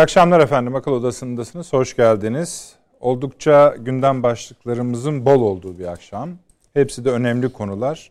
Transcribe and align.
İyi 0.00 0.02
akşamlar 0.02 0.40
efendim. 0.40 0.74
Akıl 0.74 0.92
Odası'ndasınız. 0.92 1.72
Hoş 1.72 1.96
geldiniz. 1.96 2.76
Oldukça 3.00 3.76
gündem 3.78 4.22
başlıklarımızın 4.22 5.26
bol 5.26 5.40
olduğu 5.40 5.78
bir 5.78 5.86
akşam. 5.86 6.30
Hepsi 6.74 7.04
de 7.04 7.10
önemli 7.10 7.52
konular. 7.52 8.10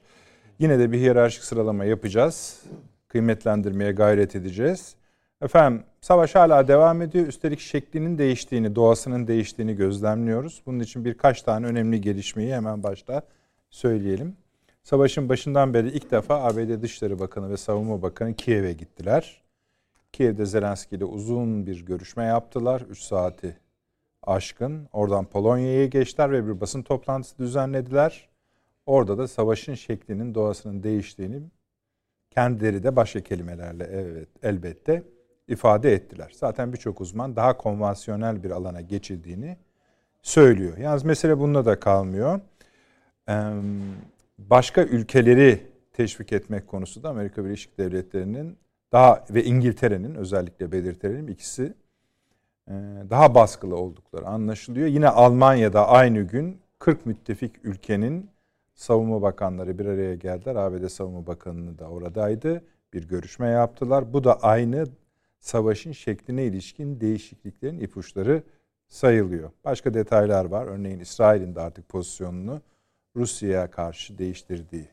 Yine 0.59 0.79
de 0.79 0.91
bir 0.91 0.99
hiyerarşik 0.99 1.43
sıralama 1.43 1.85
yapacağız. 1.85 2.63
Kıymetlendirmeye 3.07 3.91
gayret 3.91 4.35
edeceğiz. 4.35 4.95
Efendim 5.41 5.83
savaş 6.01 6.35
hala 6.35 6.67
devam 6.67 7.01
ediyor. 7.01 7.27
Üstelik 7.27 7.59
şeklinin 7.59 8.17
değiştiğini, 8.17 8.75
doğasının 8.75 9.27
değiştiğini 9.27 9.75
gözlemliyoruz. 9.75 10.61
Bunun 10.65 10.79
için 10.79 11.05
birkaç 11.05 11.41
tane 11.41 11.67
önemli 11.67 12.01
gelişmeyi 12.01 12.53
hemen 12.53 12.83
başta 12.83 13.21
söyleyelim. 13.69 14.35
Savaşın 14.83 15.29
başından 15.29 15.73
beri 15.73 15.87
ilk 15.87 16.11
defa 16.11 16.43
ABD 16.43 16.81
Dışişleri 16.81 17.19
Bakanı 17.19 17.49
ve 17.49 17.57
Savunma 17.57 18.01
Bakanı 18.01 18.33
Kiev'e 18.33 18.73
gittiler. 18.73 19.48
Kiev'de 20.11 20.45
Zelenski 20.45 20.95
ile 20.95 21.05
uzun 21.05 21.65
bir 21.65 21.85
görüşme 21.85 22.23
yaptılar. 22.23 22.81
3 22.81 22.99
saati 23.01 23.57
aşkın. 24.23 24.87
Oradan 24.93 25.25
Polonya'ya 25.25 25.85
geçtiler 25.85 26.31
ve 26.31 26.47
bir 26.47 26.61
basın 26.61 26.81
toplantısı 26.81 27.37
düzenlediler. 27.37 28.29
Orada 28.85 29.17
da 29.17 29.27
savaşın 29.27 29.73
şeklinin, 29.73 30.35
doğasının 30.35 30.83
değiştiğini 30.83 31.41
kendileri 32.31 32.83
de 32.83 32.95
başka 32.95 33.21
kelimelerle 33.21 33.83
evet 33.83 34.29
elbette 34.43 35.03
ifade 35.47 35.93
ettiler. 35.93 36.31
Zaten 36.35 36.73
birçok 36.73 37.01
uzman 37.01 37.35
daha 37.35 37.57
konvansiyonel 37.57 38.43
bir 38.43 38.51
alana 38.51 38.81
geçildiğini 38.81 39.57
söylüyor. 40.21 40.77
Yalnız 40.77 41.03
mesele 41.03 41.39
bununla 41.39 41.65
da 41.65 41.79
kalmıyor. 41.79 42.39
Başka 44.37 44.83
ülkeleri 44.83 45.67
teşvik 45.93 46.33
etmek 46.33 46.67
konusu 46.67 47.03
da 47.03 47.09
Amerika 47.09 47.45
Birleşik 47.45 47.77
Devletleri'nin 47.77 48.57
daha 48.91 49.25
ve 49.29 49.43
İngiltere'nin 49.43 50.15
özellikle 50.15 50.71
belirtelim 50.71 51.27
ikisi 51.27 51.73
e, 52.67 52.73
daha 53.09 53.35
baskılı 53.35 53.75
oldukları 53.75 54.25
anlaşılıyor. 54.25 54.87
Yine 54.87 55.07
Almanya'da 55.07 55.87
aynı 55.87 56.21
gün 56.21 56.59
40 56.79 57.05
müttefik 57.05 57.65
ülkenin 57.65 58.29
savunma 58.75 59.21
bakanları 59.21 59.79
bir 59.79 59.85
araya 59.85 60.15
geldiler. 60.15 60.55
ABD 60.55 60.87
Savunma 60.87 61.27
Bakanı 61.27 61.79
da 61.79 61.89
oradaydı. 61.89 62.63
Bir 62.93 63.07
görüşme 63.07 63.47
yaptılar. 63.47 64.13
Bu 64.13 64.23
da 64.23 64.41
aynı 64.41 64.87
savaşın 65.39 65.91
şekline 65.91 66.43
ilişkin 66.43 67.01
değişikliklerin 67.01 67.79
ipuçları 67.79 68.43
sayılıyor. 68.87 69.51
Başka 69.65 69.93
detaylar 69.93 70.45
var. 70.45 70.65
Örneğin 70.65 70.99
İsrail'in 70.99 71.55
de 71.55 71.61
artık 71.61 71.89
pozisyonunu 71.89 72.61
Rusya'ya 73.15 73.71
karşı 73.71 74.17
değiştirdiği 74.17 74.87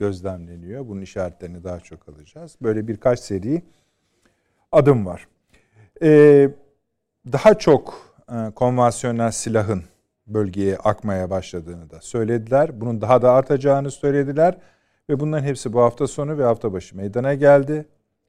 gözlemleniyor. 0.00 0.88
Bunun 0.88 1.00
işaretlerini 1.00 1.64
daha 1.64 1.80
çok 1.80 2.08
alacağız. 2.08 2.56
Böyle 2.62 2.88
birkaç 2.88 3.20
seri 3.20 3.62
adım 4.72 5.06
var. 5.06 5.28
Ee, 6.02 6.50
daha 7.32 7.54
çok 7.54 8.14
e, 8.32 8.50
konvansiyonel 8.54 9.30
silahın 9.30 9.82
bölgeye 10.26 10.76
akmaya 10.76 11.30
başladığını 11.30 11.90
da 11.90 12.00
söylediler. 12.00 12.80
Bunun 12.80 13.00
daha 13.00 13.22
da 13.22 13.32
artacağını 13.32 13.90
söylediler. 13.90 14.58
Ve 15.08 15.20
bunların 15.20 15.44
hepsi 15.44 15.72
bu 15.72 15.80
hafta 15.80 16.06
sonu 16.06 16.38
ve 16.38 16.44
hafta 16.44 16.72
başı 16.72 16.96
meydana 16.96 17.34
geldi. 17.34 17.86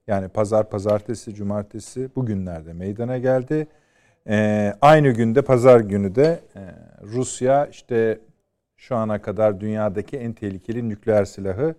Yani 0.08 0.28
pazar, 0.28 0.70
pazartesi, 0.70 1.36
cumartesi 1.36 2.10
bugünlerde 2.16 2.74
meydana 2.74 3.18
geldi. 3.18 3.68
Ee, 4.28 4.74
aynı 4.82 5.10
günde 5.10 5.42
pazar 5.42 5.80
günü 5.80 6.16
de 6.16 6.40
e, 6.56 6.62
Rusya 7.04 7.66
işte 7.66 8.20
şu 8.82 8.96
ana 8.96 9.22
kadar 9.22 9.60
dünyadaki 9.60 10.18
en 10.18 10.34
tehlikeli 10.34 10.90
nükleer 10.90 11.26
silahı 11.26 11.76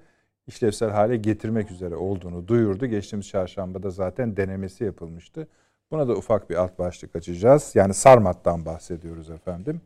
işlevsel 0.46 0.90
hale 0.90 1.16
getirmek 1.16 1.70
üzere 1.70 1.96
olduğunu 1.96 2.48
duyurdu. 2.48 2.86
Geçtiğimiz 2.86 3.28
çarşambada 3.28 3.90
zaten 3.90 4.36
denemesi 4.36 4.84
yapılmıştı. 4.84 5.48
Buna 5.90 6.08
da 6.08 6.12
ufak 6.12 6.50
bir 6.50 6.54
alt 6.54 6.78
başlık 6.78 7.16
açacağız. 7.16 7.72
Yani 7.74 7.94
Sarmat'tan 7.94 8.66
bahsediyoruz 8.66 9.30
efendim. 9.30 9.80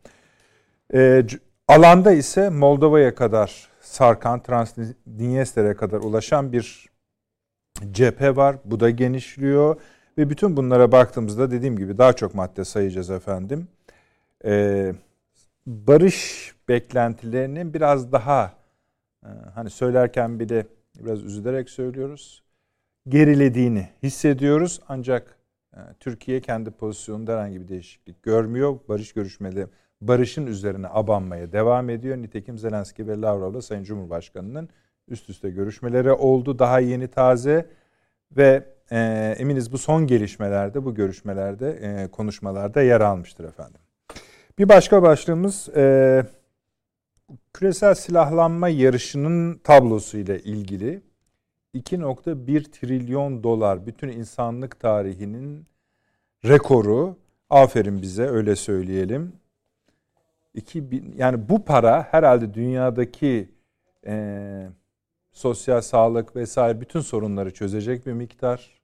E, 0.93 1.23
alanda 1.67 2.11
ise 2.11 2.49
Moldova'ya 2.49 3.15
kadar 3.15 3.69
sarkan, 3.81 4.43
Transdinyester'e 4.43 5.73
kadar 5.73 5.97
ulaşan 5.97 6.51
bir 6.51 6.89
cephe 7.91 8.35
var. 8.35 8.55
Bu 8.65 8.79
da 8.79 8.89
genişliyor. 8.89 9.81
Ve 10.17 10.29
bütün 10.29 10.57
bunlara 10.57 10.91
baktığımızda 10.91 11.51
dediğim 11.51 11.77
gibi 11.77 11.97
daha 11.97 12.13
çok 12.13 12.35
madde 12.35 12.65
sayacağız 12.65 13.09
efendim. 13.09 13.67
Ee, 14.45 14.93
barış 15.67 16.51
beklentilerinin 16.69 17.73
biraz 17.73 18.11
daha 18.11 18.53
e, 19.23 19.29
hani 19.55 19.69
söylerken 19.69 20.39
bir 20.39 20.49
de 20.49 20.65
biraz 20.99 21.23
üzülerek 21.23 21.69
söylüyoruz. 21.69 22.43
Gerilediğini 23.07 23.89
hissediyoruz 24.03 24.81
ancak 24.87 25.37
e, 25.73 25.79
Türkiye 25.99 26.41
kendi 26.41 26.71
pozisyonunda 26.71 27.33
herhangi 27.33 27.61
bir 27.61 27.67
değişiklik 27.67 28.23
görmüyor. 28.23 28.79
Barış 28.89 29.13
görüşmeleri 29.13 29.67
barışın 30.01 30.47
üzerine 30.47 30.87
abanmaya 30.89 31.51
devam 31.51 31.89
ediyor. 31.89 32.17
Nitekim 32.17 32.57
Zelenski 32.57 33.07
ve 33.07 33.21
Lavrov'la 33.21 33.61
Sayın 33.61 33.83
Cumhurbaşkanı'nın 33.83 34.69
üst 35.07 35.29
üste 35.29 35.49
görüşmeleri 35.49 36.11
oldu. 36.11 36.59
Daha 36.59 36.79
yeni 36.79 37.07
taze 37.07 37.69
ve 38.37 38.63
e, 38.91 39.35
eminiz 39.37 39.71
bu 39.71 39.77
son 39.77 40.07
gelişmelerde, 40.07 40.85
bu 40.85 40.95
görüşmelerde, 40.95 41.71
e, 41.71 42.07
konuşmalarda 42.07 42.81
yer 42.81 43.01
almıştır 43.01 43.43
efendim. 43.43 43.81
Bir 44.59 44.69
başka 44.69 45.01
başlığımız 45.01 45.69
e, 45.75 46.25
küresel 47.53 47.95
silahlanma 47.95 48.69
yarışının 48.69 49.57
tablosu 49.57 50.17
ile 50.17 50.39
ilgili 50.39 51.01
2.1 51.75 52.71
trilyon 52.71 53.43
dolar 53.43 53.85
bütün 53.85 54.07
insanlık 54.07 54.79
tarihinin 54.79 55.65
rekoru. 56.45 57.15
Aferin 57.49 58.01
bize 58.01 58.23
öyle 58.23 58.55
söyleyelim. 58.55 59.33
2000 60.53 61.13
yani 61.17 61.49
bu 61.49 61.65
para 61.65 62.07
herhalde 62.11 62.53
dünyadaki 62.53 63.49
e, 64.07 64.67
sosyal 65.31 65.81
sağlık 65.81 66.35
vesaire 66.35 66.81
bütün 66.81 66.99
sorunları 66.99 67.53
çözecek 67.53 68.05
bir 68.05 68.13
miktar. 68.13 68.81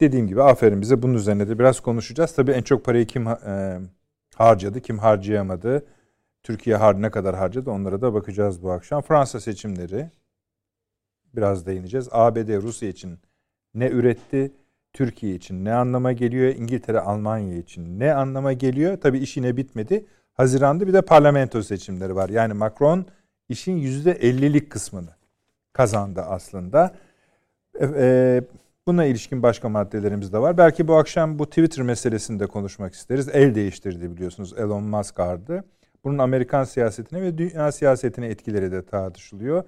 Dediğim 0.00 0.26
gibi 0.26 0.42
aferin 0.42 0.80
bize 0.80 1.02
bunun 1.02 1.14
üzerine 1.14 1.48
de 1.48 1.58
biraz 1.58 1.80
konuşacağız. 1.80 2.34
Tabii 2.34 2.52
en 2.52 2.62
çok 2.62 2.84
parayı 2.84 3.06
kim 3.06 3.28
e, 3.28 3.80
harcadı, 4.34 4.80
kim 4.80 4.98
harcayamadı, 4.98 5.86
Türkiye 6.42 6.76
har 6.76 7.02
ne 7.02 7.10
kadar 7.10 7.36
harcadı 7.36 7.70
onlara 7.70 8.00
da 8.00 8.14
bakacağız 8.14 8.62
bu 8.62 8.72
akşam. 8.72 9.02
Fransa 9.02 9.40
seçimleri 9.40 10.10
biraz 11.34 11.66
değineceğiz. 11.66 12.08
ABD 12.10 12.62
Rusya 12.62 12.88
için 12.88 13.18
ne 13.74 13.88
üretti? 13.88 14.52
Türkiye 14.92 15.34
için 15.34 15.64
ne 15.64 15.74
anlama 15.74 16.12
geliyor? 16.12 16.54
İngiltere, 16.54 17.00
Almanya 17.00 17.56
için 17.56 18.00
ne 18.00 18.14
anlama 18.14 18.52
geliyor? 18.52 18.96
Tabii 19.00 19.18
iş 19.18 19.36
yine 19.36 19.56
bitmedi. 19.56 20.06
Haziranda 20.34 20.86
bir 20.86 20.92
de 20.92 21.02
parlamento 21.02 21.62
seçimleri 21.62 22.16
var. 22.16 22.28
Yani 22.28 22.52
Macron 22.52 23.06
işin 23.48 23.76
%50'lik 23.78 24.70
kısmını 24.70 25.10
kazandı 25.72 26.22
aslında. 26.22 26.94
E, 27.80 27.86
e, 27.86 28.42
buna 28.86 29.04
ilişkin 29.04 29.42
başka 29.42 29.68
maddelerimiz 29.68 30.32
de 30.32 30.38
var. 30.38 30.58
Belki 30.58 30.88
bu 30.88 30.94
akşam 30.94 31.38
bu 31.38 31.46
Twitter 31.46 31.84
meselesini 31.84 32.40
de 32.40 32.46
konuşmak 32.46 32.94
isteriz. 32.94 33.28
El 33.28 33.54
değiştirdi 33.54 34.10
biliyorsunuz 34.10 34.54
Elon 34.58 34.82
Musk 34.82 35.20
ardı. 35.20 35.64
Bunun 36.04 36.18
Amerikan 36.18 36.64
siyasetine 36.64 37.22
ve 37.22 37.38
dünya 37.38 37.72
siyasetine 37.72 38.26
etkileri 38.26 38.72
de 38.72 38.86
tartışılıyor. 38.86 39.64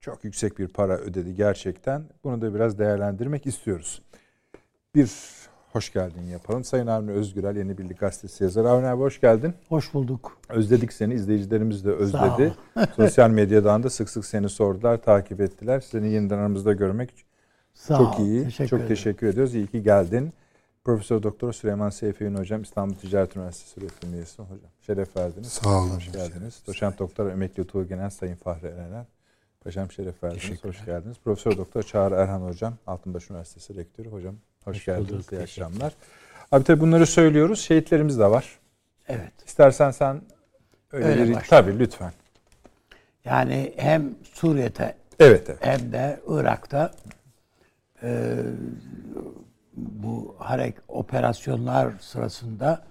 Çok 0.00 0.24
yüksek 0.24 0.58
bir 0.58 0.68
para 0.68 0.96
ödedi 0.98 1.34
gerçekten. 1.34 2.04
Bunu 2.24 2.40
da 2.40 2.54
biraz 2.54 2.78
değerlendirmek 2.78 3.46
istiyoruz. 3.46 4.02
Bir 4.94 5.10
hoş 5.72 5.92
geldin 5.92 6.22
yapalım. 6.22 6.64
Sayın 6.64 6.86
Avni 6.86 7.10
Özgürel 7.10 7.56
Yeni 7.56 7.78
Birlik 7.78 8.00
Gazetesi 8.00 8.44
yazarı. 8.44 8.68
Avni 8.68 8.86
abi 8.86 9.00
hoş 9.00 9.20
geldin. 9.20 9.54
Hoş 9.68 9.94
bulduk. 9.94 10.38
Özledik 10.48 10.92
seni. 10.92 11.14
İzleyicilerimiz 11.14 11.84
de 11.84 11.90
özledi. 11.90 12.54
Sosyal 12.96 13.30
medyadan 13.30 13.82
da 13.82 13.90
sık 13.90 14.10
sık 14.10 14.24
seni 14.24 14.48
sordular, 14.48 14.96
takip 15.02 15.40
ettiler. 15.40 15.80
Seni 15.80 16.12
yeniden 16.12 16.38
aramızda 16.38 16.72
görmek 16.72 17.25
Sağ 17.76 17.96
çok 17.98 18.18
iyi. 18.18 18.44
Teşekkür 18.44 18.68
çok 18.68 18.80
ederim. 18.80 18.94
teşekkür 18.94 19.26
ediyoruz. 19.26 19.54
İyi 19.54 19.66
ki 19.66 19.82
geldin. 19.82 20.32
Profesör 20.84 21.22
Doktor 21.22 21.52
Süleyman 21.52 21.90
Seyfi'nin 21.90 22.34
hocam 22.38 22.62
İstanbul 22.62 22.94
Ticaret 22.94 23.36
Üniversitesi 23.36 23.80
öğretim 23.80 24.14
üyesi 24.14 24.42
hocam. 24.42 24.70
Şeref 24.80 25.16
verdiniz. 25.16 25.48
Sağ 25.48 25.68
olun. 25.68 25.90
Hoş 25.90 26.12
geldiniz. 26.12 26.62
Doçent 26.66 26.98
Doktor 26.98 27.30
Emekli 27.30 27.66
Tuğ 27.66 27.88
Genel 27.88 28.10
Sayın 28.10 28.36
Fahri 28.36 28.66
Erener. 28.66 29.04
Paşam 29.64 29.90
şeref 29.90 30.22
verdiniz. 30.22 30.64
Hoş 30.64 30.84
geldiniz. 30.84 31.16
Profesör 31.24 31.56
Doktor 31.56 31.82
Çağrı 31.82 32.14
Erhan 32.14 32.40
hocam 32.40 32.74
Altınbaş 32.86 33.30
Üniversitesi 33.30 33.76
Rektörü 33.76 34.10
hocam. 34.10 34.34
Hoş, 34.64 34.76
hoş 34.76 34.84
geldiniz. 34.84 35.10
Bulduk. 35.10 35.32
İyi 35.32 35.40
akşamlar. 35.40 35.92
Abi 36.52 36.64
tabii 36.64 36.80
bunları 36.80 37.06
söylüyoruz. 37.06 37.60
Şehitlerimiz 37.60 38.18
de 38.18 38.30
var. 38.30 38.58
Evet. 39.08 39.32
İstersen 39.46 39.90
sen 39.90 40.22
öyle, 40.92 41.06
öyle 41.06 41.28
bir 41.28 41.34
tabii 41.34 41.78
lütfen. 41.78 42.12
Yani 43.24 43.72
hem 43.76 44.14
Suriye'de 44.22 44.94
evet, 45.18 45.44
evet. 45.48 45.58
hem 45.60 45.92
de 45.92 46.20
Irak'ta 46.28 46.92
e, 48.06 48.36
bu 49.76 50.36
harek 50.38 50.74
operasyonlar 50.88 51.92
sırasında 52.00 52.82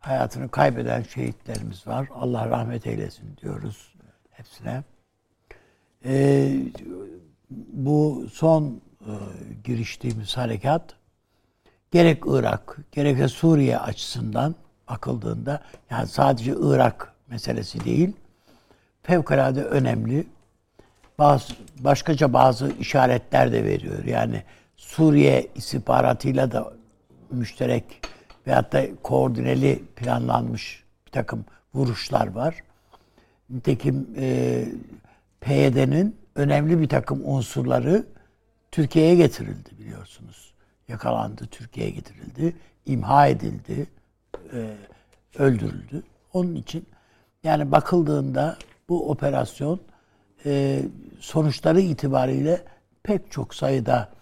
hayatını 0.00 0.48
kaybeden 0.48 1.02
şehitlerimiz 1.02 1.86
var. 1.86 2.08
Allah 2.14 2.48
rahmet 2.48 2.86
eylesin 2.86 3.36
diyoruz 3.42 3.94
hepsine. 4.30 4.82
E, 6.04 6.52
bu 7.50 8.26
son 8.32 8.80
e, 9.00 9.12
giriştiğimiz 9.64 10.36
harekat 10.36 10.94
gerek 11.90 12.22
Irak, 12.26 12.78
gerekse 12.92 13.28
Suriye 13.28 13.78
açısından 13.78 14.54
bakıldığında 14.90 15.62
yani 15.90 16.06
sadece 16.06 16.54
Irak 16.60 17.12
meselesi 17.28 17.84
değil, 17.84 18.12
fevkalade 19.02 19.64
önemli. 19.64 20.26
Bazı 21.18 21.54
başkaca 21.78 22.32
bazı 22.32 22.72
işaretler 22.72 23.52
de 23.52 23.64
veriyor. 23.64 24.04
Yani 24.04 24.42
Suriye 24.80 25.46
istihbaratıyla 25.54 26.52
da 26.52 26.72
müşterek 27.30 27.84
veyahut 28.46 28.72
da 28.72 28.86
koordineli 29.02 29.84
planlanmış 29.96 30.84
bir 31.06 31.10
takım 31.12 31.44
vuruşlar 31.74 32.26
var. 32.26 32.54
Nitekim 33.50 34.08
e, 34.16 34.64
PYD'nin 35.40 36.16
önemli 36.34 36.80
bir 36.80 36.88
takım 36.88 37.22
unsurları 37.24 38.06
Türkiye'ye 38.72 39.14
getirildi 39.14 39.70
biliyorsunuz. 39.78 40.54
Yakalandı, 40.88 41.46
Türkiye'ye 41.46 41.92
getirildi, 41.92 42.56
imha 42.86 43.26
edildi, 43.26 43.86
e, 44.52 44.76
öldürüldü. 45.38 46.02
Onun 46.32 46.54
için 46.54 46.86
yani 47.44 47.72
bakıldığında 47.72 48.56
bu 48.88 49.10
operasyon 49.10 49.80
e, 50.46 50.82
sonuçları 51.20 51.80
itibariyle 51.80 52.64
pek 53.02 53.30
çok 53.30 53.54
sayıda 53.54 54.19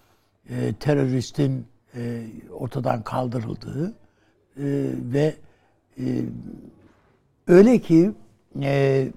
e, 0.49 0.75
teröristin 0.75 1.67
e, 1.95 2.27
ortadan 2.51 3.03
kaldırıldığı 3.03 3.89
e, 3.89 3.95
ve 5.13 5.37
öyle 7.47 7.79
ki 7.79 8.13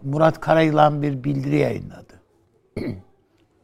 Murat 0.04 0.40
Karayılan 0.40 1.02
bir 1.02 1.24
bildiri 1.24 1.56
yayınladı. 1.56 2.22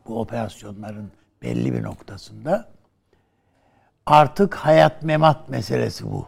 bu 0.07 0.19
operasyonların 0.19 1.11
belli 1.41 1.73
bir 1.73 1.83
noktasında 1.83 2.69
artık 4.05 4.55
hayat 4.55 5.03
memat 5.03 5.49
meselesi 5.49 6.11
bu. 6.11 6.27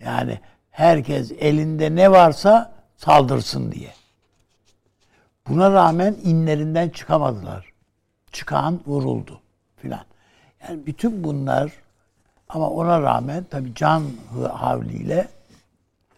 Yani 0.00 0.40
herkes 0.70 1.32
elinde 1.32 1.94
ne 1.94 2.10
varsa 2.10 2.72
saldırsın 2.96 3.72
diye. 3.72 3.92
Buna 5.48 5.70
rağmen 5.72 6.16
inlerinden 6.22 6.88
çıkamadılar. 6.88 7.72
Çıkan 8.32 8.80
vuruldu 8.86 9.40
filan. 9.76 10.04
Yani 10.68 10.86
bütün 10.86 11.24
bunlar 11.24 11.72
ama 12.48 12.70
ona 12.70 13.02
rağmen 13.02 13.44
tabi 13.44 13.74
can 13.74 14.04
havliyle 14.52 15.28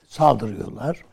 saldırıyorlar. 0.09 1.05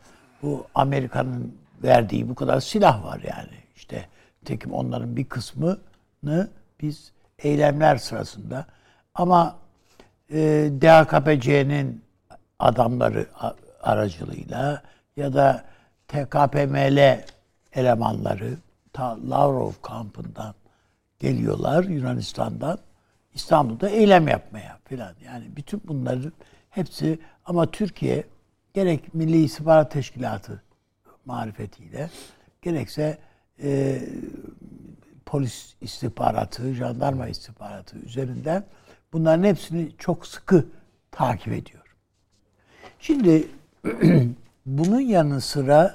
Bu 0.42 0.66
Amerika'nın 0.74 1.58
verdiği 1.82 2.28
bu 2.28 2.34
kadar 2.34 2.60
silah 2.60 3.04
var 3.04 3.20
yani. 3.20 3.64
İşte 3.76 4.08
tekim 4.44 4.72
onların 4.72 5.16
bir 5.16 5.24
kısmını 5.24 6.48
biz 6.80 7.12
eylemler 7.38 7.96
sırasında 7.96 8.66
ama 9.14 9.56
e, 10.30 10.70
DHKPC'nin 10.80 12.04
adamları 12.58 13.26
aracılığıyla 13.82 14.82
ya 15.16 15.34
da 15.34 15.64
TKPML 16.08 17.24
elemanları 17.72 18.56
ta 18.92 19.18
Lavrov 19.30 19.72
kampından 19.82 20.54
geliyorlar 21.18 21.84
Yunanistan'dan 21.84 22.78
İstanbul'da 23.34 23.88
eylem 23.88 24.28
yapmaya 24.28 24.78
falan. 24.84 25.14
Yani 25.24 25.44
bütün 25.56 25.82
bunların 25.84 26.32
hepsi 26.70 27.18
ama 27.44 27.70
Türkiye 27.70 28.24
gerek 28.74 29.14
Milli 29.14 29.44
İstihbarat 29.44 29.92
Teşkilatı 29.92 30.62
marifetiyle 31.24 32.10
gerekse 32.62 33.18
e, 33.62 34.00
polis 35.26 35.74
istihbaratı, 35.80 36.74
jandarma 36.74 37.28
istihbaratı 37.28 37.98
üzerinden 37.98 38.64
bunların 39.12 39.44
hepsini 39.44 39.88
çok 39.98 40.26
sıkı 40.26 40.66
takip 41.10 41.52
ediyor. 41.52 41.96
Şimdi 42.98 43.48
bunun 44.66 45.00
yanı 45.00 45.40
sıra 45.40 45.94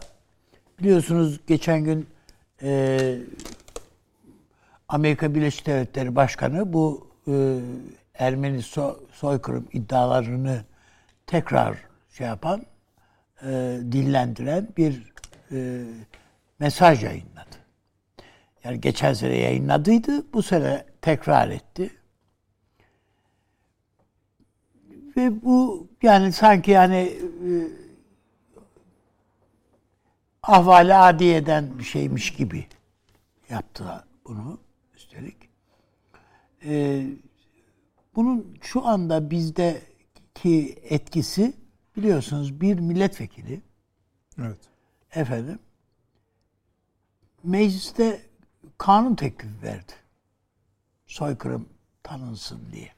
biliyorsunuz 0.79 1.39
geçen 1.47 1.83
gün 1.83 2.07
e, 2.61 3.17
Amerika 4.87 5.35
Birleşik 5.35 5.65
Devletleri 5.65 6.15
Başkanı 6.15 6.73
bu 6.73 7.08
e, 7.29 7.59
Ermeni 8.13 8.61
so, 8.61 8.99
soykırım 9.11 9.67
iddialarını 9.73 10.63
tekrar 11.27 11.77
şey 12.09 12.27
yapan, 12.27 12.65
e, 13.43 13.79
dillendiren 13.91 14.67
bir 14.77 15.13
e, 15.51 15.85
mesaj 16.59 17.03
yayınladı. 17.03 17.55
Yani 18.63 18.81
geçen 18.81 19.13
sene 19.13 19.37
yayınladıydı, 19.37 20.33
bu 20.33 20.43
sene 20.43 20.85
tekrar 21.01 21.49
etti. 21.49 21.91
Ve 25.17 25.41
bu 25.43 25.87
yani 26.03 26.33
sanki 26.33 26.71
yani 26.71 26.97
e, 26.97 27.51
ahvali 30.43 30.95
adiyeden 30.95 31.79
bir 31.79 31.83
şeymiş 31.83 32.33
gibi 32.33 32.67
yaptılar 33.49 34.03
bunu. 34.25 34.59
Ee, 36.65 37.05
bunun 38.15 38.57
şu 38.61 38.85
anda 38.85 39.31
bizdeki 39.31 40.79
etkisi 40.83 41.53
biliyorsunuz 41.97 42.61
bir 42.61 42.79
milletvekili 42.79 43.61
evet. 44.39 44.59
efendim 45.15 45.59
mecliste 47.43 48.21
kanun 48.77 49.15
teklifi 49.15 49.61
verdi. 49.63 49.91
Soykırım 51.07 51.69
tanınsın 52.03 52.61
diye. 52.71 52.89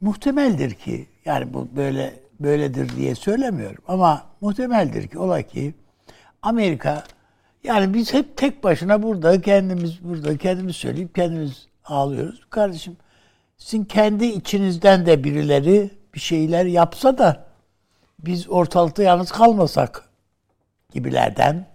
Muhtemeldir 0.00 0.74
ki 0.74 1.06
yani 1.24 1.54
bu 1.54 1.76
böyle 1.76 2.20
böyledir 2.40 2.96
diye 2.96 3.14
söylemiyorum 3.14 3.84
ama 3.88 4.26
muhtemeldir 4.40 5.08
ki 5.08 5.18
ola 5.18 5.42
ki 5.42 5.74
Amerika 6.42 7.04
yani 7.64 7.94
biz 7.94 8.14
hep 8.14 8.36
tek 8.36 8.64
başına 8.64 9.02
burada 9.02 9.40
kendimiz 9.40 10.04
burada 10.04 10.36
kendimiz 10.36 10.76
söyleyip 10.76 11.14
kendimiz 11.14 11.68
ağlıyoruz. 11.84 12.40
Kardeşim 12.50 12.96
sizin 13.56 13.84
kendi 13.84 14.24
içinizden 14.24 15.06
de 15.06 15.24
birileri 15.24 15.90
bir 16.14 16.20
şeyler 16.20 16.64
yapsa 16.64 17.18
da 17.18 17.44
biz 18.18 18.48
ortalıkta 18.50 19.02
yalnız 19.02 19.32
kalmasak 19.32 20.08
gibilerden 20.92 21.66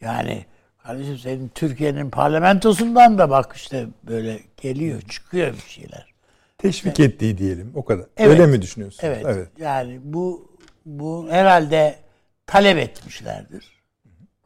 yani 0.00 0.44
kardeşim 0.78 1.18
senin 1.18 1.48
Türkiye'nin 1.48 2.10
parlamentosundan 2.10 3.18
da 3.18 3.30
bak 3.30 3.52
işte 3.56 3.86
böyle 4.02 4.40
geliyor 4.56 5.02
çıkıyor 5.02 5.52
bir 5.52 5.70
şeyler. 5.70 6.10
Teşvik 6.58 7.00
evet. 7.00 7.14
ettiği 7.14 7.38
diyelim 7.38 7.72
o 7.74 7.84
kadar. 7.84 8.06
Evet. 8.16 8.30
Öyle 8.30 8.46
mi 8.46 8.62
düşünüyorsun? 8.62 9.00
Evet. 9.02 9.24
evet. 9.28 9.48
Yani 9.58 10.00
bu 10.02 10.50
bu 10.86 11.28
herhalde 11.30 11.98
talep 12.46 12.78
etmişlerdir. 12.78 13.80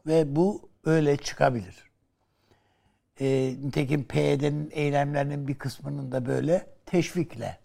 Ve 0.07 0.35
bu 0.35 0.69
öyle 0.85 1.17
çıkabilir. 1.17 1.84
E, 3.19 3.55
nitekim 3.63 4.03
PYD'nin 4.03 4.69
eylemlerinin 4.73 5.47
bir 5.47 5.55
kısmının 5.55 6.11
da 6.11 6.25
böyle 6.25 6.67
teşvikle 6.85 7.57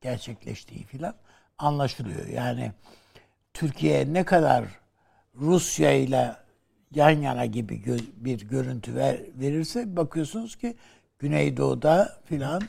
gerçekleştiği 0.00 0.84
filan 0.84 1.14
anlaşılıyor. 1.58 2.26
Yani 2.26 2.72
Türkiye 3.54 4.12
ne 4.12 4.24
kadar 4.24 4.64
Rusya 5.34 5.92
ile 5.92 6.36
yan 6.94 7.10
yana 7.10 7.46
gibi 7.46 7.74
gö- 7.74 8.10
bir 8.16 8.48
görüntü 8.48 8.94
ver, 8.94 9.20
verirse 9.34 9.96
bakıyorsunuz 9.96 10.56
ki 10.56 10.76
Güneydoğu'da 11.18 12.20
filan 12.24 12.62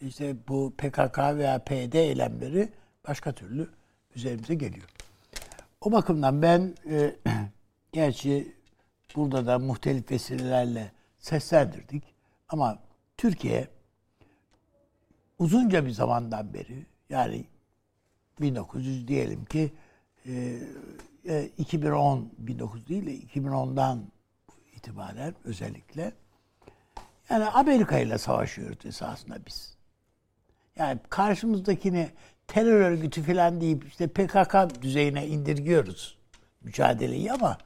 işte 0.00 0.36
bu 0.48 0.74
PKK 0.78 1.18
veya 1.18 1.58
PYD 1.58 1.92
eylemleri 1.92 2.68
başka 3.08 3.32
türlü 3.32 3.68
üzerimize 4.16 4.54
geliyor. 4.54 4.88
O 5.80 5.92
bakımdan 5.92 6.42
ben 6.42 6.74
e, 6.90 7.16
gerçi 7.92 8.52
burada 9.16 9.46
da 9.46 9.58
muhtelif 9.58 10.10
vesilelerle 10.10 10.92
seslendirdik 11.22 12.14
ama 12.48 12.78
Türkiye 13.16 13.68
uzunca 15.38 15.86
bir 15.86 15.90
zamandan 15.90 16.54
beri 16.54 16.86
yani 17.10 17.44
1900 18.40 19.08
diyelim 19.08 19.44
ki 19.44 19.72
e, 20.26 21.48
2010 21.58 22.18
e, 22.18 22.46
1900 22.46 22.88
değil 22.88 23.06
de 23.06 23.16
2010'dan 23.40 24.04
itibaren 24.76 25.34
özellikle 25.44 26.12
yani 27.30 27.44
Amerika 27.44 27.98
ile 27.98 28.18
savaşıyoruz 28.18 28.86
esasında 28.86 29.38
biz. 29.46 29.76
Yani 30.76 31.00
karşımızdakini 31.08 32.10
terör 32.46 32.80
örgütü 32.80 33.22
falan 33.22 33.60
deyip 33.60 33.86
işte 33.86 34.06
PKK 34.06 34.82
düzeyine 34.82 35.26
indirgiyoruz 35.26 36.18
mücadeleyi 36.60 37.32
ama 37.32 37.58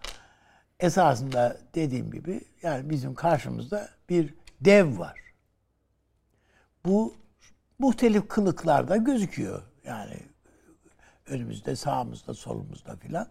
esasında 0.80 1.56
dediğim 1.74 2.10
gibi 2.10 2.40
yani 2.62 2.90
bizim 2.90 3.14
karşımızda 3.14 3.88
bir 4.08 4.34
dev 4.60 4.98
var. 4.98 5.20
Bu 6.86 7.14
muhtelif 7.78 8.28
kılıklarda 8.28 8.96
gözüküyor. 8.96 9.62
Yani 9.84 10.16
önümüzde, 11.26 11.76
sağımızda, 11.76 12.34
solumuzda 12.34 12.96
filan. 12.96 13.28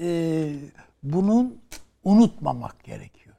Ee, 0.00 0.56
bunun 1.02 1.62
unutmamak 2.04 2.84
gerekiyor. 2.84 3.36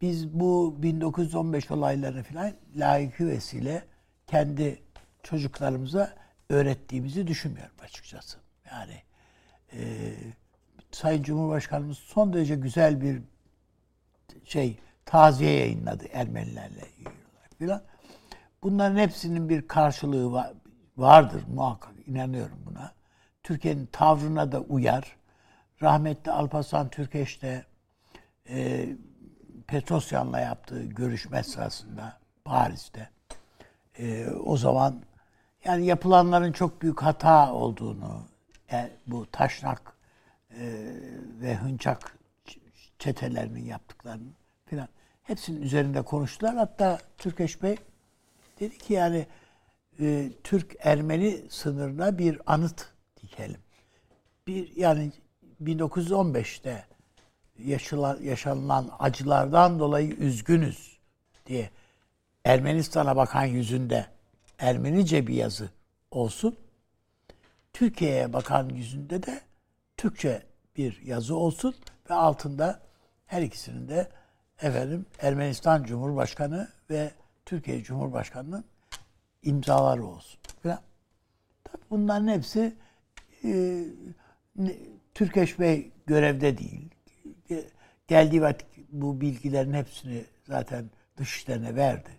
Biz 0.00 0.28
bu 0.32 0.76
1915 0.82 1.70
olayları 1.70 2.22
filan 2.22 2.52
layıkı 2.76 3.28
vesile 3.28 3.84
kendi 4.26 4.82
çocuklarımıza 5.22 6.14
öğrettiğimizi 6.48 7.26
düşünmüyorum 7.26 7.76
açıkçası. 7.80 8.38
Yani 8.70 9.02
e, 9.72 10.12
Sayın 10.92 11.22
Cumhurbaşkanımız 11.22 11.98
son 11.98 12.32
derece 12.32 12.54
güzel 12.54 13.00
bir 13.00 13.22
şey 14.44 14.78
taziye 15.04 15.52
yayınladı 15.52 16.04
Ermenilerle 16.12 16.84
filan. 17.58 17.82
Bunların 18.62 18.96
hepsinin 18.96 19.48
bir 19.48 19.68
karşılığı 19.68 20.32
var, 20.32 20.52
vardır 20.96 21.42
muhakkak 21.54 21.92
inanıyorum 22.06 22.58
buna. 22.66 22.92
Türkiye'nin 23.42 23.86
tavrına 23.86 24.52
da 24.52 24.60
uyar. 24.60 25.16
Rahmetli 25.82 26.30
Alparslan 26.30 26.88
Türkeş 26.88 27.42
de 27.42 27.64
e, 28.48 28.88
Petrosyan'la 29.66 30.40
yaptığı 30.40 30.82
görüşme 30.82 31.42
sırasında 31.42 32.18
Paris'te 32.44 33.10
e, 33.98 34.26
o 34.30 34.56
zaman 34.56 35.02
yani 35.64 35.86
yapılanların 35.86 36.52
çok 36.52 36.82
büyük 36.82 37.02
hata 37.02 37.52
olduğunu 37.52 38.26
yani 38.70 38.90
bu 39.06 39.30
taşnak 39.30 39.82
e, 39.82 39.91
ve 41.40 41.56
hınçak 41.56 42.18
çetelerinin 42.98 43.64
yaptıklarını 43.64 44.28
filan 44.66 44.88
hepsinin 45.22 45.62
üzerinde 45.62 46.02
konuştular. 46.02 46.56
Hatta 46.56 46.98
Türkeş 47.18 47.62
Bey 47.62 47.76
dedi 48.60 48.78
ki 48.78 48.92
yani 48.92 49.26
e, 50.00 50.30
Türk-Ermeni 50.44 51.42
sınırına 51.50 52.18
bir 52.18 52.40
anıt 52.46 52.86
dikelim. 53.22 53.60
Bir 54.46 54.76
yani 54.76 55.12
1915'te 55.62 56.84
yaşanan, 57.58 58.18
yaşanılan 58.22 58.90
acılardan 58.98 59.78
dolayı 59.78 60.10
üzgünüz 60.10 60.98
diye 61.46 61.70
Ermenistan'a 62.44 63.16
bakan 63.16 63.44
yüzünde 63.44 64.06
Ermenice 64.58 65.26
bir 65.26 65.34
yazı 65.34 65.70
olsun. 66.10 66.56
Türkiye'ye 67.72 68.32
bakan 68.32 68.68
yüzünde 68.68 69.22
de 69.22 69.40
Türkçe 69.96 70.42
bir 70.76 71.02
yazı 71.02 71.36
olsun 71.36 71.74
ve 72.10 72.14
altında 72.14 72.80
her 73.26 73.42
ikisinin 73.42 73.88
de 73.88 74.08
efendim 74.62 75.06
Ermenistan 75.18 75.84
Cumhurbaşkanı 75.84 76.68
ve 76.90 77.10
Türkiye 77.46 77.82
Cumhurbaşkanı'nın 77.82 78.64
imzaları 79.42 80.06
olsun. 80.06 80.40
Falan. 80.62 80.80
Tabii 81.64 81.82
bunların 81.90 82.28
hepsi 82.28 82.76
e, 83.44 83.84
Türkeş 85.14 85.58
Bey 85.58 85.92
görevde 86.06 86.58
değil. 86.58 86.90
Geldiği 88.08 88.42
vakit 88.42 88.66
bu 88.88 89.20
bilgilerin 89.20 89.72
hepsini 89.72 90.24
zaten 90.44 90.90
dışişlerine 91.16 91.76
verdi 91.76 92.10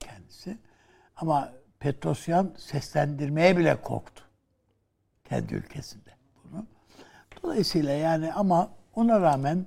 kendisi. 0.00 0.58
Ama 1.16 1.52
Petrosyan 1.80 2.54
seslendirmeye 2.58 3.56
bile 3.56 3.80
korktu. 3.80 4.24
Kendi 5.24 5.54
ülkesinde. 5.54 6.03
Dolayısıyla 7.44 7.92
yani 7.92 8.32
ama 8.32 8.70
ona 8.94 9.20
rağmen 9.20 9.66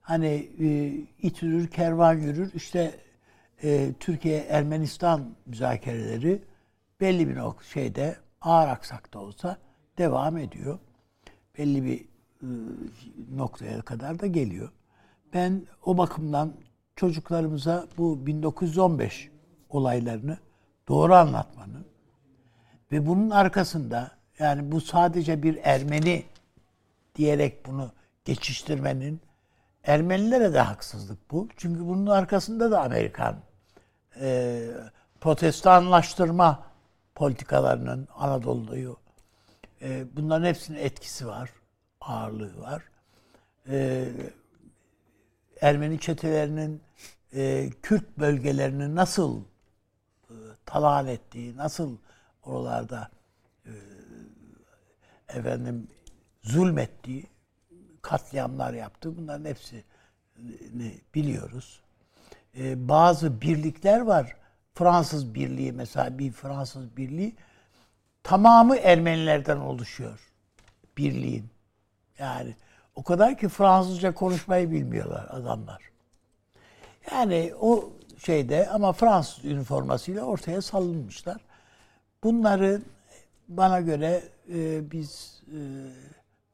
hani 0.00 0.50
e, 0.60 0.86
it 1.22 1.42
yürür, 1.42 1.68
kervan 1.68 2.14
yürür. 2.14 2.54
İşte 2.54 2.94
e, 3.62 3.92
Türkiye-Ermenistan 4.00 5.34
müzakereleri 5.46 6.42
belli 7.00 7.28
bir 7.28 7.36
nok 7.36 7.64
şeyde 7.64 8.16
ağır 8.40 8.68
aksakta 8.68 9.18
olsa 9.18 9.56
devam 9.98 10.36
ediyor. 10.36 10.78
Belli 11.58 11.84
bir 11.84 12.00
e, 12.00 12.48
noktaya 13.36 13.82
kadar 13.82 14.20
da 14.20 14.26
geliyor. 14.26 14.72
Ben 15.34 15.66
o 15.84 15.98
bakımdan 15.98 16.52
çocuklarımıza 16.96 17.86
bu 17.98 18.26
1915 18.26 19.30
olaylarını 19.68 20.38
doğru 20.88 21.14
anlatmanın 21.14 21.86
ve 22.92 23.06
bunun 23.06 23.30
arkasında 23.30 24.10
yani 24.38 24.72
bu 24.72 24.80
sadece 24.80 25.42
bir 25.42 25.58
Ermeni 25.62 26.24
diyerek 27.20 27.66
bunu 27.66 27.92
geçiştirmenin 28.24 29.20
Ermenilere 29.84 30.52
de 30.52 30.60
haksızlık 30.60 31.30
bu. 31.30 31.48
Çünkü 31.56 31.86
bunun 31.86 32.06
arkasında 32.06 32.70
da 32.70 32.82
Amerikan 32.82 33.36
e, 34.20 34.66
protestanlaştırma 35.20 36.66
politikalarının 37.14 38.08
Anadolu'yu 38.14 38.96
e, 39.82 40.04
bunların 40.16 40.46
hepsinin 40.46 40.78
etkisi 40.78 41.26
var, 41.26 41.50
ağırlığı 42.00 42.60
var. 42.60 42.82
E, 43.68 44.08
Ermeni 45.60 46.00
çetelerinin 46.00 46.82
e, 47.34 47.70
Kürt 47.82 48.18
bölgelerini 48.18 48.94
nasıl 48.94 49.40
e, 50.30 50.34
talan 50.66 51.06
ettiği, 51.06 51.56
nasıl 51.56 51.96
oralarda 52.42 53.10
e, 53.66 53.72
efendim 55.28 55.88
zulmettiği, 56.42 57.26
katliamlar 58.02 58.72
yaptı. 58.72 59.16
Bunların 59.16 59.44
hepsini 59.44 59.82
biliyoruz. 61.14 61.80
E, 62.58 62.88
bazı 62.88 63.40
birlikler 63.40 64.00
var. 64.00 64.36
Fransız 64.74 65.34
Birliği 65.34 65.72
mesela 65.72 66.18
bir 66.18 66.32
Fransız 66.32 66.96
Birliği 66.96 67.36
tamamı 68.22 68.76
Ermenilerden 68.76 69.56
oluşuyor. 69.56 70.30
Birliğin. 70.98 71.50
Yani 72.18 72.54
o 72.94 73.02
kadar 73.02 73.38
ki 73.38 73.48
Fransızca 73.48 74.14
konuşmayı 74.14 74.70
bilmiyorlar 74.70 75.26
adamlar. 75.30 75.90
Yani 77.12 77.52
o 77.60 77.90
şeyde 78.18 78.68
ama 78.68 78.92
Fransız 78.92 79.44
üniformasıyla 79.44 80.24
ortaya 80.24 80.62
salınmışlar. 80.62 81.40
Bunları 82.24 82.82
bana 83.48 83.80
göre 83.80 84.22
e, 84.54 84.90
biz 84.90 85.42
e, 85.46 85.58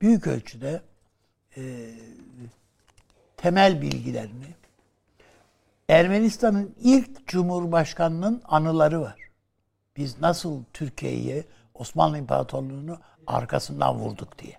büyük 0.00 0.26
ölçüde 0.26 0.80
e, 1.56 1.62
temel 3.36 3.82
bilgilerini 3.82 4.46
Ermenistan'ın 5.88 6.74
ilk 6.80 7.26
cumhurbaşkanının 7.26 8.42
anıları 8.44 9.00
var. 9.00 9.16
Biz 9.96 10.20
nasıl 10.20 10.62
Türkiye'yi, 10.72 11.44
Osmanlı 11.74 12.18
İmparatorluğu'nu 12.18 12.98
arkasından 13.26 13.94
vurduk 13.94 14.38
diye. 14.38 14.52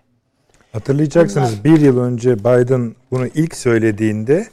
Hatırlayacaksınız 0.72 1.50
Bunlar, 1.52 1.64
bir 1.64 1.80
yıl 1.80 1.98
önce 1.98 2.38
Biden 2.38 2.94
bunu 3.10 3.26
ilk 3.26 3.56
söylediğinde 3.56 4.46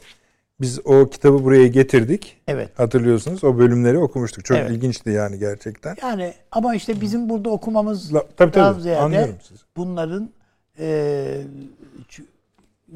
biz 0.60 0.86
o 0.86 1.10
kitabı 1.10 1.44
buraya 1.44 1.66
getirdik. 1.66 2.36
Evet. 2.48 2.78
Hatırlıyorsunuz 2.78 3.44
o 3.44 3.58
bölümleri 3.58 3.98
okumuştuk. 3.98 4.44
Çok 4.44 4.56
evet. 4.56 4.70
ilginçti 4.70 5.10
yani 5.10 5.38
gerçekten. 5.38 5.96
Yani 6.02 6.34
ama 6.52 6.74
işte 6.74 7.00
bizim 7.00 7.28
burada 7.28 7.50
okumamız 7.50 8.14
La, 8.14 8.24
tabii, 8.36 8.52
tabii, 8.52 8.80
ziyade 8.80 9.00
anlıyorum 9.00 9.36
sizi. 9.42 9.60
bunların 9.76 10.30
e, 10.78 11.42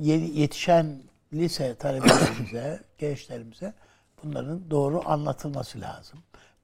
yetişen 0.01 1.03
lise 1.33 1.75
talebelerimize, 1.75 2.81
gençlerimize 2.99 3.75
bunların 4.23 4.71
doğru 4.71 5.03
anlatılması 5.09 5.81
lazım. 5.81 6.19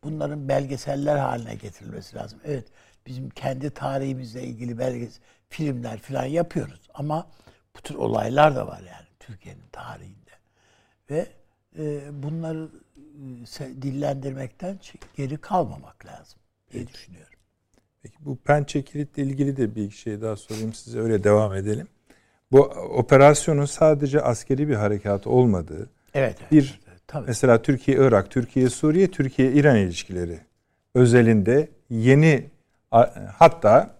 Bunların 0.04 0.48
belgeseller 0.48 1.16
haline 1.16 1.54
getirilmesi 1.54 2.16
lazım. 2.16 2.40
Evet 2.44 2.64
bizim 3.06 3.30
kendi 3.30 3.70
tarihimizle 3.70 4.42
ilgili 4.42 4.78
belgesel 4.78 5.22
filmler 5.48 5.98
falan 5.98 6.24
yapıyoruz 6.24 6.80
ama 6.94 7.26
bu 7.76 7.80
tür 7.80 7.94
olaylar 7.94 8.56
da 8.56 8.66
var 8.66 8.80
yani 8.80 9.06
Türkiye'nin 9.20 9.68
tarihinde. 9.72 10.30
Ve 11.10 11.26
e, 11.78 12.22
bunları 12.22 12.68
e, 13.60 13.82
dillendirmekten 13.82 14.78
geri 15.16 15.36
kalmamak 15.36 16.06
lazım 16.06 16.38
diye 16.72 16.88
düşünüyorum. 16.88 17.35
Peki 18.06 18.24
bu 18.24 18.36
pençe 18.36 18.82
kilitle 18.82 19.22
ilgili 19.22 19.56
de 19.56 19.74
bir 19.74 19.90
şey 19.90 20.20
daha 20.20 20.36
sorayım 20.36 20.72
size 20.72 21.00
öyle 21.00 21.24
devam 21.24 21.54
edelim. 21.54 21.86
Bu 22.52 22.60
operasyonun 22.98 23.64
sadece 23.64 24.20
askeri 24.20 24.68
bir 24.68 24.74
harekat 24.74 25.26
olmadığı, 25.26 25.90
evet, 26.14 26.36
bir 26.52 26.80
evet, 26.88 27.00
tabii. 27.06 27.26
mesela 27.26 27.62
Türkiye-Irak, 27.62 28.30
Türkiye-Suriye, 28.30 29.10
Türkiye-İran 29.10 29.76
ilişkileri 29.76 30.38
özelinde 30.94 31.68
yeni 31.90 32.44
hatta 33.38 33.90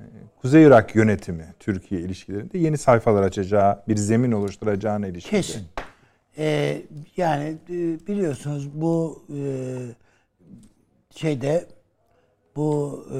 e, 0.00 0.04
Kuzey 0.40 0.64
Irak 0.64 0.94
yönetimi 0.94 1.54
Türkiye 1.60 2.00
ilişkilerinde 2.00 2.58
yeni 2.58 2.78
sayfalar 2.78 3.22
açacağı, 3.22 3.82
bir 3.88 3.96
zemin 3.96 4.32
oluşturacağına 4.32 5.06
ilişkin. 5.06 5.30
Kesin. 5.30 5.62
Ee, 6.38 6.82
yani 7.16 7.56
e, 7.68 8.06
biliyorsunuz 8.06 8.68
bu 8.74 9.24
e, 9.28 9.40
şeyde 11.16 11.66
bu 12.56 13.04
e, 13.14 13.18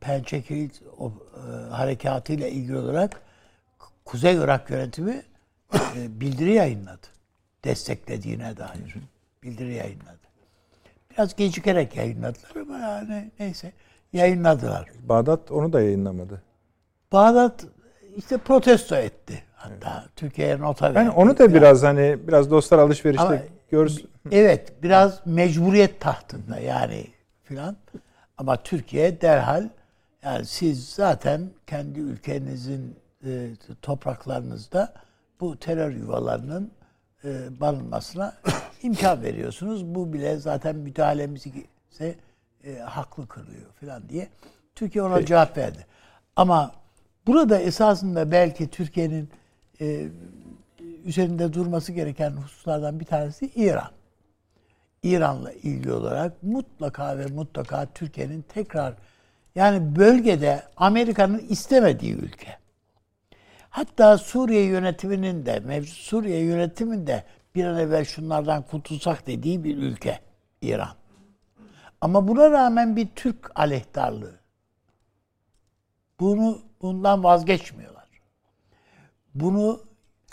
Pençe 0.00 0.42
Kilit 0.42 0.82
o, 0.98 1.12
e, 1.12 1.70
harekatıyla 1.70 2.48
ilgili 2.48 2.76
olarak 2.76 3.20
Kuzey 4.04 4.36
Irak 4.36 4.70
yönetimi 4.70 5.22
e, 5.74 6.20
bildiri 6.20 6.52
yayınladı. 6.52 7.06
Desteklediğine 7.64 8.56
dair 8.56 8.96
bildiri 9.42 9.74
yayınladı. 9.74 10.18
Biraz 11.10 11.36
gecikerek 11.36 11.96
yayınladılar 11.96 12.50
ama 12.62 12.78
yani 12.78 13.30
neyse 13.38 13.72
yayınladılar. 14.12 14.88
Bağdat 15.02 15.50
onu 15.50 15.72
da 15.72 15.80
yayınlamadı. 15.80 16.42
Bağdat 17.12 17.64
işte 18.16 18.38
protesto 18.38 18.96
etti 18.96 19.42
hatta. 19.54 20.00
Evet. 20.02 20.16
Türkiye'ye 20.16 20.58
nota 20.58 20.94
verdi. 20.94 20.94
Ben 20.94 21.08
onu 21.08 21.38
da 21.38 21.54
biraz 21.54 21.82
hani 21.82 22.18
biraz 22.28 22.50
dostlar 22.50 22.78
alışverişte 22.78 23.48
görsün. 23.70 24.10
Evet 24.30 24.82
biraz 24.82 25.26
mecburiyet 25.26 26.00
tahtında 26.00 26.58
yani 26.58 27.06
filan. 27.42 27.76
Ama 28.38 28.62
Türkiye 28.62 29.20
derhal 29.20 29.68
yani 30.22 30.46
siz 30.46 30.88
zaten 30.88 31.50
kendi 31.66 32.00
ülkenizin 32.00 32.96
e, 33.24 33.50
topraklarınızda 33.82 34.94
bu 35.40 35.58
terör 35.58 35.90
yuvalarının 35.90 36.70
e, 37.24 37.60
barınmasına 37.60 38.34
imkan 38.82 39.22
veriyorsunuz. 39.22 39.84
Bu 39.94 40.12
bile 40.12 40.36
zaten 40.36 40.76
müdahalemizi 40.76 41.66
ise 41.90 42.14
e, 42.64 42.74
haklı 42.78 43.28
kılıyor 43.28 43.72
falan 43.80 44.08
diye. 44.08 44.28
Türkiye 44.74 45.04
ona 45.04 45.14
Peki. 45.14 45.26
cevap 45.26 45.56
verdi. 45.56 45.86
Ama 46.36 46.72
burada 47.26 47.58
esasında 47.58 48.30
belki 48.30 48.70
Türkiye'nin 48.70 49.30
e, 49.80 50.08
üzerinde 51.04 51.52
durması 51.52 51.92
gereken 51.92 52.30
hususlardan 52.30 53.00
bir 53.00 53.04
tanesi 53.04 53.46
İran. 53.46 53.90
İran'la 55.06 55.52
ilgili 55.52 55.92
olarak 55.92 56.42
mutlaka 56.42 57.18
ve 57.18 57.26
mutlaka 57.26 57.86
Türkiye'nin 57.94 58.42
tekrar 58.42 58.94
yani 59.54 59.96
bölgede 59.96 60.62
Amerika'nın 60.76 61.38
istemediği 61.38 62.14
ülke. 62.14 62.58
Hatta 63.70 64.18
Suriye 64.18 64.62
yönetiminin 64.62 65.46
de, 65.46 65.60
mevcut 65.60 65.96
Suriye 65.96 66.40
yönetiminde 66.40 67.24
bir 67.54 67.64
an 67.64 67.78
evvel 67.78 68.04
şunlardan 68.04 68.62
kurtulsak 68.62 69.26
dediği 69.26 69.64
bir 69.64 69.76
ülke 69.76 70.20
İran. 70.62 70.94
Ama 72.00 72.28
buna 72.28 72.50
rağmen 72.50 72.96
bir 72.96 73.08
Türk 73.14 73.50
aleyhtarlığı. 73.60 74.40
Bunu 76.20 76.62
bundan 76.82 77.24
vazgeçmiyorlar. 77.24 78.08
Bunu 79.34 79.80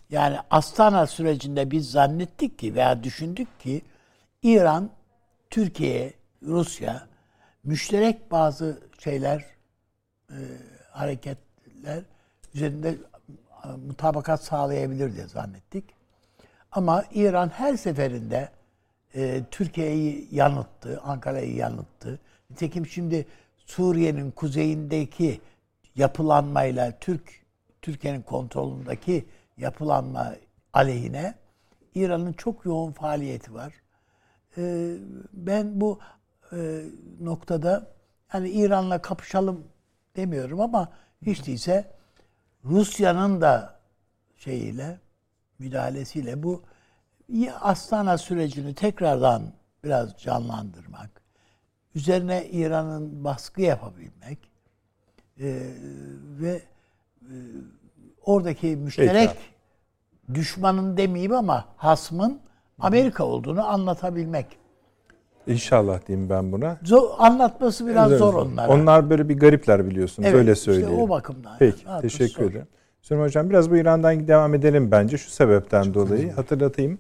yani 0.10 0.38
Astana 0.50 1.08
sürecinde 1.08 1.72
biz 1.72 1.92
zannettik 1.92 2.60
ki 2.60 2.76
veya 2.76 3.04
düşündük 3.04 3.60
ki 3.60 3.82
İran, 4.44 4.90
Türkiye, 5.50 6.14
Rusya 6.42 7.08
müşterek 7.64 8.32
bazı 8.32 8.82
şeyler, 9.00 9.46
e, 10.30 10.38
hareketler 10.92 12.04
üzerinde 12.54 12.90
e, 13.66 13.68
mutabakat 13.88 14.44
sağlayabilir 14.44 15.16
diye 15.16 15.28
zannettik. 15.28 15.84
Ama 16.72 17.04
İran 17.14 17.50
her 17.50 17.78
seferinde 17.78 18.50
e, 19.16 19.44
Türkiye'yi 19.52 20.28
yanılttı, 20.32 21.02
Ankara'yı 21.02 21.56
yanılttı. 21.56 22.20
Nitekim 22.50 22.88
şimdi 22.88 23.28
Suriye'nin 23.58 24.32
kuzeyindeki 24.32 25.42
yapılanmayla 25.96 27.00
Türk 27.00 27.44
Türkiye'nin 27.82 28.22
kontrolündeki 28.22 29.26
yapılanma 29.58 30.36
aleyhine 30.74 31.36
İran'ın 31.96 32.34
çok 32.34 32.66
yoğun 32.66 32.92
faaliyeti 32.92 33.54
var. 33.54 33.83
E, 34.58 34.96
ben 35.34 35.82
bu 35.82 36.00
e, 36.52 36.84
noktada 37.22 37.88
hani 38.28 38.50
İran'la 38.50 39.02
kapışalım 39.02 39.64
demiyorum 40.16 40.62
ama 40.62 40.92
hiç 41.22 41.48
değilse 41.48 41.92
Rusya'nın 42.66 43.42
da 43.42 43.80
şeyiyle 44.38 45.00
müdahalesiyle 45.60 46.44
bu 46.44 46.64
Astana 47.62 48.18
sürecini 48.18 48.76
tekrardan 48.76 49.54
biraz 49.84 50.18
canlandırmak, 50.18 51.22
üzerine 51.96 52.50
İran'ın 52.50 53.24
baskı 53.24 53.62
yapabilmek 53.62 54.40
e, 55.40 55.74
ve 56.40 56.62
e, 57.22 57.34
oradaki 58.26 58.68
müşterek 58.68 59.30
Peki. 59.30 60.40
düşmanın 60.40 60.98
demeyeyim 60.98 61.34
ama 61.34 61.66
hasmın 61.78 62.42
Amerika 62.80 63.24
olduğunu 63.24 63.68
anlatabilmek. 63.68 64.48
İnşallah 65.48 66.08
diyeyim 66.08 66.30
ben 66.30 66.52
buna. 66.52 66.78
Zor, 66.84 67.10
anlatması 67.18 67.88
biraz 67.88 68.12
evet, 68.12 68.20
zor 68.20 68.34
onlar. 68.34 68.68
Onlar 68.70 69.10
böyle 69.10 69.30
bir 69.30 69.40
garipler 69.40 69.90
biliyorsunuz. 69.90 70.30
Evet, 70.30 70.40
öyle 70.40 70.56
söyleyeyim. 70.56 70.90
İşte 70.90 71.02
o 71.02 71.10
bakımdan. 71.10 71.56
Peki, 71.60 71.88
yani. 71.88 72.02
teşekkür 72.02 72.52
ederim. 72.52 72.68
Süleyman 73.02 73.26
Hocam 73.26 73.50
biraz 73.50 73.72
bu 73.72 73.78
İran'dan 73.78 74.28
devam 74.28 74.54
edelim 74.54 74.92
bence 74.92 75.18
şu 75.18 75.30
sebepten 75.30 75.84
Çok 75.84 75.94
dolayı. 75.94 76.22
Önemli. 76.22 76.32
Hatırlatayım. 76.32 77.00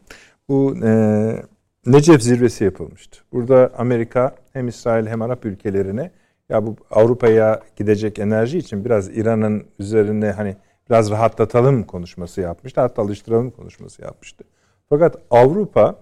Bu 0.49 0.75
e, 0.83 1.43
Necef 1.85 2.21
zirvesi 2.21 2.63
yapılmıştı. 2.63 3.19
Burada 3.33 3.71
Amerika 3.77 4.35
hem 4.53 4.67
İsrail 4.67 5.07
hem 5.07 5.21
Arap 5.21 5.45
ülkelerine 5.45 6.11
ya 6.49 6.65
bu 6.65 6.75
Avrupa'ya 6.91 7.61
gidecek 7.75 8.19
enerji 8.19 8.57
için 8.57 8.85
biraz 8.85 9.17
İran'ın 9.17 9.65
üzerine 9.79 10.31
hani 10.31 10.55
biraz 10.89 11.11
rahatlatalım 11.11 11.83
konuşması 11.83 12.41
yapmıştı. 12.41 12.81
Hatta 12.81 13.01
alıştıralım 13.01 13.51
konuşması 13.51 14.01
yapmıştı. 14.01 14.43
Fakat 14.89 15.17
Avrupa 15.31 15.95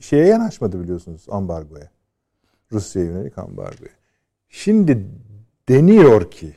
şeye 0.00 0.26
yanaşmadı 0.26 0.82
biliyorsunuz 0.82 1.26
ambargoya. 1.30 1.90
Rusya'ya 2.72 3.08
yönelik 3.08 3.38
ambargoya. 3.38 3.90
Şimdi 4.48 5.06
deniyor 5.68 6.30
ki 6.30 6.54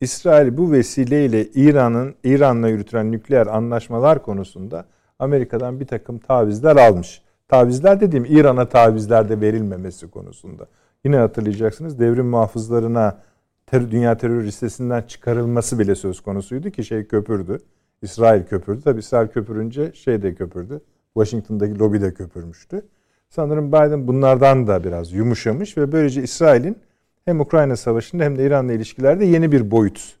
İsrail 0.00 0.56
bu 0.56 0.72
vesileyle 0.72 1.46
İran'ın 1.46 2.14
İran'la 2.24 2.68
yürütülen 2.68 3.12
nükleer 3.12 3.46
anlaşmalar 3.46 4.22
konusunda 4.22 4.84
Amerika'dan 5.18 5.80
bir 5.80 5.86
takım 5.86 6.18
tavizler 6.18 6.76
almış. 6.76 7.22
Tavizler 7.48 8.00
dediğim 8.00 8.24
İran'a 8.24 8.68
tavizler 8.68 9.28
de 9.28 9.40
verilmemesi 9.40 10.10
konusunda. 10.10 10.66
Yine 11.04 11.16
hatırlayacaksınız 11.16 11.98
devrim 11.98 12.26
muhafızlarına 12.26 13.18
ter, 13.66 13.90
dünya 13.90 14.16
terör 14.16 14.44
listesinden 14.44 15.02
çıkarılması 15.02 15.78
bile 15.78 15.94
söz 15.94 16.20
konusuydu 16.20 16.70
ki 16.70 16.84
şey 16.84 17.06
köpürdü. 17.06 17.58
İsrail 18.04 18.42
köpürdü. 18.42 18.82
Tabi 18.82 19.00
İsrail 19.00 19.28
köpürünce 19.28 19.92
şey 19.92 20.22
de 20.22 20.34
köpürdü. 20.34 20.80
Washington'daki 21.14 21.78
lobi 21.78 22.00
de 22.00 22.14
köpürmüştü. 22.14 22.86
Sanırım 23.28 23.68
Biden 23.68 24.06
bunlardan 24.06 24.66
da 24.66 24.84
biraz 24.84 25.12
yumuşamış 25.12 25.76
ve 25.76 25.92
böylece 25.92 26.22
İsrail'in 26.22 26.78
hem 27.24 27.40
Ukrayna 27.40 27.76
Savaşı'nda 27.76 28.24
hem 28.24 28.38
de 28.38 28.46
İran'la 28.46 28.72
ilişkilerde 28.72 29.24
yeni 29.24 29.52
bir 29.52 29.70
boyut. 29.70 30.16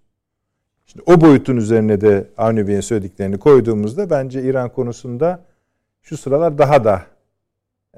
Şimdi 0.86 1.04
o 1.06 1.20
boyutun 1.20 1.56
üzerine 1.56 2.00
de 2.00 2.30
Avni 2.36 2.68
Bey'in 2.68 2.80
söylediklerini 2.80 3.38
koyduğumuzda 3.38 4.10
bence 4.10 4.42
İran 4.42 4.72
konusunda 4.72 5.44
şu 6.02 6.16
sıralar 6.16 6.58
daha 6.58 6.84
da 6.84 7.02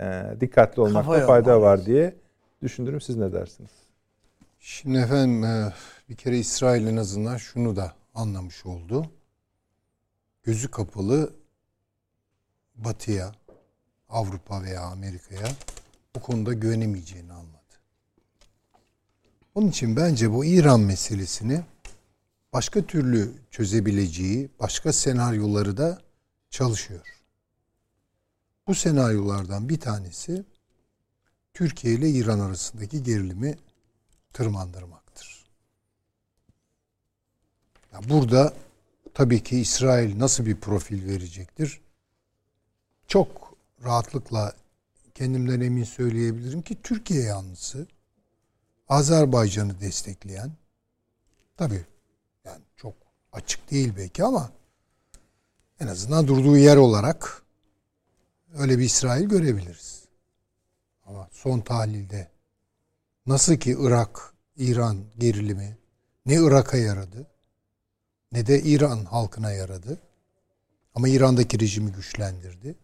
e, 0.00 0.22
dikkatli 0.40 0.82
olmakta 0.82 1.12
Kafa 1.12 1.26
fayda 1.26 1.60
var 1.60 1.86
diye 1.86 2.14
düşünürüm. 2.62 3.00
Siz 3.00 3.16
ne 3.16 3.32
dersiniz? 3.32 3.70
Şimdi 4.58 4.98
efendim 4.98 5.44
e, 5.44 5.72
bir 6.08 6.14
kere 6.14 6.38
İsrail 6.38 6.86
en 6.86 6.96
azından 6.96 7.36
şunu 7.36 7.76
da 7.76 7.92
anlamış 8.14 8.66
oldu. 8.66 9.06
Gözü 10.46 10.70
kapalı 10.70 11.34
Batı'ya, 12.74 13.32
Avrupa 14.08 14.62
veya 14.62 14.82
Amerika'ya 14.82 15.48
bu 16.14 16.20
konuda 16.20 16.52
güvenemeyeceğini 16.52 17.32
anladı. 17.32 17.56
Onun 19.54 19.68
için 19.68 19.96
bence 19.96 20.32
bu 20.32 20.44
İran 20.44 20.80
meselesini 20.80 21.64
başka 22.52 22.86
türlü 22.86 23.32
çözebileceği 23.50 24.50
başka 24.60 24.92
senaryoları 24.92 25.76
da 25.76 26.02
çalışıyor. 26.50 27.22
Bu 28.66 28.74
senaryolardan 28.74 29.68
bir 29.68 29.80
tanesi 29.80 30.44
Türkiye 31.54 31.94
ile 31.94 32.10
İran 32.10 32.40
arasındaki 32.40 33.02
gerilimi 33.02 33.56
tırmandırmaktır. 34.32 35.44
Yani 37.92 38.10
burada 38.10 38.65
tabii 39.16 39.42
ki 39.42 39.60
İsrail 39.60 40.18
nasıl 40.18 40.46
bir 40.46 40.56
profil 40.56 41.06
verecektir? 41.06 41.80
Çok 43.08 43.56
rahatlıkla 43.84 44.54
kendimden 45.14 45.60
emin 45.60 45.84
söyleyebilirim 45.84 46.62
ki 46.62 46.82
Türkiye 46.82 47.22
yanlısı 47.22 47.86
Azerbaycan'ı 48.88 49.80
destekleyen 49.80 50.52
tabii 51.56 51.84
yani 52.44 52.62
çok 52.76 52.94
açık 53.32 53.70
değil 53.70 53.92
belki 53.96 54.24
ama 54.24 54.50
en 55.80 55.86
azından 55.86 56.28
durduğu 56.28 56.56
yer 56.56 56.76
olarak 56.76 57.42
öyle 58.54 58.78
bir 58.78 58.84
İsrail 58.84 59.24
görebiliriz. 59.24 60.04
Ama 61.06 61.28
son 61.32 61.60
tahlilde 61.60 62.30
nasıl 63.26 63.56
ki 63.56 63.76
Irak, 63.78 64.34
İran 64.56 65.04
gerilimi 65.18 65.78
ne 66.26 66.34
Irak'a 66.34 66.76
yaradı 66.76 67.26
ne 68.32 68.46
de 68.46 68.62
İran 68.62 69.04
halkına 69.04 69.52
yaradı. 69.52 69.98
Ama 70.94 71.08
İran'daki 71.08 71.60
rejimi 71.60 71.92
güçlendirdi. 71.92 72.74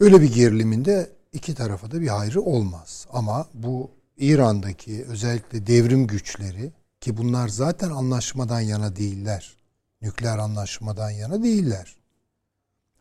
Öyle 0.00 0.20
bir 0.20 0.34
geriliminde 0.34 1.10
iki 1.32 1.54
tarafa 1.54 1.90
da 1.90 2.00
bir 2.00 2.08
hayrı 2.08 2.42
olmaz. 2.42 3.06
Ama 3.10 3.48
bu 3.54 3.90
İran'daki 4.18 5.04
özellikle 5.04 5.66
devrim 5.66 6.06
güçleri 6.06 6.72
ki 7.00 7.16
bunlar 7.16 7.48
zaten 7.48 7.90
anlaşmadan 7.90 8.60
yana 8.60 8.96
değiller. 8.96 9.56
Nükleer 10.02 10.38
anlaşmadan 10.38 11.10
yana 11.10 11.42
değiller. 11.42 11.96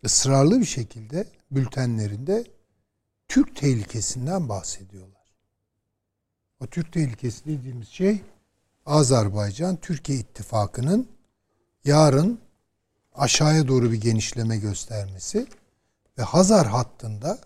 Israrlı 0.03 0.59
bir 0.59 0.65
şekilde 0.65 1.27
bültenlerinde 1.51 2.43
Türk 3.27 3.55
tehlikesinden 3.55 4.49
bahsediyorlar. 4.49 5.35
O 6.59 6.67
Türk 6.67 6.93
tehlikesi 6.93 7.45
dediğimiz 7.45 7.87
şey 7.87 8.21
Azerbaycan 8.85 9.75
Türkiye 9.75 10.17
ittifakının 10.17 11.09
yarın 11.85 12.39
aşağıya 13.15 13.67
doğru 13.67 13.91
bir 13.91 14.01
genişleme 14.01 14.57
göstermesi 14.57 15.47
ve 16.17 16.23
Hazar 16.23 16.67
hattında 16.67 17.39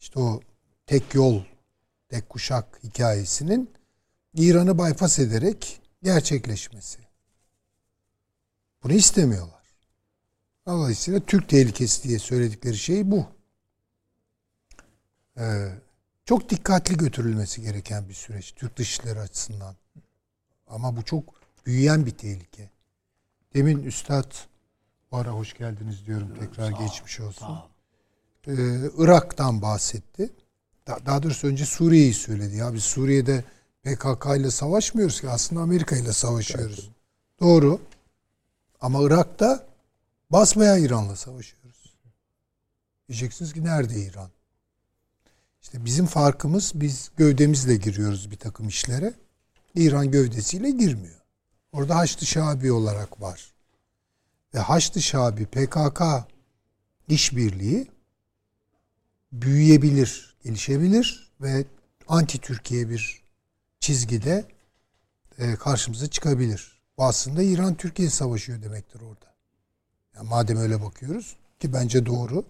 işte 0.00 0.20
o 0.20 0.40
tek 0.86 1.14
yol, 1.14 1.42
tek 2.08 2.28
kuşak 2.28 2.80
hikayesinin 2.84 3.70
İran'ı 4.34 4.78
bypass 4.78 5.18
ederek 5.18 5.82
gerçekleşmesi. 6.02 6.98
Bunu 8.82 8.92
istemiyorlar. 8.92 9.60
Dolayısıyla 10.66 11.20
Türk 11.20 11.48
tehlikesi 11.48 12.08
diye 12.08 12.18
söyledikleri 12.18 12.76
şey 12.76 13.10
bu. 13.10 13.26
Ee, 15.38 15.68
çok 16.24 16.50
dikkatli 16.50 16.96
götürülmesi 16.96 17.62
gereken 17.62 18.08
bir 18.08 18.14
süreç 18.14 18.52
Türk 18.52 18.76
dışişleri 18.76 19.20
açısından. 19.20 19.76
Ama 20.70 20.96
bu 20.96 21.02
çok 21.02 21.24
büyüyen 21.66 22.06
bir 22.06 22.10
tehlike. 22.10 22.70
Demin 23.54 23.82
Üstad 23.82 24.32
bu 25.12 25.16
ara 25.16 25.30
hoş 25.30 25.54
geldiniz 25.54 26.06
diyorum 26.06 26.34
tekrar 26.40 26.72
sağ 26.72 26.84
geçmiş 26.84 27.20
olsun. 27.20 27.58
Ee, 28.46 28.52
Irak'tan 28.96 29.62
bahsetti. 29.62 30.30
Daha 30.86 31.22
doğrusu 31.22 31.46
önce 31.46 31.64
Suriye'yi 31.66 32.14
söyledi. 32.14 32.56
Ya 32.56 32.74
biz 32.74 32.84
Suriye'de 32.84 33.44
PKK 33.82 34.26
ile 34.36 34.50
savaşmıyoruz 34.50 35.20
ki 35.20 35.28
aslında 35.28 35.62
Amerika 35.62 35.96
ile 35.96 36.12
savaşıyoruz. 36.12 36.90
Doğru. 37.40 37.80
Ama 38.80 39.02
Irak'ta 39.02 39.66
basmaya 40.30 40.78
İran'la 40.78 41.16
savaşıyoruz. 41.16 41.96
Diyeceksiniz 43.08 43.52
ki 43.52 43.64
nerede 43.64 44.00
İran? 44.00 44.30
İşte 45.62 45.84
bizim 45.84 46.06
farkımız 46.06 46.72
biz 46.74 47.10
gövdemizle 47.16 47.76
giriyoruz 47.76 48.30
bir 48.30 48.36
takım 48.36 48.68
işlere. 48.68 49.14
İran 49.74 50.10
gövdesiyle 50.10 50.70
girmiyor. 50.70 51.20
Orada 51.72 51.96
Haçlı 51.96 52.26
Şabi 52.26 52.72
olarak 52.72 53.20
var. 53.20 53.52
Ve 54.54 54.58
Haçlı 54.58 55.02
Şabi 55.02 55.46
PKK 55.46 56.02
işbirliği 57.08 57.88
büyüyebilir, 59.32 60.36
gelişebilir 60.44 61.32
ve 61.40 61.64
anti 62.08 62.38
Türkiye 62.38 62.90
bir 62.90 63.22
çizgide 63.80 64.44
e, 65.38 65.54
karşımıza 65.54 66.06
çıkabilir. 66.06 66.80
Bu 66.98 67.04
aslında 67.04 67.42
İran 67.42 67.74
Türkiye 67.74 68.10
savaşıyor 68.10 68.62
demektir 68.62 69.00
orada. 69.00 69.34
Yani 70.16 70.28
madem 70.28 70.56
öyle 70.56 70.82
bakıyoruz 70.82 71.36
ki 71.60 71.72
bence 71.72 72.06
doğru. 72.06 72.44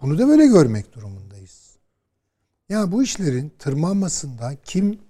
Bunu 0.00 0.18
da 0.18 0.28
böyle 0.28 0.46
görmek 0.46 0.92
durumundayız. 0.92 1.76
Ya 2.68 2.92
bu 2.92 3.02
işlerin 3.02 3.52
tırmanmasından 3.58 4.58
kim 4.64 5.05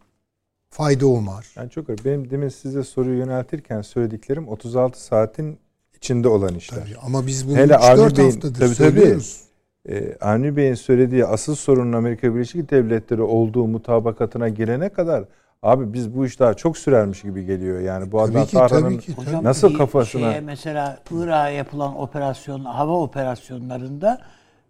fayda 0.76 1.06
umar? 1.06 1.46
Yani 1.56 1.70
çok 1.70 1.90
öyle. 1.90 2.04
Benim 2.04 2.30
demin 2.30 2.48
size 2.48 2.84
soruyu 2.84 3.18
yöneltirken 3.18 3.82
söylediklerim 3.82 4.48
36 4.48 5.04
saatin 5.04 5.58
içinde 5.96 6.28
olan 6.28 6.54
işler. 6.54 6.78
Tabii, 6.78 6.96
ama 7.02 7.26
biz 7.26 7.48
bunu 7.48 7.58
3-4 7.58 8.22
haftadır 8.22 8.60
tabii, 8.60 8.74
söylüyoruz. 8.74 9.40
Tabii. 9.86 9.96
Ee, 9.96 10.16
Avni 10.20 10.56
Bey'in 10.56 10.74
söylediği 10.74 11.26
asıl 11.26 11.54
sorunun 11.54 11.92
Amerika 11.92 12.34
Birleşik 12.34 12.70
Devletleri 12.70 13.22
olduğu 13.22 13.66
mutabakatına 13.66 14.48
gelene 14.48 14.88
kadar 14.88 15.24
abi 15.62 15.92
biz 15.92 16.16
bu 16.16 16.26
iş 16.26 16.40
daha 16.40 16.54
çok 16.54 16.78
sürermiş 16.78 17.22
gibi 17.22 17.46
geliyor. 17.46 17.80
Yani 17.80 18.12
bu 18.12 18.22
adam 18.22 18.46
Tahran'ın 18.46 19.02
nasıl 19.42 19.74
kafasına... 19.74 20.30
Şeye 20.30 20.40
mesela 20.40 20.98
Irak'a 21.10 21.48
yapılan 21.48 21.98
operasyon, 21.98 22.64
hava 22.64 22.92
operasyonlarında 22.92 24.20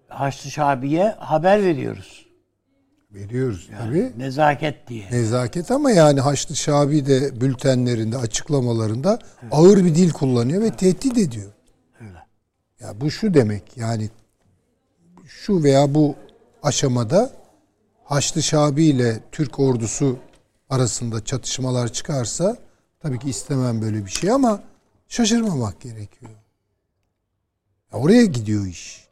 Haçlı 0.09 0.51
Şabi'ye 0.51 1.14
haber 1.19 1.62
veriyoruz. 1.62 2.25
Veriyoruz 3.16 3.68
yani, 3.72 3.88
tabii. 3.88 4.12
Nezaket 4.18 4.88
diye. 4.88 5.11
Nezaket 5.11 5.70
ama 5.70 5.90
yani 5.90 6.20
Haçlı 6.20 6.57
Şabi 6.57 7.07
de 7.07 7.40
bültenlerinde, 7.40 8.16
açıklamalarında 8.16 9.18
evet. 9.42 9.52
ağır 9.52 9.85
bir 9.85 9.94
dil 9.94 10.11
kullanıyor 10.11 10.62
ve 10.62 10.70
tehdit 10.70 11.18
ediyor. 11.18 11.52
Öyle. 12.00 12.18
Ya 12.81 13.00
bu 13.00 13.11
şu 13.11 13.35
demek 13.35 13.76
yani 13.76 14.11
şu 15.26 15.62
veya 15.62 15.94
bu 15.94 16.14
aşamada 16.62 17.33
Haçlı 18.05 18.42
Şabi 18.42 18.85
ile 18.85 19.20
Türk 19.33 19.59
ordusu 19.59 20.18
arasında 20.70 21.24
çatışmalar 21.24 21.92
çıkarsa 21.92 22.57
tabii 23.00 23.18
ki 23.18 23.31
istemem 23.31 23.83
böyle 23.83 24.05
bir 24.05 24.11
şey 24.11 24.31
ama 24.31 24.62
şaşırmamak 25.09 25.81
gerekiyor. 25.81 26.33
Ya 27.92 27.98
oraya 27.98 28.24
gidiyor 28.24 28.66
iş. 28.66 29.07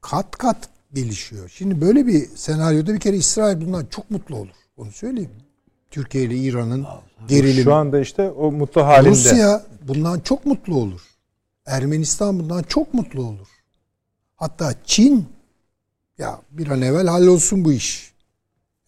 Kat 0.00 0.30
kat 0.30 0.68
gelişiyor. 0.96 1.48
Şimdi 1.48 1.80
böyle 1.80 2.06
bir 2.06 2.28
senaryoda 2.36 2.94
bir 2.94 3.00
kere 3.00 3.16
İsrail 3.16 3.60
bundan 3.60 3.86
çok 3.86 4.10
mutlu 4.10 4.36
olur. 4.36 4.56
Onu 4.76 4.92
söyleyeyim. 4.92 5.30
Türkiye 5.90 6.24
ile 6.24 6.36
İran'ın 6.36 6.86
gerilimi. 7.28 7.64
Şu 7.64 7.74
anda 7.74 8.00
işte 8.00 8.30
o 8.30 8.52
mutlu 8.52 8.86
halinde. 8.86 9.10
Rusya 9.10 9.64
bundan 9.88 10.20
çok 10.20 10.46
mutlu 10.46 10.74
olur. 10.74 11.00
Ermenistan 11.66 12.40
bundan 12.40 12.62
çok 12.62 12.94
mutlu 12.94 13.22
olur. 13.22 13.48
Hatta 14.36 14.74
Çin 14.84 15.26
ya 16.18 16.40
bir 16.50 16.68
an 16.68 16.82
evvel 16.82 17.06
hallolsun 17.06 17.64
bu 17.64 17.72
iş. 17.72 18.12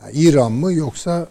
Ya 0.01 0.11
İran 0.13 0.53
mı 0.53 0.73
yoksa 0.73 1.29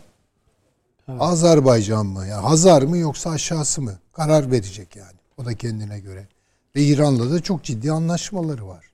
evet. 1.07 1.21
Azerbaycan 1.21 2.05
mı? 2.05 2.27
Ya 2.27 2.43
Hazar 2.43 2.81
mı 2.81 2.97
yoksa 2.97 3.29
aşağısı 3.29 3.81
mı? 3.81 3.93
Karar 4.13 4.51
verecek 4.51 4.95
yani. 4.95 5.17
O 5.37 5.45
da 5.45 5.53
kendine 5.53 5.99
göre. 5.99 6.27
Ve 6.75 6.81
İran'la 6.81 7.31
da 7.31 7.39
çok 7.39 7.63
ciddi 7.63 7.91
anlaşmaları 7.91 8.67
var. 8.67 8.85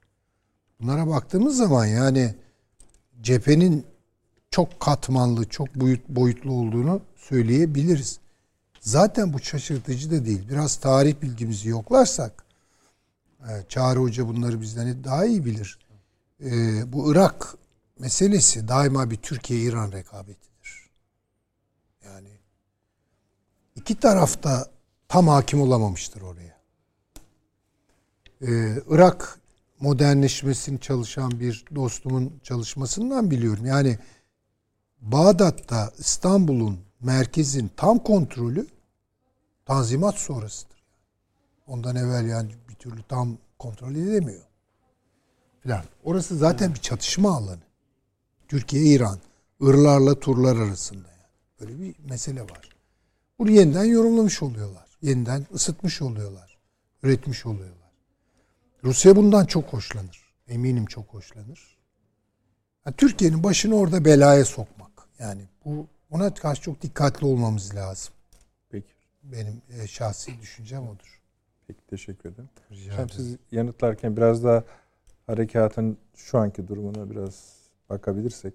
Bunlara 0.84 1.08
baktığımız 1.08 1.58
zaman 1.58 1.86
yani 1.86 2.36
cephenin 3.22 3.86
çok 4.52 4.80
katmanlı, 4.80 5.50
çok 5.50 5.76
boyut, 5.76 6.10
boyutlu 6.10 6.52
olduğunu 6.52 7.02
söyleyebiliriz. 7.15 8.19
Zaten 8.80 9.34
bu 9.34 9.39
şaşırtıcı 9.39 10.12
da 10.12 10.26
değil. 10.26 10.50
Biraz 10.50 10.76
tarih 10.76 11.22
bilgimizi 11.22 11.69
yoklarsak, 11.69 12.43
e, 13.41 13.52
Çağrı 13.69 14.00
Hoca 14.00 14.28
bunları 14.28 14.62
bizden 14.62 15.04
daha 15.04 15.26
iyi 15.26 15.46
bilir. 15.46 15.80
E, 16.43 16.52
bu 16.93 17.12
Irak 17.12 17.56
meselesi 18.00 18.67
daima 18.67 19.12
bir 19.12 19.17
Türkiye-İran 19.17 19.91
rekabetidir. 19.91 20.89
Yani 22.06 22.30
iki 23.76 24.00
tarafta 24.00 24.72
tam 25.08 25.28
hakim 25.28 25.62
olamamıştır 25.62 26.22
oraya. 26.22 26.58
Ee, 28.41 28.82
Irak 28.89 29.39
modernleşmesini 29.80 30.80
çalışan 30.80 31.40
bir 31.40 31.66
dostumun 31.76 32.40
çalışmasından 32.44 33.32
biliyorum. 33.32 33.66
Yani 33.66 33.98
Bağdat'ta 35.02 35.92
İstanbul'un 35.98 36.80
merkezin 37.02 37.72
tam 37.78 38.00
kontrolü 38.00 38.68
Tanzimat 39.66 40.16
sonrasıdır. 40.16 40.84
Ondan 41.68 41.96
evvel 41.96 42.26
yani 42.26 42.52
bir 42.70 42.76
türlü 42.76 43.04
tam 43.04 43.38
kontrol 43.60 43.92
edilemiyor. 43.92 44.44
Falan. 45.64 45.84
Orası 46.04 46.38
zaten 46.38 46.74
bir 46.74 46.80
çatışma 46.80 47.38
alanı. 47.38 47.64
Türkiye, 48.48 48.84
İran, 48.84 49.20
Irlarla 49.62 50.20
Turlar 50.20 50.56
arasında 50.56 51.08
yani. 51.08 51.32
Böyle 51.60 51.80
bir 51.80 51.96
mesele 52.10 52.42
var. 52.42 52.70
Bunu 53.40 53.52
yeniden 53.52 53.84
yorumlamış 53.84 54.44
oluyorlar. 54.44 54.98
Yeniden 55.02 55.46
ısıtmış 55.54 56.02
oluyorlar. 56.02 56.58
Üretmiş 57.04 57.46
oluyorlar. 57.46 57.83
Rusya 58.84 59.15
bundan 59.15 59.46
çok 59.46 59.74
hoşlanır. 59.74 60.34
Eminim 60.48 60.86
çok 60.86 61.13
hoşlanır. 61.13 61.78
Yani 62.86 62.96
Türkiye'nin 62.96 63.43
başını 63.43 63.76
orada 63.76 64.06
belaya 64.06 64.46
sokmak. 64.46 64.91
Yani 65.19 65.41
bu 65.65 65.88
ona 66.12 66.34
karşı 66.34 66.62
çok 66.62 66.82
dikkatli 66.82 67.28
olmamız 67.28 67.76
lazım. 67.76 68.13
Peki. 68.69 68.93
Benim 69.24 69.62
e, 69.69 69.88
şahsi 69.88 70.41
düşüncem 70.41 70.88
odur. 70.88 71.22
Peki 71.67 71.80
teşekkür 71.89 72.30
ederim. 72.30 72.50
Rica 72.72 72.93
ederim. 72.93 73.10
siz 73.10 73.38
yanıtlarken 73.52 74.17
biraz 74.17 74.43
daha 74.43 74.63
harekatın 75.28 75.98
şu 76.15 76.38
anki 76.38 76.67
durumuna 76.67 77.10
biraz 77.10 77.54
bakabilirsek. 77.89 78.54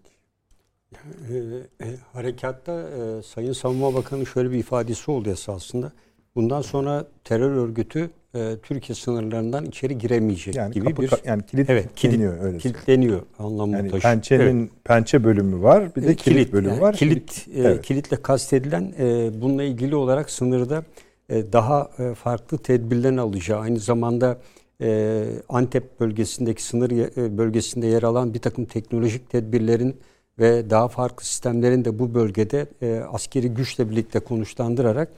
E, 1.31 1.35
e, 1.81 1.97
harekatta 2.13 2.89
e, 2.89 3.23
Sayın 3.23 3.53
Savunma 3.53 3.95
Bakanı 3.95 4.27
şöyle 4.27 4.51
bir 4.51 4.59
ifadesi 4.59 5.11
oldu 5.11 5.31
esasında. 5.31 5.93
Bundan 6.35 6.63
sonra 6.63 7.07
terör 7.25 7.51
örgütü 7.51 8.11
e, 8.35 8.57
Türkiye 8.63 8.97
sınırlarından 8.97 9.65
içeri 9.65 9.99
giremeyecek 9.99 10.55
yani 10.55 10.75
gibi 10.75 10.85
kapı, 10.85 11.03
bir 11.03 11.11
yani 11.25 11.43
kilit 11.43 11.71
evet, 11.71 11.95
kilitleniyor 11.95 12.45
öyle. 12.45 12.59
Kilitleniyor 12.59 13.23
anlamı 13.39 13.73
yani 13.73 13.91
taşıyor. 13.91 14.15
Pençenin 14.15 14.61
evet. 14.61 14.71
pençe 14.85 15.25
bölümü 15.25 15.63
var, 15.63 15.97
bir 15.97 16.03
de 16.03 16.07
kilit, 16.07 16.23
kilit 16.23 16.53
bölümü 16.53 16.73
yani 16.73 16.81
var. 16.81 16.97
Kilit 16.97 17.47
e, 17.55 17.61
evet. 17.61 17.83
kilitle 17.83 18.23
kastedilen 18.23 18.95
e, 18.99 19.31
bununla 19.41 19.63
ilgili 19.63 19.97
olarak 19.97 20.31
sınırda 20.31 20.85
e, 21.29 21.53
daha 21.53 21.91
e, 21.99 22.15
farklı 22.15 22.59
tedbirlerin 22.59 23.17
alacağı 23.17 23.61
aynı 23.61 23.79
zamanda 23.79 24.39
e, 24.83 25.25
Antep 25.49 26.01
bölgesindeki 26.01 26.63
sınır 26.63 26.91
e, 26.91 27.39
bölgesinde 27.39 27.87
yer 27.87 28.03
alan 28.03 28.35
bir 28.35 28.39
takım 28.39 28.65
teknolojik 28.65 29.31
tedbirlerin 29.31 29.97
ve 30.39 30.71
daha 30.71 30.89
farklı 30.89 31.25
sistemlerin 31.25 31.85
de 31.85 31.99
bu 31.99 32.15
bölgede 32.15 32.67
e, 32.83 33.01
askeri 33.13 33.49
güçle 33.49 33.91
birlikte 33.91 34.21
konuşlandırarak 34.21 35.09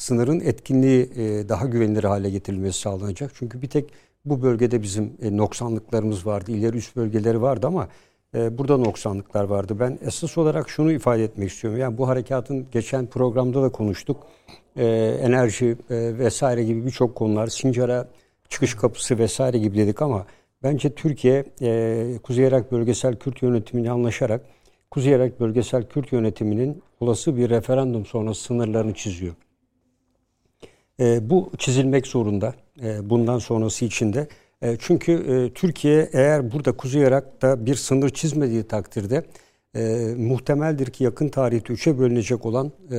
sınırın 0.00 0.40
etkinliği 0.40 1.10
e, 1.16 1.48
daha 1.48 1.66
güvenilir 1.66 2.04
hale 2.04 2.30
getirilmesi 2.30 2.80
sağlanacak. 2.80 3.32
Çünkü 3.34 3.62
bir 3.62 3.68
tek 3.68 3.84
bu 4.24 4.42
bölgede 4.42 4.82
bizim 4.82 5.12
e, 5.22 5.36
noksanlıklarımız 5.36 6.26
vardı. 6.26 6.52
İleri 6.52 6.76
üst 6.76 6.96
bölgeleri 6.96 7.42
vardı 7.42 7.66
ama 7.66 7.88
e, 8.34 8.58
burada 8.58 8.76
noksanlıklar 8.76 9.44
vardı. 9.44 9.76
Ben 9.80 9.98
esas 10.02 10.38
olarak 10.38 10.70
şunu 10.70 10.92
ifade 10.92 11.24
etmek 11.24 11.50
istiyorum. 11.50 11.80
Yani 11.80 11.98
bu 11.98 12.08
harekatın 12.08 12.66
geçen 12.72 13.06
programda 13.06 13.62
da 13.62 13.68
konuştuk. 13.68 14.26
E, 14.76 14.86
enerji 15.22 15.66
e, 15.66 16.18
vesaire 16.18 16.64
gibi 16.64 16.86
birçok 16.86 17.14
konular, 17.14 17.46
Sincar'a 17.46 18.08
çıkış 18.48 18.74
kapısı 18.74 19.18
vesaire 19.18 19.58
gibi 19.58 19.78
dedik 19.78 20.02
ama 20.02 20.26
bence 20.62 20.94
Türkiye 20.94 21.44
e, 21.62 22.18
Kuzey 22.22 22.46
Irak 22.46 22.72
Bölgesel 22.72 23.16
Kürt 23.16 23.42
Yönetimi'ni 23.42 23.90
anlaşarak 23.90 24.40
Kuzey 24.90 25.12
Irak 25.12 25.40
Bölgesel 25.40 25.88
Kürt 25.88 26.12
Yönetimi'nin 26.12 26.82
olası 27.00 27.36
bir 27.36 27.50
referandum 27.50 28.06
sonrası 28.06 28.42
sınırlarını 28.42 28.94
çiziyor. 28.94 29.34
E, 31.00 31.30
bu 31.30 31.50
çizilmek 31.58 32.06
zorunda. 32.06 32.54
E, 32.82 33.10
bundan 33.10 33.38
sonrası 33.38 33.84
için 33.84 34.12
de. 34.12 34.28
E, 34.62 34.76
çünkü 34.78 35.12
e, 35.12 35.54
Türkiye 35.54 36.10
eğer 36.12 36.52
burada 36.52 36.72
Kuzey 36.72 37.02
Irak'ta 37.02 37.66
bir 37.66 37.74
sınır 37.74 38.10
çizmediği 38.10 38.62
takdirde 38.62 39.24
e, 39.76 40.14
muhtemeldir 40.18 40.86
ki 40.86 41.04
yakın 41.04 41.28
tarihte 41.28 41.72
üçe 41.72 41.98
bölünecek 41.98 42.46
olan 42.46 42.72
e, 42.90 42.96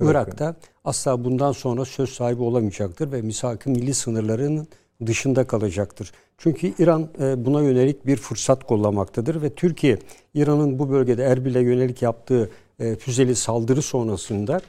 Irak'ta 0.00 0.56
asla 0.84 1.24
bundan 1.24 1.52
sonra 1.52 1.84
söz 1.84 2.10
sahibi 2.10 2.42
olamayacaktır 2.42 3.12
ve 3.12 3.22
misak 3.22 3.66
milli 3.66 3.94
sınırlarının 3.94 4.68
dışında 5.06 5.46
kalacaktır. 5.46 6.12
Çünkü 6.38 6.72
İran 6.78 7.08
e, 7.20 7.44
buna 7.44 7.62
yönelik 7.62 8.06
bir 8.06 8.16
fırsat 8.16 8.64
kollamaktadır 8.64 9.42
ve 9.42 9.50
Türkiye 9.50 9.98
İran'ın 10.34 10.78
bu 10.78 10.90
bölgede 10.90 11.24
Erbil'e 11.24 11.60
yönelik 11.60 12.02
yaptığı 12.02 12.50
e, 12.80 12.96
füzeli 12.96 13.34
saldırı 13.34 13.82
sonrasında 13.82 14.60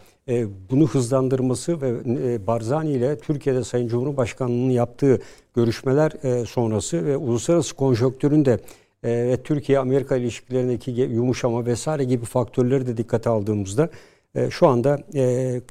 bunu 0.72 0.88
hızlandırması 0.88 1.82
ve 1.82 2.48
Barzani 2.48 2.92
ile 2.92 3.18
Türkiye'de 3.18 3.64
Sayın 3.64 3.88
Cumhurbaşkanlığı'nın 3.88 4.70
yaptığı 4.70 5.22
görüşmeler 5.56 6.12
sonrası 6.46 7.06
ve 7.06 7.18
uluslararası 7.18 7.76
konjonktürün 7.76 8.46
de 8.46 8.60
ve 9.04 9.38
Türkiye-Amerika 9.44 10.16
ilişkilerindeki 10.16 10.92
yumuşama 10.92 11.66
vesaire 11.66 12.04
gibi 12.04 12.26
faktörleri 12.26 12.88
de 12.88 12.98
dikkate 12.98 13.30
aldığımızda 13.30 13.90
şu 14.50 14.68
anda 14.68 15.00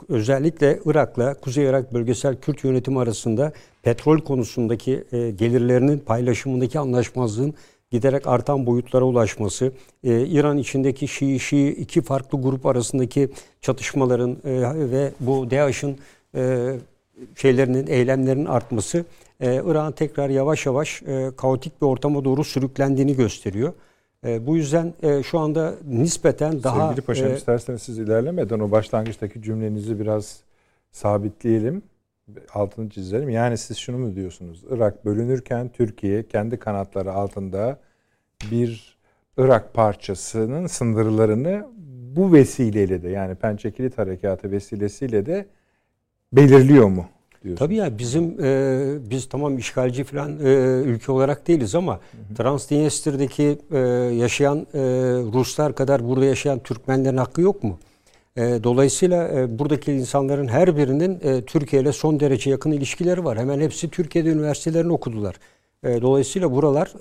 özellikle 0.08 0.80
Irak'la 0.84 1.34
Kuzey 1.34 1.64
Irak 1.64 1.94
Bölgesel 1.94 2.36
Kürt 2.36 2.64
Yönetimi 2.64 3.00
arasında 3.00 3.52
petrol 3.82 4.18
konusundaki 4.18 5.04
e, 5.12 5.30
gelirlerinin 5.30 5.98
paylaşımındaki 5.98 6.78
anlaşmazlığın 6.78 7.54
giderek 7.90 8.26
artan 8.26 8.66
boyutlara 8.66 9.04
ulaşması, 9.04 9.72
e, 10.04 10.26
İran 10.26 10.58
içindeki 10.58 11.08
Şii, 11.08 11.40
Şii 11.40 11.68
iki 11.68 12.02
farklı 12.02 12.42
grup 12.42 12.66
arasındaki 12.66 13.28
çatışmaların 13.60 14.30
e, 14.30 14.90
ve 14.90 15.12
bu 15.20 15.50
DAEŞ'in 15.50 15.98
e, 16.34 16.74
şeylerinin, 17.36 17.86
eylemlerinin 17.86 18.46
artması 18.46 19.04
e, 19.40 19.54
İran 19.54 19.92
tekrar 19.92 20.30
yavaş 20.30 20.66
yavaş 20.66 21.02
e, 21.02 21.30
kaotik 21.36 21.82
bir 21.82 21.86
ortama 21.86 22.24
doğru 22.24 22.44
sürüklendiğini 22.44 23.16
gösteriyor. 23.16 23.72
E, 24.26 24.46
bu 24.46 24.56
yüzden 24.56 24.94
e, 25.02 25.22
şu 25.22 25.38
anda 25.38 25.74
nispeten 25.88 26.62
daha... 26.62 26.88
Sevgili 26.88 27.06
Paşam 27.06 27.30
e, 27.30 27.36
isterseniz 27.36 27.82
siz 27.82 27.98
ilerlemeden 27.98 28.60
o 28.60 28.70
başlangıçtaki 28.70 29.42
cümlenizi 29.42 30.00
biraz 30.00 30.40
sabitleyelim 30.92 31.82
altını 32.54 32.90
çizelim. 32.90 33.28
Yani 33.28 33.58
siz 33.58 33.76
şunu 33.76 33.98
mu 33.98 34.14
diyorsunuz? 34.14 34.64
Irak 34.70 35.04
bölünürken 35.04 35.68
Türkiye 35.68 36.28
kendi 36.28 36.56
kanatları 36.56 37.12
altında 37.12 37.78
bir 38.50 38.96
Irak 39.36 39.74
parçasının 39.74 40.66
sınırlarını 40.66 41.66
bu 42.16 42.32
vesileyle 42.32 43.02
de 43.02 43.08
yani 43.08 43.34
Pençe 43.34 43.70
Kilit 43.70 43.98
Harekatı 43.98 44.50
vesilesiyle 44.50 45.26
de 45.26 45.46
belirliyor 46.32 46.86
mu? 46.86 47.06
Diyorsunuz. 47.44 47.58
Tabii 47.58 47.76
ya 47.76 47.98
bizim 47.98 48.44
e, 48.44 49.10
biz 49.10 49.28
tamam 49.28 49.58
işgalci 49.58 50.04
falan 50.04 50.38
e, 50.44 50.82
ülke 50.84 51.12
olarak 51.12 51.48
değiliz 51.48 51.74
ama 51.74 52.00
Transdniester'deki 52.36 53.58
e, 53.72 53.78
yaşayan 54.14 54.58
e, 54.74 54.80
Ruslar 55.32 55.74
kadar 55.74 56.08
burada 56.08 56.24
yaşayan 56.24 56.58
Türkmenlerin 56.58 57.16
hakkı 57.16 57.40
yok 57.40 57.64
mu? 57.64 57.78
E, 58.36 58.64
dolayısıyla 58.64 59.28
e, 59.28 59.58
buradaki 59.58 59.92
insanların 59.92 60.48
her 60.48 60.76
birinin 60.76 61.20
e, 61.22 61.42
Türkiye 61.44 61.82
ile 61.82 61.92
son 61.92 62.20
derece 62.20 62.50
yakın 62.50 62.72
ilişkileri 62.72 63.24
var. 63.24 63.38
Hemen 63.38 63.60
hepsi 63.60 63.90
Türkiye'de 63.90 64.28
üniversitelerini 64.28 64.92
okudular. 64.92 65.36
Dolayısıyla 65.84 66.52
buralar 66.52 66.92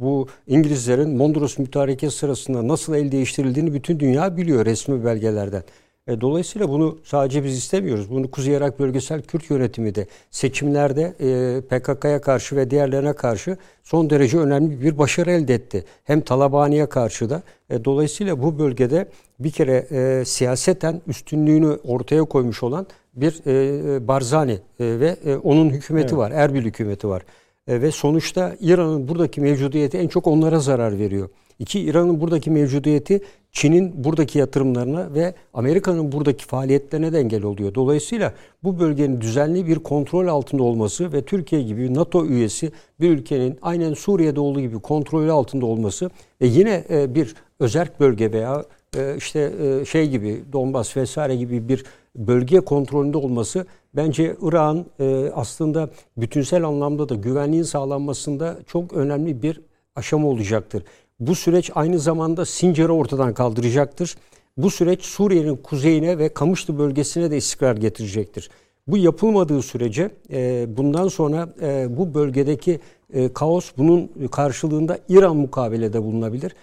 bu 0.00 0.28
İngilizlerin 0.46 1.16
Mondros 1.16 1.58
mütareke 1.58 2.10
sırasında 2.10 2.68
nasıl 2.68 2.94
el 2.94 3.12
değiştirildiğini 3.12 3.74
bütün 3.74 4.00
dünya 4.00 4.36
biliyor 4.36 4.64
resmi 4.64 5.04
belgelerden. 5.04 5.62
E, 6.08 6.20
dolayısıyla 6.20 6.68
bunu 6.68 6.98
sadece 7.04 7.44
biz 7.44 7.58
istemiyoruz. 7.58 8.10
Bunu 8.10 8.30
Kuzey 8.30 8.54
Irak 8.54 8.78
Bölgesel 8.78 9.22
Kürt 9.22 9.50
Yönetimi 9.50 9.94
de 9.94 10.06
seçimlerde 10.30 11.14
e, 11.20 11.60
PKK'ya 11.60 12.20
karşı 12.20 12.56
ve 12.56 12.70
diğerlerine 12.70 13.12
karşı 13.12 13.56
son 13.84 14.10
derece 14.10 14.38
önemli 14.38 14.82
bir 14.82 14.98
başarı 14.98 15.30
elde 15.30 15.54
etti. 15.54 15.84
Hem 16.04 16.20
Talabani'ye 16.20 16.86
karşı 16.86 17.30
da. 17.30 17.42
E, 17.70 17.84
dolayısıyla 17.84 18.42
bu 18.42 18.58
bölgede 18.58 19.08
bir 19.40 19.50
kere 19.50 19.86
e, 19.90 20.24
siyaseten 20.24 21.00
üstünlüğünü 21.06 21.78
ortaya 21.84 22.24
koymuş 22.24 22.62
olan 22.62 22.86
bir 23.14 23.40
e, 23.46 24.08
Barzani 24.08 24.52
e, 24.52 24.58
ve 24.80 25.16
e, 25.24 25.36
onun 25.36 25.70
hükümeti 25.70 26.08
evet. 26.08 26.18
var. 26.18 26.30
Erbil 26.30 26.64
hükümeti 26.64 27.08
var. 27.08 27.22
E, 27.68 27.82
ve 27.82 27.90
sonuçta 27.90 28.56
İran'ın 28.60 29.08
buradaki 29.08 29.40
mevcudiyeti 29.40 29.98
en 29.98 30.08
çok 30.08 30.26
onlara 30.26 30.58
zarar 30.58 30.98
veriyor. 30.98 31.28
İki, 31.58 31.80
İran'ın 31.80 32.20
buradaki 32.20 32.50
mevcudiyeti 32.50 33.20
Çin'in 33.52 34.04
buradaki 34.04 34.38
yatırımlarına 34.38 35.14
ve 35.14 35.34
Amerika'nın 35.54 36.12
buradaki 36.12 36.46
faaliyetlerine 36.46 37.12
de 37.12 37.18
engel 37.18 37.42
oluyor. 37.42 37.74
Dolayısıyla 37.74 38.34
bu 38.64 38.80
bölgenin 38.80 39.20
düzenli 39.20 39.66
bir 39.66 39.78
kontrol 39.78 40.26
altında 40.26 40.62
olması 40.62 41.12
ve 41.12 41.22
Türkiye 41.22 41.62
gibi 41.62 41.94
NATO 41.94 42.26
üyesi 42.26 42.72
bir 43.00 43.10
ülkenin 43.10 43.58
aynen 43.62 43.94
Suriye'de 43.94 44.40
olduğu 44.40 44.60
gibi 44.60 44.78
kontrolü 44.78 45.32
altında 45.32 45.66
olması 45.66 46.10
ve 46.40 46.46
yine 46.46 46.84
e, 46.90 47.14
bir 47.14 47.34
özerk 47.60 48.00
bölge 48.00 48.32
veya 48.32 48.64
e, 48.96 49.16
işte 49.16 49.52
e, 49.62 49.84
şey 49.84 50.08
gibi 50.08 50.42
Donbas 50.52 50.96
vesaire 50.96 51.36
gibi 51.36 51.68
bir 51.68 51.84
bölge 52.16 52.60
kontrolünde 52.60 53.18
olması 53.18 53.66
bence 53.96 54.36
Irak'ın 54.42 54.86
aslında 55.34 55.90
bütünsel 56.16 56.64
anlamda 56.64 57.08
da 57.08 57.14
güvenliğin 57.14 57.62
sağlanmasında 57.62 58.58
çok 58.66 58.92
önemli 58.92 59.42
bir 59.42 59.60
aşama 59.96 60.28
olacaktır. 60.28 60.82
Bu 61.20 61.34
süreç 61.34 61.70
aynı 61.74 61.98
zamanda 61.98 62.44
Sincar'ı 62.44 62.92
ortadan 62.92 63.34
kaldıracaktır. 63.34 64.16
Bu 64.56 64.70
süreç 64.70 65.04
Suriye'nin 65.04 65.56
kuzeyine 65.56 66.18
ve 66.18 66.28
Kamışlı 66.28 66.78
bölgesine 66.78 67.30
de 67.30 67.36
istikrar 67.36 67.76
getirecektir. 67.76 68.50
Bu 68.86 68.96
yapılmadığı 68.96 69.62
sürece 69.62 70.10
e, 70.32 70.66
bundan 70.76 71.08
sonra 71.08 71.48
e, 71.62 71.96
bu 71.96 72.14
bölgedeki 72.14 72.80
e, 73.12 73.32
kaos 73.32 73.70
bunun 73.78 74.10
karşılığında 74.30 74.98
İran 75.08 75.36
mukabelede 75.36 76.02
bulunabilir. 76.02 76.54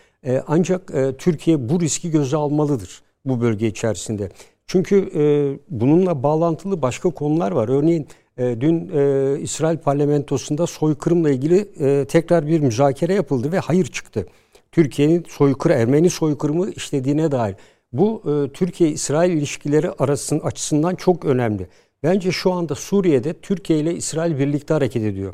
Ancak 0.48 0.92
Türkiye 1.18 1.70
bu 1.70 1.80
riski 1.80 2.12
göze 2.12 2.38
almalıdır 2.38 3.02
bu 3.26 3.42
bölge 3.42 3.68
içerisinde. 3.68 4.30
Çünkü 4.68 5.10
bununla 5.70 6.24
bağlantılı 6.24 6.82
başka 6.82 7.10
konular 7.10 7.52
var. 7.52 7.70
Örneğin 7.70 8.08
dün 8.38 8.90
İsrail 9.38 9.78
parlamentosunda 9.78 10.68
soykırımla 10.68 11.30
ilgili 11.30 11.68
tekrar 12.06 12.48
bir 12.48 12.60
müzakere 12.60 13.14
yapıldı 13.14 13.52
ve 13.52 13.60
hayır 13.60 13.86
çıktı. 13.86 14.26
Türkiye'nin 14.76 15.26
soykırı, 15.30 15.74
Ermeni 15.74 16.10
soykırımı 16.10 16.70
işlediğine 16.72 17.32
dair. 17.32 17.56
Bu 17.94 18.22
e, 18.26 18.54
Türkiye-İsrail 18.54 19.32
ilişkileri 19.32 19.92
arasının 19.92 20.40
açısından 20.40 20.96
çok 20.96 21.26
önemli. 21.26 21.68
Bence 22.04 22.32
şu 22.32 22.52
anda 22.52 22.76
Suriye'de 22.76 23.34
Türkiye 23.34 23.80
ile 23.80 23.96
İsrail 23.96 24.40
birlikte 24.40 24.74
hareket 24.74 25.04
ediyor. 25.04 25.34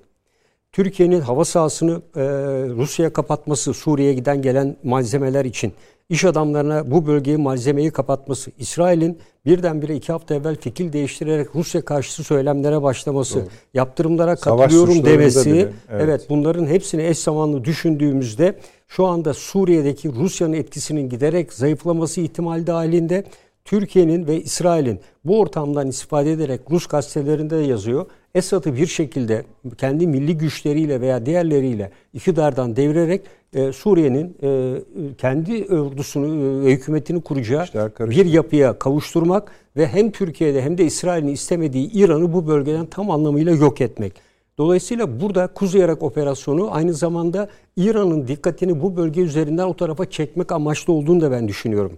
Türkiye'nin 0.72 1.22
hava 1.22 1.46
sahasını 1.46 2.02
e, 2.16 2.22
Rusya'ya 2.70 3.14
kapatması, 3.14 3.74
Suriye'ye 3.74 4.14
giden 4.14 4.42
gelen 4.42 4.78
malzemeler 4.84 5.46
için 5.46 5.74
iş 6.12 6.26
adamlarına 6.26 6.92
bu 6.92 7.08
bölgeyi 7.08 7.38
malzemeyi 7.38 7.92
kapatması, 7.92 8.52
İsrail'in 8.58 9.20
birdenbire 9.46 9.96
iki 9.96 10.12
hafta 10.12 10.36
evvel 10.36 10.56
fikir 10.56 10.94
değiştirerek 10.94 11.48
Rusya 11.56 11.86
karşıtı 11.86 12.24
söylemlere 12.24 12.82
başlaması, 12.82 13.40
Doğru. 13.40 13.48
yaptırımlara 13.74 14.36
katılıyorum 14.36 15.06
demesi, 15.06 15.50
evet. 15.50 15.74
evet 15.90 16.26
bunların 16.30 16.66
hepsini 16.66 17.04
eş 17.04 17.18
zamanlı 17.18 17.66
düşündüğümüzde 17.66 18.56
şu 18.88 19.06
anda 19.06 19.34
Suriye'deki 19.34 20.12
Rusya'nın 20.12 20.54
etkisinin 20.54 21.10
giderek 21.10 21.54
zayıflaması 21.54 22.22
ihtimali 22.22 22.68
dahilinde 22.68 23.24
Türkiye'nin 23.66 24.28
ve 24.28 24.42
İsrail'in 24.42 25.00
bu 25.26 25.40
ortamdan 25.40 25.88
istifade 25.88 26.32
ederek 26.32 26.62
Rus 26.72 26.88
gazetelerinde 26.88 27.58
de 27.58 27.64
yazıyor. 27.64 28.06
Esad'ı 28.36 28.76
bir 28.76 28.88
şekilde 28.88 29.46
kendi 29.78 30.08
milli 30.08 30.38
güçleriyle 30.38 31.02
veya 31.02 31.26
diğerleriyle 31.26 31.92
iktidardan 32.14 32.76
devirerek 32.76 33.22
e, 33.54 33.72
Suriye'nin 33.72 34.38
e, 34.44 34.78
kendi 35.18 35.66
ordusunu, 35.66 36.68
e, 36.68 36.72
hükümetini 36.72 37.22
kuracağı 37.22 37.66
bir 38.00 38.26
yapıya 38.26 38.80
kavuşturmak 38.80 39.52
ve 39.78 39.88
hem 39.88 40.12
Türkiye'de 40.12 40.62
hem 40.62 40.78
de 40.78 40.86
İsrail'in 40.86 41.28
istemediği 41.28 41.92
İran'ı 41.92 42.34
bu 42.34 42.48
bölgeden 42.48 42.86
tam 42.86 43.12
anlamıyla 43.12 43.52
yok 43.52 43.82
etmek. 43.82 44.14
Dolayısıyla 44.58 45.22
burada 45.22 45.48
Kuzey 45.48 45.82
Irak 45.82 46.04
operasyonu 46.04 46.76
aynı 46.76 46.94
zamanda 46.94 47.50
İran'ın 47.78 48.28
dikkatini 48.28 48.82
bu 48.82 48.98
bölge 48.98 49.22
üzerinden 49.22 49.64
o 49.64 49.74
tarafa 49.74 50.10
çekmek 50.10 50.52
amaçlı 50.52 50.94
olduğunu 50.94 51.22
da 51.22 51.32
ben 51.32 51.48
düşünüyorum. 51.48 51.98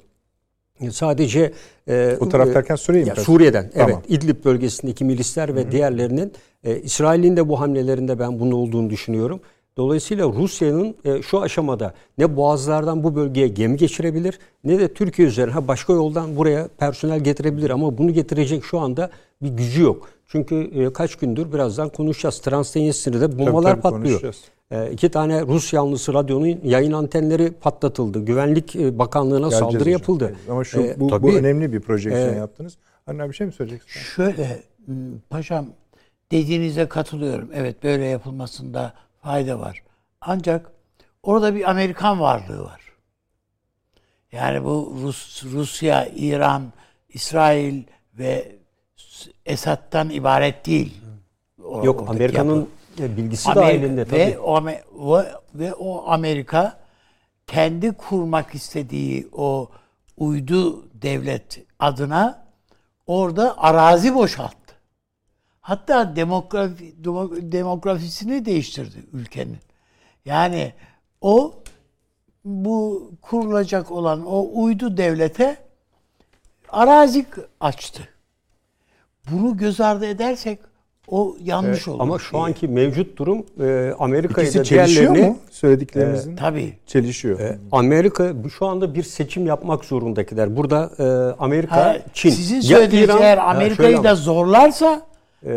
Sadece 0.92 1.54
e, 1.88 2.18
bu 2.20 2.30
taraf 2.30 2.48
derken 2.48 2.76
Suriye 2.76 3.04
mi? 3.04 3.12
Suriye'den 3.18 3.70
tamam. 3.74 3.90
evet 3.90 4.06
İdlib 4.08 4.46
bölgesindeki 4.46 5.06
milisler 5.06 5.56
ve 5.56 5.62
Hı-hı. 5.62 5.72
diğerlerinin 5.72 6.32
e, 6.64 6.80
İsrail'in 6.80 7.38
de 7.38 7.50
bu 7.50 7.60
hamlelerinde 7.60 8.20
ben 8.20 8.40
bunun 8.40 8.52
olduğunu 8.52 8.90
düşünüyorum. 8.90 9.40
Dolayısıyla 9.78 10.28
Rusya'nın 10.28 10.96
e, 11.06 11.22
şu 11.22 11.42
aşamada 11.42 11.94
ne 12.18 12.36
boğazlardan 12.36 13.04
bu 13.04 13.16
bölgeye 13.16 13.48
gemi 13.48 13.78
geçirebilir 13.78 14.40
ne 14.64 14.80
de 14.80 14.94
Türkiye 14.94 15.28
üzerine 15.28 15.68
başka 15.68 15.94
yoldan 15.94 16.36
buraya 16.36 16.68
personel 16.78 17.20
getirebilir 17.20 17.70
ama 17.70 17.98
bunu 17.98 18.12
getirecek 18.12 18.64
şu 18.64 18.80
anda 18.80 19.10
bir 19.42 19.50
gücü 19.50 19.82
yok. 19.82 20.10
Çünkü 20.28 20.56
e, 20.56 20.94
kaç 20.94 21.16
gündür 21.16 21.54
birazdan 21.54 21.90
konuşacağız. 21.90 22.40
Transdenizli'de 22.40 23.40
bombalar 23.40 23.72
tabii, 23.72 23.82
patlıyor. 23.82 24.36
Konuşacağız. 24.74 24.90
E, 24.90 24.94
iki 24.94 25.10
tane 25.10 25.42
Rus 25.42 25.74
yanlısı 25.74 26.14
radyonun 26.14 26.60
yayın 26.64 26.92
antenleri 26.92 27.52
patlatıldı. 27.52 28.26
Güvenlik 28.26 28.76
e, 28.76 29.00
Bakanlığı'na 29.00 29.38
Geleceğiz 29.40 29.60
saldırı 29.60 29.80
hocam. 29.80 29.92
yapıldı. 29.92 30.36
Ama 30.50 30.64
şu 30.64 30.82
E, 30.82 31.00
bu, 31.00 31.06
bu 31.06 31.10
tabii. 31.10 31.36
önemli 31.36 31.74
bir 31.74 31.80
projeksiyon 31.80 32.34
E, 32.34 32.38
yaptınız. 32.38 32.78
Anne 33.08 33.30
bir 33.30 33.34
şey 33.34 33.48
mi 33.48 33.54
söyleyeceksin? 33.54 34.00
Şöyle 34.00 34.64
paşam 35.30 35.66
dediğinize 36.32 36.88
katılıyorum. 36.88 37.50
Evet 37.54 37.84
böyle 37.84 38.06
yapılmasında 38.06 38.94
fayda 39.22 39.60
var. 39.60 39.84
Ancak 40.22 40.72
orada 41.24 41.56
bir 41.56 41.70
Amerikan 41.70 42.20
varlığı 42.20 42.64
var. 42.64 42.82
Yani 44.32 44.64
bu 44.64 44.96
Rus, 45.02 45.44
Rusya, 45.46 46.08
İran, 46.16 46.62
İsrail 47.10 47.84
ve 48.20 48.52
Esad'dan 49.46 50.10
ibaret 50.10 50.66
değil. 50.66 50.98
O- 51.66 51.86
Yok 51.86 52.06
Amerika'nın 52.10 52.70
e, 53.00 53.18
bilgisi 53.18 53.50
Amerika- 53.50 53.56
dahilinde 53.56 54.06
tabii. 54.06 54.20
Ve 54.20 54.40
o, 54.40 55.24
ve, 55.56 55.74
o 55.74 56.04
Amerika 56.08 56.80
kendi 57.48 57.92
kurmak 57.92 58.56
istediği 58.56 59.28
o 59.32 59.70
uydu 60.18 60.86
devlet 60.94 61.66
adına 61.80 62.46
orada 63.08 63.58
arazi 63.58 64.16
boşalttı. 64.16 64.76
Hatta 65.62 66.16
demografi, 66.16 66.96
demo- 67.04 67.52
demografisini 67.52 68.46
değiştirdi 68.46 69.06
ülkenin. 69.14 69.58
Yani 70.26 70.74
o 71.22 71.54
bu 72.46 73.12
kurulacak 73.22 73.92
olan 73.92 74.26
o 74.26 74.50
uydu 74.54 74.98
devlete 74.98 75.58
arazi 76.70 77.26
açtı. 77.60 78.10
Bunu 79.32 79.58
göz 79.58 79.82
ardı 79.82 80.06
edersek 80.06 80.60
o 81.08 81.36
yanlış 81.44 81.88
olur. 81.88 82.00
Ama 82.00 82.20
şu 82.20 82.38
anki 82.38 82.68
mevcut 82.68 83.18
durum 83.18 83.46
e, 83.62 83.94
da 84.60 84.64
çelişiyor 84.64 85.14
diğerlerini 85.16 85.30
mu? 85.30 85.38
Söylediklerinizin 85.52 86.36
tabii 86.36 86.74
çelişiyor. 86.86 87.40
Amerika 87.72 88.44
bu- 88.44 88.50
şu 88.50 88.66
anda 88.66 88.96
bir 88.96 89.04
seçim 89.04 89.46
yapmak 89.46 89.86
zorundakiler. 89.86 90.58
Burada 90.58 90.90
e, 91.00 91.04
Amerika, 91.44 91.76
Ha, 91.76 91.98
Çin. 92.14 92.30
Sizin 92.30 92.56
Ya 92.56 92.62
söylediğiniz 92.62 93.10
İran- 93.10 93.22
eğer 93.22 93.38
Amerika'yı 93.38 94.04
da 94.04 94.16
zorlarsa 94.16 95.02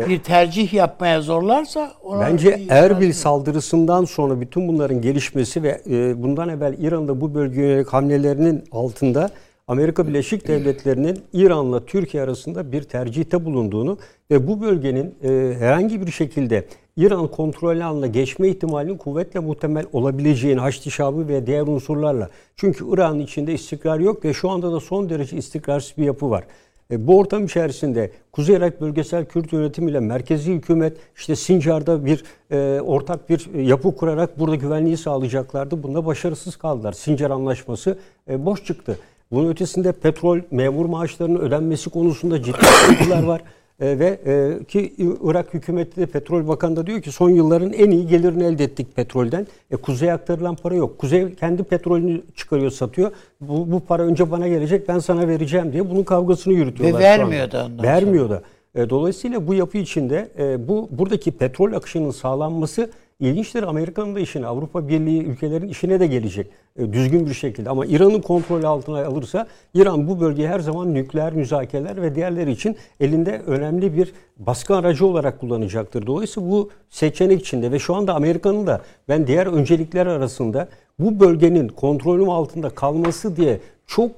bir 0.09 0.19
tercih 0.19 0.73
yapmaya 0.73 1.21
zorlarsa 1.21 1.91
ona 2.03 2.21
Bence 2.21 2.59
Erbil 2.69 3.13
saldırısından 3.13 4.05
sonra 4.05 4.41
bütün 4.41 4.67
bunların 4.67 5.01
gelişmesi 5.01 5.63
ve 5.63 5.81
e, 5.89 6.23
bundan 6.23 6.49
evvel 6.49 6.75
İran'da 6.79 7.21
bu 7.21 7.35
bölgeye 7.35 7.83
hamlelerinin 7.83 8.63
altında 8.71 9.29
Amerika 9.67 10.07
Birleşik 10.07 10.47
Devletleri'nin 10.47 11.19
İran'la 11.33 11.85
Türkiye 11.85 12.23
arasında 12.23 12.71
bir 12.71 12.83
tercihte 12.83 13.45
bulunduğunu 13.45 13.97
ve 14.31 14.47
bu 14.47 14.61
bölgenin 14.61 15.15
e, 15.23 15.55
herhangi 15.59 16.05
bir 16.05 16.11
şekilde 16.11 16.67
İran 16.97 17.27
kontrolü 17.27 17.83
altına 17.83 18.07
geçme 18.07 18.47
ihtimalinin 18.47 18.97
kuvvetle 18.97 19.39
muhtemel 19.39 19.85
olabileceğini 19.93 20.59
Haçlı 20.59 20.91
Şabı 20.91 21.27
ve 21.27 21.47
diğer 21.47 21.61
unsurlarla. 21.61 22.29
Çünkü 22.55 22.85
İran'ın 22.93 23.19
içinde 23.19 23.53
istikrar 23.53 23.99
yok 23.99 24.25
ve 24.25 24.33
şu 24.33 24.49
anda 24.49 24.71
da 24.71 24.79
son 24.79 25.09
derece 25.09 25.37
istikrarsız 25.37 25.97
bir 25.97 26.03
yapı 26.03 26.29
var. 26.29 26.43
E, 26.91 27.07
bu 27.07 27.17
ortam 27.17 27.45
içerisinde 27.45 28.11
Kuzey 28.31 28.55
Irak 28.55 28.81
Bölgesel 28.81 29.25
Kürt 29.25 29.53
Yönetimi 29.53 29.91
ile 29.91 29.99
merkezi 29.99 30.53
hükümet 30.53 30.97
işte 31.15 31.35
Sincar'da 31.35 32.05
bir 32.05 32.23
e, 32.51 32.81
ortak 32.81 33.29
bir 33.29 33.53
yapı 33.53 33.95
kurarak 33.95 34.39
burada 34.39 34.55
güvenliği 34.55 34.97
sağlayacaklardı. 34.97 35.83
Bunda 35.83 36.05
başarısız 36.05 36.55
kaldılar. 36.55 36.93
Sincar 36.93 37.31
Anlaşması 37.31 37.97
e, 38.29 38.45
boş 38.45 38.65
çıktı. 38.65 38.97
Bunun 39.31 39.49
ötesinde 39.49 39.91
petrol 39.91 40.39
memur 40.51 40.85
maaşlarının 40.85 41.39
ödenmesi 41.39 41.89
konusunda 41.89 42.43
ciddi 42.43 42.65
sıkıntılar 42.65 43.23
var. 43.23 43.41
E, 43.79 43.99
ve 43.99 44.19
e, 44.25 44.63
ki 44.63 44.93
Irak 45.23 45.53
hükümeti 45.53 46.01
de 46.01 46.05
Petrol 46.05 46.47
Bakanı 46.47 46.75
da 46.75 46.87
diyor 46.87 47.01
ki 47.01 47.11
son 47.11 47.29
yılların 47.29 47.73
en 47.73 47.91
iyi 47.91 48.07
gelirini 48.07 48.43
elde 48.43 48.63
ettik 48.63 48.95
petrolden. 48.95 49.47
E, 49.71 49.75
Kuzey'e 49.75 50.13
aktarılan 50.13 50.55
para 50.55 50.75
yok. 50.75 50.97
Kuzey 50.97 51.35
kendi 51.35 51.63
petrolünü 51.63 52.21
çıkarıyor, 52.35 52.71
satıyor. 52.71 53.11
Bu, 53.41 53.71
bu 53.71 53.79
para 53.79 54.03
önce 54.03 54.31
bana 54.31 54.47
gelecek, 54.47 54.87
ben 54.87 54.99
sana 54.99 55.27
vereceğim 55.27 55.73
diye 55.73 55.89
bunun 55.89 56.03
kavgasını 56.03 56.53
yürütüyorlar. 56.53 56.99
Ve 56.99 57.03
vermiyor 57.03 57.51
da 57.51 57.65
ondan 57.65 57.83
Vermiyor 57.85 58.29
da. 58.29 58.41
E, 58.75 58.89
dolayısıyla 58.89 59.47
bu 59.47 59.53
yapı 59.53 59.77
içinde 59.77 60.29
e, 60.39 60.67
bu 60.67 60.89
buradaki 60.91 61.31
petrol 61.31 61.73
akışının 61.73 62.11
sağlanması 62.11 62.89
ilginçtir. 63.19 63.63
Amerika'nın 63.63 64.15
da 64.15 64.19
işine, 64.19 64.45
Avrupa 64.45 64.87
Birliği 64.87 65.23
ülkelerin 65.23 65.67
işine 65.67 65.99
de 65.99 66.07
gelecek 66.07 66.47
e, 66.75 66.93
düzgün 66.93 67.25
bir 67.25 67.33
şekilde. 67.33 67.69
Ama 67.69 67.85
İran'ın 67.85 68.21
kontrolü 68.21 68.67
altına 68.67 69.05
alırsa 69.05 69.47
İran 69.73 70.07
bu 70.07 70.19
bölgeyi 70.19 70.47
her 70.47 70.59
zaman 70.59 70.93
nükleer 70.93 71.33
müzakereler 71.33 72.01
ve 72.01 72.15
diğerleri 72.15 72.51
için 72.51 72.75
elinde 72.99 73.41
önemli 73.47 73.97
bir 73.97 74.13
baskı 74.37 74.75
aracı 74.75 75.05
olarak 75.05 75.39
kullanacaktır. 75.39 76.07
Dolayısıyla 76.07 76.49
bu 76.49 76.69
seçenek 76.89 77.41
içinde 77.41 77.71
ve 77.71 77.79
şu 77.79 77.95
anda 77.95 78.15
Amerika'nın 78.15 78.67
da 78.67 78.81
ben 79.09 79.27
diğer 79.27 79.47
öncelikler 79.47 80.07
arasında 80.07 80.67
bu 80.99 81.19
bölgenin 81.19 81.67
kontrolüm 81.67 82.29
altında 82.29 82.69
kalması 82.69 83.35
diye 83.35 83.59
çok 83.87 84.11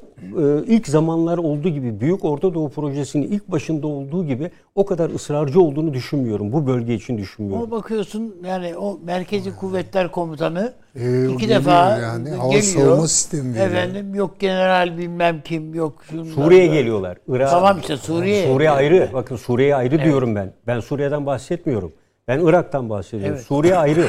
ilk 0.67 0.87
zamanlar 0.87 1.37
olduğu 1.37 1.69
gibi 1.69 1.99
Büyük 1.99 2.25
Orta 2.25 2.53
Doğu 2.53 2.69
Projesi'nin 2.69 3.27
ilk 3.31 3.47
başında 3.51 3.87
olduğu 3.87 4.25
gibi 4.25 4.51
o 4.75 4.85
kadar 4.85 5.09
ısrarcı 5.09 5.61
olduğunu 5.61 5.93
düşünmüyorum. 5.93 6.53
Bu 6.53 6.67
bölge 6.67 6.93
için 6.93 7.17
düşünmüyorum. 7.17 7.63
Ama 7.63 7.71
bakıyorsun 7.71 8.35
yani 8.45 8.77
o 8.77 8.99
Merkezi 9.05 9.55
Kuvvetler 9.55 10.11
Komutanı 10.11 10.73
Ee, 10.95 11.25
iki 11.25 11.37
geliyor 11.37 11.59
defa 11.59 11.97
yani, 11.99 12.29
hava 12.29 12.53
geliyor. 12.53 12.63
savunma 12.63 13.07
sistemi 13.07 13.53
veriyor. 13.53 13.67
Efendim 13.67 14.15
yok 14.15 14.39
general 14.39 14.97
bilmem 14.97 15.41
kim 15.45 15.73
yok. 15.73 16.03
Suriye'ye 16.35 16.69
da. 16.69 16.73
geliyorlar. 16.73 17.17
Irak, 17.27 17.49
Tamam 17.49 17.77
işte 17.79 17.97
Suriye. 17.97 18.47
Suriye 18.47 18.69
ayrı. 18.69 19.09
Bakın 19.13 19.35
Suriye 19.35 19.75
ayrı 19.75 20.03
diyorum 20.03 20.35
ben. 20.35 20.53
Ben 20.67 20.79
Suriye'den 20.79 21.25
bahsetmiyorum. 21.25 21.91
Ben 22.27 22.39
Irak'tan 22.45 22.89
bahsediyorum. 22.89 23.35
Evet. 23.35 23.45
Suriye 23.45 23.75
ayrı. 23.77 24.05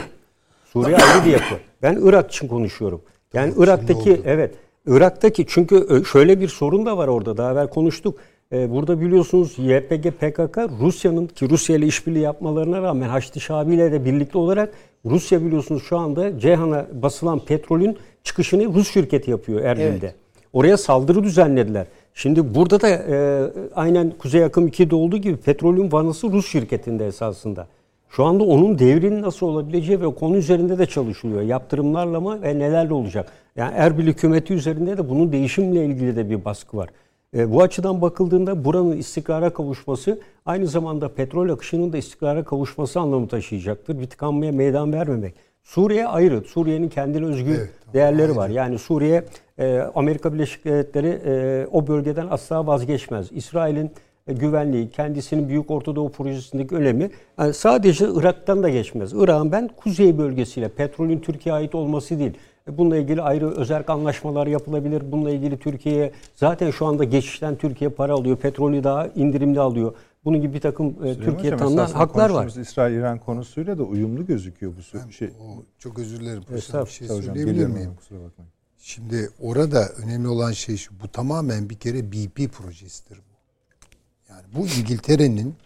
Suriye 0.73 0.97
ayrı 0.97 1.27
bir 1.27 1.31
yapı. 1.33 1.55
Ben 1.83 1.99
Irak 2.03 2.33
için 2.33 2.49
konuşuyorum. 2.49 3.03
Yani 3.35 3.53
Irak'taki 3.57 4.21
evet 4.25 4.55
Irak'taki 4.87 5.47
çünkü 5.49 6.03
şöyle 6.13 6.41
bir 6.41 6.49
sorun 6.49 6.87
da 6.87 6.99
var 6.99 7.09
orada. 7.09 7.37
Daha 7.37 7.53
evvel 7.53 7.69
konuştuk. 7.69 8.19
Ee, 8.53 8.71
Burada 8.71 9.01
biliyorsunuz 9.01 9.55
YPG, 9.59 10.11
PKK 10.11 10.59
Rusya'nın 10.81 11.27
ki 11.27 11.51
Rusya 11.51 11.77
ile 11.77 11.87
işbirliği 11.87 12.21
yapmalarına 12.21 12.83
rağmen 12.83 13.09
Haçlı 13.09 13.41
Şabi 13.41 13.75
ile 13.75 13.93
de 13.93 14.05
birlikte 14.05 14.39
olarak 14.39 14.73
Rusya 15.05 15.45
biliyorsunuz 15.45 15.83
şu 15.83 15.99
anda 15.99 16.39
Ceyhan'a 16.39 16.87
basılan 16.93 17.39
petrolün 17.39 17.99
çıkışını 18.25 18.75
Rus 18.75 18.93
şirketi 18.93 19.31
yapıyor 19.31 19.61
Erbil'de. 19.61 20.07
Evet. 20.07 20.15
Oraya 20.53 20.77
saldırı 20.77 21.25
düzenlediler. 21.25 21.87
Şimdi 22.15 22.55
burada 22.55 22.81
da 22.81 22.89
e, 22.89 23.47
aynen 23.75 24.11
Kuzey 24.19 24.45
Akım 24.45 24.69
2'de 24.69 24.95
olduğu 24.95 25.17
gibi 25.17 25.37
petrolün 25.37 25.93
vanası 25.93 26.33
Rus 26.33 26.49
şirketinde 26.49 27.07
esasında. 27.07 27.67
Şu 28.11 28.25
anda 28.25 28.45
onun 28.45 28.79
devrinin 28.79 29.23
nasıl 29.23 29.47
olabileceği 29.47 30.01
ve 30.01 30.15
konu 30.15 30.37
üzerinde 30.37 30.79
de 30.79 30.87
çalışılıyor. 30.87 31.43
Yaptırımlarla 31.43 32.21
mı 32.21 32.43
ve 32.43 32.59
nelerle 32.59 32.95
olacak? 32.95 33.33
Yani 33.57 33.75
Erbil 33.77 34.07
hükümeti 34.07 34.55
üzerinde 34.55 34.99
de 34.99 35.09
bunun 35.09 35.33
değişimle 35.33 35.85
ilgili 35.85 36.17
de 36.17 36.31
bir 36.31 36.45
baskı 36.45 36.77
var. 36.77 36.89
E, 37.37 37.53
bu 37.53 37.63
açıdan 37.63 38.03
bakıldığında 38.03 38.65
buranın 38.65 38.97
istikrara 38.97 39.51
kavuşması 39.51 40.21
aynı 40.47 40.67
zamanda 40.67 41.09
petrol 41.09 41.49
akışının 41.49 41.93
da 41.93 41.99
istikrara 41.99 42.45
kavuşması 42.45 43.01
anlamı 43.01 43.29
taşıyacaktır. 43.29 43.99
Bir 43.99 44.07
tıkanmaya 44.07 44.53
meydan 44.53 44.93
vermemek. 44.93 45.35
Suriye 45.63 46.07
ayrı. 46.07 46.41
Suriye'nin 46.41 46.89
kendine 46.89 47.27
özgü 47.27 47.51
Evet, 47.51 47.71
tamam, 47.81 47.95
değerleri 47.95 48.37
var. 48.37 48.49
Yani 48.49 48.79
Suriye, 48.79 49.25
e, 49.59 49.79
Amerika 49.95 50.35
Birleşik 50.35 50.65
Devletleri 50.65 51.21
e, 51.27 51.67
o 51.73 51.87
bölgeden 51.87 52.27
asla 52.31 52.67
vazgeçmez. 52.67 53.33
İsrail'in 53.33 53.91
güvenliği, 54.33 54.91
kendisinin 54.91 55.49
Büyük 55.49 55.71
Ortadoğu 55.71 56.13
Projesi'ndeki 56.13 56.75
önemi 56.75 57.11
yani 57.39 57.55
sadece 57.55 58.09
Irak'tan 58.15 58.63
da 58.63 58.69
geçmez. 58.69 59.13
Irak'ın 59.15 59.53
ben 59.53 59.69
kuzey 59.77 60.19
bölgesiyle 60.19 60.69
petrolün 60.69 61.19
Türkiye'ye 61.19 61.61
ait 61.61 61.75
olması 61.75 62.19
değil. 62.19 62.33
E, 62.69 62.79
Bununla 62.79 62.97
ilgili 62.97 63.23
ayrı 63.23 63.51
özel 63.51 63.85
anlaşmalar 63.89 64.47
yapılabilir. 64.47 65.13
Bununla 65.13 65.31
ilgili 65.31 65.59
Türkiye'ye 65.59 66.13
zaten 66.37 66.71
şu 66.71 66.87
anda 66.87 67.05
geçişten 67.05 67.57
Türkiye 67.57 67.91
para 67.91 68.13
alıyor. 68.13 68.37
Petrolü 68.37 68.85
daha 68.85 69.07
indirimli 69.07 69.61
alıyor. 69.61 69.95
Bunun 70.25 70.41
gibi 70.41 70.55
bir 70.55 70.61
takım 70.61 70.87
e, 70.87 70.93
Süleyman 70.93 71.25
Türkiye 71.25 71.57
tanınan 71.57 71.87
haklar 71.87 72.31
var. 72.31 72.47
İsrail-İran 72.61 73.19
konusuyla 73.19 73.79
da 73.79 73.83
uyumlu 73.83 74.27
gözüküyor 74.27 74.73
bu 74.77 75.13
şey. 75.13 75.29
O, 75.29 75.63
çok 75.79 75.99
özür 75.99 76.21
dilerim. 76.21 76.43
Estağfurullah 76.55 76.87
Bir 76.87 76.91
şey 76.91 77.09
söyleyebilir 77.09 77.67
miyim? 77.67 77.95
kusura 77.97 78.19
bakmayın. 78.19 78.53
Şimdi 78.79 79.31
orada 79.41 79.89
önemli 80.05 80.29
olan 80.29 80.53
şey 80.53 80.77
şu. 80.77 81.01
Bu 81.01 81.09
tamamen 81.09 81.71
bir 81.71 81.75
kere 81.75 82.13
BP 82.13 82.53
projesidir. 82.53 83.19
Yani 84.41 84.55
bu 84.55 84.67
İngiltere'nin 84.67 85.57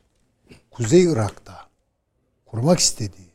Kuzey 0.70 1.04
Irak'ta 1.04 1.68
kurmak 2.46 2.78
istediği 2.78 3.34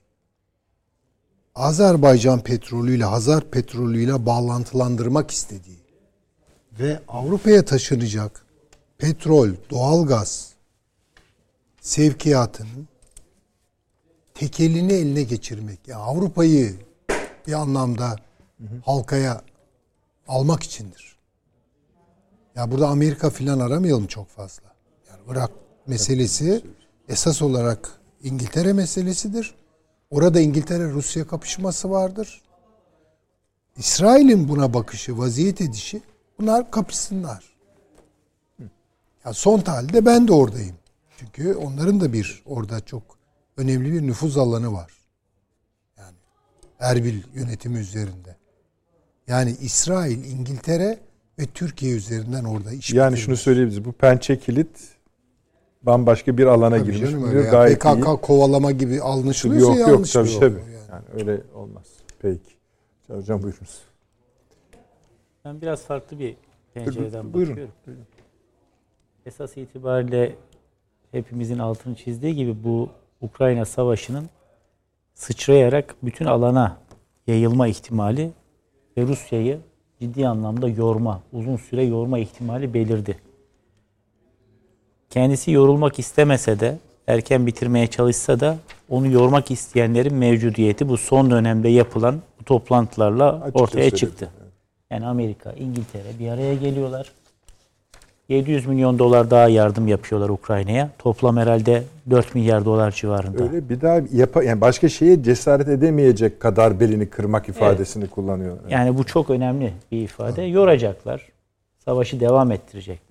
Azerbaycan 1.56 2.44
petrolüyle, 2.44 3.06
Hazar 3.06 3.52
petrolüyle 3.52 4.26
bağlantılandırmak 4.26 5.32
istediği 5.32 5.80
ve 6.80 7.00
Avrupa'ya 7.08 7.66
taşınacak 7.66 8.46
petrol, 8.98 9.50
doğalgaz 9.70 10.54
sevkiyatının 11.82 12.88
tekelini 14.34 14.94
eline 14.94 15.24
geçirmek. 15.24 15.88
Yani 15.88 16.02
Avrupa'yı 16.02 16.76
bir 17.48 17.54
anlamda 17.54 18.16
halkaya 18.86 19.42
almak 20.28 20.64
içindir. 20.64 21.16
Ya 22.56 22.72
burada 22.72 22.88
Amerika 22.88 23.30
filan 23.30 23.60
aramayalım 23.60 24.08
çok 24.08 24.28
fazla. 24.28 24.68
Yani 25.30 25.38
Irak 25.38 25.51
meselesi 25.88 26.61
esas 27.09 27.41
olarak 27.41 27.89
İngiltere 28.23 28.73
meselesidir. 28.73 29.55
Orada 30.09 30.39
İngiltere-Rusya 30.39 31.27
kapışması 31.27 31.91
vardır. 31.91 32.41
İsrail'in 33.77 34.49
buna 34.49 34.73
bakışı, 34.73 35.17
vaziyet 35.17 35.61
edişi 35.61 36.01
bunlar 36.39 36.71
kapışsınlar. 36.71 37.43
Ya 39.25 39.34
son 39.34 39.59
tahlilde 39.59 40.05
ben 40.05 40.27
de 40.27 40.34
oradayım. 40.34 40.75
Çünkü 41.17 41.55
onların 41.55 42.01
da 42.01 42.13
bir 42.13 42.43
orada 42.45 42.80
çok 42.80 43.03
önemli 43.57 43.93
bir 43.93 44.01
nüfuz 44.01 44.38
alanı 44.38 44.73
var. 44.73 44.91
Yani 45.97 46.15
Erbil 46.80 47.21
yönetimi 47.34 47.80
üzerinde. 47.80 48.36
Yani 49.27 49.55
İsrail, 49.61 50.23
İngiltere 50.23 50.99
ve 51.39 51.45
Türkiye 51.45 51.95
üzerinden 51.95 52.43
orada 52.43 52.71
iş 52.71 52.93
Yani 52.93 53.17
şunu 53.17 53.38
söyleyebiliriz. 53.38 53.86
Bu 53.86 53.91
pençe 53.91 54.39
kilit 54.39 54.99
bambaşka 55.84 56.38
bir 56.38 56.45
alana 56.45 56.77
Tabii 56.77 56.91
girmiş. 56.91 57.11
canım 57.11 57.36
ya. 57.43 57.51
gayet 57.51 57.80
PKK 57.80 57.86
iyi. 58.07 58.21
kovalama 58.21 58.71
gibi 58.71 59.01
anlaşılıyorsa 59.01 59.69
Yok 59.71 59.80
yok 59.80 59.89
yanlış 59.89 60.11
tabii 60.13 60.27
bir 60.27 60.39
tabii. 60.39 60.59
yani. 60.59 60.63
Yani 60.91 61.03
öyle 61.13 61.41
olmaz. 61.55 61.86
Peki. 62.21 62.39
Hocam 63.07 63.41
buyurunuz. 63.43 63.82
Ben 65.45 65.61
biraz 65.61 65.82
farklı 65.82 66.19
bir 66.19 66.36
pencereden 66.73 67.34
Buyurun. 67.34 67.51
bakıyorum. 67.51 67.73
Esas 69.25 69.57
itibariyle 69.57 70.36
hepimizin 71.11 71.59
altını 71.59 71.95
çizdiği 71.95 72.36
gibi 72.36 72.63
bu 72.63 72.89
Ukrayna 73.21 73.65
Savaşı'nın 73.65 74.30
sıçrayarak 75.13 75.95
bütün 76.03 76.25
alana 76.25 76.77
yayılma 77.27 77.67
ihtimali 77.67 78.32
ve 78.97 79.01
Rusya'yı 79.07 79.59
ciddi 80.01 80.27
anlamda 80.27 80.67
yorma, 80.67 81.21
uzun 81.34 81.55
süre 81.57 81.84
yorma 81.84 82.19
ihtimali 82.19 82.73
belirdi. 82.73 83.17
Kendisi 85.10 85.51
yorulmak 85.51 85.99
istemese 85.99 86.60
de 86.60 86.78
erken 87.07 87.47
bitirmeye 87.47 87.88
çalışsa 87.88 88.39
da 88.39 88.57
onu 88.89 89.07
yormak 89.07 89.51
isteyenlerin 89.51 90.14
mevcudiyeti 90.14 90.89
bu 90.89 90.97
son 90.97 91.32
dönemde 91.32 91.70
yapılan 91.70 92.16
bu 92.39 92.43
toplantılarla 92.43 93.41
Açıkça 93.41 93.64
ortaya 93.64 93.91
çıktı. 93.91 94.30
Yani 94.91 95.05
Amerika, 95.05 95.51
İngiltere 95.51 96.20
bir 96.20 96.30
araya 96.30 96.53
geliyorlar. 96.53 97.12
700 98.30 98.66
milyon 98.66 98.99
dolar 98.99 99.32
daha 99.32 99.49
yardım 99.49 99.88
yapıyorlar 99.88 100.30
Ukrayna'ya. 100.30 100.89
Toplam 100.97 101.38
herhalde 101.38 101.84
4 102.10 102.36
milyar 102.36 102.66
dolar 102.66 102.91
civarında. 102.91 103.43
Öyle 103.43 103.70
bir 103.70 103.82
daha 103.82 104.01
yapa 104.14 104.43
yani 104.43 104.62
başka 104.62 104.89
şeye 104.89 105.24
cesaret 105.24 105.68
edemeyecek 105.68 106.39
kadar 106.39 106.80
belini 106.80 107.10
kırmak 107.10 107.49
ifadesini 107.49 108.07
kullanıyor. 108.07 108.57
Yani 108.70 108.97
bu 108.97 109.03
çok 109.03 109.30
önemli 109.30 109.74
bir 109.91 110.01
ifade. 110.01 110.41
Yoracaklar. 110.41 111.28
Savaşı 111.86 112.20
devam 112.20 112.51
ettirecekler. 112.51 113.09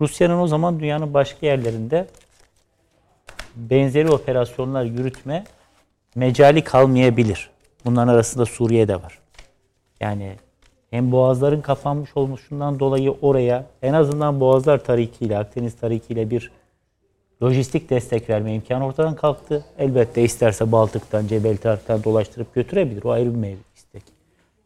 Rusya'nın 0.00 0.40
o 0.40 0.46
zaman 0.46 0.80
dünyanın 0.80 1.14
başka 1.14 1.46
yerlerinde 1.46 2.06
benzeri 3.56 4.10
operasyonlar 4.10 4.84
yürütme 4.84 5.44
mecali 6.14 6.64
kalmayabilir. 6.64 7.50
Bunların 7.84 8.14
arasında 8.14 8.46
Suriye 8.46 8.88
de 8.88 8.96
var. 8.96 9.18
Yani 10.00 10.36
hem 10.90 11.12
boğazların 11.12 11.60
kapanmış 11.60 12.16
olmuşundan 12.16 12.80
dolayı 12.80 13.14
oraya 13.22 13.66
en 13.82 13.92
azından 13.92 14.40
boğazlar 14.40 14.84
tarikiyle, 14.84 15.38
Akdeniz 15.38 15.76
tarikiyle 15.76 16.30
bir 16.30 16.50
lojistik 17.42 17.90
destek 17.90 18.30
verme 18.30 18.54
imkanı 18.54 18.86
ortadan 18.86 19.14
kalktı. 19.14 19.64
Elbette 19.78 20.22
isterse 20.22 20.72
Baltık'tan, 20.72 21.26
Cebel 21.26 21.56
Tarık'tan 21.56 22.04
dolaştırıp 22.04 22.54
götürebilir. 22.54 23.04
O 23.04 23.10
ayrı 23.10 23.30
bir 23.30 23.38
mevzu 23.38 23.62
istek. 23.76 24.02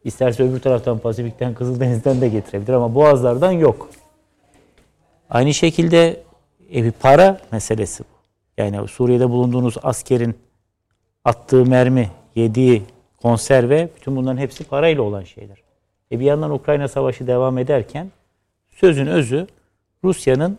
İsterse 0.03 0.43
öbür 0.43 0.59
taraftan 0.59 0.99
Pasifik'ten, 0.99 1.53
Kızıldeniz'den 1.53 2.21
de 2.21 2.29
getirebilir 2.29 2.73
ama 2.73 2.95
boğazlardan 2.95 3.51
yok. 3.51 3.89
Aynı 5.29 5.53
şekilde 5.53 6.23
e, 6.73 6.83
bir 6.83 6.91
para 6.91 7.41
meselesi 7.51 8.03
bu. 8.03 8.17
Yani 8.57 8.87
Suriye'de 8.87 9.29
bulunduğunuz 9.29 9.77
askerin 9.83 10.35
attığı 11.25 11.65
mermi, 11.65 12.11
yediği 12.35 12.83
konserve, 13.21 13.89
bütün 13.95 14.15
bunların 14.15 14.37
hepsi 14.37 14.63
parayla 14.63 15.01
olan 15.01 15.23
şeyler. 15.23 15.57
E 16.11 16.19
bir 16.19 16.25
yandan 16.25 16.51
Ukrayna 16.51 16.87
Savaşı 16.87 17.27
devam 17.27 17.57
ederken 17.57 18.11
sözün 18.69 19.07
özü 19.07 19.47
Rusya'nın 20.03 20.57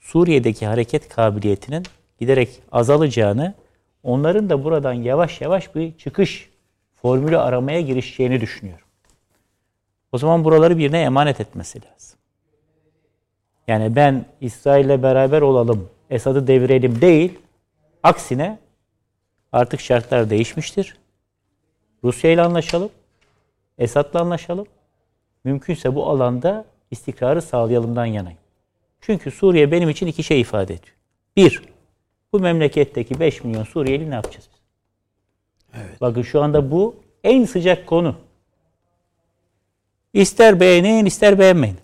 Suriye'deki 0.00 0.66
hareket 0.66 1.08
kabiliyetinin 1.08 1.82
giderek 2.20 2.62
azalacağını, 2.72 3.54
onların 4.02 4.50
da 4.50 4.64
buradan 4.64 4.92
yavaş 4.92 5.40
yavaş 5.40 5.74
bir 5.74 5.98
çıkış 5.98 6.50
formülü 7.02 7.38
aramaya 7.38 7.80
girişeceğini 7.80 8.40
düşünüyorum. 8.40 8.86
O 10.12 10.18
zaman 10.18 10.44
buraları 10.44 10.78
birine 10.78 11.00
emanet 11.00 11.40
etmesi 11.40 11.78
lazım. 11.82 12.19
Yani 13.70 13.96
ben 13.96 14.24
İsrail'le 14.40 15.02
beraber 15.02 15.40
olalım, 15.42 15.88
Esad'ı 16.10 16.46
devirelim 16.46 17.00
değil, 17.00 17.38
aksine 18.02 18.58
artık 19.52 19.80
şartlar 19.80 20.30
değişmiştir. 20.30 20.96
Rusya 22.04 22.30
ile 22.30 22.42
anlaşalım, 22.42 22.90
Esad'la 23.78 24.20
anlaşalım. 24.20 24.66
Mümkünse 25.44 25.94
bu 25.94 26.08
alanda 26.08 26.64
istikrarı 26.90 27.42
sağlayalımdan 27.42 28.06
yanayım. 28.06 28.38
Çünkü 29.00 29.30
Suriye 29.30 29.72
benim 29.72 29.90
için 29.90 30.06
iki 30.06 30.22
şey 30.22 30.40
ifade 30.40 30.74
ediyor. 30.74 30.96
Bir, 31.36 31.62
bu 32.32 32.40
memleketteki 32.40 33.20
5 33.20 33.44
milyon 33.44 33.64
Suriyeli 33.64 34.10
ne 34.10 34.14
yapacağız 34.14 34.48
biz? 34.52 34.60
Evet. 35.80 36.00
Bakın 36.00 36.22
şu 36.22 36.42
anda 36.42 36.70
bu 36.70 36.96
en 37.24 37.44
sıcak 37.44 37.86
konu. 37.86 38.14
İster 40.12 40.60
beğenin 40.60 41.06
ister 41.06 41.38
beğenmeyin. 41.38 41.76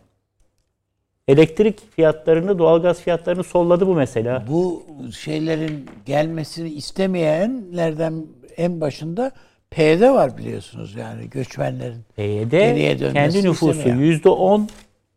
Elektrik 1.29 1.93
fiyatlarını, 1.93 2.59
doğalgaz 2.59 3.01
fiyatlarını 3.01 3.45
solladı 3.45 3.87
bu 3.87 3.95
mesela. 3.95 4.45
Bu 4.49 4.83
şeylerin 5.19 5.87
gelmesini 6.07 6.69
istemeyenlerden 6.69 8.27
en 8.57 8.81
başında 8.81 9.33
PYD 9.71 10.03
var 10.03 10.39
biliyorsunuz 10.39 10.95
yani 10.95 11.31
göçmenlerin. 11.31 12.01
PYD 12.17 12.53
dönmesini 12.53 13.13
kendi 13.13 13.45
nüfusu 13.45 13.89
yüzde 13.89 14.29
on, 14.29 14.69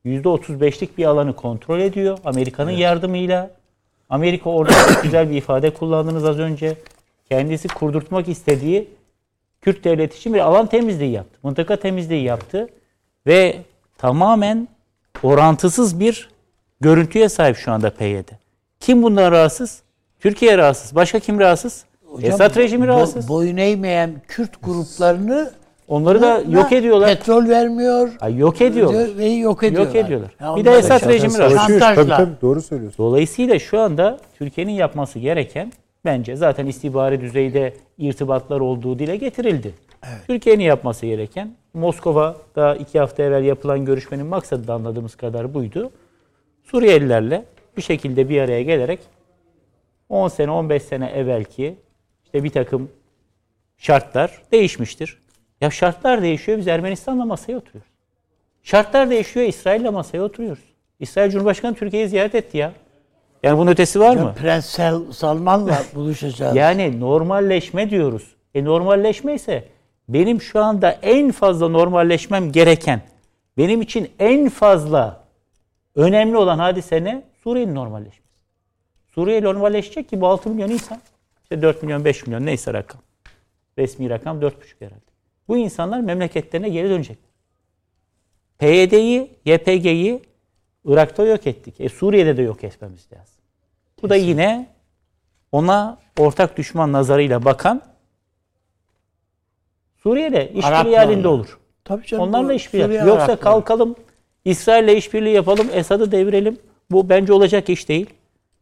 yüzde 0.03 0.29
otuz 0.29 0.61
beşlik 0.61 0.97
bir 0.97 1.05
alanı 1.05 1.35
kontrol 1.35 1.79
ediyor. 1.79 2.17
Amerika'nın 2.25 2.71
yardımıyla. 2.71 3.51
Amerika 4.09 4.49
orada 4.49 4.73
güzel 5.03 5.29
bir 5.29 5.37
ifade 5.37 5.69
kullandınız 5.69 6.25
az 6.25 6.39
önce. 6.39 6.77
Kendisi 7.29 7.67
kurdurtmak 7.67 8.27
istediği 8.27 8.87
Kürt 9.61 9.83
devleti 9.83 10.17
için 10.17 10.33
bir 10.33 10.39
alan 10.39 10.67
temizliği 10.67 11.11
yaptı. 11.11 11.39
Mıntıka 11.43 11.75
temizliği 11.75 12.23
yaptı. 12.23 12.69
Ve 13.27 13.57
tamamen 13.97 14.67
orantısız 15.23 15.99
bir 15.99 16.29
görüntüye 16.81 17.29
sahip 17.29 17.57
şu 17.57 17.71
anda 17.71 17.89
PYD. 17.89 18.27
Kim 18.79 19.03
bundan 19.03 19.31
rahatsız? 19.31 19.81
Türkiye 20.19 20.57
rahatsız. 20.57 20.95
Başka 20.95 21.19
kim 21.19 21.39
rahatsız? 21.39 21.85
Hocam, 22.05 22.31
Esad 22.31 22.55
rejimi 22.55 22.85
bo- 22.85 22.87
rahatsız. 22.87 23.29
boyun 23.29 23.57
eğmeyen 23.57 24.21
Kürt 24.27 24.63
gruplarını 24.63 25.51
Onları 25.87 26.21
da 26.21 26.41
yok 26.49 26.71
ediyorlar. 26.71 27.09
Petrol 27.09 27.47
vermiyor. 27.49 28.09
Ay, 28.21 28.37
yok 28.37 28.61
ediyorlar. 28.61 29.17
Ve 29.17 29.25
yok 29.25 29.63
ediyorlar. 29.63 29.93
Yok 29.95 30.05
ediyorlar. 30.05 30.31
Ya 30.41 30.55
Bir 30.55 30.65
de 30.65 30.71
Esad 30.71 31.09
rejimi. 31.09 31.31
Savaşıyor. 31.31 31.79
Tabii 31.79 32.09
tabii 32.09 32.41
doğru 32.41 32.61
söylüyorsun. 32.61 33.05
Dolayısıyla 33.05 33.59
şu 33.59 33.79
anda 33.79 34.17
Türkiye'nin 34.37 34.71
yapması 34.71 35.19
gereken 35.19 35.71
bence 36.05 36.35
zaten 36.35 36.65
istihbari 36.65 37.21
düzeyde 37.21 37.73
irtibatlar 37.97 38.59
olduğu 38.59 38.99
dile 38.99 39.15
getirildi. 39.15 39.73
Türkiye'nin 40.27 40.63
yapması 40.63 41.05
gereken 41.05 41.55
Moskova'da 41.73 42.75
iki 42.75 42.99
hafta 42.99 43.23
evvel 43.23 43.43
yapılan 43.43 43.85
görüşmenin 43.85 44.25
maksadı 44.25 44.67
da 44.67 44.73
anladığımız 44.73 45.15
kadar 45.15 45.53
buydu. 45.53 45.91
Suriyelilerle 46.63 47.45
bir 47.77 47.81
şekilde 47.81 48.29
bir 48.29 48.41
araya 48.41 48.63
gelerek 48.63 48.99
10 50.09 50.27
sene 50.27 50.51
15 50.51 50.83
sene 50.83 51.09
evvelki 51.09 51.75
işte 52.25 52.43
bir 52.43 52.49
takım 52.49 52.91
şartlar 53.77 54.41
değişmiştir. 54.51 55.17
Ya 55.61 55.69
şartlar 55.69 56.21
değişiyor 56.21 56.57
biz 56.57 56.67
Ermenistan'la 56.67 57.25
masaya 57.25 57.57
oturuyoruz. 57.57 57.91
Şartlar 58.63 59.09
değişiyor 59.09 59.45
İsrail'le 59.45 59.91
masaya 59.91 60.21
oturuyoruz. 60.21 60.63
İsrail 60.99 61.31
Cumhurbaşkanı 61.31 61.75
Türkiye'yi 61.75 62.09
ziyaret 62.09 62.35
etti 62.35 62.57
ya. 62.57 62.73
Yani 63.43 63.57
bunun 63.57 63.71
ötesi 63.71 63.99
var 63.99 64.15
mı? 64.15 64.33
Prens 64.37 64.79
Salman'la 65.17 65.83
buluşacağız. 65.95 66.55
Yani 66.55 66.99
normalleşme 66.99 67.89
diyoruz. 67.89 68.35
E 68.55 68.63
normalleşme 68.63 69.33
ise 69.33 69.63
benim 70.09 70.41
şu 70.41 70.63
anda 70.63 70.91
en 70.91 71.31
fazla 71.31 71.69
normalleşmem 71.69 72.51
gereken, 72.51 73.01
benim 73.57 73.81
için 73.81 74.11
en 74.19 74.49
fazla 74.49 75.23
önemli 75.95 76.37
olan 76.37 76.59
hadise 76.59 77.03
ne? 77.03 77.23
Suriye'nin 77.43 77.75
normalleşmesi. 77.75 78.39
Suriye 79.07 79.43
normalleşecek 79.43 80.09
ki 80.09 80.21
bu 80.21 80.27
6 80.27 80.49
milyon 80.49 80.69
insan, 80.69 81.01
işte 81.43 81.61
4 81.61 81.83
milyon 81.83 82.05
5 82.05 82.27
milyon 82.27 82.45
neyse 82.45 82.73
rakam. 82.73 83.01
Resmi 83.77 84.09
rakam 84.09 84.39
4,5 84.39 84.51
herhalde. 84.79 85.01
Bu 85.47 85.57
insanlar 85.57 85.99
memleketlerine 85.99 86.69
geri 86.69 86.89
dönecek. 86.89 87.17
PYD'yi, 88.59 89.31
YPG'yi 89.45 90.21
Irak'ta 90.85 91.25
yok 91.25 91.47
ettik. 91.47 91.81
E 91.81 91.89
Suriye'de 91.89 92.37
de 92.37 92.41
yok 92.41 92.63
etmemiz 92.63 93.07
lazım. 93.13 93.43
Bu 94.01 94.09
da 94.09 94.15
yine 94.15 94.67
ona 95.51 95.97
ortak 96.17 96.57
düşman 96.57 96.93
nazarıyla 96.93 97.45
bakan 97.45 97.81
Suriye'de 100.03 100.51
işbirliği 100.53 100.97
halinde 100.97 101.27
olur. 101.27 101.59
Tabii 101.83 102.05
canım. 102.05 102.23
Onlarla 102.23 102.53
işbirliği 102.53 102.93
yap. 102.93 103.07
Yoksa 103.07 103.23
Arapları. 103.23 103.39
kalkalım 103.39 103.95
İsrail'le 104.45 104.97
işbirliği 104.97 105.33
yapalım, 105.33 105.67
Esad'ı 105.73 106.11
devirelim. 106.11 106.57
Bu 106.91 107.09
bence 107.09 107.33
olacak 107.33 107.69
iş 107.69 107.89
değil. 107.89 108.09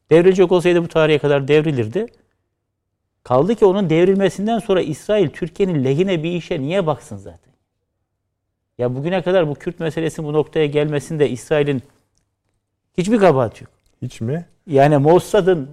Devrilecek 0.09 0.51
olsaydı 0.51 0.83
bu 0.83 0.88
tarihe 0.88 1.17
kadar 1.17 1.47
devrilirdi. 1.47 2.05
Kaldı 3.23 3.55
ki 3.55 3.65
onun 3.65 3.89
devrilmesinden 3.89 4.59
sonra 4.59 4.81
İsrail 4.81 5.29
Türkiye'nin 5.29 5.83
lehine 5.83 6.23
bir 6.23 6.31
işe 6.31 6.61
niye 6.61 6.88
baksın 6.88 7.17
zaten? 7.17 7.53
Ya 8.77 8.95
bugüne 8.95 9.21
kadar 9.21 9.47
bu 9.47 9.55
Kürt 9.55 9.79
meselesinin 9.79 10.27
bu 10.27 10.33
noktaya 10.33 10.65
gelmesinde 10.65 11.29
İsrail'in 11.29 11.81
hiçbir 12.97 13.17
kabahati 13.17 13.63
yok. 13.63 13.73
Hiç 14.01 14.21
mi? 14.21 14.45
Yani 14.67 14.97
Mossad'ın 14.97 15.69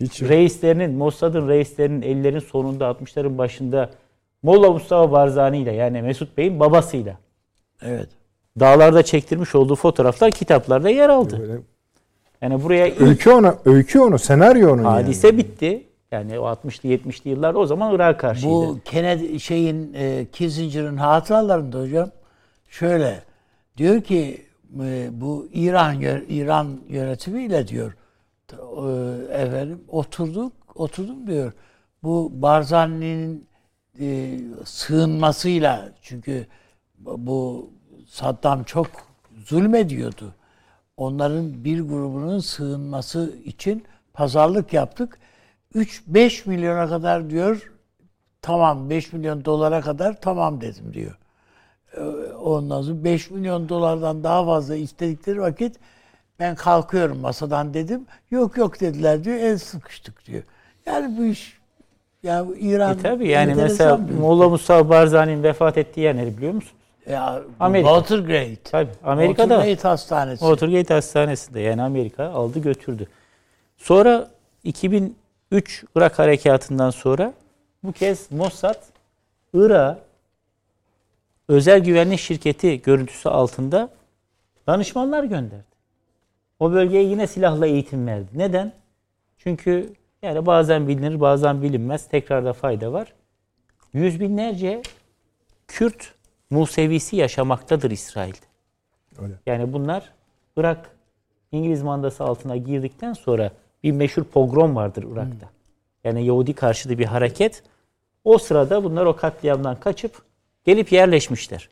Hiç 0.00 0.22
reislerinin, 0.22 0.94
Mossad'ın 0.94 1.48
reislerinin 1.48 2.02
ellerin 2.02 2.38
sonunda 2.38 2.84
60'ların 2.84 3.38
başında 3.38 3.90
Molla 4.42 4.70
Mustafa 4.72 5.12
Barzani 5.12 5.58
ile 5.58 5.72
yani 5.72 6.02
Mesut 6.02 6.36
Bey'in 6.38 6.60
babasıyla 6.60 7.16
Evet. 7.82 8.08
dağlarda 8.60 9.02
çektirmiş 9.02 9.54
olduğu 9.54 9.74
fotoğraflar 9.76 10.30
kitaplarda 10.30 10.90
yer 10.90 11.08
aldı. 11.08 11.38
Böyle- 11.40 11.60
Yani 12.42 12.62
buraya 12.64 12.84
Öykü 13.00 13.30
onu, 13.30 13.54
öykü 13.64 14.00
onu, 14.00 14.18
senaryo 14.18 14.72
onun 14.72 14.84
hadise 14.84 15.26
yani. 15.26 15.38
bitti. 15.38 15.84
Yani 16.10 16.38
o 16.38 16.46
60'lı 16.46 16.88
70'li 16.88 17.30
yıllarda 17.30 17.58
o 17.58 17.66
zaman 17.66 17.94
Irak'a 17.94 18.16
karşıydı. 18.18 18.50
Bu 18.52 18.78
Kennedy 18.84 19.38
şeyin 19.38 19.94
e, 19.94 20.26
Kissinger'ın 20.32 20.96
hatıralarında 20.96 21.80
hocam 21.80 22.10
şöyle 22.68 23.22
diyor 23.76 24.00
ki 24.02 24.42
e, 24.84 25.08
bu 25.12 25.48
İran 25.52 26.00
İran 26.28 26.80
yönetimiyle 26.88 27.68
diyor 27.68 27.96
e, 28.52 28.56
efendim 29.42 29.80
oturduk 29.88 30.52
oturdum 30.74 31.26
diyor. 31.26 31.52
Bu 32.02 32.30
Barzani'nin 32.34 33.47
e, 34.00 34.38
sığınmasıyla 34.64 35.92
çünkü 36.02 36.46
bu 36.98 37.70
Saddam 38.08 38.64
çok 38.64 38.86
zulmediyordu. 39.44 40.34
Onların 40.96 41.64
bir 41.64 41.80
grubunun 41.80 42.38
sığınması 42.38 43.36
için 43.44 43.84
pazarlık 44.12 44.72
yaptık. 44.72 45.18
3-5 45.74 46.48
milyona 46.48 46.88
kadar 46.88 47.30
diyor 47.30 47.72
tamam 48.42 48.90
5 48.90 49.12
milyon 49.12 49.44
dolara 49.44 49.80
kadar 49.80 50.20
tamam 50.20 50.60
dedim 50.60 50.94
diyor. 50.94 51.18
Ee, 51.96 52.00
Ondan 52.32 52.82
sonra 52.82 53.04
5 53.04 53.30
milyon 53.30 53.68
dolardan 53.68 54.24
daha 54.24 54.44
fazla 54.46 54.76
istedikleri 54.76 55.40
vakit 55.40 55.76
ben 56.38 56.54
kalkıyorum 56.54 57.18
masadan 57.20 57.74
dedim. 57.74 58.06
Yok 58.30 58.56
yok 58.56 58.80
dediler 58.80 59.24
diyor. 59.24 59.36
El 59.36 59.58
sıkıştık 59.58 60.26
diyor. 60.26 60.42
Yani 60.86 61.18
bu 61.18 61.24
iş 61.24 61.57
ya 62.22 62.46
İran 62.58 62.98
E 62.98 63.02
tabii 63.02 63.28
yani 63.28 63.54
mesela 63.54 63.96
Molla 64.20 64.48
Mustafa 64.48 64.88
Barzani'nin 64.88 65.42
vefat 65.42 65.78
ettiği 65.78 66.00
yer 66.00 66.16
nere 66.16 66.36
biliyor 66.36 66.52
musun? 66.52 66.78
ya, 67.10 67.42
Amerika. 67.60 67.88
Watergate. 67.88 68.56
Tabii 68.64 68.90
Amerika'da. 69.04 69.54
Watergate 69.54 69.88
Hastanesi. 69.88 70.40
Watergate 70.40 70.94
Hastanesi'nde 70.94 71.60
yani 71.60 71.82
Amerika 71.82 72.24
aldı 72.28 72.58
götürdü. 72.58 73.06
Sonra 73.76 74.28
2003 74.64 75.84
Irak 75.96 76.18
harekatından 76.18 76.90
sonra 76.90 77.32
bu 77.84 77.92
kez 77.92 78.32
Mossad 78.32 78.82
Irak'a 79.54 79.98
özel 81.48 81.80
güvenlik 81.80 82.20
şirketi 82.20 82.82
görüntüsü 82.82 83.28
altında 83.28 83.88
danışmanlar 84.66 85.24
gönderdi. 85.24 85.64
O 86.60 86.72
bölgeye 86.72 87.02
yine 87.02 87.26
silahla 87.26 87.66
eğitim 87.66 88.06
verdi. 88.06 88.28
Neden? 88.34 88.72
Çünkü 89.38 89.92
yani 90.22 90.46
bazen 90.46 90.88
bilinir 90.88 91.20
bazen 91.20 91.62
bilinmez. 91.62 92.08
Tekrarda 92.08 92.52
fayda 92.52 92.92
var. 92.92 93.12
Yüz 93.92 94.20
binlerce 94.20 94.82
Kürt 95.68 96.14
Musevisi 96.50 97.16
yaşamaktadır 97.16 97.90
İsrail'de. 97.90 98.46
Öyle. 99.22 99.34
Yani 99.46 99.72
bunlar 99.72 100.12
Irak 100.56 100.90
İngiliz 101.52 101.82
mandası 101.82 102.24
altına 102.24 102.56
girdikten 102.56 103.12
sonra 103.12 103.50
bir 103.82 103.92
meşhur 103.92 104.24
pogrom 104.24 104.76
vardır 104.76 105.04
Irak'ta. 105.12 105.48
Yani 106.04 106.26
Yahudi 106.26 106.52
karşıtı 106.52 106.98
bir 106.98 107.04
hareket. 107.04 107.62
O 108.24 108.38
sırada 108.38 108.84
bunlar 108.84 109.06
o 109.06 109.16
katliamdan 109.16 109.80
kaçıp 109.80 110.22
gelip 110.64 110.92
yerleşmişler. 110.92 111.68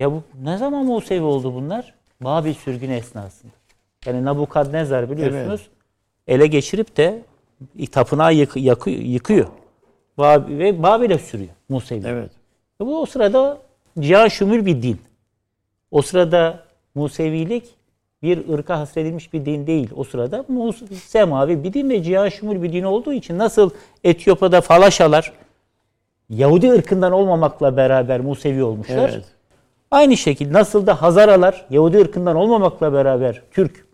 Ya 0.00 0.12
bu 0.12 0.22
ne 0.42 0.58
zaman 0.58 0.86
Musevi 0.86 1.24
oldu 1.24 1.54
bunlar? 1.54 1.94
Babil 2.20 2.54
sürgünü 2.54 2.94
esnasında. 2.94 3.52
Yani 4.06 4.24
Nabukadnezar 4.24 5.10
biliyorsunuz 5.10 5.68
ele 6.26 6.46
geçirip 6.46 6.96
de 6.96 7.22
tapınağı 7.92 8.34
yık- 8.34 8.56
yakı- 8.56 8.90
yıkıyor. 8.90 9.46
Bab- 10.18 10.58
Ve 10.58 10.82
Babil'e 10.82 11.18
sürüyor 11.18 11.50
Musevi. 11.68 12.02
Evet. 12.06 12.30
Ve 12.80 12.86
Bu 12.86 13.00
o 13.02 13.06
sırada 13.06 13.58
cihan 14.00 14.28
şumul 14.28 14.66
bir 14.66 14.82
din. 14.82 15.00
O 15.90 16.02
sırada 16.02 16.64
Musevilik 16.94 17.64
bir 18.22 18.48
ırka 18.48 18.78
hasredilmiş 18.78 19.32
bir 19.32 19.44
din 19.46 19.66
değil. 19.66 19.90
O 19.96 20.04
sırada 20.04 20.36
Mus- 20.38 20.94
semavi 20.94 21.64
bir 21.64 21.72
din 21.72 21.90
ve 21.90 22.02
cihan 22.02 22.28
şumul 22.28 22.62
bir 22.62 22.72
din 22.72 22.82
olduğu 22.82 23.12
için 23.12 23.38
nasıl 23.38 23.70
Etiyopya'da 24.04 24.60
falaşalar 24.60 25.32
Yahudi 26.30 26.70
ırkından 26.72 27.12
olmamakla 27.12 27.76
beraber 27.76 28.20
Musevi 28.20 28.62
olmuşlar. 28.62 29.10
Evet. 29.14 29.24
Aynı 29.90 30.16
şekilde 30.16 30.52
nasıl 30.52 30.86
da 30.86 31.02
Hazaralar 31.02 31.66
Yahudi 31.70 31.98
ırkından 31.98 32.36
olmamakla 32.36 32.92
beraber 32.92 33.42
Türk 33.52 33.86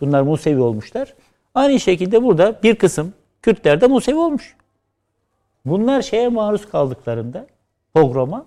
bunlar 0.00 0.22
Musevi 0.22 0.60
olmuşlar. 0.60 1.14
Aynı 1.54 1.80
şekilde 1.80 2.22
burada 2.22 2.58
bir 2.62 2.74
kısım 2.74 3.12
Kürtler 3.42 3.80
de 3.80 3.86
Musevi 3.86 4.16
olmuş. 4.16 4.56
Bunlar 5.64 6.02
şeye 6.02 6.28
maruz 6.28 6.68
kaldıklarında 6.70 7.46
pogroma 7.94 8.46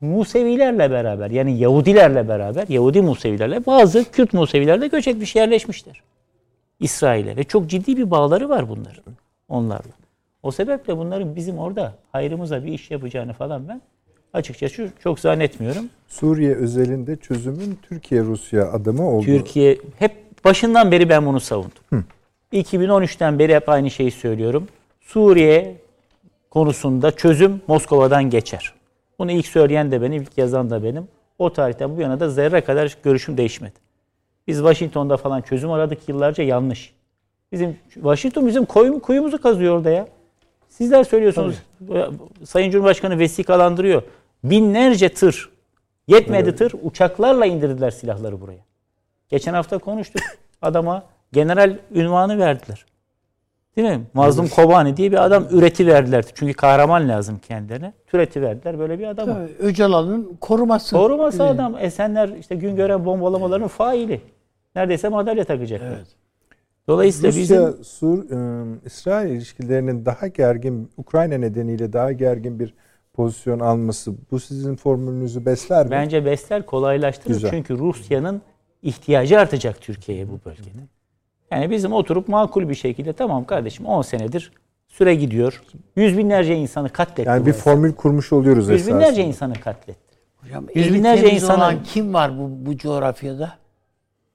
Musevilerle 0.00 0.90
beraber 0.90 1.30
yani 1.30 1.58
Yahudilerle 1.58 2.28
beraber 2.28 2.68
Yahudi 2.68 3.02
Musevilerle 3.02 3.66
bazı 3.66 4.10
Kürt 4.10 4.32
Museviler 4.32 4.80
de 4.80 4.86
göç 4.86 5.08
etmiş 5.08 5.36
yerleşmişler. 5.36 6.02
İsrail'e 6.80 7.36
ve 7.36 7.44
çok 7.44 7.66
ciddi 7.66 7.96
bir 7.96 8.10
bağları 8.10 8.48
var 8.48 8.68
bunların 8.68 9.14
onlarla. 9.48 9.92
O 10.42 10.50
sebeple 10.50 10.96
bunların 10.96 11.36
bizim 11.36 11.58
orada 11.58 11.94
hayrımıza 12.12 12.64
bir 12.64 12.72
iş 12.72 12.90
yapacağını 12.90 13.32
falan 13.32 13.68
ben 13.68 13.82
açıkçası 14.32 14.88
çok 15.02 15.20
zannetmiyorum. 15.20 15.84
Suriye 16.08 16.54
özelinde 16.54 17.16
çözümün 17.16 17.78
Türkiye-Rusya 17.82 18.72
adımı 18.72 19.10
oldu. 19.10 19.24
Türkiye 19.24 19.78
hep 19.98 20.44
başından 20.44 20.92
beri 20.92 21.08
ben 21.08 21.26
bunu 21.26 21.40
savundum. 21.40 22.04
2013'ten 22.54 23.38
beri 23.38 23.54
hep 23.54 23.68
aynı 23.68 23.90
şeyi 23.90 24.10
söylüyorum. 24.10 24.68
Suriye 25.00 25.76
konusunda 26.50 27.10
çözüm 27.10 27.62
Moskova'dan 27.66 28.30
geçer. 28.30 28.74
Bunu 29.18 29.32
ilk 29.32 29.46
söyleyen 29.46 29.92
de 29.92 30.02
benim, 30.02 30.22
ilk 30.22 30.38
yazan 30.38 30.70
da 30.70 30.84
benim. 30.84 31.08
O 31.38 31.52
tarihten 31.52 31.96
bu 31.96 32.00
yana 32.00 32.20
da 32.20 32.30
zerre 32.30 32.60
kadar 32.60 32.96
görüşüm 33.02 33.36
değişmedi. 33.36 33.74
Biz 34.46 34.58
Washington'da 34.58 35.16
falan 35.16 35.40
çözüm 35.40 35.70
aradık 35.70 36.08
yıllarca 36.08 36.44
yanlış. 36.44 36.94
Bizim 37.52 37.78
Washington 37.94 38.46
bizim 38.46 38.64
koyum, 38.64 39.00
kuyumuzu 39.00 39.42
kazıyor 39.42 39.76
orada 39.76 39.90
ya. 39.90 40.08
Sizler 40.68 41.04
söylüyorsunuz. 41.04 41.56
Sayın 42.44 42.70
Cumhurbaşkanı 42.70 43.18
vesikalandırıyor. 43.18 44.02
Binlerce 44.44 45.08
tır, 45.08 45.50
yetmedi 46.06 46.56
tır 46.56 46.72
uçaklarla 46.82 47.46
indirdiler 47.46 47.90
silahları 47.90 48.40
buraya. 48.40 48.64
Geçen 49.28 49.54
hafta 49.54 49.78
konuştuk. 49.78 50.22
Adama 50.62 51.04
general 51.34 51.78
ünvanı 51.94 52.38
verdiler. 52.38 52.86
Değil 53.76 53.88
mi? 53.88 54.00
Mazlum 54.14 54.48
Kobani 54.48 54.96
diye 54.96 55.12
bir 55.12 55.24
adam 55.24 55.46
üreti 55.50 55.86
verdiler. 55.86 56.24
Çünkü 56.34 56.52
kahraman 56.52 57.08
lazım 57.08 57.38
kendilerine. 57.48 57.92
Türeti 58.06 58.42
verdiler 58.42 58.78
böyle 58.78 58.98
bir. 58.98 59.14
Tabii, 59.16 59.52
Öcalan'ın 59.58 60.36
koruması. 60.40 60.96
Koruması 60.96 61.42
Evet. 61.42 61.54
adam. 61.54 61.76
Esenler 61.80 62.28
işte 62.28 62.54
Güngören 62.54 63.04
bombalamaların 63.04 63.68
faili. 63.68 64.20
Neredeyse 64.76 65.08
madalya 65.08 65.44
takacaklar. 65.44 65.88
Evet. 65.88 66.06
Dolayısıyla 66.88 67.28
Rusya, 67.28 67.42
bizim 67.42 67.84
Sur, 67.84 68.30
ıı, 68.30 68.66
İsrail 68.84 69.30
ilişkilerinin 69.30 70.06
daha 70.06 70.26
gergin, 70.26 70.90
Ukrayna 70.96 71.38
nedeniyle 71.38 71.92
daha 71.92 72.12
gergin 72.12 72.60
bir 72.60 72.74
pozisyon 73.12 73.60
alması 73.60 74.12
bu 74.30 74.40
sizin 74.40 74.76
formülünüzü 74.76 75.46
besler 75.46 75.84
mi? 75.86 75.90
bence 75.90 76.24
besler 76.24 76.66
kolaylaştırır. 76.66 77.34
Güzel. 77.34 77.50
Çünkü 77.50 77.78
Rusya'nın 77.78 78.42
ihtiyacı 78.82 79.38
artacak 79.40 79.80
Türkiye'ye 79.80 80.28
bu 80.28 80.40
bölgede. 80.44 80.78
Yani 81.50 81.70
bizim 81.70 81.92
oturup 81.92 82.28
makul 82.28 82.68
bir 82.68 82.74
şekilde 82.74 83.12
tamam 83.12 83.44
kardeşim 83.44 83.86
10 83.86 84.02
senedir 84.02 84.52
süre 84.88 85.14
gidiyor. 85.14 85.62
Yüz 85.96 86.18
binlerce 86.18 86.56
insanı 86.56 86.88
katletti. 86.88 87.28
yani 87.28 87.46
bir 87.46 87.52
formül 87.52 87.92
kurmuş 87.92 88.32
oluyoruz 88.32 88.68
Yüz 88.68 88.80
esasında. 88.80 89.00
binlerce 89.00 89.24
insanı 89.24 89.54
katletti. 89.54 90.00
Hocam, 90.36 90.66
Yüz 90.74 90.86
eli 90.86 90.94
binlerce 90.94 91.26
temiz 91.26 91.50
olan 91.50 91.82
kim 91.82 92.14
var 92.14 92.38
bu, 92.38 92.50
bu 92.66 92.76
coğrafyada? 92.76 93.52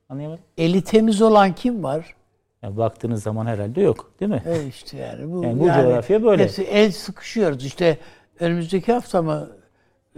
Anlayamadım. 0.10 0.43
Eli 0.57 0.82
temiz 0.82 1.22
olan 1.22 1.53
kim 1.53 1.84
var? 1.84 2.16
Ya 2.62 2.78
baktığınız 2.78 3.24
zaman 3.24 3.45
herhalde 3.45 3.82
yok 3.82 4.12
değil 4.20 4.32
mi? 4.32 4.43
E 4.45 4.68
işte 4.68 4.97
yani 4.97 5.32
bu, 5.32 5.43
Yani 5.43 5.60
bu 5.60 5.66
coğrafya 5.66 6.24
böyle. 6.24 6.43
Hepsi 6.43 6.64
el 6.64 6.91
sıkışıyoruz. 6.91 7.66
İşte 7.66 7.97
önümüzdeki 8.39 8.93
hafta 8.93 9.22
mı 9.22 9.49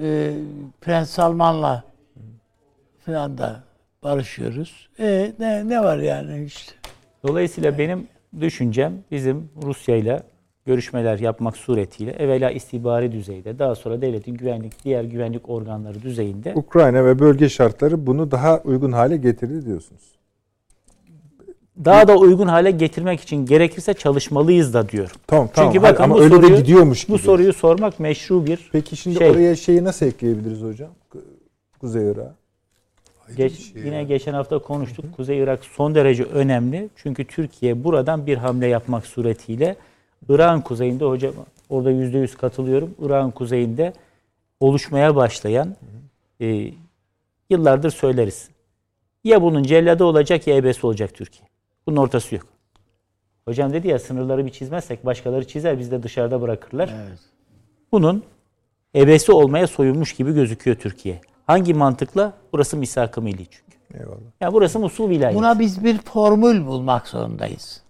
e, 0.01 0.33
Prens 0.81 1.09
Salman'la 1.09 1.83
falan 3.05 3.37
da 3.37 3.63
barışıyoruz. 4.03 4.89
E, 4.99 5.33
ne, 5.39 5.69
ne 5.69 5.83
var 5.83 5.97
yani 5.97 6.43
işte. 6.43 6.80
Dolayısıyla 7.27 7.77
benim 7.77 8.07
düşüncem 8.41 8.93
bizim 9.11 9.49
Rusya 9.63 9.95
ile 9.95 10.23
görüşmeler 10.65 11.19
yapmak 11.19 11.57
suretiyle 11.57 12.11
evvela 12.11 12.51
istihbari 12.51 13.11
düzeyde 13.11 13.59
daha 13.59 13.75
sonra 13.75 14.01
devletin 14.01 14.33
güvenlik 14.35 14.83
diğer 14.85 15.03
güvenlik 15.03 15.49
organları 15.49 16.01
düzeyinde 16.01 16.53
Ukrayna 16.55 17.05
ve 17.05 17.19
bölge 17.19 17.49
şartları 17.49 18.07
bunu 18.07 18.31
daha 18.31 18.59
uygun 18.63 18.91
hale 18.91 19.17
getirdi 19.17 19.65
diyorsunuz. 19.65 20.01
daha 21.85 22.07
da 22.07 22.17
uygun 22.17 22.47
hale 22.47 22.71
getirmek 22.71 23.21
için 23.21 23.45
gerekirse 23.45 23.93
çalışmalıyız 23.93 24.73
da 24.73 24.89
diyorum. 24.89 25.15
Tamam 25.27 25.49
tamam. 25.53 25.71
Çünkü 25.73 25.83
bakın 25.83 26.03
ama 26.03 26.15
bu 26.15 26.21
öyle 26.21 26.35
soruyu, 26.35 26.53
de 26.53 26.61
gidiyormuş 26.61 27.05
gibi. 27.05 27.13
Bu 27.13 27.17
soruyu 27.17 27.53
sormak 27.53 27.99
meşru 27.99 28.45
bir 28.45 28.69
Peki 28.71 28.95
şimdi 28.97 29.17
şey. 29.17 29.29
oraya 29.31 29.55
şeyi 29.55 29.83
nasıl 29.83 30.05
ekleyebiliriz 30.05 30.61
hocam? 30.61 30.89
Ku- 31.13 31.21
Kuzey 31.79 32.11
Irak'ı. 32.11 32.40
Geç, 33.37 33.73
şey 33.73 33.83
yine 33.83 33.95
ya. 33.95 34.03
geçen 34.03 34.33
hafta 34.33 34.59
konuştuk. 34.59 35.05
Kuzey 35.15 35.39
Irak 35.39 35.65
son 35.65 35.95
derece 35.95 36.23
önemli. 36.23 36.89
Çünkü 36.95 37.25
Türkiye 37.25 37.83
buradan 37.83 38.25
bir 38.25 38.37
hamle 38.37 38.67
yapmak 38.67 39.05
suretiyle 39.05 39.75
Irak'ın 40.29 40.61
kuzeyinde 40.61 41.05
hocam 41.05 41.33
orada 41.69 41.91
yüzde 41.91 42.17
yüz 42.17 42.37
katılıyorum. 42.37 42.95
Irak'ın 43.01 43.31
kuzeyinde 43.31 43.93
oluşmaya 44.59 45.15
başlayan 45.15 45.75
e, 46.41 46.71
yıllardır 47.49 47.89
söyleriz. 47.91 48.49
Ya 49.23 49.41
bunun 49.41 49.63
celladı 49.63 50.03
olacak 50.03 50.47
ya 50.47 50.55
ebesi 50.55 50.87
olacak 50.87 51.13
Türkiye. 51.13 51.47
Bunun 51.87 51.97
ortası 51.97 52.35
yok. 52.35 52.45
Hocam 53.45 53.73
dedi 53.73 53.87
ya 53.87 53.99
sınırları 53.99 54.45
bir 54.45 54.51
çizmezsek 54.51 55.05
başkaları 55.05 55.47
çizer 55.47 55.79
biz 55.79 55.91
de 55.91 56.03
dışarıda 56.03 56.41
bırakırlar. 56.41 56.95
Evet. 57.07 57.19
Bunun 57.91 58.23
ebesi 58.95 59.31
olmaya 59.31 59.67
soyunmuş 59.67 60.13
gibi 60.13 60.33
gözüküyor 60.33 60.77
Türkiye. 60.77 61.21
Hangi 61.47 61.73
mantıkla? 61.73 62.33
Burası 62.53 62.77
misak-ı 62.77 63.21
milli 63.21 63.45
çünkü. 63.45 63.77
Eyvallah. 63.99 64.17
Yani 64.41 64.53
burası 64.53 64.79
Musul 64.79 65.09
vilayeti. 65.09 65.37
Buna 65.39 65.59
biz 65.59 65.83
bir 65.83 65.97
formül 65.97 66.65
bulmak 66.65 67.07
zorundayız. 67.07 67.81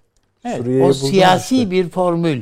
Evet. 0.45 0.57
Suriye'yi 0.57 0.83
O 0.83 0.93
siyasi 0.93 1.55
işte. 1.57 1.71
bir 1.71 1.89
formül. 1.89 2.41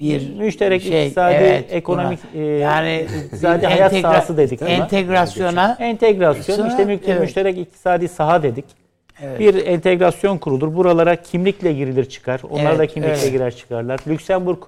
Bir 0.00 0.34
Müşterek 0.38 0.82
şey, 0.82 1.02
iktisadi, 1.06 1.34
evet, 1.34 1.66
ekonomik, 1.72 2.18
buna- 2.34 2.40
e, 2.42 2.44
yani 2.46 3.06
iktisadi 3.24 3.66
hayat 3.66 3.92
entegra- 3.92 4.02
sahası 4.02 4.36
dedik 4.36 4.62
ama. 4.62 4.70
Entegrasyona 4.70 5.76
Entegrasyon, 5.80 6.68
işte 6.70 6.84
mü- 6.84 6.98
evet. 7.06 7.20
müşterek 7.20 7.58
iktisadi 7.58 8.08
saha 8.08 8.42
dedik. 8.42 8.64
Evet. 9.22 9.40
Bir 9.40 9.66
entegrasyon 9.66 10.38
kurulur. 10.38 10.76
Buralara 10.76 11.16
kimlikle 11.16 11.72
girilir 11.72 12.04
çıkar. 12.04 12.40
Onlar 12.50 12.78
da 12.78 12.84
Evet, 12.84 12.94
kimlikle 12.94 13.12
evet. 13.22 13.32
girer 13.32 13.56
çıkarlar. 13.56 14.00
Lüksemburg, 14.06 14.58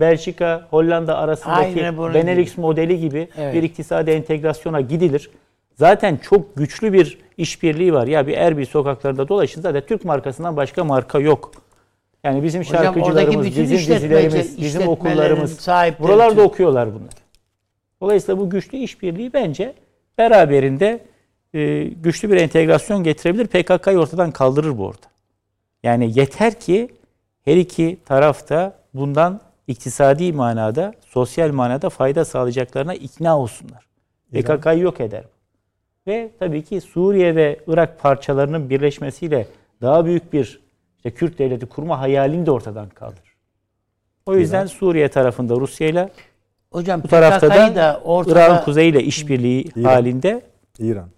Belçika, 0.00 0.66
Hollanda 0.70 1.18
arasındaki 1.18 1.80
Benelux 2.14 2.58
modeli 2.58 3.00
gibi 3.00 3.28
Evet. 3.38 3.54
bir 3.54 3.62
iktisadi 3.62 4.10
entegrasyona 4.10 4.80
gidilir. 4.80 5.30
Zaten 5.74 6.16
çok 6.16 6.56
güçlü 6.56 6.92
bir 6.92 7.18
işbirliği 7.36 7.92
var. 7.92 8.06
Ya 8.06 8.26
bir 8.26 8.36
Erbil 8.36 8.64
sokaklarında 8.66 9.28
dolaşın 9.28 9.60
zaten 9.60 9.82
Türk 9.88 10.04
markasından 10.04 10.56
başka 10.56 10.84
marka 10.84 11.18
yok. 11.18 11.52
Yani 12.24 12.42
bizim 12.42 12.62
Hocam 12.62 12.84
şarkıcılarımız, 12.84 13.46
bizim 13.46 13.64
dizilerimiz, 13.64 14.60
bizim 14.60 14.88
okullarımız 14.88 15.68
buralarda 16.00 16.34
Türk. 16.34 16.44
okuyorlar 16.46 16.94
bunlar. 16.94 17.12
Dolayısıyla 18.00 18.40
bu 18.40 18.50
güçlü 18.50 18.78
işbirliği 18.78 19.32
bence 19.32 19.74
beraberinde 20.18 21.00
e, 21.54 21.84
güçlü 21.84 22.30
bir 22.30 22.36
entegrasyon 22.36 23.02
getirebilir. 23.04 23.46
PKK'yı 23.46 23.98
ortadan 23.98 24.30
kaldırır 24.30 24.78
bu 24.78 24.86
orada. 24.86 25.06
Yani 25.82 26.18
yeter 26.18 26.60
ki 26.60 26.88
her 27.44 27.56
iki 27.56 27.98
tarafta 28.04 28.74
bundan 28.94 29.40
iktisadi 29.66 30.32
manada, 30.32 30.92
sosyal 31.00 31.52
manada 31.52 31.90
fayda 31.90 32.24
sağlayacaklarına 32.24 32.94
ikna 32.94 33.38
olsunlar. 33.38 33.86
PKK'yı 34.32 34.78
yok 34.78 35.00
eder. 35.00 35.24
Ve 36.06 36.30
tabii 36.38 36.64
ki 36.64 36.80
Suriye 36.80 37.36
ve 37.36 37.60
Irak 37.66 38.00
parçalarının 38.00 38.70
birleşmesiyle 38.70 39.46
daha 39.80 40.04
büyük 40.04 40.32
bir 40.32 40.60
işte 40.96 41.10
Kürt 41.10 41.38
devleti 41.38 41.66
kurma 41.66 42.00
hayalini 42.00 42.46
de 42.46 42.50
ortadan 42.50 42.88
kaldırır. 42.88 43.36
O 44.26 44.36
yüzden 44.36 44.66
Suriye 44.66 45.08
tarafında 45.08 45.56
Rusya 45.56 45.88
ile 45.88 46.08
hocam 46.72 47.02
bu 47.02 47.08
tarafta 47.08 47.48
PKK'yı 47.48 47.76
da 47.76 48.00
ortada 48.04 48.46
Irak'ın 48.46 48.64
kuzeyiyle 48.64 49.02
işbirliği 49.02 49.62
İran. 49.62 49.82
halinde 49.82 50.42
İran. 50.78 51.08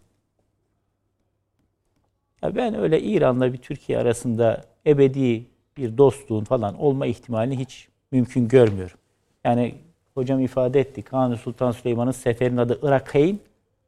ya 2.42 2.56
ben 2.56 2.74
öyle 2.74 3.00
İran'la 3.00 3.52
bir 3.52 3.58
Türkiye 3.58 3.98
arasında 3.98 4.64
ebedi 4.86 5.46
bir 5.76 5.98
dostluğun 5.98 6.44
falan 6.44 6.80
olma 6.80 7.06
ihtimalini 7.06 7.58
hiç 7.58 7.88
mümkün 8.14 8.48
görmüyorum. 8.48 8.96
Yani 9.44 9.74
hocam 10.14 10.40
ifade 10.40 10.80
etti. 10.80 11.02
Kanuni 11.02 11.36
Sultan 11.36 11.72
Süleyman'ın 11.72 12.10
seferinin 12.10 12.56
adı 12.56 12.78
Irakayn. 12.82 13.38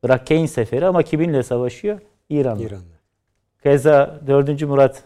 Irakayn 0.05 0.47
seferi 0.47 0.87
ama 0.87 1.03
kiminle 1.03 1.43
savaşıyor? 1.43 2.01
İran'la. 2.31 2.63
İran'la. 2.63 2.97
Keza 3.63 4.21
4. 4.27 4.63
Murat 4.63 5.03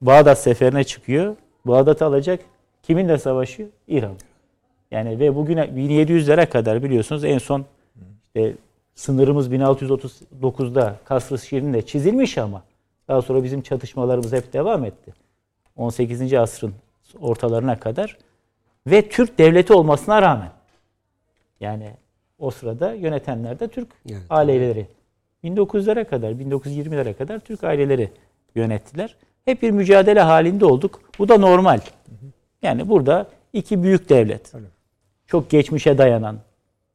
Bağdat 0.00 0.38
seferine 0.38 0.84
çıkıyor. 0.84 1.36
Bağdat'ı 1.64 2.04
alacak. 2.04 2.40
Kiminle 2.82 3.18
savaşıyor? 3.18 3.68
İran. 3.88 4.14
Yani 4.90 5.20
ve 5.20 5.36
bugüne 5.36 5.64
1700'lere 5.64 6.48
kadar 6.48 6.82
biliyorsunuz 6.82 7.24
en 7.24 7.38
son 7.38 7.64
işte 8.26 8.54
sınırımız 8.94 9.52
1639'da 9.52 10.96
Kasr-ı 11.04 11.38
Şirin'de 11.38 11.86
çizilmiş 11.86 12.38
ama 12.38 12.62
daha 13.08 13.22
sonra 13.22 13.44
bizim 13.44 13.62
çatışmalarımız 13.62 14.32
hep 14.32 14.52
devam 14.52 14.84
etti. 14.84 15.14
18. 15.76 16.34
asrın 16.34 16.74
ortalarına 17.20 17.80
kadar 17.80 18.16
ve 18.86 19.08
Türk 19.08 19.38
devleti 19.38 19.72
olmasına 19.72 20.22
rağmen 20.22 20.50
yani 21.60 21.90
o 22.38 22.50
sırada 22.50 22.92
yönetenler 22.92 23.60
de 23.60 23.68
Türk 23.68 23.88
Evet. 24.10 24.22
aileleri. 24.30 24.86
1900'lere 25.44 26.04
kadar, 26.04 26.30
1920'lere 26.32 27.14
kadar 27.14 27.38
Türk 27.38 27.64
aileleri 27.64 28.10
yönettiler. 28.54 29.16
Hep 29.44 29.62
bir 29.62 29.70
mücadele 29.70 30.20
halinde 30.20 30.64
olduk. 30.64 31.00
Bu 31.18 31.28
da 31.28 31.38
normal. 31.38 31.80
Yani 32.62 32.88
burada 32.88 33.26
iki 33.52 33.82
büyük 33.82 34.08
devlet. 34.08 34.52
Çok 35.26 35.50
geçmişe 35.50 35.98
dayanan. 35.98 36.38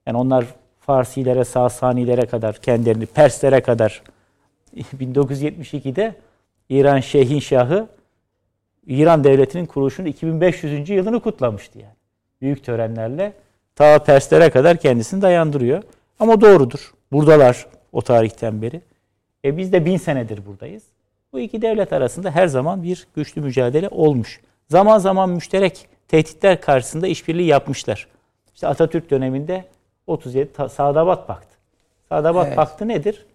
Yani 0.06 0.18
onlar 0.18 0.46
Farsilere, 0.80 1.46
Sasanilere 1.46 2.26
kadar, 2.26 2.56
kendilerini 2.56 3.06
Perslere 3.06 3.62
kadar 3.62 4.02
1972'de 4.76 6.16
İran 6.70 7.00
Şeyhin 7.00 7.40
Şahı 7.40 7.88
İran 8.88 9.24
devletinin 9.24 9.66
kuruluşunun 9.66 10.08
2500. 10.08 10.90
yılını 10.90 11.20
kutlamıştı 11.20 11.80
yani. 11.80 11.96
Büyük 12.42 12.64
törenlerle 12.64 13.34
ta 13.76 14.00
Perslere 14.04 14.50
kadar 14.50 14.78
kendisini 14.78 15.22
dayandırıyor. 15.22 15.84
Ama 16.20 16.42
doğrudur. 16.42 16.94
Buradalar 17.12 17.68
o 17.92 18.02
tarihten 18.02 18.62
beri. 18.62 18.82
E 19.46 19.58
biz 19.58 19.74
de 19.74 19.86
bin 19.86 19.98
senedir 19.98 20.46
buradayız. 20.46 20.84
Bu 21.34 21.40
iki 21.40 21.62
devlet 21.62 21.94
arasında 21.94 22.32
her 22.32 22.48
zaman 22.48 22.84
bir 22.84 23.08
güçlü 23.16 23.42
mücadele 23.42 23.90
olmuş. 23.90 24.42
Zaman 24.70 24.98
zaman 24.98 25.30
müşterek 25.30 25.88
tehditler 26.08 26.62
karşısında 26.62 27.08
işbirliği 27.08 27.48
yapmışlar. 27.48 28.08
İşte 28.56 28.68
Atatürk 28.68 29.10
döneminde 29.12 29.66
37 30.08 30.54
Ta- 30.54 30.70
Sadabat 30.70 31.28
Paktı. 31.28 31.58
Sadabat 32.10 32.48
Evet. 32.48 32.56
Paktı 32.56 32.88
nedir? 32.88 33.26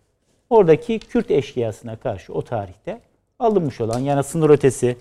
Oradaki 0.50 0.98
Kürt 0.98 1.30
eşkıyasına 1.30 1.96
karşı 1.96 2.32
o 2.32 2.42
tarihte 2.42 3.00
alınmış 3.38 3.80
olan 3.80 3.98
yani 3.98 4.24
sınır 4.24 4.50
ötesi 4.50 4.96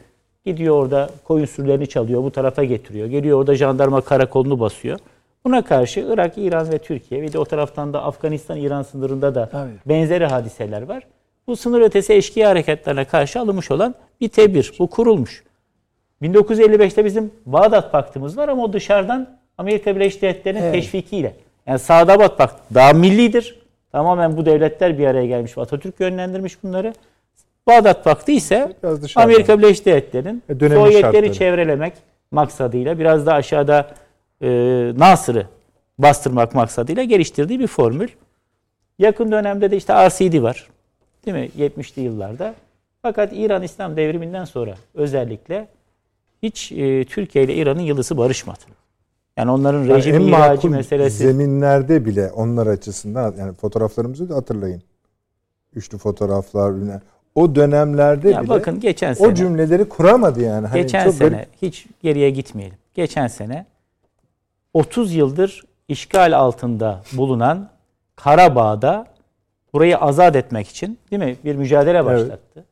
gidiyor 0.52 0.76
orada 0.76 1.10
koyun 1.24 1.46
sürülerini 1.46 1.88
çalıyor 1.88 2.24
bu 2.24 2.32
tarafa 2.32 2.64
getiriyor. 2.64 3.08
Geliyor 3.08 3.40
orada 3.40 3.56
jandarma 3.56 4.02
karakolunu 4.02 4.60
basıyor. 4.60 5.00
Buna 5.46 5.62
karşı 5.62 6.00
Irak, 6.00 6.38
İran 6.38 6.72
ve 6.72 6.78
Türkiye 6.78 7.22
ve 7.22 7.34
de 7.34 7.40
o 7.40 7.46
taraftan 7.46 7.94
da 7.94 8.04
Afganistan-İran 8.04 8.82
sınırında 8.82 9.36
da 9.36 9.50
Tabii. 9.50 9.72
benzeri 9.86 10.26
hadiseler 10.26 10.82
var. 10.82 11.04
Bu 11.48 11.56
sınır 11.56 11.82
ötesi 11.82 12.14
eşkıya 12.14 12.50
hareketlerine 12.50 13.06
karşı 13.06 13.40
alınmış 13.40 13.72
olan 13.72 13.96
bir 14.22 14.30
tedbir. 14.30 14.74
Bu 14.80 14.88
kurulmuş. 14.90 15.44
1955'te 16.22 17.06
bizim 17.06 17.32
Bağdat 17.46 17.92
Paktımız 17.92 18.38
var 18.38 18.50
ama 18.50 18.64
o 18.64 18.74
dışarıdan 18.74 19.38
Amerika 19.58 19.96
Birleşik 19.96 20.22
Devletleri'nin 20.22 20.62
Evet. 20.62 20.74
teşvikiyle. 20.74 21.36
Yani 21.68 21.80
Sadabat 21.80 22.38
Paktı 22.38 22.76
daha 22.76 22.94
millidir. 22.94 23.60
Tamamen 23.92 24.38
bu 24.38 24.46
devletler 24.46 24.98
bir 24.98 25.08
araya 25.08 25.26
gelmiş 25.26 25.58
Atatürk 25.58 26.00
yönlendirmiş 26.00 26.64
bunları. 26.64 26.94
Bağdat 27.70 28.04
Paktı 28.04 28.32
ise. 28.32 28.74
Amerika 29.16 29.58
Birleşik 29.60 29.86
Devletleri'nin 29.86 30.44
E, 30.50 30.54
Sovyetleri 30.70 31.02
şartları. 31.02 31.34
çevrelemek 31.34 31.94
maksadıyla 32.32 33.00
biraz 33.00 33.26
da 33.26 33.34
aşağıda 33.34 33.88
e, 34.42 34.48
Nasır'ı 34.98 35.46
bastırmak 36.00 36.56
maksadıyla 36.56 37.04
geliştirdiği 37.04 37.60
bir 37.60 37.68
formül. 37.68 38.08
Yakın 39.00 39.32
dönemde 39.32 39.72
de 39.72 39.78
işte 39.78 40.08
RCD 40.10 40.42
var. 40.42 40.70
Değil 41.26 41.38
mi? 41.38 41.50
70'li 41.58 42.02
yıllarda. 42.02 42.54
Fakat 43.02 43.30
İran 43.34 43.64
İslam 43.64 43.98
devriminden 43.98 44.46
sonra 44.46 44.76
özellikle 44.94 45.68
hiç 46.44 46.72
e, 46.72 47.06
Türkiye 47.06 47.44
ile 47.44 47.54
İran'ın 47.56 47.80
yılısı 47.82 48.18
barışmadı. 48.18 48.60
Yani 49.38 49.52
onların 49.52 49.80
Yani 49.80 49.94
rejim 49.96 50.16
en 50.16 50.22
ihracı 50.22 50.70
meselesi. 50.70 51.18
zeminlerde 51.18 52.06
bile 52.06 52.32
onlar 52.32 52.68
açısından 52.68 53.36
yani 53.40 53.54
fotoğraflarımızı 53.54 54.30
da 54.30 54.36
hatırlayın. 54.36 54.82
Üçlü 55.76 55.98
fotoğraflar. 55.98 56.74
O 57.36 57.56
dönemlerde 57.56 58.30
ya 58.30 58.42
bile 58.42 58.50
bakın 58.50 58.80
geçen 58.80 59.14
sene 59.14 59.28
o 59.28 59.34
cümleleri 59.34 59.90
kuramadı 59.90 60.42
yani. 60.44 60.68
Hani 60.68 60.82
geçen 60.82 61.04
çok 61.04 61.14
sene 61.14 61.32
böyle- 61.32 61.48
hiç 61.62 61.86
geriye 62.02 62.30
gitmeyelim. 62.30 62.78
Geçen 62.94 63.28
sene 63.28 63.66
30 64.74 65.14
yıldır 65.14 65.64
işgal 65.88 66.38
altında 66.38 67.02
bulunan 67.14 67.70
Karabağ'da 68.16 69.06
burayı 69.74 69.98
azat 69.98 70.36
etmek 70.36 70.68
için 70.68 71.00
değil 71.12 71.24
mi 71.24 71.36
bir 71.46 71.56
mücadele 71.56 72.06
başlattı. 72.06 72.66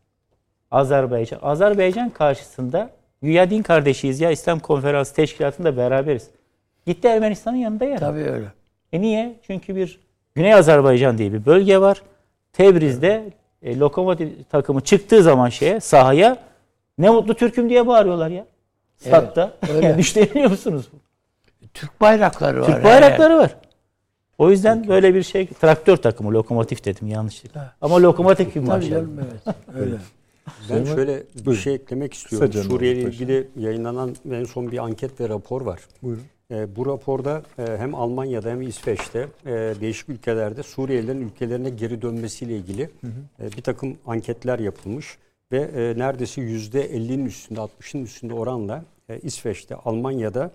Azerbaycan. 0.72 1.40
Azerbaycan 1.42 2.10
karşısında 2.10 2.90
güya 3.22 3.50
din 3.50 3.62
kardeşiyiz 3.64 4.22
ya 4.22 4.32
İslam 4.32 4.60
Konferansı 4.60 5.14
Teşkilatı'nda 5.16 5.78
beraberiz. 5.78 6.28
Gitti 6.86 7.08
Ermenistan'ın 7.08 7.58
yanında 7.58 7.86
yer. 7.86 7.98
Tabii 8.00 8.24
öyle. 8.24 8.46
E 8.94 9.02
niye? 9.02 9.36
Çünkü 9.48 9.76
bir 9.76 10.00
Güney 10.36 10.54
Azerbaycan 10.54 11.18
diye 11.18 11.34
bir 11.34 11.46
bölge 11.46 11.82
var. 11.82 12.02
Tebriz'de 12.54 13.24
e, 13.62 13.80
lokomotiv 13.80 14.30
takımı 14.52 14.82
çıktığı 14.82 15.24
zaman 15.24 15.50
şeye 15.50 15.80
sahaya 15.80 16.38
ne 16.98 17.10
mutlu 17.10 17.34
Türk'üm 17.34 17.70
diye 17.70 17.88
bağırıyorlar 17.88 18.30
ya. 18.30 18.46
Statta. 18.98 19.54
öyle. 19.70 19.88
yani 19.88 19.98
düşünebiliyor 19.98 20.50
musunuz? 20.50 20.86
Türk 21.74 22.02
bayrakları 22.02 22.62
var. 22.62 22.66
Türk 22.66 22.84
bayrakları 22.84 23.38
var. 23.38 23.56
O 24.38 24.52
yüzden 24.52 24.88
böyle 24.88 25.14
bir 25.16 25.24
şey 25.24 25.48
traktör 25.48 25.98
takımı 25.98 26.32
lokomotif 26.32 26.86
dedim 26.86 27.08
yanlışlıkla. 27.08 27.74
Ama 27.82 28.02
lokomotif 28.02 28.54
gibi 28.54 28.66
Tabii 28.66 28.76
maşallah. 28.76 28.90
canım 28.92 29.20
evet. 29.20 29.56
Öyle. 29.76 29.96
Ben 30.70 30.86
şöyle 30.96 31.24
bir 31.36 31.46
Buyurun. 31.46 31.62
şey 31.62 31.74
eklemek 31.74 32.14
istiyorum. 32.14 32.48
Kısaca 32.52 32.70
Suriye 32.70 32.92
ile 32.92 33.00
Nurullah 33.00 33.14
ilgili 33.14 33.48
yayınlanan 33.56 34.16
en 34.32 34.44
son 34.44 34.72
bir 34.72 34.78
anket 34.78 35.20
ve 35.22 35.30
rapor 35.30 35.62
var. 35.62 35.80
Buyurun. 36.04 36.24
E, 36.52 36.76
bu 36.76 36.86
raporda 36.86 37.44
e, 37.60 37.78
hem 37.78 37.96
Almanya'da 37.96 38.50
hem 38.50 38.62
İsveç'te 38.62 39.28
e, 39.46 39.52
değişik 39.82 40.10
ülkelerde 40.10 40.64
Suriyelilerin 40.64 41.22
ülkelerine 41.22 41.70
geri 41.70 42.02
dönmesiyle 42.02 42.58
ilgili 42.58 42.90
e, 43.40 43.52
bir 43.58 43.62
takım 43.62 43.98
anketler 44.06 44.60
yapılmış 44.60 45.18
ve 45.52 45.94
neredeyse 45.98 46.42
yüzde 46.42 46.92
50'nin 46.92 47.26
üstünde 47.26 47.60
60'ın 47.60 48.04
üstünde 48.04 48.34
oranla 48.34 48.84
İsveç'te, 49.24 49.76
Almanya'da 49.76 50.52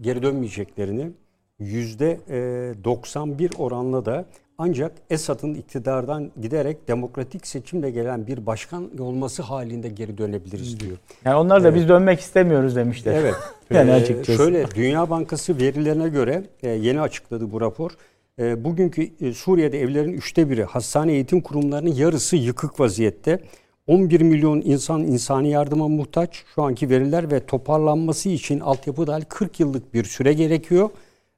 geri 0.00 0.22
dönmeyeceklerini 0.22 1.10
yüzde 1.58 2.20
e, 2.28 2.84
91 2.84 3.50
oranla 3.58 4.04
da 4.04 4.24
ancak 4.58 4.92
Esad'ın 5.10 5.54
iktidardan 5.54 6.30
giderek 6.42 6.88
demokratik 6.88 7.46
seçimle 7.46 7.90
gelen 7.90 8.26
bir 8.26 8.46
başkan 8.46 8.98
olması 8.98 9.42
halinde 9.42 9.88
geri 9.88 10.18
dönebiliriz 10.18 10.80
diyor. 10.80 10.96
Yani 11.24 11.36
onlar 11.36 11.64
da 11.64 11.74
biz 11.74 11.88
dönmek 11.88 12.20
istemiyoruz 12.20 12.76
demişler. 12.76 13.14
Evet. 13.14 13.34
Yani 13.70 13.90
Ee, 13.90 13.94
açıkçası. 13.94 14.36
Şöyle 14.36 14.66
Dünya 14.74 15.10
Bankası 15.10 15.58
verilerine 15.58 16.08
göre 16.08 16.44
e, 16.62 16.68
yeni 16.70 17.00
açıkladı 17.00 17.52
bu 17.52 17.60
rapor. 17.60 17.90
E, 18.38 18.64
bugünkü 18.64 19.10
e, 19.20 19.32
Suriye'de 19.32 19.80
evlerin 19.80 20.12
üçte 20.12 20.50
biri, 20.50 20.64
hastane 20.64 21.12
eğitim 21.12 21.40
kurumlarının 21.40 21.90
yarısı 21.94 22.36
yıkık 22.36 22.80
vaziyette. 22.80 23.38
11 23.86 24.20
milyon 24.20 24.60
insan 24.60 25.00
insani 25.00 25.50
yardıma 25.50 25.88
muhtaç. 25.88 26.44
Şu 26.54 26.62
anki 26.62 26.90
veriler 26.90 27.30
ve 27.30 27.46
toparlanması 27.46 28.28
için 28.28 28.60
altyapı 28.60 29.06
dahil 29.06 29.24
40 29.28 29.60
yıllık 29.60 29.94
bir 29.94 30.04
süre 30.04 30.32
gerekiyor. 30.32 30.90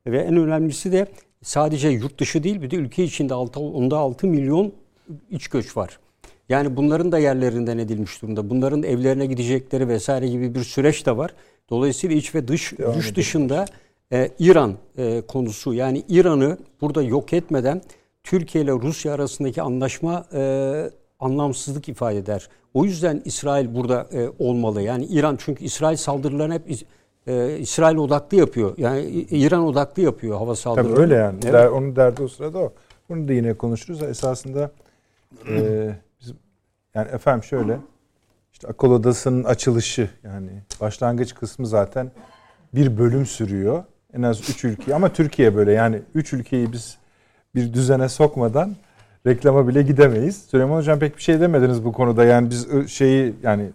Ve 0.07 0.19
en 0.19 0.37
önemlisi 0.37 0.93
de 0.93 1.07
sadece 1.43 1.89
yurt 1.89 2.21
dışı 2.21 2.43
değil 2.43 2.63
bir 2.63 2.71
de 2.71 2.77
ülke 2.77 3.05
içinde 3.05 3.35
6, 3.35 3.61
onda 3.61 3.99
6 3.99 4.27
milyon 4.27 4.73
iç 5.31 5.49
göç 5.49 5.77
var. 5.77 5.99
Yani 6.49 6.77
bunların 6.77 7.13
da 7.13 7.19
yerlerinden 7.19 7.79
edilmiş 7.79 8.23
durumda. 8.23 8.51
Bunların 8.51 8.83
evlerine 8.83 9.27
gidecekleri 9.27 9.89
vesaire 9.89 10.29
gibi 10.29 10.55
bir 10.55 10.65
süreç 10.65 11.07
de 11.07 11.17
var. 11.17 11.35
Dolayısıyla 11.71 12.17
iç 12.17 12.35
ve 12.35 12.49
dış 12.49 12.73
dış 12.97 13.17
dışında 13.17 13.65
e, 14.13 14.31
İran 14.39 14.75
e, 14.99 15.23
konusu 15.29 15.75
yani 15.75 16.03
İran'ı 16.09 16.59
burada 16.81 17.03
yok 17.03 17.33
etmeden 17.33 17.83
Türkiye 18.25 18.65
ile 18.65 18.73
Rusya 18.73 19.15
arasındaki 19.15 19.63
anlaşma 19.63 20.27
e, 20.33 20.91
anlamsızlık 21.21 21.89
ifade 21.89 22.19
eder. 22.19 22.49
O 22.75 22.85
yüzden 22.85 23.23
İsrail 23.25 23.75
burada 23.75 24.09
e, 24.13 24.29
olmalı. 24.39 24.83
Yani 24.83 25.05
İran 25.05 25.37
çünkü 25.41 25.65
İsrail 25.65 25.97
saldırılarını 25.97 26.55
hep 26.55 26.87
e, 27.27 27.59
İsrail 27.59 27.97
odaklı 27.97 28.37
yapıyor. 28.37 28.75
Yani 28.77 29.03
İran 29.31 29.65
odaklı 29.65 30.03
yapıyor 30.03 30.39
hava 30.39 30.57
saldırılarını. 30.57 30.95
Tabii 30.95 31.03
öyle 31.03 31.15
yani. 31.15 31.39
Evet. 31.43 31.53
Der, 31.53 31.67
onun 31.67 31.97
derdi 31.97 32.23
o 32.23 32.29
sırada 32.29 32.59
o. 32.59 32.73
Bunu 33.09 33.29
da 33.29 33.33
yine 33.33 33.55
konuşuruz. 33.55 34.03
Esasında 34.03 34.71
e, 35.49 35.89
biz, 36.21 36.33
yani 36.95 37.09
efendim 37.09 37.43
şöyle 37.43 37.79
işte 38.53 38.69
akıl 38.69 38.91
odasının 38.91 39.45
açılışı 39.45 40.11
yani 40.25 40.51
başlangıç 40.81 41.35
kısmı 41.35 41.67
zaten 41.67 42.11
bir 42.75 42.99
bölüm 42.99 43.27
sürüyor. 43.27 43.85
En 44.15 44.23
az 44.23 44.51
üç 44.51 44.65
ülke 44.65 44.95
ama 44.95 45.13
Türkiye 45.13 45.57
böyle 45.57 45.73
yani 45.73 46.03
üç 46.15 46.33
ülkeyi 46.33 46.73
biz 46.73 46.99
bir 47.55 47.73
düzene 47.73 48.09
sokmadan 48.09 48.77
reklama 49.27 49.69
bile 49.69 49.83
gidemeyiz. 49.83 50.45
Süleyman 50.51 50.77
Hocam 50.77 50.99
pek 50.99 51.17
bir 51.17 51.23
şey 51.23 51.41
demediniz 51.41 51.85
bu 51.85 51.93
konuda. 51.93 52.25
Yani 52.25 52.51
biz 52.51 52.89
şeyi 52.89 53.35
yani 53.43 53.71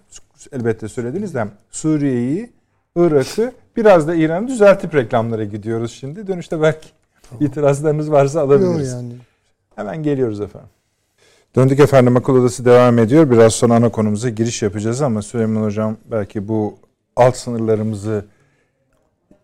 elbette 0.51 0.87
söylediniz 0.87 1.33
de 1.35 1.47
Suriye'yi, 1.71 2.51
Irak'ı 2.95 3.53
biraz 3.77 4.07
da 4.07 4.15
İran'ı 4.15 4.47
düzeltip 4.47 4.95
reklamlara 4.95 5.43
gidiyoruz 5.43 5.91
şimdi. 5.91 6.27
Dönüşte 6.27 6.61
belki 6.61 6.89
itirazlarınız 7.39 8.11
varsa 8.11 8.39
Yok 8.39 8.51
alabiliriz. 8.51 8.91
yani. 8.93 9.13
Hemen 9.75 10.03
geliyoruz 10.03 10.41
efendim. 10.41 10.69
Döndük 11.55 11.79
efendim 11.79 12.17
akıl 12.17 12.35
odası 12.35 12.65
devam 12.65 12.99
ediyor. 12.99 13.31
Biraz 13.31 13.53
sonra 13.53 13.75
ana 13.75 13.89
konumuza 13.89 14.29
giriş 14.29 14.61
yapacağız 14.61 15.01
ama 15.01 15.21
Süleyman 15.21 15.63
Hocam 15.63 15.97
belki 16.11 16.47
bu 16.47 16.77
alt 17.15 17.37
sınırlarımızı 17.37 18.25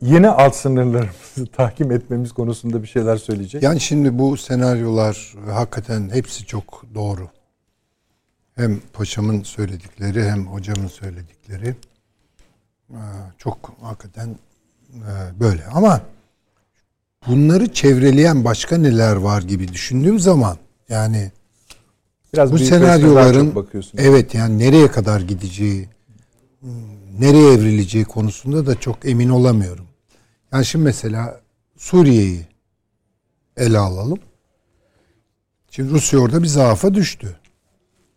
yeni 0.02 0.30
alt 0.30 0.56
sınırlarımızı 0.56 1.45
tahkim 1.54 1.91
etmemiz 1.91 2.32
konusunda 2.32 2.84
bir 2.84 2.88
şeyler 2.88 3.18
söyleyecek. 3.18 3.64
Yani 3.64 3.80
şimdi 3.80 4.20
bu 4.20 4.38
senaryolar 4.38 5.36
hakikaten 5.52 6.10
hepsi 6.14 6.45
çok 6.45 6.84
doğru. 6.95 7.28
Hem 8.56 8.80
paşamın 8.93 9.43
söyledikleri 9.43 10.24
hem 10.24 10.48
hocamın 10.48 10.88
söyledikleri 10.88 11.76
çok 13.38 13.73
hakikaten 13.81 14.35
e, 14.93 15.39
böyle. 15.39 15.65
Ama 15.65 16.01
bunları 17.27 17.73
çevreleyen 17.73 18.45
başka 18.45 18.77
neler 18.77 19.15
var 19.15 19.41
gibi 19.41 19.67
düşündüğüm 19.67 20.19
zaman 20.19 20.57
yani 20.89 21.31
Biraz 22.33 22.51
bu 22.51 22.57
senaryoların 22.57 23.45
çok 23.45 23.55
bakıyorsunuz. 23.55 24.03
evet 24.05 24.33
yani 24.33 24.59
nereye 24.59 24.91
kadar 24.91 25.21
gideceği, 25.21 25.89
nereye 27.19 27.53
evrileceği 27.53 28.05
konusunda 28.05 28.65
da 28.65 28.79
çok 28.79 29.05
emin 29.05 29.29
olamıyorum. 29.29 29.85
Yani 30.53 30.65
şimdi 30.65 30.85
mesela 30.85 31.41
Suriye'yi 31.77 32.47
ele 33.57 33.77
alalım. 33.77 34.19
Şimdi 35.71 35.91
Rusya 35.91 36.19
orada 36.19 36.43
bir 36.43 36.47
zaafa 36.47 36.93
düştü. 36.93 37.39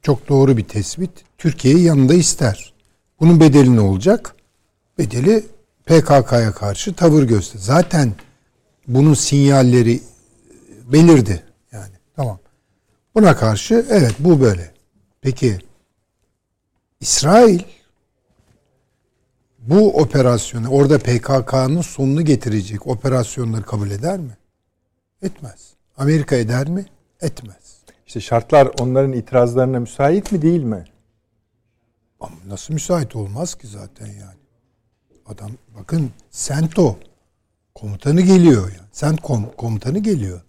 Çok 0.02 0.28
doğru 0.28 0.56
bir 0.56 0.64
tespit. 0.64 1.10
Türkiye'yi 1.38 1.82
yanında 1.82 2.14
ister. 2.14 2.72
Bunun 3.20 3.40
bedeli 3.40 3.76
ne 3.76 3.80
olacak? 3.80 4.34
Bedeli 5.00 5.46
PKK'ya 5.86 6.52
karşı 6.52 6.94
tavır 6.94 7.22
göster. 7.22 7.60
Zaten 7.60 8.12
bunun 8.88 9.14
sinyalleri 9.14 10.00
belirdi. 10.92 11.42
Yani 11.72 11.92
tamam. 12.16 12.38
Buna 13.14 13.36
karşı 13.36 13.86
evet 13.90 14.14
bu 14.18 14.40
böyle. 14.40 14.74
Peki 15.20 15.58
İsrail 17.00 17.60
bu 19.58 19.96
operasyonu 19.96 20.68
orada 20.68 20.98
PKK'nın 20.98 21.80
sonunu 21.80 22.24
getirecek 22.24 22.86
operasyonları 22.86 23.62
kabul 23.62 23.90
eder 23.90 24.18
mi? 24.18 24.36
Etmez. 25.22 25.70
Amerika 25.96 26.36
eder 26.36 26.68
mi? 26.68 26.86
Etmez. 27.20 27.80
İşte 28.06 28.20
şartlar 28.20 28.68
onların 28.80 29.12
itirazlarına 29.12 29.80
müsait 29.80 30.32
mi 30.32 30.42
değil 30.42 30.62
mi? 30.62 30.84
Ama 32.20 32.36
nasıl 32.46 32.74
müsait 32.74 33.16
olmaz 33.16 33.54
ki 33.54 33.66
zaten 33.66 34.06
yani. 34.06 34.39
Adam 35.30 35.50
bakın 35.78 36.10
Sento 36.30 36.96
komutanı 37.74 38.20
geliyor 38.20 38.62
yani. 38.62 38.88
Sentkom 38.92 39.46
komutanı 39.56 39.98
geliyor. 39.98 40.40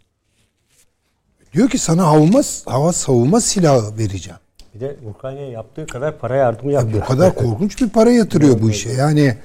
Diyor 1.53 1.69
ki 1.69 1.77
sana 1.77 2.03
havuma, 2.07 2.41
hava 2.65 2.93
savunma 2.93 3.41
silahı 3.41 3.97
vereceğim. 3.97 4.39
Bir 4.75 4.79
de 4.79 4.97
Ukrayna'ya 5.05 5.49
yaptığı 5.49 5.87
kadar 5.87 6.19
para 6.19 6.35
yardımı 6.35 6.71
Ya 6.71 6.79
yapıyor. 6.79 7.01
bu 7.03 7.07
kadar 7.07 7.35
korkunç 7.35 7.81
bir 7.81 7.89
para 7.89 8.11
yatırıyor 8.11 8.61
bu 8.61 8.69
işe. 8.69 8.89
Yani 8.91 9.37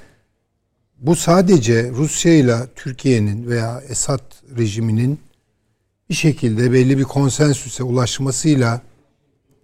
bu 0.99 1.17
sadece 1.17 1.91
Rusya 1.91 2.35
ile 2.35 2.57
Türkiye'nin 2.77 3.47
veya 3.47 3.81
Esad 3.89 4.21
rejiminin 4.59 5.21
bir 6.11 6.15
şekilde 6.15 6.73
belli 6.73 6.99
bir 6.99 7.05
konsensüse 7.05 7.83
ulaşmasıyla 7.83 8.81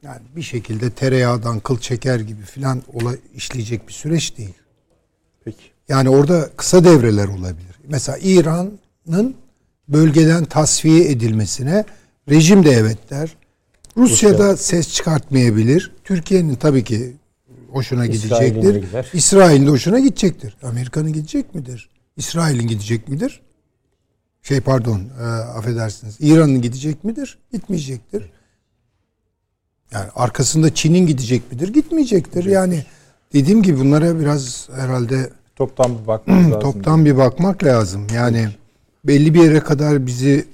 yani 0.02 0.22
bir 0.36 0.42
şekilde 0.42 0.90
tereyağdan 0.90 1.60
kıl 1.60 1.78
çeker 1.78 2.20
gibi 2.20 2.42
filan 2.42 2.82
ola, 2.92 3.14
işleyecek 3.34 3.88
bir 3.88 3.92
süreç 3.92 4.38
değil. 4.38 4.54
Peki. 5.44 5.58
Yani 5.88 6.08
orada 6.08 6.50
kısa 6.56 6.84
devreler 6.84 7.28
olabilir. 7.28 7.78
Mesela 7.88 8.18
İran'ın 8.22 9.34
bölgeden 9.88 10.44
tasfiye 10.44 11.10
edilmesine 11.10 11.84
rejim 12.28 12.64
de 12.64 12.70
evet 12.70 13.10
der. 13.10 13.36
Rusya'da 13.96 14.56
ses 14.56 14.94
çıkartmayabilir. 14.94 15.92
Türkiye'nin 16.04 16.54
tabii 16.54 16.84
ki 16.84 17.16
hoşuna 17.72 18.06
İsrail'in 18.06 18.60
gidecektir. 18.60 19.08
İsrail'in 19.12 19.66
de 19.66 19.70
hoşuna 19.70 19.98
gidecektir. 19.98 20.56
Amerika'nın 20.62 21.12
gidecek 21.12 21.54
midir? 21.54 21.90
İsrail'in 22.16 22.66
gidecek 22.66 23.08
midir? 23.08 23.40
Şey 24.42 24.60
pardon, 24.60 25.00
e, 25.20 25.24
affedersiniz. 25.24 26.16
İran'ın 26.20 26.62
gidecek 26.62 27.04
midir? 27.04 27.38
Gitmeyecektir. 27.52 28.30
Yani 29.92 30.06
arkasında 30.14 30.74
Çin'in 30.74 31.06
gidecek 31.06 31.52
midir? 31.52 31.72
Gitmeyecektir. 31.72 32.44
Yani 32.44 32.84
dediğim 33.32 33.62
gibi 33.62 33.78
bunlara 33.78 34.20
biraz 34.20 34.68
herhalde 34.74 35.30
Toptan 35.56 35.98
bir 36.02 36.06
bakmamız 36.06 36.44
lazım. 36.52 36.60
toptan 36.60 37.04
bir 37.04 37.16
bakmak 37.16 37.64
lazım. 37.64 38.06
Yani 38.14 38.48
belli 39.04 39.34
bir 39.34 39.42
yere 39.42 39.60
kadar 39.60 40.06
bizi 40.06 40.46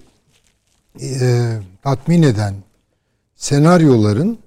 e, 1.01 1.49
tatmin 1.83 2.22
eden 2.22 2.55
senaryoların 3.37 4.39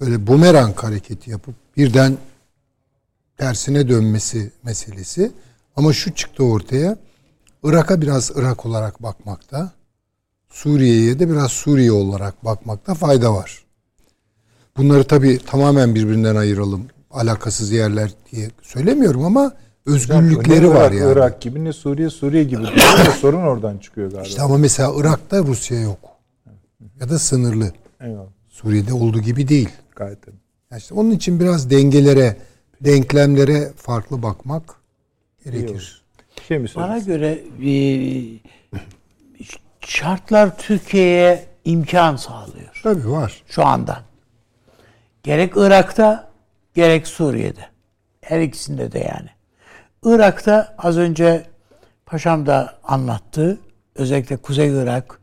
böyle 0.00 0.26
bumerang 0.26 0.76
hareketi 0.78 1.30
yapıp 1.30 1.54
birden 1.76 2.16
tersine 3.36 3.88
dönmesi 3.88 4.50
meselesi. 4.62 5.32
Ama 5.76 5.92
şu 5.92 6.14
çıktı 6.14 6.44
ortaya. 6.44 6.96
Irak'a 7.64 8.00
biraz 8.00 8.30
Irak 8.36 8.66
olarak 8.66 9.02
bakmakta. 9.02 9.72
Suriye'ye 10.50 11.18
de 11.18 11.28
biraz 11.30 11.52
Suriye 11.52 11.92
olarak 11.92 12.44
bakmakta 12.44 12.94
fayda 12.94 13.34
var. 13.34 13.64
Bunları 14.76 15.04
tabii 15.04 15.38
tamamen 15.46 15.94
birbirinden 15.94 16.36
ayıralım. 16.36 16.86
Alakasız 17.14 17.72
yerler 17.72 18.10
diye 18.32 18.50
söylemiyorum 18.62 19.24
ama 19.24 19.52
özgürlükleri 19.86 20.64
ne 20.64 20.68
var 20.68 20.92
Irak, 20.92 21.00
yani. 21.00 21.12
Irak 21.12 21.40
gibi 21.40 21.64
ne 21.64 21.72
Suriye 21.72 22.10
Suriye 22.10 22.44
gibi. 22.44 22.62
sorun 23.20 23.42
oradan 23.42 23.78
çıkıyor 23.78 24.10
galiba. 24.10 24.26
İşte 24.26 24.42
ama 24.42 24.58
mesela 24.58 24.92
Irak'ta 24.96 25.38
Rusya 25.38 25.80
yok. 25.80 25.98
Ya 27.00 27.08
da 27.08 27.18
sınırlı. 27.18 27.72
Eyvallah. 28.00 28.28
Suriye'de 28.48 28.92
olduğu 28.92 29.20
gibi 29.20 29.48
değil. 29.48 29.68
Gayet 29.96 30.22
tabii. 30.22 30.36
Yani 30.70 30.80
işte 30.80 30.94
onun 30.94 31.10
için 31.10 31.40
biraz 31.40 31.70
dengelere, 31.70 32.36
denklemlere 32.80 33.72
farklı 33.76 34.22
bakmak 34.22 34.62
gerekir. 35.44 36.02
Şey 36.48 36.58
mi 36.58 36.68
Bana 36.76 36.98
göre 36.98 37.40
e, 37.64 37.72
şartlar 39.80 40.58
Türkiye'ye 40.58 41.46
imkan 41.64 42.16
sağlıyor 42.16 42.80
Tabii 42.82 43.10
var. 43.10 43.42
şu 43.46 43.66
anda. 43.66 44.02
Gerek 45.22 45.52
Irak'ta 45.56 46.33
gerek 46.74 47.06
Suriye'de. 47.06 47.66
Her 48.20 48.40
ikisinde 48.40 48.92
de 48.92 48.98
yani. 48.98 49.28
Irak'ta 50.04 50.74
az 50.78 50.98
önce 50.98 51.46
Paşam 52.06 52.46
da 52.46 52.78
anlattı. 52.84 53.58
Özellikle 53.94 54.36
Kuzey 54.36 54.68
Irak 54.68 55.20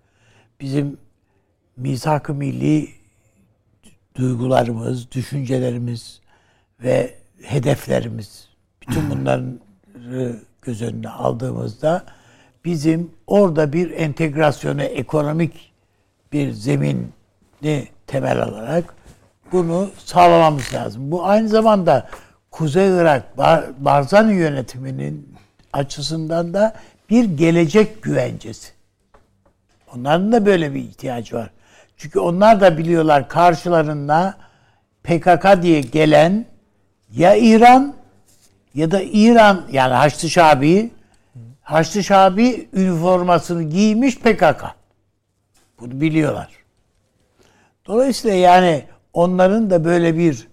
bizim 0.61 0.97
misak-ı 1.77 2.33
milli 2.33 2.89
duygularımız, 4.15 5.11
düşüncelerimiz 5.11 6.21
ve 6.83 7.15
hedeflerimiz 7.43 8.49
bütün 8.81 9.09
bunların 9.09 9.59
göz 10.61 10.81
önüne 10.81 11.09
aldığımızda 11.09 12.05
bizim 12.65 13.11
orada 13.27 13.73
bir 13.73 13.91
entegrasyonu 13.91 14.83
ekonomik 14.83 15.71
bir 16.33 16.51
zemini 16.51 17.87
temel 18.07 18.41
alarak 18.41 18.93
bunu 19.51 19.89
sağlamamız 20.05 20.73
lazım. 20.73 21.11
Bu 21.11 21.25
aynı 21.25 21.49
zamanda 21.49 22.09
Kuzey 22.51 22.97
Irak 22.97 23.37
Bar 23.37 23.65
Barzani 23.77 24.33
yönetiminin 24.33 25.35
açısından 25.73 26.53
da 26.53 26.73
bir 27.09 27.23
gelecek 27.23 28.03
güvencesi. 28.03 28.71
Onların 29.95 30.31
da 30.31 30.45
böyle 30.45 30.73
bir 30.73 30.79
ihtiyacı 30.79 31.35
var. 31.35 31.49
Çünkü 31.97 32.19
onlar 32.19 32.61
da 32.61 32.77
biliyorlar 32.77 33.29
karşılarında 33.29 34.35
PKK 35.03 35.61
diye 35.61 35.81
gelen 35.81 36.45
ya 37.11 37.35
İran 37.35 37.93
ya 38.75 38.91
da 38.91 39.01
İran 39.01 39.65
yani 39.71 39.93
Haçlı 39.93 40.29
Şabi 40.29 40.91
Haçlı 41.61 42.03
Şabi 42.03 42.69
üniformasını 42.73 43.63
giymiş 43.63 44.19
PKK. 44.19 44.63
Bunu 45.79 46.01
biliyorlar. 46.01 46.49
Dolayısıyla 47.85 48.37
yani 48.37 48.83
onların 49.13 49.69
da 49.69 49.85
böyle 49.85 50.17
bir 50.17 50.47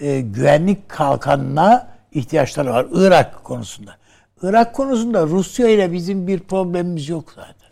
e, 0.00 0.20
güvenlik 0.20 0.88
kalkanına 0.88 1.88
ihtiyaçları 2.12 2.70
var 2.70 2.86
Irak 2.92 3.44
konusunda. 3.44 3.96
Irak 4.42 4.74
konusunda 4.74 5.26
Rusya 5.26 5.68
ile 5.68 5.92
bizim 5.92 6.26
bir 6.26 6.40
problemimiz 6.40 7.08
yok 7.08 7.32
zaten. 7.36 7.70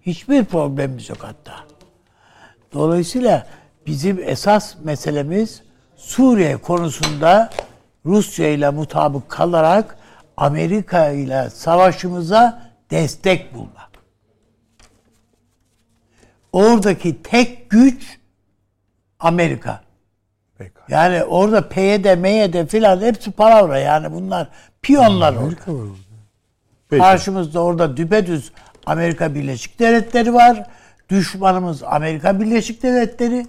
Hiçbir 0.00 0.44
problemimiz 0.44 1.08
yok 1.08 1.18
hatta. 1.20 1.54
Dolayısıyla 2.72 3.46
bizim 3.86 4.22
esas 4.24 4.74
meselemiz 4.84 5.62
Suriye 5.96 6.56
konusunda 6.56 7.50
Rusya 8.06 8.48
ile 8.48 8.70
mutabık 8.70 9.28
kalarak 9.28 9.96
Amerika 10.36 11.08
ile 11.08 11.50
savaşımıza 11.50 12.62
destek 12.90 13.54
bulmak. 13.54 13.90
Oradaki 16.52 17.22
tek 17.22 17.70
güç 17.70 18.18
Amerika. 19.22 19.80
Peki. 20.58 20.72
Yani 20.88 21.24
orada 21.24 21.68
PYD, 21.68 22.16
MYD 22.16 22.66
filan 22.66 23.00
hepsi 23.00 23.30
palavra 23.30 23.78
yani 23.78 24.12
bunlar 24.12 24.48
piyonlar 24.82 25.32
orada. 25.32 25.42
Amerika 25.42 25.72
var 25.72 25.78
orada. 25.78 26.98
Karşımızda 26.98 27.60
orada 27.60 27.96
düpedüz 27.96 28.52
Amerika 28.86 29.34
Birleşik 29.34 29.78
Devletleri 29.78 30.34
var. 30.34 30.66
Düşmanımız 31.08 31.82
Amerika 31.82 32.40
Birleşik 32.40 32.82
Devletleri. 32.82 33.46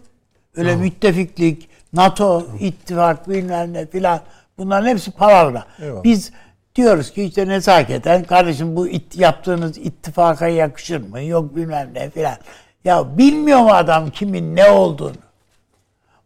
Öyle 0.56 0.76
müttefiklik, 0.76 1.70
NATO, 1.94 2.48
ittifak 2.60 3.30
bilmem 3.30 3.74
ne 3.74 3.86
filan. 3.86 4.20
Bunların 4.58 4.88
hepsi 4.88 5.12
palavra. 5.12 5.66
Eyvallah. 5.82 6.04
Biz 6.04 6.32
diyoruz 6.76 7.12
ki 7.14 7.24
işte 7.24 7.48
nezaketen 7.48 8.24
kardeşim 8.24 8.76
bu 8.76 8.88
it, 8.88 9.18
yaptığınız 9.18 9.78
ittifaka 9.78 10.48
yakışır 10.48 11.10
mı? 11.10 11.24
Yok 11.24 11.56
bilmem 11.56 11.90
ne 11.94 12.10
filan. 12.10 12.38
Ya 12.84 13.18
bilmiyor 13.18 13.60
mu 13.60 13.72
adam 13.72 14.10
kimin 14.10 14.56
ne 14.56 14.70
olduğunu? 14.70 15.16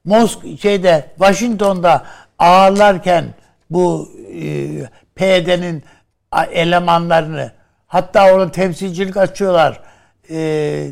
Mosk 0.07 0.39
şeyde 0.61 1.05
Washington'da 1.17 2.03
ağırlarken 2.39 3.25
bu 3.69 4.09
e, 4.33 4.43
PYD'nin 5.15 5.83
elemanlarını 6.51 7.51
hatta 7.87 8.33
orada 8.33 8.51
temsilcilik 8.51 9.17
açıyorlar. 9.17 9.81
E, 10.29 10.37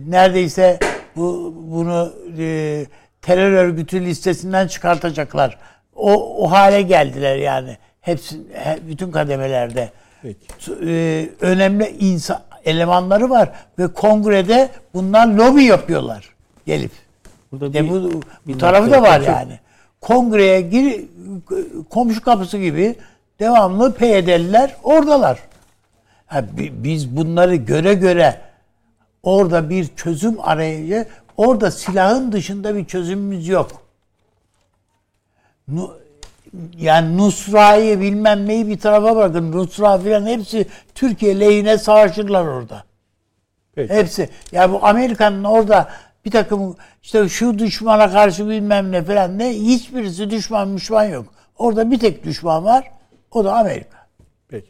neredeyse 0.08 0.80
bu 1.16 1.56
bunu 1.58 2.14
e, 2.40 2.86
terör 3.22 3.52
örgütü 3.52 4.06
listesinden 4.06 4.68
çıkartacaklar. 4.68 5.58
O, 5.96 6.44
o 6.44 6.52
hale 6.52 6.82
geldiler 6.82 7.36
yani. 7.36 7.78
Hepsi 8.02 8.38
he- 8.54 8.88
bütün 8.88 9.12
kademelerde. 9.12 9.90
Peki. 10.22 10.38
E, 10.88 11.30
önemli 11.42 11.96
insan 12.00 12.40
elemanları 12.66 13.30
var 13.30 13.50
ve 13.80 13.88
kongrede 13.88 14.70
bunlar 14.94 15.28
lobi 15.28 15.64
yapıyorlar 15.64 16.30
gelip. 16.66 16.92
Burada 17.60 17.74
De 17.74 17.84
bir, 17.84 17.90
bu, 17.90 18.12
bu 18.12 18.22
bir 18.48 18.60
tarafı 18.60 18.92
da 18.92 19.02
var 19.02 19.20
çok- 19.20 19.28
yani. 19.28 19.60
Kongreye 20.02 20.62
gir 20.62 21.06
komşu 21.90 22.22
kapısı 22.22 22.58
gibi 22.58 22.96
devamlı 23.40 23.94
PYD'liler 23.94 24.76
oradalar. 24.84 25.40
Ha, 26.28 26.44
bi- 26.58 26.84
biz 26.84 27.18
bunları 27.18 27.56
göre 27.56 27.94
göre 27.94 28.42
orada 29.24 29.70
bir 29.70 29.88
çözüm 29.96 30.38
arayıcı 30.42 31.06
orada 31.38 31.72
silahın 31.72 32.32
dışında 32.32 32.76
bir 32.76 32.86
çözümümüz 32.86 33.48
yok. 33.48 33.72
Nu, 35.68 35.94
yani 36.78 37.18
Nusra'yı 37.18 38.00
bilmem 38.02 38.48
neyi 38.48 38.68
bir 38.68 38.80
tarafa 38.80 39.16
bırakın. 39.16 39.52
Nusra 39.52 39.98
filan 39.98 40.26
hepsi 40.26 40.68
Türkiye 40.96 41.40
lehine 41.40 41.78
savaşırlar 41.78 42.46
orada. 42.46 42.84
Peki. 43.76 43.94
Hepsi. 43.94 44.30
Ya 44.52 44.72
bu 44.72 44.80
Amerika'nın 44.86 45.44
orada 45.44 45.90
bir 46.26 46.32
takım 46.32 46.76
işte 47.04 47.30
şu 47.30 47.60
düşmana 47.60 48.12
karşı 48.12 48.50
bilmem 48.50 48.92
ne 48.92 49.04
falan 49.04 49.40
ne 49.40 49.50
hiçbirisi 49.50 50.30
düşman 50.30 50.76
düşman 50.78 51.04
yok. 51.04 51.26
Orada 51.58 51.92
bir 51.92 52.00
tek 52.00 52.24
düşman 52.24 52.66
var. 52.66 52.92
O 53.32 53.46
da 53.46 53.56
Amerika. 53.58 53.98
Peki. 54.48 54.70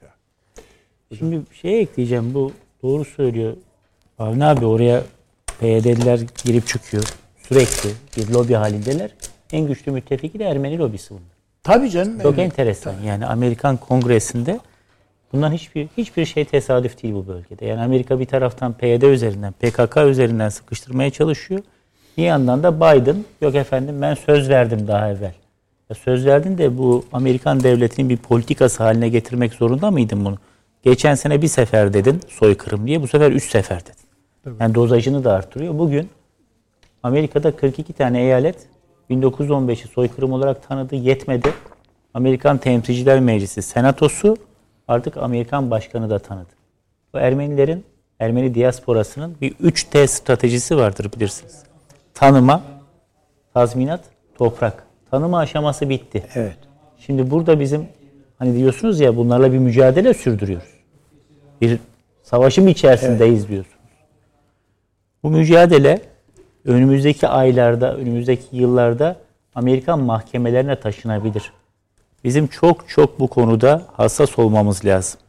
Şimdi 1.17 1.41
bir 1.51 1.55
şey 1.55 1.81
ekleyeceğim. 1.81 2.33
Bu 2.33 2.51
doğru 2.83 3.05
söylüyor. 3.05 3.57
Avni 4.19 4.45
abi 4.45 4.65
oraya 4.65 5.03
PYD'liler 5.59 6.19
girip 6.43 6.67
çıkıyor. 6.67 7.03
Sürekli 7.47 7.89
bir 8.17 8.27
lobi 8.33 8.53
halindeler. 8.53 9.11
En 9.51 9.67
güçlü 9.67 9.91
müttefiki 9.91 10.39
de 10.39 10.43
Ermeni 10.43 10.77
lobisi 10.77 11.09
bunlar. 11.09 11.35
Tabii 11.63 11.89
canım. 11.89 12.19
Çok 12.21 12.31
öyle. 12.31 12.43
enteresan. 12.43 12.93
Yani 13.05 13.25
Amerikan 13.25 13.77
Kongresi'nde 13.77 14.59
bundan 15.33 15.51
hiçbir 15.51 15.87
hiçbir 15.97 16.25
şey 16.25 16.45
tesadüf 16.45 17.03
değil 17.03 17.13
bu 17.13 17.27
bölgede. 17.27 17.65
Yani 17.65 17.81
Amerika 17.81 18.19
bir 18.19 18.25
taraftan 18.25 18.73
PYD 18.73 19.01
üzerinden, 19.01 19.53
PKK 19.53 19.97
üzerinden 19.97 20.49
sıkıştırmaya 20.49 21.09
çalışıyor. 21.09 21.61
Bir 22.17 22.23
yandan 22.23 22.63
da 22.63 22.75
Biden 22.75 23.25
yok 23.41 23.55
efendim 23.55 24.01
ben 24.01 24.13
söz 24.13 24.49
verdim 24.49 24.87
daha 24.87 25.11
evvel. 25.11 25.33
Ya 25.89 25.95
söz 25.95 26.25
verdin 26.25 26.57
de 26.57 26.77
bu 26.77 27.05
Amerikan 27.13 27.63
devletinin 27.63 28.09
bir 28.09 28.17
politikası 28.17 28.83
haline 28.83 29.09
getirmek 29.09 29.53
zorunda 29.53 29.91
mıydın 29.91 30.25
bunu? 30.25 30.37
Geçen 30.83 31.15
sene 31.15 31.41
bir 31.41 31.47
sefer 31.47 31.93
dedin 31.93 32.21
soykırım 32.27 32.87
diye 32.87 33.01
bu 33.01 33.07
sefer 33.07 33.31
üç 33.31 33.49
sefer 33.49 33.81
dedin. 33.81 34.55
Yani 34.59 34.75
dozajını 34.75 35.23
da 35.23 35.33
artırıyor. 35.33 35.79
Bugün 35.79 36.09
Amerika'da 37.03 37.55
42 37.55 37.93
tane 37.93 38.21
eyalet 38.21 38.55
1915'i 39.09 39.87
soykırım 39.87 40.33
olarak 40.33 40.67
tanıdı, 40.67 40.95
yetmedi. 40.95 41.49
Amerikan 42.13 42.57
Temsilciler 42.57 43.19
Meclisi 43.19 43.61
Senatosu 43.61 44.37
artık 44.87 45.17
Amerikan 45.17 45.71
Başkanı 45.71 46.09
da 46.09 46.19
tanıdı. 46.19 46.49
Bu 47.13 47.19
Ermenilerin, 47.19 47.85
Ermeni 48.19 48.55
diasporasının 48.55 49.35
bir 49.41 49.51
3T 49.51 50.07
stratejisi 50.07 50.77
vardır 50.77 51.11
bilirsiniz. 51.15 51.63
Tanıma, 52.13 52.61
tazminat, 53.53 54.01
toprak. 54.37 54.83
Tanıma 55.11 55.39
aşaması 55.39 55.89
bitti. 55.89 56.23
Evet. 56.35 56.57
Şimdi 56.99 57.31
burada 57.31 57.59
bizim 57.59 57.87
hani 58.39 58.57
diyorsunuz 58.57 58.99
ya 58.99 59.15
bunlarla 59.15 59.53
bir 59.53 59.57
mücadele 59.57 60.13
sürdürüyoruz. 60.13 60.69
Bir 61.61 61.79
savaşın 62.23 62.67
içerisindeyiz 62.67 63.47
diyorsunuz. 63.47 63.75
Bu 65.23 65.29
mücadele 65.29 66.01
önümüzdeki 66.65 67.27
aylarda, 67.27 67.95
önümüzdeki 67.95 68.57
yıllarda 68.57 69.15
Amerikan 69.55 69.99
mahkemelerine 69.99 70.79
taşınabilir. 70.79 71.51
Bizim 72.25 72.47
çok 72.47 72.89
çok 72.89 73.19
bu 73.19 73.27
konuda 73.27 73.81
hassas 73.93 74.39
olmamız 74.39 74.85
lazım. 74.85 75.19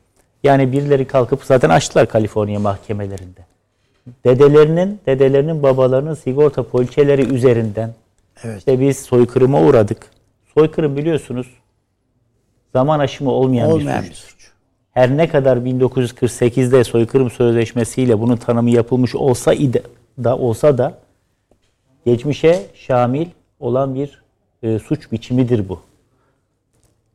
Yani 0.43 0.73
birileri 0.73 1.07
kalkıp 1.07 1.45
zaten 1.45 1.71
açtılar 1.71 2.09
Kaliforniya 2.09 2.61
mahkemelerinde. 2.61 3.41
Dedelerinin, 4.25 5.01
dedelerinin 5.07 5.63
babalarının 5.63 6.15
sigorta 6.15 6.63
poliçeleri 6.63 7.35
üzerinden 7.35 7.95
Evet. 8.45 8.59
işte 8.59 8.81
biz 8.81 8.99
soykırıma 8.99 9.63
uğradık. 9.63 10.11
Soykırım 10.55 10.97
biliyorsunuz 10.97 11.47
zaman 12.73 12.99
aşımı 12.99 13.31
olmayan, 13.31 13.71
Olmayan 13.71 14.05
bir 14.05 14.11
bir 14.11 14.15
suç. 14.15 14.31
suç. 14.31 14.51
Her 14.93 15.17
ne 15.17 15.29
kadar 15.29 15.57
1948'de 15.57 16.85
soykırım 16.85 17.31
sözleşmesiyle 17.31 18.21
bunun 18.21 18.37
tanımı 18.37 18.71
yapılmış 18.71 19.15
olsa 19.15 19.55
ide, 19.55 19.83
da 20.25 20.37
olsa 20.39 20.79
da 20.79 20.99
geçmişe 22.07 22.67
şamil 22.75 23.27
olan 23.61 23.95
bir 23.95 24.23
e, 24.63 24.79
suç 24.79 25.13
biçimidir 25.13 25.69
bu. 25.69 25.81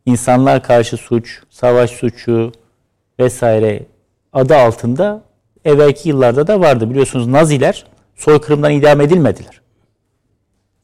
İnsanlar 0.06 0.64
karşı 0.64 0.97
suç, 0.97 1.39
savaş 1.49 1.91
suçu 1.91 2.52
vesaire 3.20 3.84
adı 4.34 4.56
altında 4.56 5.22
evvelki 5.66 6.10
yıllarda 6.10 6.47
da 6.47 6.60
vardı. 6.60 6.89
Biliyorsunuz 6.89 7.28
Naziler 7.28 7.86
soykırımdan 8.16 8.72
idam 8.72 9.02
edilmediler. 9.02 9.62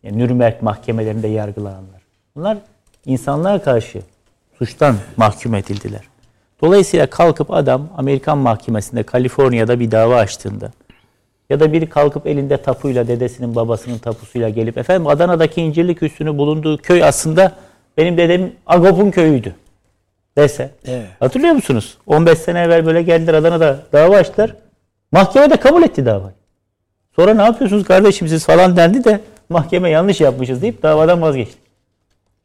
Yani 0.03 0.17
Nürnberg 0.17 0.61
mahkemelerinde 0.61 1.27
yargılananlar. 1.27 2.01
Bunlar 2.35 2.57
insanlar 3.05 3.63
karşı 3.63 4.01
suçtan 4.57 4.95
mahkum 5.17 5.55
edildiler. 5.55 6.01
Dolayısıyla 6.61 7.07
kalkıp 7.07 7.51
adam 7.51 7.89
Amerikan 7.97 8.37
mahkemesinde 8.37 9.03
Kaliforniya'da 9.03 9.79
bir 9.79 9.91
dava 9.91 10.15
açtığında 10.15 10.71
ya 11.49 11.59
da 11.59 11.73
biri 11.73 11.89
kalkıp 11.89 12.27
elinde 12.27 12.57
tapuyla 12.57 13.07
dedesinin 13.07 13.55
babasının 13.55 13.97
tapusuyla 13.97 14.49
gelip 14.49 14.77
efendim 14.77 15.07
Adana'daki 15.07 15.61
İncirlik 15.61 16.03
Üssü'nü 16.03 16.37
bulunduğu 16.37 16.77
köy 16.77 17.03
aslında 17.03 17.51
benim 17.97 18.17
dedem 18.17 18.51
Agop'un 18.67 19.11
köyüydü 19.11 19.55
dese. 20.37 20.69
Evet. 20.87 21.07
Hatırlıyor 21.19 21.53
musunuz? 21.53 21.97
15 22.07 22.37
sene 22.39 22.59
evvel 22.61 22.85
böyle 22.85 23.01
geldiler 23.01 23.33
Adana'da 23.33 23.79
dava 23.93 24.17
açtılar. 24.17 24.55
Mahkeme 25.11 25.49
de 25.49 25.57
kabul 25.57 25.83
etti 25.83 26.05
davayı. 26.05 26.33
Sonra 27.15 27.33
ne 27.33 27.41
yapıyorsunuz 27.43 27.83
kardeşim 27.83 28.27
siz 28.27 28.45
falan 28.45 28.77
dendi 28.77 29.03
de 29.03 29.19
mahkeme 29.49 29.89
yanlış 29.89 30.21
yapmışız 30.21 30.61
deyip 30.61 30.83
davadan 30.83 31.21
vazgeçti. 31.21 31.57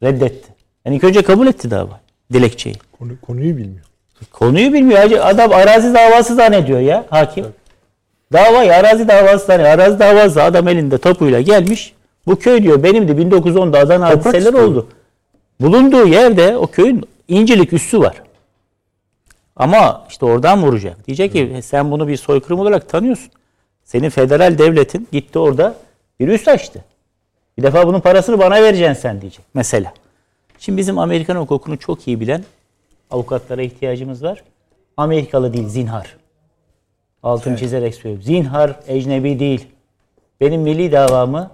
Reddetti. 0.03 0.49
Yani 0.85 0.95
ilk 0.95 1.03
önce 1.03 1.21
kabul 1.21 1.47
etti 1.47 1.71
davayı. 1.71 1.99
Dilekçeyi. 2.33 2.75
Konu, 2.99 3.11
konuyu 3.21 3.57
bilmiyor. 3.57 3.85
Konuyu 4.31 4.73
bilmiyor. 4.73 4.99
Hacı. 4.99 5.23
Adam 5.23 5.51
arazi 5.53 5.93
davası 5.93 6.35
zannediyor 6.35 6.79
ya 6.79 7.05
hakim. 7.09 7.45
Davayı 8.33 8.73
arazi 8.75 9.07
davası 9.07 9.45
zannediyor. 9.45 9.69
Arazi 9.73 9.99
davası 9.99 10.43
adam 10.43 10.67
elinde 10.67 10.97
topuyla 10.97 11.41
gelmiş. 11.41 11.93
Bu 12.27 12.35
köy 12.39 12.63
diyor 12.63 12.83
benim 12.83 13.07
de 13.07 13.11
1910'da 13.11 13.79
Adana 13.79 14.09
hadiseler 14.09 14.39
istiyor. 14.39 14.63
oldu. 14.63 14.87
Bulunduğu 15.63 16.07
yerde 16.07 16.57
o 16.57 16.67
köyün 16.67 17.05
İncilik 17.27 17.73
üssü 17.73 17.99
var. 17.99 18.21
Ama 19.55 20.05
işte 20.09 20.25
oradan 20.25 20.63
vuracak. 20.63 21.07
Diyecek 21.07 21.33
ki 21.33 21.59
sen 21.63 21.91
bunu 21.91 22.07
bir 22.07 22.17
soykırım 22.17 22.59
olarak 22.59 22.89
tanıyorsun. 22.89 23.31
Senin 23.83 24.09
federal 24.09 24.57
devletin 24.57 25.07
gitti 25.11 25.39
orada 25.39 25.75
bir 26.19 26.27
üs 26.27 26.47
açtı. 26.47 26.83
Bir 27.57 27.63
defa 27.63 27.87
bunun 27.87 27.99
parasını 27.99 28.39
bana 28.39 28.61
vereceksin 28.61 29.01
sen 29.01 29.21
diyecek 29.21 29.45
mesela. 29.53 29.93
Şimdi 30.59 30.77
bizim 30.77 30.99
Amerikan 30.99 31.35
hukukunu 31.35 31.77
çok 31.77 32.07
iyi 32.07 32.19
bilen 32.19 32.43
avukatlara 33.11 33.61
ihtiyacımız 33.61 34.23
var. 34.23 34.43
Amerikalı 34.97 35.53
değil, 35.53 35.67
zinhar. 35.67 36.17
Altını 37.23 37.57
çizerek 37.57 37.95
söylüyorum. 37.95 38.23
Zinhar 38.23 38.79
ecnebi 38.87 39.39
değil. 39.39 39.67
Benim 40.41 40.61
milli 40.61 40.91
davamı 40.91 41.51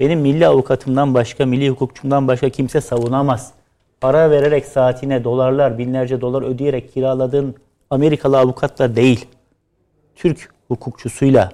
benim 0.00 0.20
milli 0.20 0.46
avukatımdan 0.46 1.14
başka, 1.14 1.46
milli 1.46 1.70
hukukçumdan 1.70 2.28
başka 2.28 2.48
kimse 2.48 2.80
savunamaz. 2.80 3.52
Para 4.00 4.30
vererek 4.30 4.66
saatine 4.66 5.24
dolarlar, 5.24 5.78
binlerce 5.78 6.20
dolar 6.20 6.42
ödeyerek 6.42 6.94
kiraladığın 6.94 7.54
Amerikalı 7.90 8.38
avukatlar 8.38 8.96
değil. 8.96 9.26
Türk 10.14 10.54
hukukçusuyla 10.68 11.52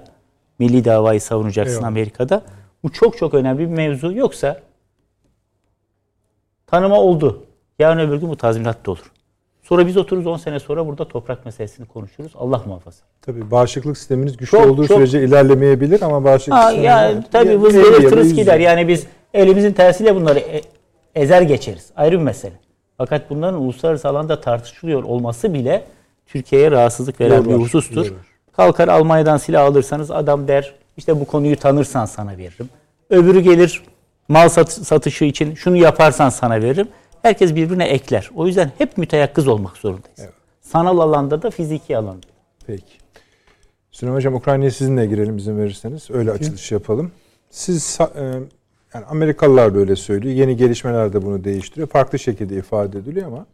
milli 0.59 0.84
davayı 0.84 1.20
savunacaksın 1.20 1.74
Eyvallah. 1.74 1.88
Amerika'da. 1.88 2.42
Bu 2.82 2.92
çok 2.92 3.18
çok 3.18 3.34
önemli 3.34 3.59
bir 3.59 3.66
mevzu. 3.66 4.12
Yoksa 4.12 4.61
tanıma 6.66 7.01
oldu. 7.01 7.44
Yarın 7.78 7.99
öbür 7.99 8.16
gün 8.16 8.28
bu 8.28 8.36
tazminat 8.36 8.86
da 8.86 8.90
olur. 8.90 9.12
Sonra 9.69 9.87
biz 9.87 9.97
otururuz 9.97 10.27
10 10.27 10.37
sene 10.37 10.61
sonra 10.61 10.87
burada 10.87 11.09
toprak 11.09 11.45
meselesini 11.45 11.87
konuşuruz. 11.87 12.33
Allah 12.39 12.62
muhafaza. 12.67 13.03
Tabii 13.23 13.51
bağışıklık 13.51 13.99
sisteminiz 13.99 14.37
güçlü 14.37 14.59
Çok, 14.59 14.67
olduğu 14.67 14.87
çok- 14.87 14.97
sürece 14.97 15.23
ilerlemeyebilir 15.25 16.03
ama 16.03 16.25
bağışıklık 16.25 16.55
Ha, 16.59 16.62
sistemi 16.62 16.87
ya, 16.87 17.25
tabii 17.33 17.62
vız 17.62 17.73
gelir 17.75 18.09
tırıs 18.11 18.33
gider. 18.35 18.59
Yani 18.59 18.89
biz 18.89 19.07
elimizin 19.35 19.73
tersiyle 19.73 20.14
bunları 20.14 20.39
e- 20.39 20.62
ezer 21.14 21.43
geçeriz. 21.43 21.91
Ayrı 21.97 22.19
bir 22.19 22.23
mesele. 22.25 22.53
Fakat 22.99 23.31
bunların 23.31 23.61
uluslararası 23.61 24.09
alanda 24.09 24.41
tartışılıyor 24.41 25.03
olması 25.03 25.55
bile 25.55 25.85
Türkiye'ye 26.27 26.71
rahatsızlık 26.71 27.21
veren 27.21 27.45
bir 27.45 27.55
husustur. 27.55 27.97
yorar. 28.07 28.27
Kalkar 28.53 28.89
Almanya'dan 28.89 29.37
silah 29.37 29.64
alırsanız 29.64 30.11
adam 30.11 30.49
der 30.49 30.75
işte 30.97 31.21
bu 31.21 31.25
konuyu 31.25 31.57
tanırsan 31.57 32.05
sana 32.05 32.37
veririm. 32.39 32.69
Öbürü 33.11 33.41
gelir 33.41 33.83
mal 34.29 34.49
sat- 34.49 34.73
satışı 34.73 35.25
için 35.25 35.55
şunu 35.55 35.77
yaparsan 35.77 36.29
sana 36.29 36.62
veririm. 36.62 36.89
Herkes 37.27 37.55
birbirine 37.55 37.85
ekler. 37.85 38.31
O 38.35 38.47
yüzden 38.47 38.72
hep 38.79 38.99
müteyakkız 38.99 39.49
olmak 39.49 39.77
zorundayız. 39.77 40.20
Sanal 40.61 40.99
alanda 40.99 41.43
da 41.43 41.51
fiziki 41.51 41.97
alanda. 41.97 42.27
Peki. 42.66 42.93
Süleyman 43.91 44.16
Hocam 44.16 44.35
Ukrayna'ya 44.35 44.70
sizinle 44.70 45.07
girelim 45.07 45.37
izin 45.37 45.59
verirseniz. 45.59 46.11
Öyle 46.11 46.31
açılış 46.31 46.72
yapalım. 46.72 47.12
Siz 47.51 47.99
e, 48.16 48.22
yani 48.95 49.05
Amerikalılar 49.09 49.74
da 49.74 49.79
öyle 49.79 49.97
söylüyor. 49.97 50.35
Yeni 50.35 50.57
gelişmeler 50.57 51.12
de 51.12 51.22
bunu 51.22 51.45
değiştiriyor. 51.45 51.89
Farklı 51.89 52.18
şekilde 52.18 52.57
ifade 52.57 52.99
ediliyor 52.99 53.27
ama 53.27 53.47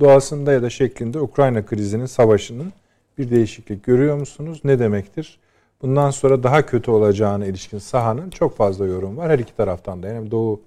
doğasında 0.00 0.52
ya 0.52 0.62
da 0.62 0.70
şeklinde 0.70 1.20
Ukrayna 1.20 1.66
krizinin, 1.66 2.06
savaşının 2.06 2.72
bir 3.18 3.30
değişiklik 3.30 3.84
görüyor 3.84 4.16
musunuz? 4.16 4.60
Ne 4.64 4.78
demektir? 4.78 5.38
Bundan 5.82 6.10
sonra 6.10 6.42
daha 6.42 6.66
kötü 6.66 6.90
olacağına 6.90 7.46
ilişkin 7.46 7.78
sahanın 7.78 8.30
çok 8.30 8.56
fazla 8.56 8.86
yorum 8.86 9.16
var. 9.16 9.30
Her 9.30 9.38
iki 9.38 9.56
taraftan 9.56 10.02
da. 10.02 10.08
Hem 10.08 10.30
Doğu 10.30 10.60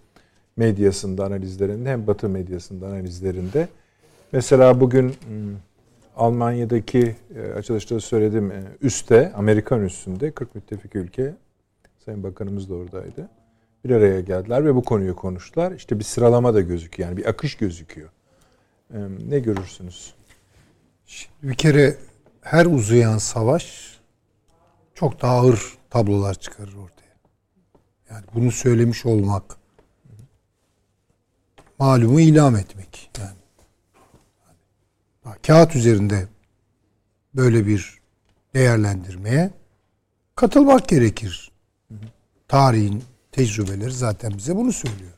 medyasında 0.57 1.25
analizlerinde 1.25 1.89
hem 1.89 2.07
Batı 2.07 2.29
medyasında 2.29 2.87
analizlerinde. 2.87 3.67
Mesela 4.31 4.79
bugün 4.79 5.09
hmm, 5.09 5.55
Almanya'daki 6.15 7.15
e, 7.35 7.53
açılışta 7.53 7.99
söyledim 7.99 8.51
e, 8.51 8.63
üste, 8.81 9.33
Amerikan 9.33 9.85
üstünde 9.85 10.31
40 10.31 10.55
müttefik 10.55 10.95
ülke, 10.95 11.33
Sayın 12.05 12.23
Bakanımız 12.23 12.69
da 12.69 12.75
oradaydı. 12.75 13.29
Bir 13.85 13.91
araya 13.91 14.21
geldiler 14.21 14.65
ve 14.65 14.75
bu 14.75 14.83
konuyu 14.83 15.15
konuştular. 15.15 15.71
İşte 15.71 15.99
bir 15.99 16.03
sıralama 16.03 16.53
da 16.53 16.61
gözüküyor. 16.61 17.09
Yani 17.09 17.17
bir 17.17 17.25
akış 17.25 17.55
gözüküyor. 17.55 18.09
E, 18.93 18.97
Ne 19.29 19.39
görürsünüz? 19.39 20.13
Bir 21.43 21.53
kere 21.53 21.95
her 22.41 22.65
uzayan 22.65 23.17
savaş 23.17 23.97
çok 24.93 25.21
daha 25.21 25.33
ağır 25.33 25.77
tablolar 25.89 26.33
çıkarır 26.33 26.73
ortaya. 26.73 27.15
Yani 28.09 28.25
bunu 28.35 28.51
söylemiş 28.51 29.05
olmak, 29.05 29.56
malumu 31.79 32.19
ilam 32.19 32.55
etmek. 32.55 33.11
Yani, 33.19 33.37
kağıt 35.47 35.75
üzerinde 35.75 36.27
böyle 37.35 37.67
bir 37.67 37.97
değerlendirmeye 38.53 39.51
katılmak 40.35 40.89
gerekir. 40.89 41.51
Tarihin 42.47 43.03
tecrübeleri 43.31 43.91
zaten 43.91 44.37
bize 44.37 44.55
bunu 44.55 44.73
söylüyor. 44.73 45.13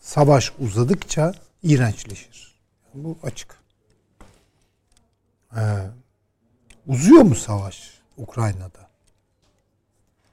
Savaş 0.00 0.52
uzadıkça 0.58 1.34
iğrençleşir. 1.62 2.54
Bu 2.94 3.18
açık. 3.22 3.56
Ee, 5.56 5.60
uzuyor 6.86 7.22
mu 7.22 7.34
savaş 7.34 7.90
Ukrayna'da? 8.16 8.88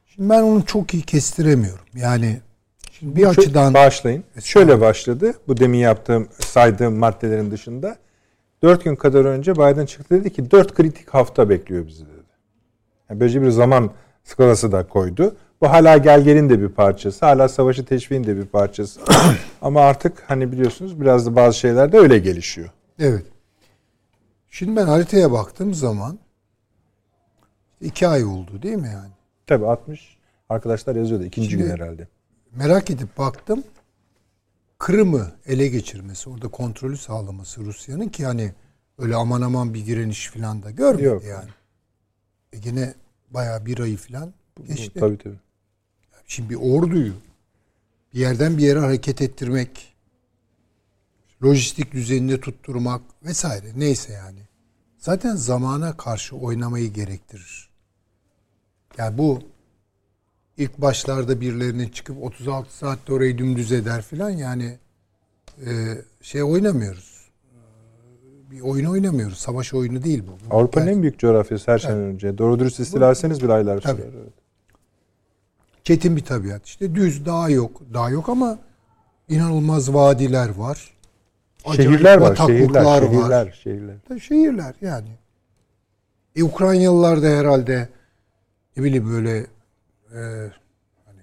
Şimdi 0.08 0.30
ben 0.30 0.42
onu 0.42 0.66
çok 0.66 0.94
iyi 0.94 1.04
kestiremiyorum. 1.04 1.86
Yani 1.96 2.42
şimdi 3.04 3.16
bir 3.16 3.22
Şu- 3.24 3.30
açıdan 3.30 3.74
Bağışlayın. 3.74 4.24
Şöyle 4.44 4.82
başladı. 4.82 5.34
Bu 5.48 5.58
demin 5.58 5.78
yaptığım, 5.78 6.28
saydığım 6.40 6.96
maddelerin 6.98 7.52
dışında. 7.52 7.98
Dört 8.64 8.84
gün 8.84 8.96
kadar 8.96 9.26
önce 9.26 9.56
Biden 9.56 9.86
çıktı 9.86 10.16
dedi 10.16 10.34
ki 10.34 10.52
dört 10.52 10.74
kritik 10.74 11.10
hafta 11.10 11.50
bekliyor 11.50 11.88
bizi 11.88 12.06
dedi. 12.06 12.14
Yani 13.10 13.20
böylece 13.20 13.42
bir 13.42 13.50
zaman 13.50 13.92
skalası 14.24 14.72
da 14.72 14.88
koydu. 14.88 15.36
Bu 15.62 15.70
hala 15.70 15.98
gelgelin 15.98 16.50
de 16.50 16.62
bir 16.62 16.70
parçası. 16.70 17.26
Hala 17.26 17.50
savaşı 17.50 17.86
teşviğin 17.86 18.24
de 18.24 18.38
bir 18.38 18.46
parçası. 18.46 19.00
Ama 19.62 19.82
artık 19.82 20.24
hani 20.28 20.52
biliyorsunuz 20.52 21.02
biraz 21.02 21.26
da 21.26 21.36
bazı 21.36 21.58
şeyler 21.58 21.92
de 21.92 21.98
öyle 21.98 22.20
gelişiyor. 22.20 22.70
evet. 23.00 23.24
Şimdi 24.50 24.76
ben 24.76 24.86
haritaya 24.88 25.32
baktığım 25.32 25.74
zaman 25.74 26.20
iki 27.82 28.08
ay 28.08 28.24
oldu 28.26 28.62
değil 28.62 28.76
mi 28.76 28.90
yani? 28.94 29.12
Tabii 29.48 29.66
60 29.66 30.18
arkadaşlar 30.50 30.96
yazıyordu. 30.96 31.24
ikinci 31.24 31.50
Şimdi- 31.50 31.64
gün 31.64 31.72
herhalde. 31.72 32.08
Merak 32.56 32.90
edip 32.90 33.18
baktım. 33.18 33.64
Kırım'ı 34.78 35.32
ele 35.46 35.68
geçirmesi, 35.68 36.30
orada 36.30 36.48
kontrolü 36.48 36.98
sağlaması 36.98 37.66
Rusya'nın 37.66 38.10
ki 38.10 38.26
hani 38.26 38.54
öyle 38.98 39.16
aman 39.16 39.42
aman 39.42 39.74
bir 39.74 39.86
direniş 39.86 40.28
falan 40.28 40.64
da 40.64 40.72
görmedi 40.72 41.04
Yok. 41.04 41.24
yani. 41.24 41.50
E 42.54 42.58
gene 42.58 42.94
bayağı 43.30 43.66
bir 43.66 43.80
ayı 43.80 43.98
falan 43.98 44.34
geçti. 44.68 45.00
Tabii 45.00 45.18
tabii. 45.18 45.40
Şimdi 46.28 46.50
bir 46.50 46.56
orduyu 46.56 47.14
bir 48.14 48.20
yerden 48.20 48.58
bir 48.58 48.64
yere 48.64 48.80
hareket 48.80 49.22
ettirmek, 49.22 49.96
lojistik 51.44 51.92
düzenini 51.92 52.40
tutturmak 52.40 53.02
vesaire 53.24 53.68
neyse 53.76 54.14
yani. 54.14 54.40
Zaten 54.98 55.36
zamana 55.36 55.98
karşı 55.98 56.36
oynamayı 56.36 56.94
gerektirir. 56.94 57.70
Yani 58.98 59.18
bu 59.18 59.53
ilk 60.58 60.78
başlarda 60.78 61.42
birilerinin 61.42 61.90
çıkıp 61.90 62.24
36 62.24 62.78
saatte 62.78 63.14
orayı 63.14 63.38
dümdüz 63.38 63.72
eder 63.72 64.02
filan 64.02 64.30
yani 64.30 64.78
e, 65.66 65.72
şey 66.22 66.44
oynamıyoruz. 66.44 67.14
Bir 68.52 68.62
oyun 68.62 68.86
oynamıyoruz. 68.86 69.38
Savaş 69.38 69.74
oyunu 69.74 70.04
değil 70.04 70.24
bu. 70.28 70.56
Avrupa'nın 70.56 70.86
yani 70.86 70.96
en 70.96 71.02
büyük 71.02 71.20
coğrafyası 71.20 71.72
her 71.72 71.80
şeyden 71.80 71.98
önce. 71.98 72.38
Doğru 72.38 72.60
dürüst 72.60 72.80
istilaseniz 72.80 73.44
bir 73.44 73.50
aylar 73.50 73.82
sürer. 73.82 73.94
Evet. 73.94 74.34
çetin 75.84 76.16
bir 76.16 76.26
tabiat. 76.26 76.66
İşte 76.66 76.96
düz 76.96 77.26
dağ 77.26 77.50
yok. 77.50 77.82
Dağ 77.94 78.10
yok 78.10 78.30
ama 78.30 78.60
inanılmaz 79.30 79.94
vadiler 79.94 80.50
var. 80.56 80.94
Acayip 81.66 81.92
Şehirler 81.92 82.18
var, 82.18 82.36
şehirler, 82.36 82.84
şehirler, 82.84 83.46
var. 83.46 83.60
şehirler. 83.64 83.96
Da 84.10 84.20
Şehirler 84.20 84.76
yani. 84.82 85.10
E, 86.36 86.44
Ukraynalılar 86.44 87.24
da 87.24 87.28
herhalde 87.28 87.90
ne 88.78 88.84
bileyim 88.84 89.12
böyle 89.12 89.46
e, 90.14 90.52
hani, 91.06 91.22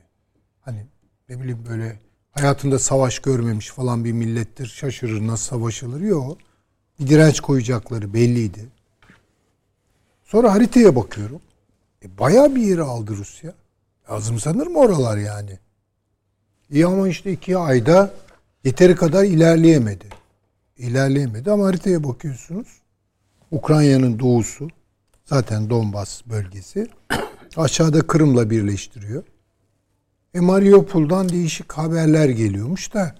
hani 0.61 0.86
ne 1.28 1.41
bileyim 1.41 1.66
böyle 1.68 1.99
hayatında 2.32 2.78
savaş 2.78 3.18
görmemiş 3.18 3.68
falan 3.68 4.05
bir 4.05 4.12
millettir. 4.12 4.66
Şaşırır 4.66 5.26
nasıl 5.26 5.45
savaşılır. 5.45 6.01
Yok. 6.01 6.38
Bir 7.01 7.07
direnç 7.07 7.41
koyacakları 7.41 8.14
belliydi. 8.14 8.68
Sonra 10.24 10.53
haritaya 10.53 10.97
bakıyorum. 10.97 11.41
E, 12.05 12.18
bayağı 12.18 12.55
bir 12.55 12.62
yeri 12.62 12.82
aldı 12.82 13.16
Rusya. 13.16 13.55
Azımsanır 14.09 14.66
mı 14.66 14.78
oralar 14.78 15.16
yani? 15.16 15.59
İyi 16.70 16.86
ama 16.86 17.09
işte 17.09 17.32
iki 17.32 17.59
ayda 17.59 18.14
yeteri 18.64 18.97
kadar 18.97 19.24
ilerleyemedi. 19.24 20.07
İlerleyemedi 20.78 21.51
ama 21.51 21.66
haritaya 21.66 22.05
bakıyorsunuz. 22.05 22.68
Ukrayna'nın 23.51 24.18
doğusu 24.18 24.68
zaten 25.24 25.70
Donbas 25.70 26.26
bölgesi. 26.26 26.88
Aşağıda 27.57 28.07
Kırım'la 28.07 28.51
birleştiriyor. 28.51 29.23
E 30.35 30.41
Mariupol'dan 30.41 31.29
değişik 31.29 31.73
haberler 31.73 32.29
geliyormuş 32.29 32.95
da 32.95 33.15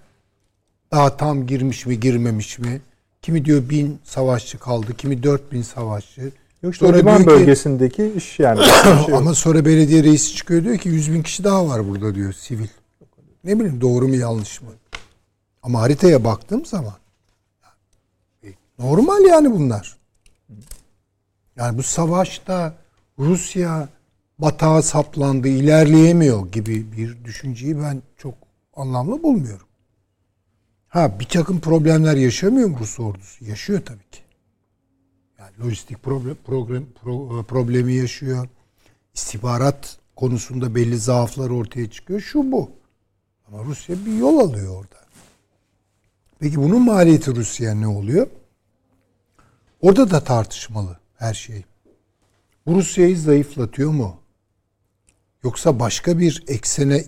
daha 0.91 1.17
tam 1.17 1.47
girmiş 1.47 1.85
mi 1.85 1.99
girmemiş 1.99 2.59
mi? 2.59 2.81
Kimi 3.21 3.45
diyor 3.45 3.69
bin 3.69 3.99
savaşçı 4.03 4.59
kaldı, 4.59 4.97
kimi 4.97 5.23
dört 5.23 5.51
bin 5.51 5.61
savaşçı. 5.61 6.31
Yok 6.63 6.73
işte 6.73 6.85
Sonra 6.85 6.97
liman 6.97 7.25
bölgesindeki 7.25 8.13
iş 8.17 8.39
yani. 8.39 8.59
Şey. 9.05 9.15
Ama 9.15 9.33
sonra 9.33 9.65
belediye 9.65 10.03
reisi 10.03 10.35
çıkıyor 10.35 10.63
diyor 10.63 10.77
ki 10.77 10.89
100 10.89 11.13
bin 11.13 11.23
kişi 11.23 11.43
daha 11.43 11.67
var 11.67 11.87
burada 11.89 12.15
diyor 12.15 12.33
sivil. 12.33 12.67
Ne 13.43 13.59
bileyim 13.59 13.81
doğru 13.81 14.07
mu 14.07 14.15
yanlış 14.15 14.61
mı? 14.61 14.69
Ama 15.63 15.81
haritaya 15.81 16.23
baktığım 16.23 16.65
zaman 16.65 16.93
e, 18.43 18.47
normal 18.79 19.21
yani 19.21 19.51
bunlar. 19.51 19.97
Yani 21.55 21.77
bu 21.77 21.83
savaşta 21.83 22.73
Rusya 23.19 23.89
batağa 24.41 24.81
saplandı, 24.81 25.47
ilerleyemiyor 25.47 26.51
gibi 26.51 26.91
bir 26.91 27.23
düşünceyi 27.25 27.79
ben 27.79 28.01
çok 28.17 28.33
anlamlı 28.75 29.23
bulmuyorum. 29.23 29.67
Ha 30.87 31.19
bir 31.19 31.25
takım 31.25 31.59
problemler 31.59 32.15
yaşamıyor 32.15 32.69
mu 32.69 32.77
Rus 32.79 32.99
ordusu? 32.99 33.45
Yaşıyor 33.45 33.81
tabii 33.85 34.09
ki. 34.11 34.21
Yani 35.39 35.51
lojistik 35.63 36.03
problem, 36.03 36.35
program, 36.45 36.83
pro- 37.03 37.43
problemi 37.43 37.93
yaşıyor. 37.93 38.47
İstihbarat 39.13 39.97
konusunda 40.15 40.75
belli 40.75 40.97
zaaflar 40.97 41.49
ortaya 41.49 41.89
çıkıyor. 41.91 42.19
Şu 42.21 42.51
bu. 42.51 42.71
Ama 43.47 43.63
Rusya 43.63 44.05
bir 44.05 44.17
yol 44.17 44.39
alıyor 44.39 44.75
orada. 44.75 45.01
Peki 46.39 46.57
bunun 46.57 46.81
maliyeti 46.81 47.35
Rusya'ya 47.35 47.75
ne 47.75 47.87
oluyor? 47.87 48.27
Orada 49.81 50.11
da 50.11 50.23
tartışmalı 50.23 50.99
her 51.17 51.33
şey. 51.33 51.63
Bu 52.65 52.75
Rusya'yı 52.75 53.17
zayıflatıyor 53.17 53.91
mu? 53.91 54.20
Yoksa 55.43 55.79
başka 55.79 56.19
bir 56.19 56.43
eksene 56.47 57.05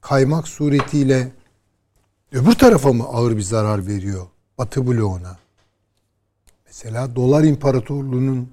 kaymak 0.00 0.48
suretiyle 0.48 1.32
öbür 2.32 2.52
tarafa 2.52 2.92
mı 2.92 3.04
ağır 3.04 3.36
bir 3.36 3.42
zarar 3.42 3.86
veriyor? 3.86 4.26
Batı 4.58 4.86
bloğuna. 4.86 5.36
Mesela 6.66 7.16
dolar 7.16 7.44
imparatorluğunun 7.44 8.50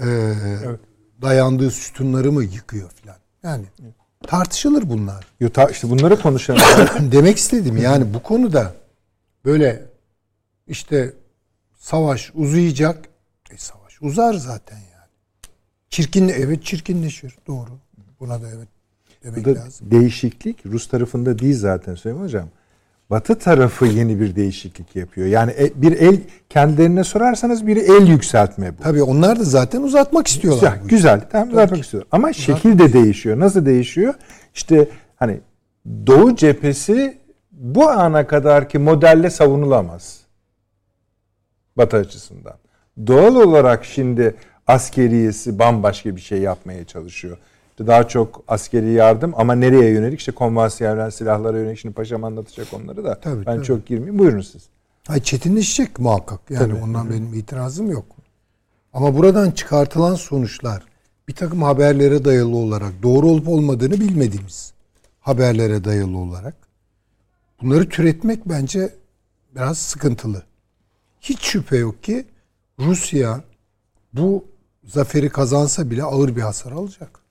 e, 0.00 0.06
dayandığı 1.22 1.70
sütunları 1.70 2.32
mı 2.32 2.44
yıkıyor 2.44 2.90
filan. 2.90 3.16
Yani 3.42 3.64
tartışılır 4.26 4.88
bunlar. 4.88 5.26
Yo, 5.40 5.50
ta- 5.50 5.70
işte 5.70 5.90
bunları 5.90 6.20
konuşalım. 6.20 6.60
Demek 7.12 7.38
istedim 7.38 7.76
yani 7.76 8.14
bu 8.14 8.22
konuda 8.22 8.74
böyle 9.44 9.86
işte 10.66 11.12
savaş 11.78 12.30
uzayacak. 12.34 13.08
E 13.50 13.58
savaş 13.58 14.02
uzar 14.02 14.34
zaten 14.34 14.76
yani. 14.76 15.08
Çirkin 15.90 16.28
evet 16.28 16.64
çirkinleşir 16.64 17.36
doğru. 17.46 17.70
Buna 18.20 18.42
da 18.42 18.46
evet 18.56 18.68
demek 19.24 19.44
Burada 19.44 19.60
lazım. 19.60 19.90
değişiklik 19.90 20.66
Rus 20.66 20.88
tarafında 20.88 21.38
değil 21.38 21.58
zaten 21.58 21.94
Süleyman 21.94 22.22
Hocam. 22.24 22.48
Batı 23.10 23.38
tarafı 23.38 23.86
yeni 23.86 24.20
bir 24.20 24.36
değişiklik 24.36 24.96
yapıyor. 24.96 25.26
Yani 25.26 25.50
e- 25.58 25.82
bir 25.82 25.92
el 25.92 26.20
kendilerine 26.50 27.04
sorarsanız 27.04 27.66
bir 27.66 27.76
el 27.76 28.08
yükseltme 28.08 28.78
bu. 28.78 28.82
Tabii 28.82 29.02
onlar 29.02 29.38
da 29.38 29.44
zaten 29.44 29.82
uzatmak 29.82 30.26
istiyorlar. 30.26 30.60
Güzel, 30.72 30.84
bu 30.84 30.88
güzel. 30.88 31.20
Tamam, 31.32 31.48
uzatmak 31.48 31.80
istiyorum. 31.84 32.08
Ama 32.12 32.32
şekil 32.32 32.78
de 32.78 32.92
değişiyor. 32.92 33.40
Nasıl 33.40 33.66
değişiyor? 33.66 34.14
İşte 34.54 34.88
hani 35.16 35.40
Doğu 36.06 36.36
cephesi 36.36 37.18
bu 37.52 37.88
ana 37.90 38.26
kadarki 38.26 38.78
modelle 38.78 39.30
savunulamaz. 39.30 40.20
Batı 41.76 41.96
açısından. 41.96 42.54
Doğal 43.06 43.34
olarak 43.36 43.84
şimdi 43.84 44.34
askeriyesi 44.66 45.58
bambaşka 45.58 46.16
bir 46.16 46.20
şey 46.20 46.38
yapmaya 46.38 46.84
çalışıyor. 46.84 47.38
İşte 47.74 47.86
daha 47.86 48.08
çok 48.08 48.44
askeri 48.48 48.92
yardım 48.92 49.32
ama 49.36 49.54
nereye 49.54 49.90
yönelik? 49.90 50.18
İşte 50.18 50.32
konvansiyonel 50.32 51.10
silahlara 51.10 51.58
yönelik. 51.58 51.78
Şimdi 51.78 51.94
paşam 51.94 52.24
anlatacak 52.24 52.66
onları 52.72 53.04
da. 53.04 53.20
Tabii, 53.20 53.46
ben 53.46 53.56
tabii. 53.56 53.66
çok 53.66 53.86
girmeyeyim. 53.86 54.18
Buyurun 54.18 54.40
siz. 54.40 54.62
Ay 55.08 55.22
çetinleşecek 55.22 55.98
muhakkak. 55.98 56.40
Yani 56.50 56.72
Tabii. 56.72 56.82
ondan 56.82 57.10
benim 57.10 57.34
itirazım 57.34 57.90
yok. 57.90 58.04
Ama 58.92 59.16
buradan 59.16 59.50
çıkartılan 59.50 60.14
sonuçlar 60.14 60.82
bir 61.28 61.34
takım 61.34 61.62
haberlere 61.62 62.24
dayalı 62.24 62.56
olarak 62.56 63.02
doğru 63.02 63.26
olup 63.26 63.48
olmadığını 63.48 64.00
bilmediğimiz 64.00 64.72
haberlere 65.20 65.84
dayalı 65.84 66.18
olarak 66.18 66.54
bunları 67.62 67.88
türetmek 67.88 68.48
bence 68.48 68.94
biraz 69.54 69.78
sıkıntılı. 69.78 70.42
Hiç 71.20 71.40
şüphe 71.40 71.76
yok 71.76 72.02
ki 72.02 72.24
Rusya 72.78 73.40
bu 74.12 74.44
zaferi 74.84 75.28
kazansa 75.28 75.90
bile 75.90 76.02
ağır 76.02 76.36
bir 76.36 76.42
hasar 76.42 76.72
alacak. 76.72 77.23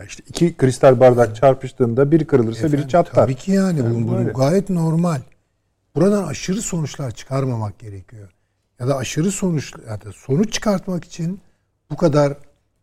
Ya 0.00 0.06
işte 0.06 0.22
iki 0.28 0.56
kristal 0.56 1.00
bardak 1.00 1.36
çarpıştığında 1.36 2.10
biri 2.10 2.26
kırılırsa 2.26 2.60
biri 2.60 2.66
Efendim, 2.66 2.88
çatlar. 2.88 3.14
Tabii 3.14 3.34
ki 3.34 3.52
yani, 3.52 3.90
bu, 3.90 4.08
bu 4.08 4.14
böyle. 4.16 4.30
gayet 4.30 4.70
normal. 4.70 5.20
Buradan 5.94 6.24
aşırı 6.24 6.62
sonuçlar 6.62 7.10
çıkarmamak 7.10 7.78
gerekiyor. 7.78 8.28
Ya 8.80 8.88
da 8.88 8.96
aşırı 8.96 9.30
sonuç 9.30 9.72
ya 9.88 10.00
da 10.00 10.12
sonuç 10.12 10.52
çıkartmak 10.52 11.04
için 11.04 11.40
bu 11.90 11.96
kadar 11.96 12.32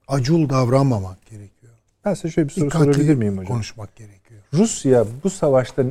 acul 0.07 0.49
davranmamak 0.49 1.25
gerekiyor. 1.25 1.73
Ben 2.05 2.13
size 2.13 2.31
şöyle 2.31 2.47
bir 2.49 2.53
soru 2.53 2.65
Dikkatli 2.65 2.85
sorabilir 2.93 3.15
miyim 3.15 3.33
hocam? 3.37 3.47
konuşmak 3.47 3.95
gerekiyor. 3.95 4.41
Rusya 4.53 5.05
bu 5.23 5.29
savaşta 5.29 5.83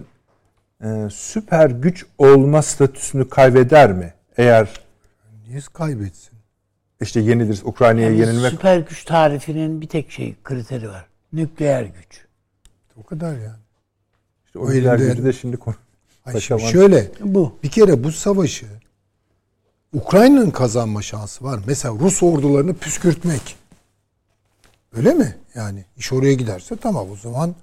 e, 0.85 1.09
süper 1.13 1.71
güç 1.71 2.07
olma 2.19 2.63
statüsünü 2.63 3.29
kaybeder 3.29 3.93
mi? 3.93 4.15
Eğer 4.37 4.81
Niye 5.49 5.61
kaybetsin? 5.73 6.32
İşte 7.03 7.21
yenilir 7.21 7.61
Ukrayna'ya 7.65 8.07
Yani 8.07 8.21
yenilmek 8.21 8.51
süper 8.51 8.79
güç 8.79 9.05
tarifinin 9.05 9.81
bir 9.81 9.89
tek 9.89 10.11
şey 10.11 10.35
kriteri 10.45 10.89
var. 10.89 11.07
Nükleer 11.33 11.83
güç. 11.83 12.27
O 12.97 13.03
kadar 13.03 13.33
yani. 13.33 13.63
işte 14.47 14.59
o 14.59 14.71
nükleer 14.71 14.99
gücü 14.99 15.25
de 15.25 15.33
şimdi 15.33 15.57
konu. 15.57 15.75
Ay 16.25 16.41
şimdi 16.41 16.63
şöyle 16.63 17.11
Bu. 17.21 17.59
bir 17.63 17.69
kere 17.69 18.05
bu 18.05 18.13
savaşı 18.13 18.67
Ukrayna'nın 19.93 20.51
kazanma 20.51 21.03
şansı 21.03 21.45
var. 21.45 21.61
Mesela 21.67 21.95
Rus 21.95 22.23
ordularını 22.23 22.75
püskürtmek. 22.75 23.57
Öyle 24.93 25.15
mi? 25.15 25.37
Yani 25.55 25.85
iş 25.97 26.13
oraya 26.13 26.35
giderse 26.35 26.77
tamam 26.77 27.11
o 27.11 27.17
zaman 27.17 27.55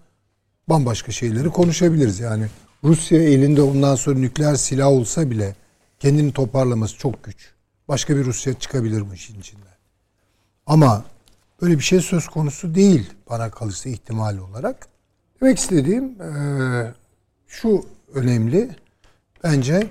bambaşka 0.69 1.11
şeyleri 1.11 1.49
konuşabiliriz. 1.49 2.19
Yani 2.19 2.47
Rusya 2.83 3.23
elinde 3.23 3.61
ondan 3.61 3.95
sonra 3.95 4.19
nükleer 4.19 4.55
silah 4.55 4.87
olsa 4.87 5.31
bile 5.31 5.55
kendini 5.99 6.33
toparlaması 6.33 6.97
çok 6.97 7.23
güç. 7.23 7.51
Başka 7.89 8.17
bir 8.17 8.25
Rusya 8.25 8.53
çıkabilir 8.53 9.01
mi 9.01 9.15
işin 9.15 9.39
içinden? 9.39 9.77
Ama 10.65 11.05
böyle 11.61 11.77
bir 11.77 11.83
şey 11.83 12.01
söz 12.01 12.27
konusu 12.27 12.75
değil 12.75 13.13
bana 13.29 13.51
kalırsa 13.51 13.89
ihtimal 13.89 14.37
olarak. 14.37 14.87
Demek 15.41 15.57
istediğim 15.57 16.05
eee, 16.21 16.93
şu 17.47 17.85
önemli. 18.13 18.75
Bence 19.43 19.89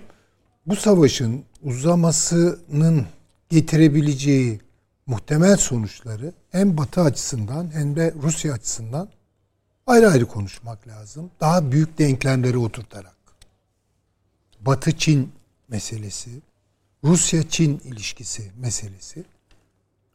bu 0.67 0.77
savaşın 0.77 1.45
uzamasının 1.63 3.07
getirebileceği 3.49 4.61
muhtemel 5.07 5.57
sonuçları 5.57 6.33
hem 6.51 6.77
Batı 6.77 7.01
açısından 7.01 7.75
hem 7.75 7.97
de 7.97 8.15
Rusya 8.23 8.53
açısından 8.53 9.09
ayrı 9.87 10.11
ayrı 10.11 10.27
konuşmak 10.27 10.89
lazım. 10.89 11.31
Daha 11.41 11.73
büyük 11.73 11.99
denklemleri 11.99 12.59
oturtarak. 12.59 13.17
Batı-Çin 14.61 15.33
meselesi, 15.69 16.31
Rusya-Çin 17.05 17.79
ilişkisi 17.85 18.53
meselesi. 18.59 19.25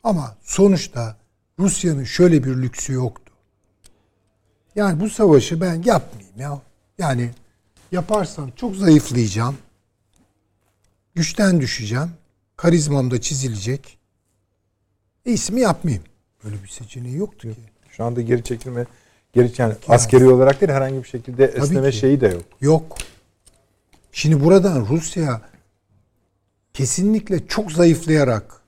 Ama 0.03 0.35
sonuçta 0.41 1.17
Rusya'nın 1.59 2.03
şöyle 2.03 2.43
bir 2.43 2.57
lüksü 2.57 2.93
yoktu. 2.93 3.33
Yani 4.75 4.99
bu 4.99 5.09
savaşı 5.09 5.61
ben 5.61 5.83
yapmayayım 5.85 6.39
ya. 6.39 6.61
Yani 6.97 7.31
yaparsam 7.91 8.51
çok 8.55 8.75
zayıflayacağım. 8.75 9.57
Güçten 11.15 11.61
düşeceğim. 11.61 12.11
Karizmam 12.57 13.11
da 13.11 13.21
çizilecek. 13.21 13.97
E 15.25 15.31
ismi 15.31 15.61
yapmayayım. 15.61 16.03
Böyle 16.43 16.63
bir 16.63 16.67
seçeneği 16.67 17.17
yoktu 17.17 17.47
ki. 17.49 17.55
Şu 17.89 18.03
anda 18.03 18.21
geri 18.21 18.43
çekilme, 18.43 18.85
geri 19.33 19.51
yani 19.57 19.73
askeri 19.87 20.27
olarak 20.29 20.61
değil 20.61 20.71
herhangi 20.71 21.03
bir 21.03 21.07
şekilde 21.07 21.51
Tabii 21.51 21.63
esneme 21.63 21.91
ki. 21.91 21.97
şeyi 21.97 22.21
de 22.21 22.27
yok. 22.27 22.43
Yok. 22.61 22.97
Şimdi 24.11 24.43
buradan 24.43 24.87
Rusya 24.89 25.41
kesinlikle 26.73 27.47
çok 27.47 27.71
zayıflayarak 27.71 28.61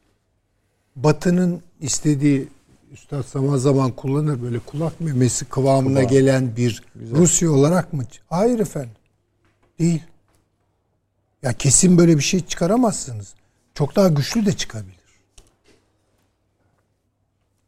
Batı'nın 0.95 1.61
istediği 1.81 2.47
Üstad 2.91 3.23
zaman 3.23 3.57
zaman 3.57 3.91
kullanır 3.91 4.41
böyle 4.41 4.59
kulak 4.59 5.01
memesi 5.01 5.45
kıvamına 5.45 5.99
Kıvam. 5.99 6.11
gelen 6.11 6.55
bir 6.55 6.83
Rusya 7.11 7.51
olarak 7.51 7.93
mı? 7.93 8.03
Hayır 8.29 8.59
efendim. 8.59 8.91
Değil. 9.79 10.03
Ya 11.43 11.53
kesin 11.53 11.97
böyle 11.97 12.17
bir 12.17 12.23
şey 12.23 12.45
çıkaramazsınız. 12.45 13.33
Çok 13.73 13.95
daha 13.95 14.07
güçlü 14.07 14.45
de 14.45 14.53
çıkabilir. 14.53 14.95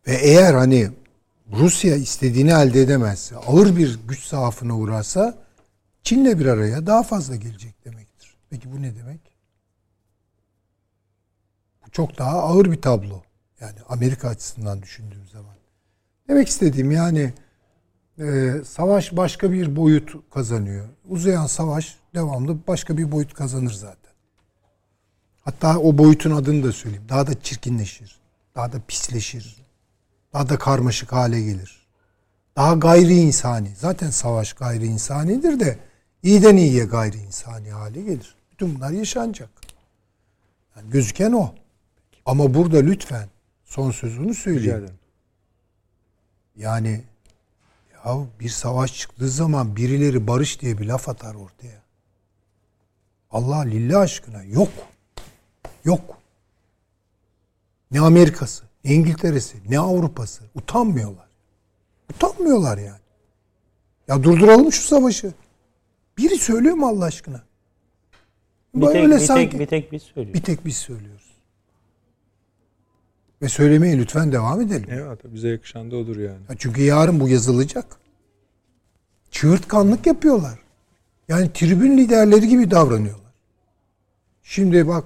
Ve 0.07 0.15
eğer 0.15 0.53
hani 0.53 0.89
Rusya 1.51 1.95
istediğini 1.95 2.51
elde 2.51 2.81
edemezse, 2.81 3.35
ağır 3.35 3.75
bir 3.75 3.99
güç 4.07 4.27
zaafına 4.27 4.77
uğrarsa 4.77 5.37
Çin'le 6.03 6.39
bir 6.39 6.45
araya 6.45 6.85
daha 6.87 7.03
fazla 7.03 7.35
gelecek 7.35 7.85
demektir. 7.85 8.35
Peki 8.49 8.71
bu 8.71 8.81
ne 8.81 8.95
demek? 8.95 9.19
Çok 11.97 12.17
daha 12.17 12.43
ağır 12.43 12.71
bir 12.71 12.81
tablo. 12.81 13.21
Yani 13.59 13.75
Amerika 13.89 14.29
açısından 14.29 14.81
düşündüğüm 14.81 15.27
zaman. 15.27 15.55
Demek 16.29 16.47
istediğim 16.47 16.91
yani 16.91 17.33
e, 18.19 18.53
savaş 18.65 19.17
başka 19.17 19.51
bir 19.51 19.75
boyut 19.75 20.31
kazanıyor. 20.33 20.89
Uzayan 21.07 21.47
savaş 21.47 21.97
devamlı 22.15 22.57
başka 22.67 22.97
bir 22.97 23.11
boyut 23.11 23.33
kazanır 23.33 23.71
zaten. 23.71 24.11
Hatta 25.41 25.79
o 25.79 25.97
boyutun 25.97 26.31
adını 26.31 26.63
da 26.63 26.71
söyleyeyim. 26.71 27.05
Daha 27.09 27.27
da 27.27 27.41
çirkinleşir. 27.41 28.15
Daha 28.55 28.73
da 28.73 28.77
pisleşir. 28.87 29.65
Daha 30.33 30.49
da 30.49 30.57
karmaşık 30.57 31.11
hale 31.11 31.41
gelir. 31.41 31.87
Daha 32.55 32.73
gayri 32.73 33.15
insani. 33.15 33.71
Zaten 33.75 34.09
savaş 34.09 34.53
gayri 34.53 34.85
insanidir 34.85 35.59
de 35.59 35.79
iyiden 36.23 36.57
iyiye 36.57 36.85
gayri 36.85 37.17
insani 37.17 37.71
hale 37.71 38.01
gelir. 38.01 38.35
Bütün 38.51 38.75
bunlar 38.75 38.91
yaşanacak. 38.91 39.49
Yani 40.75 40.89
gözüken 40.89 41.31
o. 41.31 41.53
Ama 42.27 42.53
burada 42.53 42.77
lütfen 42.77 43.29
son 43.65 43.91
sözünü 43.91 44.31
ederim. 44.31 44.99
Yani 46.55 47.03
ya 47.93 48.17
bir 48.39 48.49
savaş 48.49 48.97
çıktığı 48.99 49.29
zaman 49.29 49.75
birileri 49.75 50.27
barış 50.27 50.61
diye 50.61 50.77
bir 50.77 50.85
laf 50.85 51.09
atar 51.09 51.35
ortaya. 51.35 51.81
Allah 53.31 53.59
lillah 53.59 54.01
aşkına 54.01 54.43
yok. 54.43 54.69
Yok. 55.85 56.17
Ne 57.91 57.99
Amerika'sı, 57.99 58.63
ne 58.83 58.93
İngiltere'si, 58.93 59.57
ne 59.69 59.79
Avrupa'sı. 59.79 60.43
Utanmıyorlar. 60.55 61.27
Utanmıyorlar 62.09 62.77
yani. 62.77 63.01
Ya 64.07 64.23
durduralım 64.23 64.71
şu 64.71 64.83
savaşı. 64.83 65.33
Biri 66.17 66.37
söylüyor 66.37 66.75
mu 66.75 66.87
Allah 66.87 67.05
aşkına? 67.05 67.43
Bir 68.75 68.85
tek, 68.85 68.95
Böyle 68.95 69.15
bir, 69.15 69.19
sanki 69.19 69.49
tek, 69.51 69.59
bir 69.59 69.65
tek 69.65 69.91
biz 69.91 70.03
söylüyoruz. 70.03 70.33
bir 70.33 70.45
tek 70.45 70.65
biz 70.65 70.77
söylüyoruz. 70.77 71.26
Ve 73.41 73.49
söylemeye 73.49 73.97
lütfen 73.97 74.31
devam 74.31 74.61
edelim. 74.61 74.87
Evet 74.91 75.19
bize 75.23 75.47
yakışan 75.49 75.91
da 75.91 75.95
odur 75.95 76.17
yani. 76.17 76.39
Ya 76.49 76.55
çünkü 76.57 76.81
yarın 76.81 77.19
bu 77.19 77.29
yazılacak. 77.29 77.85
Çığırtkanlık 79.31 80.07
yapıyorlar. 80.07 80.59
Yani 81.27 81.53
tribün 81.53 81.97
liderleri 81.97 82.47
gibi 82.47 82.71
davranıyorlar. 82.71 83.33
Şimdi 84.43 84.87
bak 84.87 85.03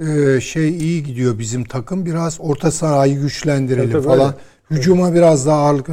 e, 0.00 0.40
şey 0.40 0.68
iyi 0.78 1.02
gidiyor 1.04 1.38
bizim 1.38 1.64
takım. 1.64 2.06
Biraz 2.06 2.38
orta 2.40 2.70
sahayı 2.70 3.20
güçlendirelim 3.20 3.92
tabii, 3.92 4.02
falan. 4.02 4.34
Hücuma 4.70 5.14
biraz 5.14 5.46
daha 5.46 5.58
ağırlık. 5.58 5.88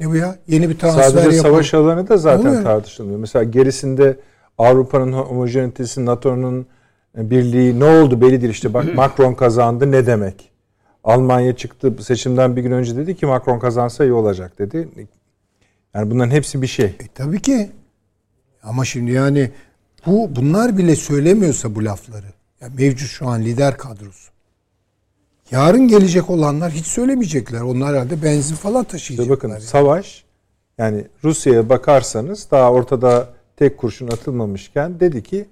Ne 0.00 0.06
bu 0.06 0.16
ya? 0.16 0.38
Yeni 0.48 0.70
bir 0.70 0.78
transfer 0.78 1.02
Sadece 1.02 1.36
yapalım. 1.36 1.54
savaş 1.54 1.74
alanı 1.74 2.08
da 2.08 2.16
zaten 2.16 2.48
Oluyor. 2.48 2.62
tartışılmıyor. 2.62 3.18
Mesela 3.18 3.44
gerisinde 3.44 4.16
Avrupa'nın 4.58 5.12
homojenitesi, 5.12 6.06
NATO'nun 6.06 6.66
birliği 7.16 7.80
ne 7.80 7.84
oldu 7.84 8.20
belli 8.20 8.40
değil. 8.40 8.52
İşte 8.52 8.74
bak 8.74 8.94
Macron 8.94 9.34
kazandı 9.34 9.90
ne 9.92 10.06
demek? 10.06 10.51
Almanya 11.04 11.56
çıktı 11.56 11.94
seçimden 12.00 12.56
bir 12.56 12.62
gün 12.62 12.70
önce 12.72 12.96
dedi 12.96 13.16
ki 13.16 13.26
Macron 13.26 13.58
kazansa 13.58 14.04
iyi 14.04 14.12
olacak 14.12 14.58
dedi. 14.58 14.88
Yani 15.94 16.10
bunların 16.10 16.30
hepsi 16.30 16.62
bir 16.62 16.66
şey. 16.66 16.86
E, 16.86 17.08
tabii 17.14 17.42
ki. 17.42 17.70
Ama 18.62 18.84
şimdi 18.84 19.12
yani 19.12 19.50
bu 20.06 20.36
bunlar 20.36 20.78
bile 20.78 20.96
söylemiyorsa 20.96 21.74
bu 21.74 21.84
lafları. 21.84 22.26
Ya 22.60 22.68
mevcut 22.78 23.08
şu 23.08 23.28
an 23.28 23.42
lider 23.42 23.76
kadrosu. 23.76 24.32
Yarın 25.50 25.88
gelecek 25.88 26.30
olanlar 26.30 26.72
hiç 26.72 26.86
söylemeyecekler. 26.86 27.60
Onlar 27.60 27.94
herhalde 27.94 28.22
benzin 28.22 28.54
falan 28.54 28.82
İşte 28.82 28.92
taşıyacaklar. 28.92 29.36
bakın 29.36 29.48
yani. 29.48 29.60
savaş 29.60 30.24
yani 30.78 31.04
Rusya'ya 31.24 31.68
bakarsanız 31.68 32.48
daha 32.50 32.72
ortada 32.72 33.28
tek 33.56 33.78
kurşun 33.78 34.08
atılmamışken 34.08 35.00
dedi 35.00 35.22
ki 35.22 35.46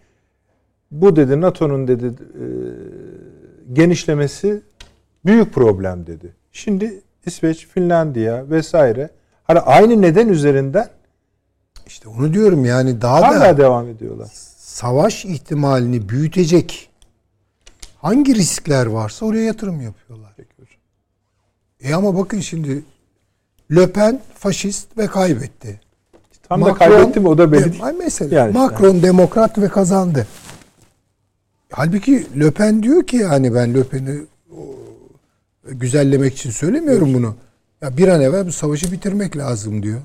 bu 0.90 1.16
dedi 1.16 1.40
NATO'nun 1.40 1.88
dedi 1.88 2.06
e, 2.06 2.44
genişlemesi 3.72 4.62
büyük 5.24 5.54
problem 5.54 6.06
dedi. 6.06 6.32
Şimdi 6.52 7.02
İsveç, 7.26 7.66
Finlandiya 7.66 8.50
vesaire 8.50 9.10
hani 9.44 9.60
aynı 9.60 10.02
neden 10.02 10.28
üzerinden 10.28 10.88
İşte 11.86 12.08
onu 12.08 12.34
diyorum 12.34 12.64
yani 12.64 13.00
daha 13.00 13.22
hala 13.28 13.40
da 13.40 13.58
devam 13.58 13.88
ediyorlar. 13.88 14.28
savaş 14.56 15.24
ihtimalini 15.24 16.08
büyütecek 16.08 16.90
hangi 17.98 18.34
riskler 18.34 18.86
varsa 18.86 19.26
oraya 19.26 19.44
yatırım 19.44 19.80
yapıyorlar. 19.80 20.30
E 21.80 21.94
ama 21.94 22.16
bakın 22.18 22.40
şimdi 22.40 22.82
Le 23.76 23.92
Pen 23.92 24.20
faşist 24.34 24.98
ve 24.98 25.06
kaybetti. 25.06 25.80
Tam 26.42 26.60
da 26.64 26.68
Macron- 26.70 26.78
kaybetti 26.78 27.20
mi 27.20 27.28
o 27.28 27.38
da 27.38 27.52
belli 27.52 27.72
değil. 27.72 27.84
Mesela 27.98 28.36
Yani. 28.36 28.52
Macron 28.52 29.02
demokrat 29.02 29.58
ve 29.58 29.68
kazandı. 29.68 30.26
Halbuki 31.72 32.40
Le 32.40 32.50
Pen 32.50 32.82
diyor 32.82 33.06
ki 33.06 33.16
yani 33.16 33.54
ben 33.54 33.74
Le 33.74 33.84
Pen'i 33.84 34.10
o, 34.20 34.24
güzellemek 35.70 36.34
için 36.34 36.50
söylemiyorum 36.50 37.14
bunu. 37.14 37.36
Ya 37.82 37.96
bir 37.96 38.08
an 38.08 38.20
evvel 38.20 38.46
bu 38.46 38.52
savaşı 38.52 38.92
bitirmek 38.92 39.36
lazım 39.36 39.82
diyor. 39.82 40.00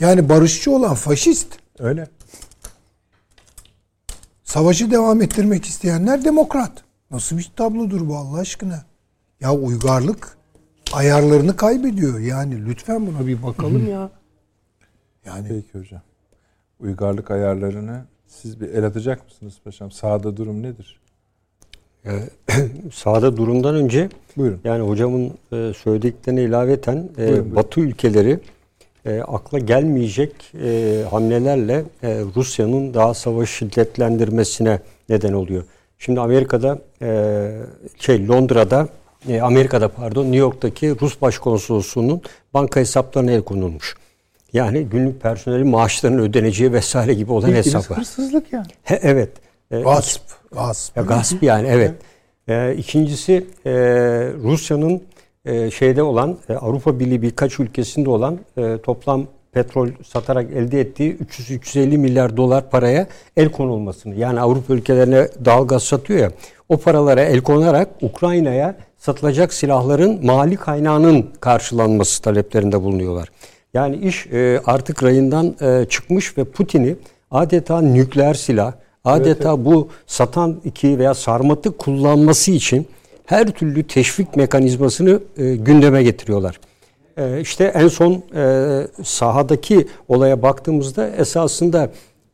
Yani 0.00 0.28
barışçı 0.28 0.70
olan 0.70 0.94
faşist. 0.94 1.46
Öyle. 1.78 2.08
Savaşı 4.44 4.90
devam 4.90 5.22
ettirmek 5.22 5.64
isteyenler 5.64 6.24
demokrat. 6.24 6.72
Nasıl 7.10 7.38
bir 7.38 7.50
tablodur 7.56 8.08
bu 8.08 8.16
Allah 8.16 8.38
aşkına? 8.38 8.84
Ya 9.40 9.54
uygarlık 9.54 10.36
ayarlarını 10.92 11.56
kaybediyor. 11.56 12.18
Yani 12.18 12.66
lütfen 12.66 13.06
buna 13.06 13.26
bir 13.26 13.42
bakalım 13.42 13.90
ya. 13.90 14.10
Yani 15.24 15.48
Peki 15.48 15.78
hocam. 15.78 16.02
Uygarlık 16.80 17.30
ayarlarını 17.30 18.04
siz 18.26 18.60
bir 18.60 18.68
el 18.68 18.86
atacak 18.86 19.24
mısınız 19.24 19.54
paşam? 19.64 19.90
Sahada 19.90 20.36
durum 20.36 20.62
nedir? 20.62 21.00
Sahada 22.92 23.36
durumdan 23.36 23.74
önce 23.74 24.08
Buyurun. 24.36 24.60
yani 24.64 24.88
hocamın 24.88 25.26
e, 25.52 25.72
söylediklerine 25.82 26.42
ilaveten 26.42 26.96
e, 26.96 27.16
Buyurun, 27.18 27.36
buyurun. 27.36 27.56
Batı 27.56 27.80
ülkeleri 27.80 28.38
e, 29.06 29.20
akla 29.20 29.58
gelmeyecek 29.58 30.32
e, 30.64 31.02
hamlelerle 31.10 31.84
e, 32.02 32.20
Rusya'nın 32.36 32.94
daha 32.94 33.14
savaşı 33.14 33.52
şiddetlendirmesine 33.56 34.78
neden 35.08 35.32
oluyor. 35.32 35.64
Şimdi 35.98 36.20
Amerika'da 36.20 36.78
e, 37.02 37.50
şey 37.98 38.28
Londra'da 38.28 38.88
e, 39.28 39.40
Amerika'da 39.40 39.88
pardon 39.88 40.22
New 40.24 40.36
York'taki 40.38 41.00
Rus 41.00 41.20
Başkonsolosluğu'nun 41.22 42.22
banka 42.54 42.80
hesaplarına 42.80 43.30
el 43.30 43.42
konulmuş. 43.42 43.96
Yani 44.52 44.84
günlük 44.84 45.20
personelin 45.22 45.68
maaşlarının 45.68 46.22
ödeneceği 46.22 46.72
vesaire 46.72 47.14
gibi 47.14 47.32
olan 47.32 47.48
Bildiğiniz 47.48 47.66
hesaplar. 47.66 47.98
hırsızlık 47.98 48.52
yani. 48.52 48.66
He, 48.82 48.98
evet. 49.02 49.30
E, 49.70 49.80
gasp, 49.80 50.22
gasp. 50.52 50.96
ya 50.96 51.02
gasp 51.02 51.42
yani 51.42 51.68
evet. 51.68 51.94
Ee, 52.48 52.74
ikincisi 52.78 53.46
e, 53.66 53.72
Rusya'nın 54.42 55.02
e, 55.44 55.70
şeyde 55.70 56.02
olan 56.02 56.38
e, 56.48 56.54
Avrupa 56.54 56.98
Birliği 57.00 57.22
birkaç 57.22 57.60
ülkesinde 57.60 58.10
olan 58.10 58.38
e, 58.56 58.78
toplam 58.82 59.26
petrol 59.52 59.88
satarak 60.06 60.50
elde 60.52 60.80
ettiği 60.80 61.16
300-350 61.16 61.98
milyar 61.98 62.36
dolar 62.36 62.70
paraya 62.70 63.06
el 63.36 63.50
konulmasını 63.50 64.14
yani 64.14 64.40
Avrupa 64.40 64.74
ülkelerine 64.74 65.28
doğalgaz 65.44 65.82
satıyor 65.82 66.18
ya 66.20 66.30
o 66.68 66.76
paralara 66.76 67.22
el 67.22 67.40
konarak 67.40 67.88
Ukrayna'ya 68.02 68.76
satılacak 68.96 69.52
silahların 69.52 70.26
mali 70.26 70.56
kaynağının 70.56 71.30
karşılanması 71.40 72.22
taleplerinde 72.22 72.82
bulunuyorlar. 72.82 73.28
Yani 73.74 73.96
iş 73.96 74.26
e, 74.26 74.60
artık 74.64 75.02
rayından 75.02 75.56
e, 75.60 75.84
çıkmış 75.88 76.38
ve 76.38 76.44
Putin'i 76.44 76.96
adeta 77.30 77.80
nükleer 77.80 78.34
silah, 78.34 78.72
adeta 79.04 79.28
evet, 79.28 79.46
evet. 79.46 79.58
bu 79.66 79.88
Satan 80.06 80.60
2 80.64 80.98
veya 80.98 81.14
Sarmat'ı 81.14 81.76
kullanması 81.76 82.50
için 82.50 82.86
her 83.26 83.50
türlü 83.50 83.82
teşvik 83.82 84.36
mekanizmasını 84.36 85.20
e, 85.36 85.54
gündeme 85.54 86.02
getiriyorlar. 86.02 86.60
E, 87.16 87.40
işte 87.40 87.64
en 87.64 87.88
son 87.88 88.22
e, 88.34 88.86
sahadaki 89.04 89.86
olaya 90.08 90.42
baktığımızda 90.42 91.08
esasında 91.08 91.90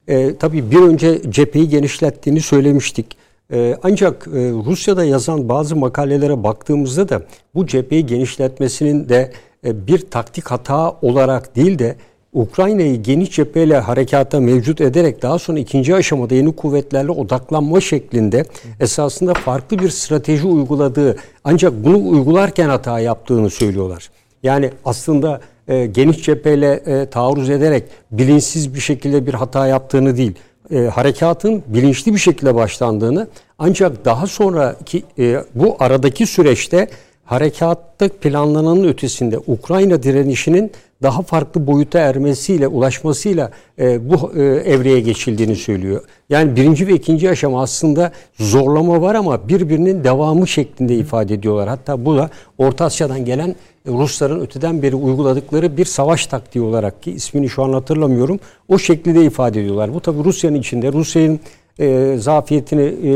e, 0.09 0.37
tabii 0.37 0.71
bir 0.71 0.81
önce 0.81 1.21
cepheyi 1.31 1.69
genişlettiğini 1.69 2.41
söylemiştik. 2.41 3.17
E, 3.53 3.77
ancak 3.83 4.27
e, 4.27 4.31
Rusya'da 4.67 5.05
yazan 5.05 5.49
bazı 5.49 5.77
makalelere 5.77 6.43
baktığımızda 6.43 7.09
da 7.09 7.23
bu 7.55 7.67
cepheyi 7.67 8.07
genişletmesinin 8.07 9.09
de 9.09 9.33
e, 9.65 9.87
bir 9.87 9.99
taktik 9.99 10.47
hata 10.51 10.97
olarak 11.03 11.57
değil 11.57 11.79
de 11.79 11.97
Ukrayna'yı 12.37 13.03
geniş 13.03 13.31
cepheyle 13.31 13.79
harekata 13.79 14.41
mevcut 14.41 14.81
ederek 14.81 15.23
daha 15.23 15.39
sonra 15.39 15.59
ikinci 15.59 15.95
aşamada 15.95 16.35
yeni 16.35 16.57
kuvvetlerle 16.57 17.11
odaklanma 17.11 17.81
şeklinde 17.81 18.45
esasında 18.81 19.35
farklı 19.35 19.79
bir 19.79 19.91
strateji 19.91 20.47
uyguladığı 20.47 21.17
ancak 21.45 21.73
bunu 21.85 22.09
uygularken 22.09 22.69
hata 22.69 23.01
yaptığını 23.01 23.51
söylüyorlar. 23.51 24.11
Yani 24.43 24.71
aslında 24.85 25.41
e, 25.69 25.87
geniş 25.87 26.23
cepheyle 26.23 26.73
e, 26.73 27.07
taarruz 27.07 27.51
ederek 27.51 27.85
bilinçsiz 28.11 28.75
bir 28.75 28.81
şekilde 28.81 29.27
bir 29.27 29.35
hata 29.35 29.67
yaptığını 29.67 30.17
değil, 30.17 30.35
e, 30.71 30.79
harekatın 30.79 31.63
bilinçli 31.67 32.15
bir 32.15 32.19
şekilde 32.19 32.55
başlandığını 32.55 33.29
ancak 33.59 34.05
daha 34.05 34.27
sonraki 34.27 35.03
e, 35.19 35.45
bu 35.55 35.77
aradaki 35.79 36.27
süreçte 36.27 36.89
harekatta 37.27 38.09
planlananın 38.09 38.89
ötesinde 38.89 39.39
Ukrayna 39.39 40.03
direnişinin 40.03 40.73
daha 41.03 41.23
farklı 41.23 41.67
boyuta 41.67 41.99
ermesiyle, 41.99 42.69
ulaşmasıyla 42.69 43.51
e, 43.79 44.11
bu 44.11 44.33
e, 44.37 44.43
evreye 44.45 45.01
geçildiğini 45.01 45.57
söylüyor. 45.57 46.03
Yani 46.31 46.57
birinci 46.57 46.87
ve 46.87 46.95
ikinci 46.95 47.31
aşama 47.31 47.63
aslında 47.63 48.13
zorlama 48.39 49.03
var 49.03 49.15
ama 49.15 49.49
birbirinin 49.49 50.05
devamı 50.05 50.49
şeklinde 50.49 50.95
ifade 50.95 51.35
ediyorlar. 51.35 51.69
Hatta 51.69 52.05
bu 52.05 52.17
da 52.17 52.31
Orta 52.59 52.85
Asya'dan 52.85 53.25
gelen 53.25 53.57
Rusların 53.87 54.41
öteden 54.41 54.83
beri 54.83 54.97
uyguladıkları 54.97 55.77
bir 55.77 55.85
savaş 55.85 56.27
taktiği 56.27 56.61
olarak 56.61 57.03
ki 57.03 57.13
ismini 57.13 57.49
şu 57.49 57.65
an 57.65 57.73
hatırlamıyorum. 57.73 58.41
O 58.69 58.79
şekilde 58.79 59.25
ifade 59.25 59.61
ediyorlar. 59.61 59.95
Bu 59.95 60.01
tabi 60.01 60.25
Rusya'nın 60.25 60.59
içinde 60.59 60.93
Rusya'nın 60.93 61.41
e, 61.79 62.17
zafiyetini 62.19 62.83
e, 62.83 63.13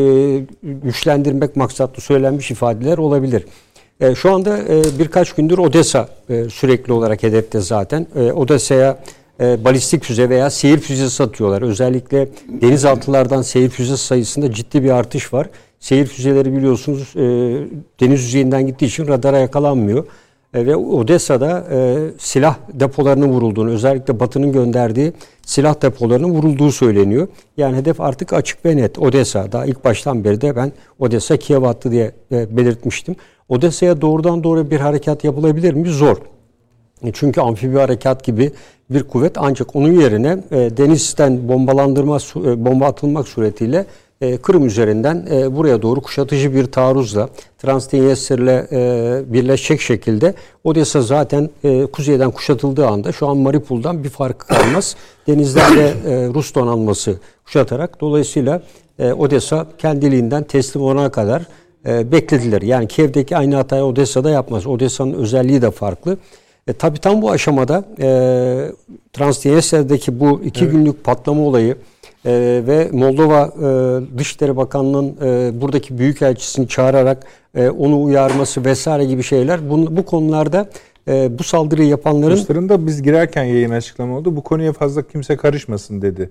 güçlendirmek 0.63 1.57
maksatlı 1.57 2.03
söylenmiş 2.03 2.51
ifadeler 2.51 2.99
olabilir. 2.99 3.45
E, 4.01 4.15
şu 4.15 4.35
anda 4.35 4.59
e, 4.59 4.83
birkaç 4.99 5.33
gündür 5.33 5.59
Odessa 5.59 6.09
e, 6.29 6.45
sürekli 6.49 6.93
olarak 6.93 7.23
hedefte 7.23 7.61
zaten. 7.61 8.07
E, 8.17 8.33
Odessa'ya 8.33 8.99
balistik 9.41 10.05
füze 10.05 10.29
veya 10.29 10.51
seyir 10.51 10.79
füzesi 10.79 11.15
satıyorlar. 11.15 11.63
Özellikle 11.63 12.29
denizaltılardan 12.49 13.43
seyir 13.43 13.71
füzesi 13.71 14.07
sayısında 14.07 14.53
ciddi 14.53 14.85
bir 14.85 14.91
artış 14.91 15.33
var. 15.33 15.49
Seyir 15.79 16.07
füzeleri 16.07 16.57
biliyorsunuz 16.57 17.13
deniz 18.01 18.23
yüzeyinden 18.23 18.67
gittiği 18.67 18.87
için 18.87 19.09
radara 19.09 19.39
yakalanmıyor. 19.39 20.05
Ve 20.55 20.77
Odessa'da 20.77 21.65
silah 22.19 22.57
depolarının 22.73 23.29
vurulduğunu, 23.29 23.71
özellikle 23.71 24.21
Batı'nın 24.21 24.53
gönderdiği 24.53 25.13
silah 25.43 25.83
depolarının 25.83 26.31
vurulduğu 26.31 26.73
söyleniyor. 26.73 27.29
Yani 27.57 27.77
hedef 27.77 28.01
artık 28.01 28.33
açık 28.33 28.65
ve 28.65 28.77
net. 28.77 28.99
Odessa. 28.99 29.53
Daha 29.53 29.67
ilk 29.67 29.85
baştan 29.85 30.25
beri 30.25 30.41
de 30.41 30.57
ben 30.57 30.73
Odessa 30.99 31.37
Kiev 31.37 31.63
attı 31.63 31.91
diye 31.91 32.13
belirtmiştim. 32.31 33.17
Odessa'ya 33.51 34.01
doğrudan 34.01 34.45
doğru 34.45 34.71
bir 34.71 34.81
harekat 34.81 35.25
yapılabilir 35.25 35.75
mi? 35.75 35.89
Zor. 35.89 36.17
E, 37.05 37.13
çünkü 37.13 37.41
amfibi 37.41 37.79
harekat 37.79 38.25
gibi 38.25 38.53
bir 38.91 39.03
kuvvet 39.03 39.33
ancak 39.37 39.77
onun 39.77 40.01
yerine 40.01 40.39
e, 40.51 40.77
denizden 40.77 41.49
bombalandırma 41.49 42.17
e, 42.17 42.65
bomba 42.65 42.87
atılmak 42.87 43.29
suretiyle 43.29 43.87
e, 44.21 44.37
Kırım 44.37 44.67
üzerinden 44.67 45.27
e, 45.31 45.57
buraya 45.57 45.83
doğru 45.83 46.01
kuşatıcı 46.01 46.55
bir 46.55 46.67
taarruzla 46.67 47.29
Transdniester'le 47.59 48.67
e, 48.73 49.33
birleşecek 49.33 49.81
şekilde 49.81 50.35
Odessa 50.65 51.03
zaten 51.03 51.51
e, 51.65 51.87
kuzeyden 51.87 52.31
kuşatıldığı 52.31 52.87
anda 52.87 53.13
şu 53.13 53.29
an 53.29 53.37
Mariupol'dan 53.37 54.05
bir 54.05 54.09
farkı 54.09 54.47
kalmaz. 54.47 54.97
Denizlerde 55.27 55.87
e, 55.89 56.29
Rus 56.35 56.55
donanması 56.55 57.19
kuşatarak 57.45 58.01
dolayısıyla 58.01 58.63
e, 58.99 59.13
Odessa 59.13 59.67
kendiliğinden 59.79 60.45
teslim 60.45 60.83
olana 60.83 61.11
kadar 61.11 61.43
e, 61.87 62.13
beklediler. 62.13 62.63
Yani 62.63 62.89
Kiev'deki 62.89 63.37
aynı 63.37 63.57
hatayı 63.57 63.83
Odessa'da 63.83 64.31
yapmaz. 64.31 64.67
Odessa'nın 64.67 65.13
özelliği 65.13 65.63
de 65.63 65.71
farklı. 65.71 66.19
E, 66.67 66.73
tabii 66.73 66.99
tam 66.99 67.23
bu 67.23 67.31
aşamada 67.31 67.85
e, 68.01 68.09
Transdniester'deki 69.13 70.21
bu 70.21 70.41
iki 70.45 70.65
evet. 70.65 70.73
günlük 70.73 71.05
patlama 71.05 71.43
olayı 71.43 71.77
e, 72.27 72.63
ve 72.67 72.89
Moldova 72.93 73.45
e, 73.45 74.19
Dışişleri 74.19 74.57
Bakanlığı'nın 74.57 75.17
e, 75.23 75.61
buradaki 75.61 75.99
büyükelçisini 75.99 76.69
çağırarak 76.69 77.27
e, 77.55 77.69
onu 77.69 78.03
uyarması 78.03 78.65
vesaire 78.65 79.05
gibi 79.05 79.23
şeyler 79.23 79.71
bu, 79.71 79.97
bu 79.97 80.05
konularda 80.05 80.69
e, 81.09 81.39
bu 81.39 81.43
saldırıyı 81.43 81.89
yapanların... 81.89 82.33
Rusların 82.33 82.69
da 82.69 82.87
biz 82.87 83.03
girerken 83.03 83.45
yayın 83.45 83.71
açıklama 83.71 84.19
oldu. 84.19 84.37
Bu 84.37 84.43
konuya 84.43 84.73
fazla 84.73 85.03
kimse 85.03 85.37
karışmasın 85.37 86.03
dedi. 86.03 86.31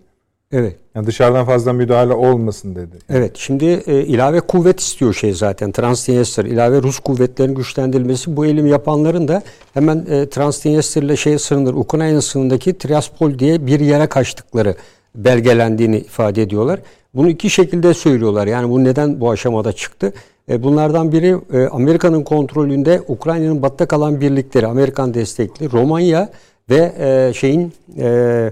Evet. 0.52 0.76
Yani 0.96 1.08
dışarıdan 1.08 1.46
fazla 1.46 1.74
müdahale 1.74 2.14
olmasın 2.14 2.76
dedi. 2.76 2.98
Evet. 3.10 3.32
Şimdi 3.38 3.66
e, 3.66 4.02
ilave 4.02 4.40
kuvvet 4.40 4.80
istiyor 4.80 5.14
şey 5.14 5.34
zaten. 5.34 5.72
Transdniester 5.72 6.46
ilave 6.46 6.82
Rus 6.82 7.00
kuvvetlerinin 7.00 7.56
güçlendirilmesi. 7.56 8.36
Bu 8.36 8.46
elim 8.46 8.68
yapanların 8.68 9.28
da 9.28 9.42
hemen 9.74 10.06
e, 10.10 10.30
Transdniester 10.30 11.04
ile 11.04 11.16
şey 11.16 11.40
sınır 11.40 11.74
Ukrayna 11.74 12.22
sınırındaki 12.22 12.78
Triaspol 12.78 13.40
diye 13.40 13.68
bir 13.68 13.80
yere 13.80 14.08
kaçtıkları 14.08 14.76
belgelendiğini 15.16 15.98
ifade 15.98 16.42
ediyorlar. 16.42 16.80
Bunu 17.14 17.30
iki 17.30 17.50
şekilde 17.50 17.94
söylüyorlar. 17.94 18.48
Yani 18.48 18.70
bu 18.70 18.84
neden 18.84 19.22
bu 19.22 19.32
aşamada 19.32 19.72
çıktı? 19.74 20.14
E, 20.50 20.64
bunlardan 20.64 21.12
biri 21.12 21.36
e, 21.54 21.68
Amerika'nın 21.68 22.24
kontrolünde 22.24 23.02
Ukrayna'nın 23.08 23.62
batta 23.62 23.86
kalan 23.86 24.22
birlikleri, 24.22 24.68
Amerikan 24.68 25.14
destekli 25.14 25.72
Romanya 25.72 26.30
ve 26.70 26.94
e, 27.00 27.34
şeyin 27.34 27.74
e, 27.98 28.52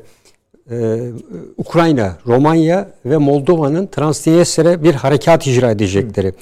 e, 0.71 0.99
Ukrayna, 1.57 2.17
Romanya 2.27 2.89
ve 3.05 3.17
Moldova'nın 3.17 3.87
Transnistr'e 3.87 4.83
bir 4.83 4.93
harekat 4.93 5.47
icra 5.47 5.71
edecekleri. 5.71 6.27
Hı. 6.27 6.33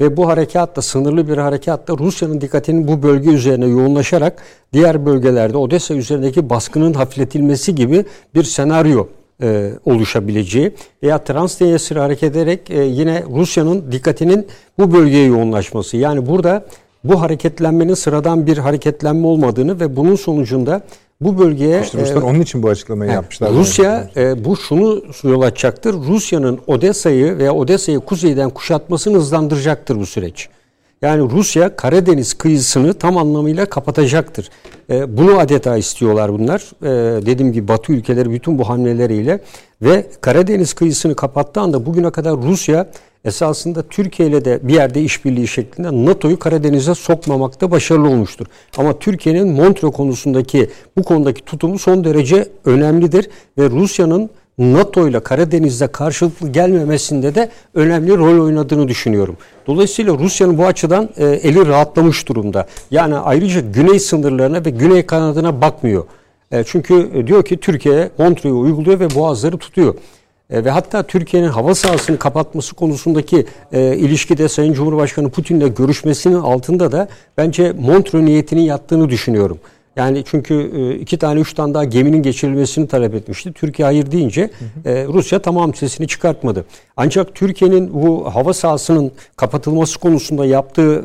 Ve 0.00 0.16
bu 0.16 0.28
harekatla 0.28 0.82
sınırlı 0.82 1.28
bir 1.28 1.38
harekatla 1.38 1.98
Rusya'nın 1.98 2.40
dikkatinin 2.40 2.88
bu 2.88 3.02
bölge 3.02 3.30
üzerine 3.30 3.66
yoğunlaşarak 3.66 4.42
diğer 4.72 5.06
bölgelerde 5.06 5.56
Odessa 5.56 5.94
üzerindeki 5.94 6.50
baskının 6.50 6.94
hafifletilmesi 6.94 7.74
gibi 7.74 8.04
bir 8.34 8.42
senaryo 8.42 9.06
e, 9.42 9.70
oluşabileceği 9.84 10.72
veya 11.02 11.24
Transnistr'e 11.24 12.00
hareket 12.00 12.36
ederek 12.36 12.70
e, 12.70 12.84
yine 12.84 13.24
Rusya'nın 13.30 13.92
dikkatinin 13.92 14.46
bu 14.78 14.92
bölgeye 14.92 15.26
yoğunlaşması. 15.26 15.96
Yani 15.96 16.26
burada 16.26 16.66
bu 17.04 17.20
hareketlenmenin 17.20 17.94
sıradan 17.94 18.46
bir 18.46 18.58
hareketlenme 18.58 19.26
olmadığını 19.26 19.80
ve 19.80 19.96
bunun 19.96 20.16
sonucunda 20.16 20.82
bu 21.20 21.38
bölgeye 21.38 21.82
işte 21.82 22.00
Ruslar 22.00 22.22
e, 22.22 22.24
onun 22.24 22.40
için 22.40 22.62
bu 22.62 22.68
açıklamayı 22.68 23.10
he, 23.10 23.14
yapmışlar. 23.14 23.52
Rusya 23.52 24.10
e, 24.16 24.44
bu 24.44 24.56
şunu 24.56 25.02
yol 25.22 25.42
açacaktır. 25.42 25.94
Rusya'nın 25.94 26.60
Odessa'yı 26.66 27.38
veya 27.38 27.54
Odessa'yı 27.54 28.00
kuzeyden 28.00 28.50
kuşatmasını 28.50 29.16
hızlandıracaktır 29.16 29.96
bu 29.96 30.06
süreç. 30.06 30.48
Yani 31.02 31.30
Rusya 31.30 31.76
Karadeniz 31.76 32.34
kıyısını 32.34 32.94
tam 32.94 33.16
anlamıyla 33.16 33.66
kapatacaktır. 33.66 34.50
E, 34.90 35.16
bunu 35.16 35.38
adeta 35.38 35.76
istiyorlar 35.76 36.32
bunlar. 36.32 36.60
E, 36.82 37.26
dediğim 37.26 37.52
gibi 37.52 37.68
Batı 37.68 37.92
ülkeleri 37.92 38.30
bütün 38.30 38.58
bu 38.58 38.68
hamleleriyle 38.68 39.40
ve 39.82 40.06
Karadeniz 40.20 40.74
kıyısını 40.74 41.16
kapattığı 41.16 41.60
anda 41.60 41.86
bugüne 41.86 42.10
kadar 42.10 42.36
Rusya 42.36 42.90
esasında 43.24 43.82
Türkiye 43.82 44.28
ile 44.28 44.44
de 44.44 44.60
bir 44.62 44.74
yerde 44.74 45.02
işbirliği 45.02 45.48
şeklinde 45.48 46.06
NATO'yu 46.06 46.38
Karadeniz'e 46.38 46.94
sokmamakta 46.94 47.70
başarılı 47.70 48.08
olmuştur. 48.08 48.46
Ama 48.76 48.98
Türkiye'nin 48.98 49.48
Montre 49.48 49.90
konusundaki 49.90 50.70
bu 50.98 51.02
konudaki 51.02 51.44
tutumu 51.44 51.78
son 51.78 52.04
derece 52.04 52.48
önemlidir 52.64 53.30
ve 53.58 53.70
Rusya'nın 53.70 54.30
NATO 54.58 55.08
ile 55.08 55.20
Karadeniz'de 55.20 55.86
karşılıklı 55.86 56.48
gelmemesinde 56.48 57.34
de 57.34 57.50
önemli 57.74 58.16
rol 58.16 58.44
oynadığını 58.44 58.88
düşünüyorum. 58.88 59.36
Dolayısıyla 59.66 60.18
Rusya'nın 60.18 60.58
bu 60.58 60.66
açıdan 60.66 61.08
e, 61.16 61.24
eli 61.24 61.66
rahatlamış 61.66 62.28
durumda. 62.28 62.66
Yani 62.90 63.16
ayrıca 63.16 63.60
güney 63.60 63.98
sınırlarına 63.98 64.64
ve 64.64 64.70
güney 64.70 65.06
kanadına 65.06 65.60
bakmıyor. 65.60 66.04
E, 66.52 66.64
çünkü 66.64 67.10
e, 67.14 67.26
diyor 67.26 67.44
ki 67.44 67.56
Türkiye 67.56 68.10
Montre'yi 68.18 68.54
uyguluyor 68.54 69.00
ve 69.00 69.14
boğazları 69.14 69.58
tutuyor. 69.58 69.94
E, 70.50 70.64
ve 70.64 70.70
hatta 70.70 71.02
Türkiye'nin 71.02 71.48
hava 71.48 71.74
sahasını 71.74 72.18
kapatması 72.18 72.74
konusundaki 72.74 73.46
e, 73.72 73.96
ilişkide 73.96 74.48
Sayın 74.48 74.72
Cumhurbaşkanı 74.72 75.30
Putin'le 75.30 75.74
görüşmesinin 75.74 76.34
altında 76.34 76.92
da 76.92 77.08
bence 77.36 77.72
Montreux 77.72 78.24
niyetinin 78.24 78.62
yattığını 78.62 79.08
düşünüyorum. 79.08 79.58
Yani 79.96 80.22
çünkü 80.26 80.70
e, 80.76 80.94
iki 80.94 81.18
tane 81.18 81.40
üç 81.40 81.54
tane 81.54 81.74
daha 81.74 81.84
geminin 81.84 82.22
geçirilmesini 82.22 82.88
talep 82.88 83.14
etmişti. 83.14 83.52
Türkiye 83.52 83.86
hayır 83.86 84.10
deyince 84.10 84.42
hı 84.42 84.90
hı. 84.90 84.94
E, 84.94 85.06
Rusya 85.06 85.38
tamam 85.38 85.74
sesini 85.74 86.08
çıkartmadı. 86.08 86.64
Ancak 86.96 87.34
Türkiye'nin 87.34 87.94
bu 87.94 88.34
hava 88.34 88.52
sahasının 88.52 89.12
kapatılması 89.36 89.98
konusunda 89.98 90.44
yaptığı 90.44 91.04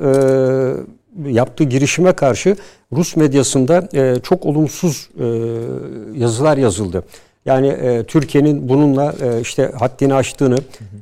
e, 1.25 1.31
yaptığı 1.31 1.63
girişime 1.63 2.11
karşı 2.11 2.55
Rus 2.93 3.15
medyasında 3.15 3.89
çok 4.23 4.45
olumsuz 4.45 5.09
yazılar 6.15 6.57
yazıldı. 6.57 7.03
Yani 7.47 7.67
e, 7.67 8.03
Türkiye'nin 8.03 8.69
bununla 8.69 9.15
e, 9.21 9.41
işte 9.41 9.71
haddini 9.79 10.13
aştığını, 10.13 10.57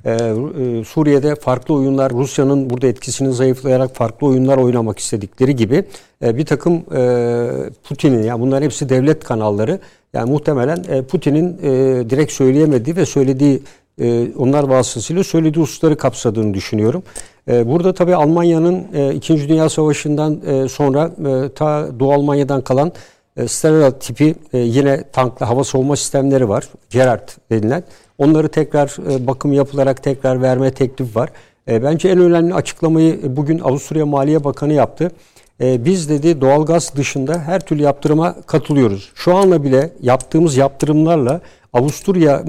e, 0.06 0.12
e, 0.12 0.84
Suriye'de 0.84 1.36
farklı 1.36 1.76
oyunlar, 1.76 2.12
Rusya'nın 2.12 2.70
burada 2.70 2.88
etkisini 2.88 3.34
zayıflayarak 3.34 3.96
farklı 3.96 4.28
oyunlar 4.28 4.58
oynamak 4.58 5.00
istedikleri 5.00 5.56
gibi 5.56 5.84
e, 6.24 6.38
bir 6.38 6.46
takım 6.46 6.74
e, 6.96 7.50
Putin'in, 7.84 8.24
yani 8.24 8.42
bunların 8.42 8.64
hepsi 8.66 8.90
devlet 8.90 9.24
kanalları, 9.24 9.80
yani 10.14 10.32
muhtemelen 10.32 10.84
e, 10.90 11.02
Putin'in 11.02 11.58
e, 11.64 11.70
direkt 12.10 12.32
söyleyemediği 12.32 12.96
ve 12.96 13.06
söylediği 13.06 13.62
e, 14.02 14.28
onlar 14.38 14.64
vasıtasıyla 14.64 15.24
söylediği 15.24 15.64
hususları 15.64 15.98
kapsadığını 15.98 16.54
düşünüyorum. 16.54 17.04
E, 17.48 17.68
burada 17.68 17.94
tabii 17.94 18.16
Almanya'nın 18.16 18.84
e, 18.94 19.14
İkinci 19.14 19.50
Dünya 19.50 19.70
Savaşı'ndan 19.70 20.42
e, 20.48 20.70
sonra 20.70 21.06
e, 21.06 21.50
ta 21.50 21.88
Doğu 22.00 22.14
Almanya'dan 22.14 22.62
kalan 22.62 22.92
e, 23.38 23.92
tipi 24.00 24.36
e, 24.54 24.58
yine 24.58 25.04
tanklı 25.12 25.46
hava 25.46 25.64
savunma 25.64 25.96
sistemleri 25.96 26.50
var. 26.50 26.70
Gerard 26.90 27.30
denilen. 27.52 27.84
Onları 28.18 28.48
tekrar 28.48 29.12
e, 29.12 29.28
bakım 29.28 29.54
yapılarak 29.54 30.04
tekrar 30.04 30.42
verme 30.42 30.72
teklifi 30.72 31.16
var. 31.16 31.30
E, 31.68 31.84
bence 31.84 32.10
en 32.10 32.20
önemli 32.20 32.54
açıklamayı 32.54 33.36
bugün 33.36 33.60
Avusturya 33.60 34.06
Maliye 34.06 34.44
Bakanı 34.44 34.74
yaptı. 34.74 35.12
Biz 35.60 36.10
dedi 36.10 36.42
doğalgaz 36.42 36.96
dışında 36.96 37.40
her 37.40 37.60
türlü 37.60 37.82
yaptırıma 37.82 38.36
katılıyoruz. 38.42 39.12
Şu 39.16 39.36
anla 39.36 39.64
bile 39.64 39.90
yaptığımız 40.02 40.58
yaptırımlarla 40.58 41.42
Avusturya 41.74 42.44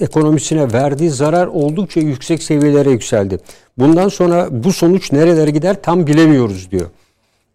ekonomisine 0.00 0.72
verdiği 0.72 1.10
zarar 1.10 1.46
oldukça 1.46 2.00
yüksek 2.00 2.42
seviyelere 2.42 2.90
yükseldi. 2.90 3.38
Bundan 3.78 4.08
sonra 4.08 4.48
bu 4.50 4.72
sonuç 4.72 5.12
nerelere 5.12 5.50
gider 5.50 5.82
tam 5.82 6.06
bilemiyoruz 6.06 6.70
diyor. 6.70 6.86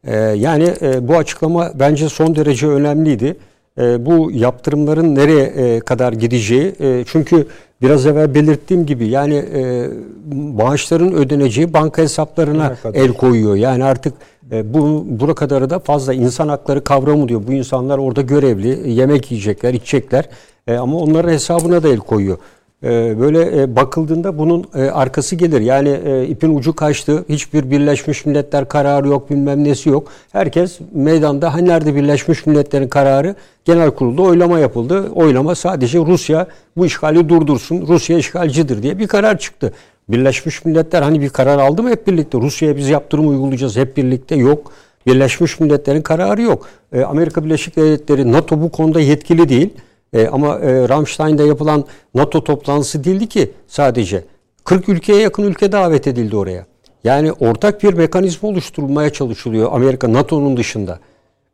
E, 0.07 0.15
yani 0.17 0.73
e, 0.81 1.07
bu 1.07 1.15
açıklama 1.17 1.71
bence 1.75 2.09
son 2.09 2.35
derece 2.35 2.67
önemliydi. 2.67 3.37
E, 3.77 4.05
bu 4.05 4.31
yaptırımların 4.31 5.15
nereye 5.15 5.43
e, 5.43 5.79
kadar 5.79 6.13
gideceği 6.13 6.75
e, 6.79 7.03
çünkü 7.07 7.47
biraz 7.81 8.05
evvel 8.05 8.35
belirttiğim 8.35 8.85
gibi 8.85 9.07
yani 9.07 9.35
e, 9.35 9.89
maaşların 10.33 11.13
ödeneceği 11.13 11.73
banka 11.73 12.01
hesaplarına 12.01 12.75
el 12.93 13.13
koyuyor. 13.13 13.55
Yani 13.55 13.83
artık 13.83 14.13
e, 14.51 14.73
bu 14.73 15.05
bura 15.07 15.33
kadarı 15.33 15.69
da 15.69 15.79
fazla 15.79 16.13
insan 16.13 16.47
hakları 16.47 16.83
kavramı 16.83 17.29
diyor. 17.29 17.41
Bu 17.47 17.53
insanlar 17.53 17.97
orada 17.97 18.21
görevli, 18.21 18.91
yemek 18.91 19.31
yiyecekler, 19.31 19.73
içecekler. 19.73 20.29
E, 20.67 20.75
ama 20.75 20.97
onların 20.97 21.31
hesabına 21.31 21.83
da 21.83 21.87
el 21.87 21.97
koyuyor. 21.97 22.37
E, 22.83 23.19
böyle 23.19 23.61
e, 23.61 23.75
bakıldığında 23.75 24.37
bunun 24.37 24.65
e, 24.75 24.81
arkası 24.81 25.35
gelir. 25.35 25.61
Yani 25.61 25.89
e, 26.05 26.25
ipin 26.27 26.55
ucu 26.55 26.75
kaçtı. 26.75 27.25
Hiçbir 27.29 27.71
Birleşmiş 27.71 28.25
Milletler 28.25 28.67
kararı 28.67 29.07
yok, 29.07 29.29
bilmem 29.29 29.63
nesi 29.63 29.89
yok. 29.89 30.07
Herkes 30.31 30.79
meydanda. 30.93 31.53
Hani 31.53 31.69
nerede 31.69 31.95
Birleşmiş 31.95 32.45
Milletler'in 32.45 32.87
kararı? 32.87 33.35
Genel 33.65 33.91
kurulda 33.91 34.21
oylama 34.21 34.59
yapıldı. 34.59 35.09
Oylama 35.15 35.55
sadece 35.55 35.99
Rusya 35.99 36.47
bu 36.77 36.85
işgali 36.85 37.29
durdursun. 37.29 37.87
Rusya 37.87 38.17
işgalcidir 38.17 38.83
diye 38.83 38.99
bir 38.99 39.07
karar 39.07 39.37
çıktı. 39.37 39.73
Birleşmiş 40.09 40.65
Milletler 40.65 41.01
hani 41.01 41.21
bir 41.21 41.29
karar 41.29 41.59
aldı 41.59 41.83
mı 41.83 41.89
hep 41.89 42.07
birlikte? 42.07 42.37
Rusya'ya 42.37 42.77
biz 42.77 42.89
yaptırım 42.89 43.29
uygulayacağız 43.29 43.77
hep 43.77 43.97
birlikte. 43.97 44.35
Yok. 44.35 44.71
Birleşmiş 45.07 45.59
Milletler'in 45.59 46.01
kararı 46.01 46.41
yok. 46.41 46.67
Amerika 47.07 47.45
Birleşik 47.45 47.75
Devletleri, 47.75 48.31
NATO 48.31 48.61
bu 48.61 48.69
konuda 48.71 48.99
yetkili 48.99 49.49
değil. 49.49 49.69
E, 50.13 50.27
ama 50.27 50.59
e, 50.59 50.89
Ramstein'de 50.89 51.43
yapılan 51.43 51.85
NATO 52.15 52.43
toplantısı 52.43 53.03
değildi 53.03 53.27
ki 53.27 53.51
sadece. 53.67 54.23
40 54.63 54.89
ülkeye 54.89 55.19
yakın 55.21 55.43
ülke 55.43 55.71
davet 55.71 56.07
edildi 56.07 56.35
oraya. 56.35 56.65
Yani 57.03 57.31
ortak 57.31 57.83
bir 57.83 57.93
mekanizma 57.93 58.49
oluşturulmaya 58.49 59.09
çalışılıyor 59.09 59.69
Amerika 59.73 60.13
NATO'nun 60.13 60.57
dışında. 60.57 60.99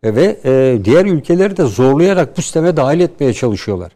E, 0.04 0.16
ve 0.16 0.38
e, 0.46 0.80
diğer 0.86 1.06
ülkeleri 1.06 1.58
de 1.58 1.64
zorlayarak 1.64 2.38
bu 2.38 2.42
sisteme 2.42 2.78
dahil 2.78 3.00
etmeye 3.00 3.34
çalışıyorlar. 3.34 3.92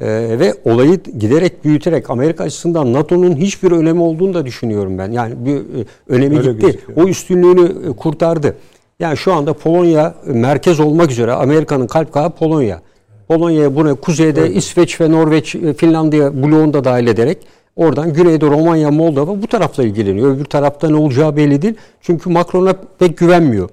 E, 0.00 0.06
ve 0.38 0.54
olayı 0.64 1.02
giderek 1.18 1.64
büyüterek 1.64 2.10
Amerika 2.10 2.44
açısından 2.44 2.92
NATO'nun 2.92 3.36
hiçbir 3.36 3.72
önemi 3.72 4.02
olduğunu 4.02 4.34
da 4.34 4.46
düşünüyorum 4.46 4.98
ben. 4.98 5.10
Yani 5.10 5.34
bir 5.46 5.56
e, 5.56 5.86
önemi 6.08 6.38
Öyle 6.38 6.52
gitti. 6.52 6.80
O 6.96 7.04
üstünlüğünü 7.04 7.90
e, 7.90 7.96
kurtardı. 7.96 8.56
Yani 9.00 9.16
şu 9.16 9.32
anda 9.32 9.52
Polonya 9.52 10.14
merkez 10.26 10.80
olmak 10.80 11.10
üzere 11.10 11.32
Amerika'nın 11.32 11.86
kalp 11.86 12.12
kağı 12.12 12.30
Polonya. 12.30 12.80
Polonya'ya 13.28 13.76
bunu 13.76 13.96
kuzeyde 13.96 14.40
evet. 14.40 14.56
İsveç 14.56 15.00
ve 15.00 15.10
Norveç, 15.10 15.54
e, 15.54 15.74
Finlandiya 15.74 16.42
bloğunu 16.42 16.72
da 16.72 16.84
dahil 16.84 17.06
ederek 17.06 17.38
oradan 17.76 18.12
güneyde 18.12 18.46
Romanya, 18.46 18.90
Moldova 18.90 19.42
bu 19.42 19.46
tarafla 19.46 19.84
ilgileniyor. 19.84 20.36
Öbür 20.36 20.44
tarafta 20.44 20.90
ne 20.90 20.96
olacağı 20.96 21.36
belli 21.36 21.62
değil. 21.62 21.74
Çünkü 22.00 22.30
Macron'a 22.30 22.74
pek 22.98 23.18
güvenmiyor. 23.18 23.68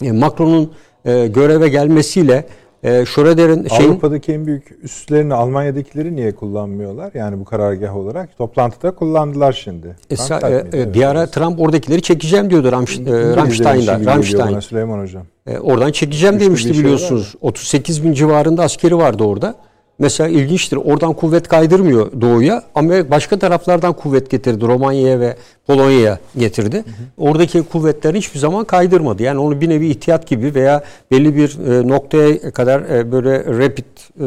Yani 0.00 0.18
Macron'un 0.18 0.72
e, 1.04 1.26
göreve 1.26 1.68
gelmesiyle 1.68 2.46
e, 2.86 3.06
Schröder'in 3.06 3.68
şeyin... 3.68 3.90
Avrupa'daki 3.90 4.32
en 4.32 4.46
büyük 4.46 4.78
üslerini 4.82 5.34
Almanya'dakileri 5.34 6.16
niye 6.16 6.34
kullanmıyorlar? 6.34 7.10
Yani 7.14 7.40
bu 7.40 7.44
karargah 7.44 7.96
olarak. 7.96 8.38
Toplantıda 8.38 8.90
kullandılar 8.90 9.52
şimdi. 9.52 9.96
E, 10.10 10.14
e, 10.48 10.82
e, 10.82 10.94
bir 10.94 11.02
ara 11.02 11.26
Trump 11.26 11.60
oradakileri 11.60 12.02
çekeceğim 12.02 12.50
diyordu 12.50 12.72
Ramş, 12.72 12.98
e, 12.98 13.36
Ramstein'da. 13.36 14.04
Ramstein. 14.04 14.60
Süleyman 14.60 15.00
Hocam. 15.00 15.22
E, 15.46 15.58
oradan 15.58 15.92
çekeceğim 15.92 16.34
Güçlü 16.34 16.46
demişti 16.46 16.74
şey 16.74 16.84
biliyorsunuz. 16.84 17.34
38 17.40 18.04
bin 18.04 18.12
civarında 18.12 18.62
askeri 18.62 18.96
vardı 18.96 19.24
orada. 19.24 19.54
Mesela 19.98 20.28
ilginçtir. 20.28 20.76
Oradan 20.76 21.12
kuvvet 21.12 21.48
kaydırmıyor 21.48 22.20
doğuya 22.20 22.62
ama 22.74 23.10
başka 23.10 23.38
taraflardan 23.38 23.92
kuvvet 23.92 24.30
getirdi. 24.30 24.66
Romanya'ya 24.66 25.20
ve 25.20 25.36
Polonya'ya 25.66 26.18
getirdi. 26.38 26.76
Hı 26.76 26.80
hı. 26.80 27.28
Oradaki 27.28 27.62
kuvvetler 27.62 28.14
hiçbir 28.14 28.38
zaman 28.38 28.64
kaydırmadı. 28.64 29.22
Yani 29.22 29.38
onu 29.38 29.60
bir 29.60 29.68
nevi 29.68 29.86
ihtiyat 29.86 30.26
gibi 30.26 30.54
veya 30.54 30.84
belli 31.10 31.36
bir 31.36 31.58
e, 31.58 31.88
noktaya 31.88 32.50
kadar 32.50 32.80
e, 32.80 33.12
böyle 33.12 33.44
rapid 33.44 33.84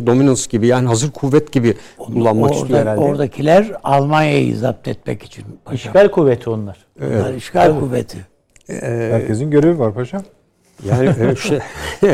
dominance 0.08 0.42
gibi 0.50 0.68
yani 0.68 0.88
hazır 0.88 1.12
kuvvet 1.12 1.52
gibi 1.52 1.76
kullanmak 1.98 2.52
Orada, 2.52 2.62
istiyor 2.62 2.80
herhalde. 2.80 3.00
Oradakiler 3.00 3.72
Almanya'yı 3.84 4.58
zapt 4.58 4.88
etmek 4.88 5.24
için. 5.24 5.46
Paşam. 5.66 5.90
İşgal 5.90 6.12
kuvveti 6.12 6.50
onlar. 6.50 6.78
Evet. 7.02 7.22
onlar 7.22 7.34
işgal 7.34 7.72
evet. 7.72 7.80
kuvveti. 7.80 8.18
Ee, 8.70 9.10
Herkesin 9.12 9.52
görevi 9.52 9.80
var 9.80 9.94
paşam. 9.94 10.22
Yani 10.86 11.10
e, 11.32 11.36
şey, 11.36 11.60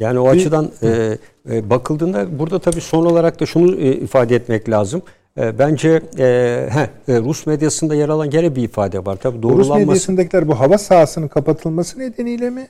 yani 0.00 0.18
o 0.18 0.28
açıdan 0.28 0.70
e, 0.82 1.18
e, 1.50 1.70
bakıldığında 1.70 2.38
burada 2.38 2.58
tabii 2.58 2.80
son 2.80 3.06
olarak 3.06 3.40
da 3.40 3.46
şunu 3.46 3.76
e, 3.76 3.92
ifade 3.92 4.36
etmek 4.36 4.70
lazım. 4.70 5.02
E, 5.38 5.58
bence 5.58 6.02
e, 6.18 6.24
he, 6.70 7.12
e, 7.12 7.20
Rus 7.20 7.46
medyasında 7.46 7.94
yer 7.94 8.08
alan 8.08 8.30
gene 8.30 8.56
bir 8.56 8.62
ifade 8.62 9.06
var. 9.06 9.16
Tabii 9.22 9.42
doğrulanması... 9.42 9.80
Rus 9.80 9.86
medyasındakiler 9.86 10.48
bu 10.48 10.60
hava 10.60 10.78
sahasının 10.78 11.28
kapatılması 11.28 11.98
nedeniyle 11.98 12.50
mi? 12.50 12.68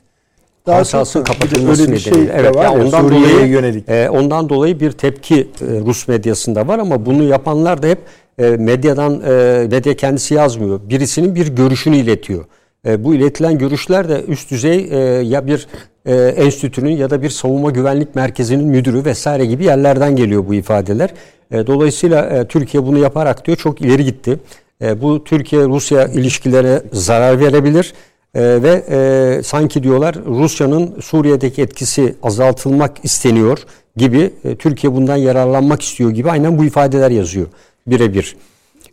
Daha 0.66 0.76
hava 0.76 0.84
sahasının 0.84 1.24
kapatılması 1.24 1.82
nedeniyle. 1.82 1.98
Şey 1.98 2.22
evet, 2.34 2.56
var 2.56 2.64
yani 2.64 2.84
ondan 2.84 3.10
dolayı 3.10 3.46
yönelik. 3.46 3.88
E, 3.88 4.10
ondan 4.10 4.48
dolayı 4.48 4.80
bir 4.80 4.92
tepki 4.92 5.40
e, 5.40 5.46
Rus 5.60 6.08
medyasında 6.08 6.68
var 6.68 6.78
ama 6.78 7.06
bunu 7.06 7.22
yapanlar 7.22 7.82
da 7.82 7.86
hep 7.86 7.98
e, 8.38 8.50
medyadan 8.50 9.20
e, 9.20 9.66
medya 9.70 9.96
kendisi 9.96 10.34
yazmıyor. 10.34 10.80
Birisinin 10.88 11.34
bir 11.34 11.48
görüşünü 11.48 11.96
iletiyor. 11.96 12.44
E, 12.86 13.04
bu 13.04 13.14
iletilen 13.14 13.58
görüşler 13.58 14.08
de 14.08 14.24
üst 14.28 14.50
düzey 14.50 14.88
e, 14.90 14.96
ya 15.22 15.46
bir 15.46 15.66
e, 16.06 16.14
enstitünün 16.14 16.96
ya 16.96 17.10
da 17.10 17.22
bir 17.22 17.30
savunma 17.30 17.70
güvenlik 17.70 18.14
merkezinin 18.14 18.68
müdürü 18.68 19.04
vesaire 19.04 19.46
gibi 19.46 19.64
yerlerden 19.64 20.16
geliyor 20.16 20.46
bu 20.46 20.54
ifadeler. 20.54 21.10
E, 21.50 21.66
dolayısıyla 21.66 22.26
e, 22.26 22.48
Türkiye 22.48 22.86
bunu 22.86 22.98
yaparak 22.98 23.46
diyor 23.46 23.56
çok 23.56 23.80
ileri 23.80 24.04
gitti. 24.04 24.38
E, 24.82 25.02
bu 25.02 25.24
Türkiye-Rusya 25.24 26.06
ilişkilerine 26.06 26.80
zarar 26.92 27.40
verebilir. 27.40 27.92
E, 28.34 28.62
ve 28.62 28.84
e, 28.90 29.42
sanki 29.42 29.82
diyorlar 29.82 30.16
Rusya'nın 30.26 31.00
Suriye'deki 31.00 31.62
etkisi 31.62 32.14
azaltılmak 32.22 33.04
isteniyor 33.04 33.58
gibi 33.96 34.30
e, 34.44 34.56
Türkiye 34.56 34.92
bundan 34.92 35.16
yararlanmak 35.16 35.82
istiyor 35.82 36.10
gibi 36.10 36.30
aynen 36.30 36.58
bu 36.58 36.64
ifadeler 36.64 37.10
yazıyor 37.10 37.46
birebir. 37.86 38.36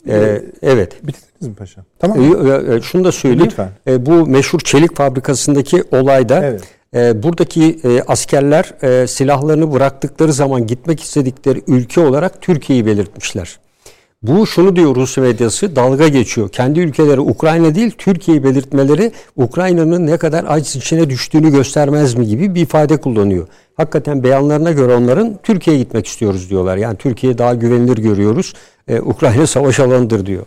Ee, 0.08 0.42
evet. 0.62 1.06
Bitirdiniz 1.06 1.29
mi 1.48 1.54
paşam? 1.54 1.84
Tamam. 1.98 2.18
Ee, 2.20 2.74
e, 2.74 2.80
şunu 2.80 3.04
da 3.04 3.12
söyleyeyim. 3.12 3.44
Lütfen. 3.44 3.68
E, 3.86 4.06
bu 4.06 4.26
meşhur 4.26 4.60
çelik 4.60 4.96
fabrikasındaki 4.96 5.84
olayda 5.92 6.44
evet. 6.44 6.62
e, 6.94 7.22
buradaki 7.22 7.78
e, 7.84 8.02
askerler 8.02 8.74
e, 8.82 9.06
silahlarını 9.06 9.72
bıraktıkları 9.72 10.32
zaman 10.32 10.66
gitmek 10.66 11.00
istedikleri 11.00 11.62
ülke 11.66 12.00
olarak 12.00 12.42
Türkiye'yi 12.42 12.86
belirtmişler. 12.86 13.58
Bu 14.22 14.46
şunu 14.46 14.76
diyor 14.76 14.96
Rus 14.96 15.18
medyası 15.18 15.76
dalga 15.76 16.08
geçiyor. 16.08 16.48
Kendi 16.48 16.80
ülkeleri 16.80 17.20
Ukrayna 17.20 17.74
değil 17.74 17.90
Türkiye'yi 17.98 18.44
belirtmeleri 18.44 19.12
Ukrayna'nın 19.36 20.06
ne 20.06 20.16
kadar 20.16 20.44
aciz 20.48 20.76
içine 20.76 21.10
düştüğünü 21.10 21.50
göstermez 21.50 22.14
mi 22.14 22.26
gibi 22.26 22.54
bir 22.54 22.62
ifade 22.62 22.96
kullanıyor. 22.96 23.46
Hakikaten 23.76 24.24
beyanlarına 24.24 24.72
göre 24.72 24.94
onların 24.94 25.38
Türkiye'ye 25.42 25.82
gitmek 25.82 26.06
istiyoruz 26.06 26.50
diyorlar. 26.50 26.76
Yani 26.76 26.96
Türkiye 26.96 27.38
daha 27.38 27.54
güvenilir 27.54 27.96
görüyoruz. 27.96 28.52
Ee, 28.88 29.00
Ukrayna 29.00 29.46
savaş 29.46 29.80
alanıdır 29.80 30.26
diyor. 30.26 30.46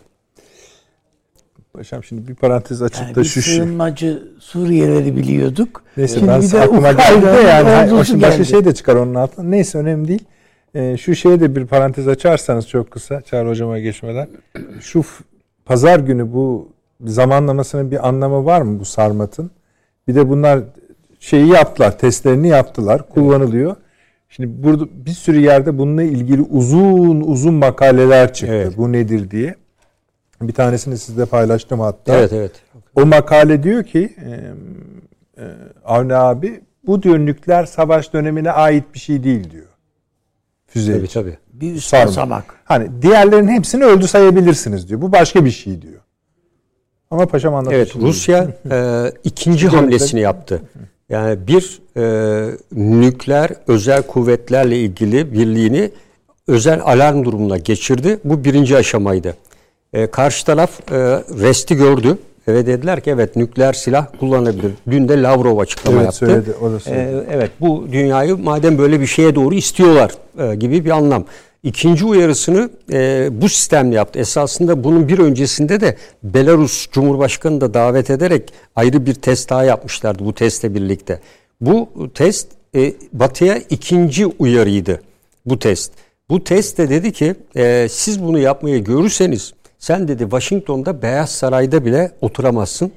Paşam 1.77 2.03
şimdi 2.03 2.27
bir 2.27 2.35
parantez 2.35 2.81
açıp 2.81 3.01
yani 3.01 3.15
da 3.15 3.23
şu 3.23 3.41
şu. 3.41 3.51
sığınmacı 3.51 4.23
Suriyeleri 4.39 5.15
biliyorduk. 5.15 5.83
Neyse 5.97 6.15
şimdi 6.19 6.31
ben 6.31 6.41
bir 6.41 6.51
de 6.51 6.61
aklıma 6.61 6.91
geldi 6.91 7.25
yani. 7.47 7.91
Başka, 7.91 8.21
başka 8.21 8.43
şey 8.43 8.65
de 8.65 8.73
çıkar 8.73 8.95
onun 8.95 9.15
altında. 9.15 9.47
Neyse 9.47 9.77
önemli 9.77 10.07
değil. 10.07 10.23
E, 10.75 10.97
şu 10.97 11.15
şeye 11.15 11.39
de 11.39 11.55
bir 11.55 11.65
parantez 11.65 12.07
açarsanız 12.07 12.67
çok 12.67 12.91
kısa 12.91 13.21
Çağrı 13.21 13.49
Hocam'a 13.49 13.79
geçmeden. 13.79 14.27
Şu 14.81 15.03
pazar 15.65 15.99
günü 15.99 16.33
bu 16.33 16.69
zamanlamasının 17.05 17.91
bir 17.91 18.07
anlamı 18.07 18.45
var 18.45 18.61
mı 18.61 18.79
bu 18.79 18.85
sarmatın? 18.85 19.51
Bir 20.07 20.15
de 20.15 20.29
bunlar 20.29 20.59
şeyi 21.19 21.47
yaptılar, 21.47 21.99
testlerini 21.99 22.47
yaptılar, 22.47 23.09
kullanılıyor. 23.09 23.75
Şimdi 24.29 24.63
burada 24.63 24.85
bir 25.05 25.11
sürü 25.11 25.39
yerde 25.39 25.77
bununla 25.77 26.03
ilgili 26.03 26.41
uzun 26.41 27.21
uzun 27.21 27.53
makaleler 27.53 28.33
çıktı. 28.33 28.55
Evet. 28.55 28.77
Bu 28.77 28.91
nedir 28.91 29.31
diye. 29.31 29.62
Bir 30.47 30.53
tanesini 30.53 30.97
sizle 30.97 31.25
paylaştım 31.25 31.79
hatta. 31.79 32.17
Evet 32.17 32.33
evet. 32.33 32.51
O 32.95 33.05
makale 33.05 33.63
diyor 33.63 33.83
ki 33.83 34.15
e, 34.25 34.31
e, 35.41 35.45
Avni 35.85 36.15
abi 36.15 36.61
bu 36.87 37.03
diyor 37.03 37.19
nükleer 37.19 37.65
savaş 37.65 38.13
dönemine 38.13 38.51
ait 38.51 38.83
bir 38.93 38.99
şey 38.99 39.23
değil 39.23 39.51
diyor. 39.51 39.67
Füze. 40.67 40.97
Tabii 40.97 41.07
tabii. 41.07 41.37
Bir 41.53 41.75
üst 41.75 41.93
basamak. 41.93 42.45
Hani 42.65 43.01
diğerlerin 43.01 43.47
hepsini 43.47 43.83
öldü 43.85 44.07
sayabilirsiniz 44.07 44.89
diyor. 44.89 45.01
Bu 45.01 45.11
başka 45.11 45.45
bir 45.45 45.51
şey 45.51 45.81
diyor. 45.81 46.01
Ama 47.11 47.25
paşam 47.25 47.55
anlatıyor. 47.55 47.81
Evet 47.81 47.95
Rusya 47.95 48.47
e, 48.71 49.05
ikinci 49.23 49.67
hamlesini 49.67 50.19
yaptı. 50.19 50.61
Yani 51.09 51.47
bir 51.47 51.81
e, 51.97 52.57
nükleer 52.71 53.49
özel 53.67 54.01
kuvvetlerle 54.01 54.79
ilgili 54.79 55.33
birliğini 55.33 55.91
özel 56.47 56.81
alarm 56.83 57.23
durumuna 57.23 57.57
geçirdi. 57.57 58.19
Bu 58.23 58.43
birinci 58.43 58.77
aşamaydı. 58.77 59.35
E, 59.93 60.07
karşı 60.07 60.45
taraf 60.45 60.91
e, 60.91 60.95
resti 61.41 61.75
gördü 61.75 62.17
ve 62.47 62.65
dediler 62.65 63.01
ki 63.01 63.09
evet 63.09 63.35
nükleer 63.35 63.73
silah 63.73 64.07
kullanabilir. 64.19 64.71
Dün 64.91 65.09
de 65.09 65.21
Lavrov 65.21 65.57
açıklama 65.57 65.97
Evet, 65.97 66.05
yaptı. 66.05 66.17
söyledi, 66.17 66.53
o 66.61 66.71
da 66.71 66.79
söyledi. 66.79 67.25
E, 67.29 67.35
evet 67.35 67.51
bu 67.61 67.87
dünyayı 67.91 68.37
madem 68.37 68.77
böyle 68.77 68.99
bir 68.99 69.07
şeye 69.07 69.35
doğru 69.35 69.55
istiyorlar 69.55 70.11
e, 70.39 70.55
gibi 70.55 70.85
bir 70.85 70.89
anlam. 70.89 71.25
İkinci 71.63 72.05
uyarısını 72.05 72.69
e, 72.91 73.29
bu 73.31 73.49
sistemle 73.49 73.95
yaptı. 73.95 74.19
Esasında 74.19 74.83
bunun 74.83 75.07
bir 75.07 75.19
öncesinde 75.19 75.81
de 75.81 75.97
Belarus 76.23 76.87
Cumhurbaşkanı 76.91 77.61
da 77.61 77.73
davet 77.73 78.09
ederek 78.09 78.53
ayrı 78.75 79.05
bir 79.05 79.13
test 79.13 79.49
daha 79.49 79.63
yapmışlardı 79.63 80.25
bu 80.25 80.33
testle 80.33 80.75
birlikte. 80.75 81.19
Bu 81.61 81.89
test 82.13 82.47
e, 82.75 82.93
Batı'ya 83.13 83.57
ikinci 83.69 84.25
uyarıydı 84.25 85.01
bu 85.45 85.59
test. 85.59 85.91
Bu 86.29 86.43
test 86.43 86.77
de 86.77 86.89
dedi 86.89 87.11
ki 87.11 87.35
e, 87.55 87.87
siz 87.89 88.23
bunu 88.23 88.39
yapmayı 88.39 88.83
görürseniz 88.83 89.53
sen 89.84 90.07
dedi 90.07 90.23
Washington'da 90.23 91.01
Beyaz 91.01 91.30
Saray'da 91.30 91.85
bile 91.85 92.11
oturamazsın. 92.22 92.91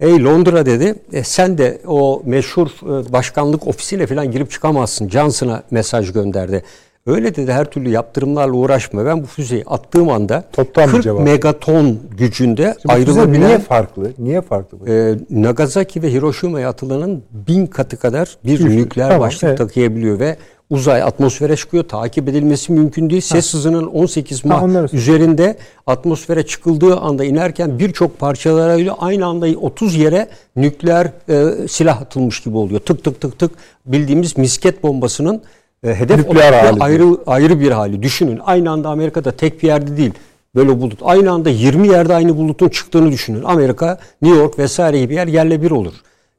Ey 0.00 0.24
Londra 0.24 0.66
dedi 0.66 0.94
e, 1.12 1.24
sen 1.24 1.58
de 1.58 1.80
o 1.86 2.22
meşhur 2.24 2.66
e, 2.66 3.12
başkanlık 3.12 3.66
ofisine 3.66 4.06
falan 4.06 4.30
girip 4.30 4.50
çıkamazsın. 4.50 5.08
Johnson'a 5.08 5.62
mesaj 5.70 6.12
gönderdi. 6.12 6.62
Öyle 7.06 7.34
dedi 7.36 7.52
her 7.52 7.64
türlü 7.64 7.88
yaptırımlarla 7.90 8.52
uğraşma. 8.52 9.06
Ben 9.06 9.22
bu 9.22 9.26
füzeyi 9.26 9.64
attığım 9.66 10.08
anda 10.08 10.44
Toptan 10.52 10.86
bir 10.86 10.92
40 10.92 11.02
cevap. 11.02 11.20
megaton 11.24 11.98
gücünde 12.18 12.74
Şimdi 12.82 12.94
ayrılabilen 12.94 13.48
niye 13.48 13.58
farklı? 13.58 14.12
Niye 14.18 14.40
farklı? 14.40 14.80
bu? 14.80 14.88
e, 14.88 15.18
Nagasaki 15.30 16.02
ve 16.02 16.12
Hiroşima'ya 16.12 16.68
atılanın 16.68 17.24
bin 17.32 17.66
katı 17.66 17.96
kadar 17.96 18.36
bir 18.44 18.52
Düşün. 18.52 18.76
nükleer 18.76 19.08
Tamam, 19.08 19.20
başlık 19.20 19.44
evet. 19.44 19.58
takıyabiliyor 19.58 20.18
ve 20.18 20.36
uzay 20.70 21.02
atmosfere 21.02 21.56
çıkıyor. 21.56 21.84
Takip 21.84 22.28
edilmesi 22.28 22.72
mümkün 22.72 23.10
değil. 23.10 23.20
Ses 23.20 23.54
hızının 23.54 23.86
18 23.86 24.44
mah 24.44 24.60
söyle. 24.60 24.88
üzerinde 24.92 25.56
atmosfere 25.86 26.46
çıkıldığı 26.46 26.96
anda 26.96 27.24
inerken 27.24 27.78
birçok 27.78 28.18
parçalarıyla 28.18 28.96
aynı 28.98 29.26
anda 29.26 29.46
30 29.46 29.96
yere 29.96 30.28
nükleer 30.56 31.12
e, 31.28 31.68
silah 31.68 32.00
atılmış 32.00 32.40
gibi 32.40 32.56
oluyor. 32.56 32.80
Tık 32.80 33.04
tık 33.04 33.20
tık 33.20 33.38
tık 33.38 33.50
bildiğimiz 33.86 34.38
misket 34.38 34.82
bombasının 34.82 35.42
e, 35.84 35.94
hedef 35.94 36.18
Nükleer 36.18 36.52
hali 36.52 36.80
ayrı 36.80 37.16
ayrı 37.26 37.60
bir 37.60 37.70
hali. 37.70 38.02
Düşünün 38.02 38.40
aynı 38.44 38.70
anda 38.70 38.88
Amerika'da 38.88 39.32
tek 39.32 39.62
bir 39.62 39.68
yerde 39.68 39.96
değil. 39.96 40.12
Böyle 40.54 40.80
bulut. 40.80 40.98
Aynı 41.02 41.30
anda 41.30 41.50
20 41.50 41.88
yerde 41.88 42.14
aynı 42.14 42.36
bulutun 42.36 42.68
çıktığını 42.68 43.12
düşünün. 43.12 43.42
Amerika, 43.44 43.98
New 44.22 44.38
York 44.38 44.58
vesaire 44.58 45.00
gibi 45.00 45.14
yer 45.14 45.26
yerle 45.26 45.62
bir 45.62 45.70
olur. 45.70 45.92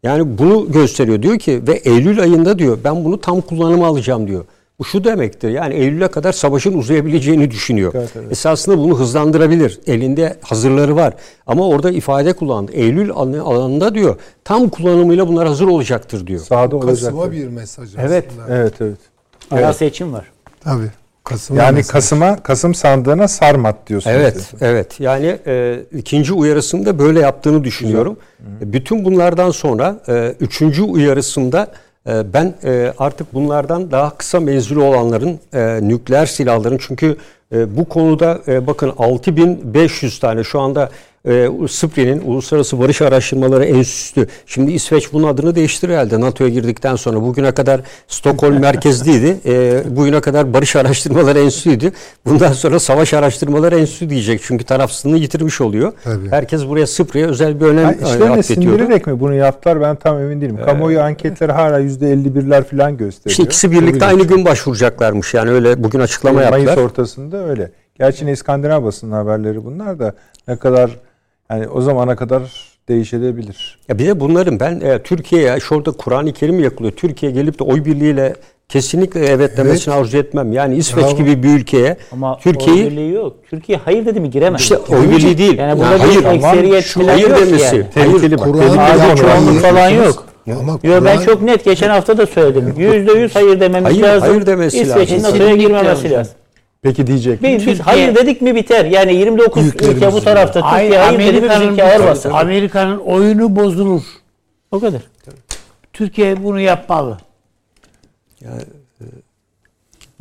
Yani 0.03 0.37
bunu 0.37 0.71
gösteriyor. 0.71 1.21
Diyor 1.21 1.39
ki 1.39 1.61
ve 1.67 1.71
Eylül 1.73 2.21
ayında 2.21 2.59
diyor 2.59 2.77
ben 2.83 3.05
bunu 3.05 3.21
tam 3.21 3.41
kullanıma 3.41 3.87
alacağım 3.87 4.27
diyor. 4.27 4.45
Bu 4.79 4.85
şu 4.85 5.03
demektir 5.03 5.49
yani 5.49 5.73
Eylül'e 5.73 6.07
kadar 6.07 6.31
savaşın 6.31 6.77
uzayabileceğini 6.77 7.51
düşünüyor. 7.51 7.93
Evet, 7.95 8.09
evet. 8.15 8.31
Esasında 8.31 8.77
bunu 8.77 8.99
hızlandırabilir. 8.99 9.79
Elinde 9.87 10.37
hazırları 10.41 10.95
var. 10.95 11.13
Ama 11.47 11.67
orada 11.67 11.91
ifade 11.91 12.33
kullandı. 12.33 12.71
Eylül 12.71 13.11
alan- 13.11 13.33
alanında 13.39 13.95
diyor 13.95 14.15
tam 14.43 14.69
kullanımıyla 14.69 15.27
bunlar 15.27 15.47
hazır 15.47 15.67
olacaktır 15.67 16.27
diyor. 16.27 16.39
Sahada 16.39 16.75
olacak. 16.75 16.95
Kasıma 16.95 17.31
bir 17.31 17.47
mesaj 17.47 17.89
Evet. 17.97 18.25
aslında. 18.31 18.55
Evet 18.57 18.73
evet. 18.81 18.97
Ana 19.51 19.73
seçim 19.73 20.13
var. 20.13 20.25
Tabii. 20.63 20.91
Kasıma 21.23 21.63
Yani. 21.63 21.83
Kasım'a 21.83 22.43
Kasım 22.43 22.75
sandığına 22.75 23.27
sarmat 23.27 23.87
diyorsunuz. 23.87 24.15
Evet, 24.19 24.53
evet. 24.61 24.99
Yani 24.99 25.39
e, 25.47 25.79
ikinci 25.97 26.33
uyarısında 26.33 26.99
böyle 26.99 27.19
yaptığını 27.19 27.63
düşünüyorum. 27.63 28.17
E, 28.61 28.73
Bütün 28.73 29.05
bunlardan 29.05 29.51
sonra 29.51 29.99
e, 30.07 30.35
üçüncü 30.39 30.83
uyarısında 30.83 31.67
e, 32.07 32.33
ben 32.33 32.53
e, 32.63 32.93
artık 32.97 33.33
bunlardan 33.33 33.91
daha 33.91 34.09
kısa 34.17 34.39
menzili 34.39 34.79
olanların 34.79 35.39
e, 35.53 35.79
nükleer 35.81 36.25
silahların 36.25 36.79
çünkü 36.87 37.17
e, 37.55 37.77
bu 37.77 37.85
konuda 37.85 38.39
e, 38.47 38.67
bakın 38.67 38.93
6500 38.97 40.19
tane 40.19 40.43
şu 40.43 40.59
anda 40.59 40.89
e, 41.27 41.49
SPRI'nin 41.69 42.21
Uluslararası 42.21 42.79
Barış 42.79 43.01
Araştırmaları 43.01 43.65
Enstitüsü. 43.65 44.27
Şimdi 44.45 44.71
İsveç 44.71 45.13
bunun 45.13 45.27
adını 45.27 45.55
değiştiriyor 45.55 45.99
herhalde 45.99 46.21
NATO'ya 46.21 46.49
girdikten 46.49 46.95
sonra. 46.95 47.21
Bugüne 47.21 47.51
kadar 47.51 47.81
Stockholm 48.07 48.59
merkezliydi. 48.59 49.37
E, 49.45 49.83
bugüne 49.89 50.21
kadar 50.21 50.53
Barış 50.53 50.75
Araştırmaları 50.75 51.39
Enstitüsü'ydü. 51.39 51.91
Bundan 52.25 52.53
sonra 52.53 52.79
Savaş 52.79 53.13
Araştırmaları 53.13 53.79
Enstitüsü 53.79 54.09
diyecek. 54.09 54.41
Çünkü 54.43 54.65
tarafsızlığını 54.65 55.17
yitirmiş 55.17 55.61
oluyor. 55.61 55.93
Tabii. 56.03 56.29
Herkes 56.29 56.67
buraya 56.67 56.87
SPRI'ye 56.87 57.25
özel 57.27 57.59
bir 57.61 57.65
önem 57.65 57.97
Yani 58.21 58.43
sindirerek 58.43 59.07
mi 59.07 59.19
bunu 59.19 59.33
yaptılar 59.33 59.81
ben 59.81 59.95
tam 59.95 60.19
emin 60.19 60.41
değilim. 60.41 60.59
Kamuoyu 60.65 61.01
anketleri 61.01 61.51
hala 61.51 61.81
%51'ler 61.81 62.63
falan 62.63 62.97
gösteriyor. 62.97 63.31
İşte 63.31 63.43
ikisi 63.43 63.71
birlikte 63.71 64.05
aynı 64.05 64.23
gün 64.23 64.45
başvuracaklarmış. 64.45 65.33
Yani 65.33 65.49
öyle 65.49 65.83
bugün 65.83 65.99
açıklama 65.99 66.49
Mayıs 66.49 66.67
yaptılar. 66.67 66.85
ortasında 66.85 67.49
öyle. 67.49 67.71
Gerçi 67.99 68.31
İskandinav 68.31 68.83
basının 68.83 69.11
haberleri 69.11 69.65
bunlar 69.65 69.99
da 69.99 70.13
ne 70.47 70.55
kadar 70.55 70.91
yani 71.51 71.67
o 71.67 71.81
zamana 71.81 72.15
kadar 72.15 72.41
değişebilir. 72.89 73.79
Ya 73.89 73.99
bir 73.99 74.07
de 74.07 74.19
bunların 74.19 74.59
ben 74.59 74.79
e, 74.81 74.99
Türkiye'ye 75.03 75.59
şurada 75.59 75.91
Kur'an-ı 75.91 76.33
Kerim 76.33 76.59
yakılıyor. 76.59 76.93
Türkiye 76.93 77.31
gelip 77.31 77.59
de 77.59 77.63
oy 77.63 77.85
birliğiyle 77.85 78.35
kesinlikle 78.69 79.25
evet 79.25 79.57
demesini 79.57 79.93
arzu 79.93 80.17
etmem. 80.17 80.53
Yani 80.53 80.75
İsveç 80.75 81.05
Bravo. 81.05 81.17
gibi 81.17 81.43
bir 81.43 81.49
ülkeye 81.49 81.97
Ama 82.11 82.37
Türkiye'yi 82.39 82.83
oy 82.85 82.91
birliği 82.91 83.11
yok. 83.13 83.35
Türkiye 83.49 83.77
hayır 83.85 84.05
dedi 84.05 84.19
mi 84.19 84.29
giremez. 84.29 84.61
işte 84.61 84.77
oy 84.77 85.09
birliği 85.11 85.37
değil. 85.37 85.57
Yani 85.57 85.79
burada 85.79 85.91
Ya 85.97 86.09
bir 86.09 86.23
hayır, 86.23 86.37
ekseriyet 86.37 86.85
şu 86.85 87.07
hayır 87.07 87.29
yok 87.29 87.39
demesi. 87.39 87.75
yani. 87.75 87.85
Tehlikeli 87.93 88.37
bak. 88.37 88.45
Kur'an- 88.45 89.15
çoğunluk 89.15 89.61
falan 89.61 89.89
yok. 89.89 90.25
Ama 90.59 90.79
Yo 90.83 90.91
ben 90.93 90.99
Kur'an- 91.17 91.25
çok 91.25 91.41
net 91.41 91.65
geçen 91.65 91.89
hafta 91.89 92.17
da 92.17 92.25
söyledim. 92.27 92.73
Yüzde 92.77 93.11
yüz 93.11 93.35
hayır 93.35 93.59
dememiz 93.59 93.89
Hayır, 93.91 94.03
lazım. 94.03 94.29
hayır 94.29 94.45
demesi 94.45 94.81
İsveç'in 94.81 95.15
lazım. 95.23 95.31
NATO'ya 95.39 95.55
girmemesi 95.55 95.87
lazım. 96.03 96.11
lazım. 96.11 96.33
Peki 96.81 97.07
diyecek. 97.07 97.43
Biz, 97.43 97.67
biz 97.67 97.79
hayır 97.79 98.15
dedik 98.15 98.41
mi 98.41 98.55
biter. 98.55 98.85
Yani 98.85 99.15
29 99.15 99.63
Büyüklerimiz 99.63 99.97
ülke 99.97 100.13
bu 100.13 100.21
tarafta 100.21 100.61
Türkiye 100.61 100.69
hayır 100.69 100.91
dedi 100.91 101.17
mi 101.17 101.23
Amerika'nın 101.23 101.61
bizimki 101.61 101.83
ağır 101.83 102.07
basar. 102.07 102.31
Amerika'nın 102.31 102.97
oyunu 102.97 103.55
bozulur. 103.55 104.01
O 104.71 104.79
kadar. 104.79 105.01
Türkiye 105.93 106.43
bunu 106.43 106.59
yapmalı. 106.59 107.17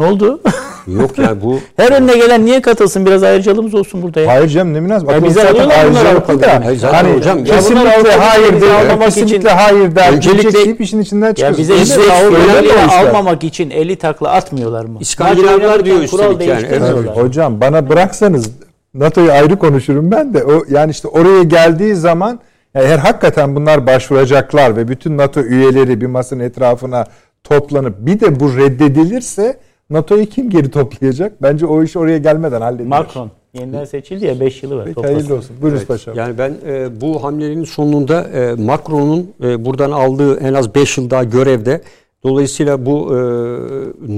Ne 0.00 0.06
oldu? 0.06 0.40
Yok 0.86 1.18
yani 1.18 1.42
bu 1.42 1.58
Her 1.76 1.92
önüne 1.92 2.16
gelen 2.16 2.44
niye 2.44 2.62
katılsın? 2.62 3.06
Biraz 3.06 3.22
ayrıcalığımız 3.22 3.74
olsun 3.74 4.02
burada 4.02 4.20
ya. 4.20 4.28
Hayır 4.28 4.48
canım 4.48 4.74
ne 4.74 4.80
münasebet. 4.80 5.14
Ya 5.14 5.24
bize 5.24 5.40
Zaten 5.40 5.54
alıyorlar 5.54 6.26
bunlar 6.26 6.42
da. 6.42 6.64
Hayır, 6.64 6.78
zaten 6.78 7.04
Hani 7.04 7.16
hocam, 7.16 7.38
ya 7.38 7.44
kesinlikle 7.44 8.12
hayır 8.12 8.62
almamak 8.62 9.04
Kesinlikle 9.04 9.50
hayır 9.50 9.96
der. 9.96 10.12
Öncelikle- 10.12 10.52
deyip 10.52 10.80
işin 10.80 11.00
içinden 11.00 11.26
Ya 11.26 11.34
çıkıyorsun. 11.34 11.58
bize 11.58 11.76
İsveç 11.76 12.06
öyle 12.24 12.72
almamak 12.82 13.44
için 13.44 13.70
50 13.70 13.96
takla 13.96 14.30
atmıyorlar 14.30 14.84
mı? 14.84 14.98
İskandinavlar 15.00 15.84
diyor 15.84 16.02
üstelik 16.02 16.22
yani, 16.22 16.38
değiştirmiyorlar. 16.38 17.16
Hocam 17.16 17.60
bana 17.60 17.88
bıraksanız 17.88 18.50
NATO'yu 18.94 19.32
ayrı 19.32 19.58
konuşurum 19.58 20.10
ben 20.10 20.34
de. 20.34 20.44
O 20.44 20.64
yani 20.70 20.90
işte 20.90 21.08
oraya 21.08 21.42
geldiği 21.42 21.94
zaman 21.94 22.40
ya 22.74 22.82
eğer 22.82 22.98
hakikaten 22.98 23.56
bunlar 23.56 23.86
başvuracaklar 23.86 24.76
ve 24.76 24.88
bütün 24.88 25.18
NATO 25.18 25.40
üyeleri 25.40 26.00
bir 26.00 26.06
masanın 26.06 26.40
etrafına 26.40 27.04
toplanıp 27.44 27.94
bir 27.98 28.20
de 28.20 28.40
bu 28.40 28.56
reddedilirse 28.56 29.56
NATO'yu 29.90 30.26
kim 30.26 30.50
geri 30.50 30.70
toplayacak? 30.70 31.42
Bence 31.42 31.66
o 31.66 31.82
iş 31.82 31.96
oraya 31.96 32.18
gelmeden 32.18 32.60
halledilir. 32.60 32.88
Macron 32.88 33.30
yeniden 33.54 33.84
seçildi 33.84 34.26
ya 34.26 34.40
5 34.40 34.62
yılı 34.62 34.76
var. 34.76 34.84
Peki 34.84 34.94
toplasın. 34.94 35.14
hayırlı 35.14 35.34
olsun. 35.34 35.56
Buyurunuz 35.62 35.84
paşam. 35.84 36.16
Yani 36.16 36.38
ben 36.38 36.54
e, 36.66 37.00
bu 37.00 37.24
hamlenin 37.24 37.64
sonunda 37.64 38.22
e, 38.22 38.54
Macron'un 38.54 39.30
e, 39.42 39.64
buradan 39.64 39.90
aldığı 39.90 40.40
en 40.40 40.54
az 40.54 40.74
5 40.74 40.98
yıl 40.98 41.10
daha 41.10 41.24
görevde. 41.24 41.80
Dolayısıyla 42.24 42.86
bu 42.86 43.16
e, 43.16 43.18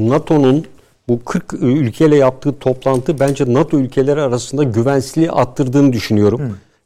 NATO'nun 0.09 0.65
bu 1.09 1.25
40 1.25 1.53
ülkeyle 1.53 2.17
yaptığı 2.17 2.59
toplantı 2.59 3.21
bence 3.21 3.45
NATO 3.55 3.79
ülkeleri 3.79 4.21
arasında 4.21 4.63
güvensizliği 4.63 5.31
arttırdığını 5.31 5.93
düşünüyorum. 5.93 6.41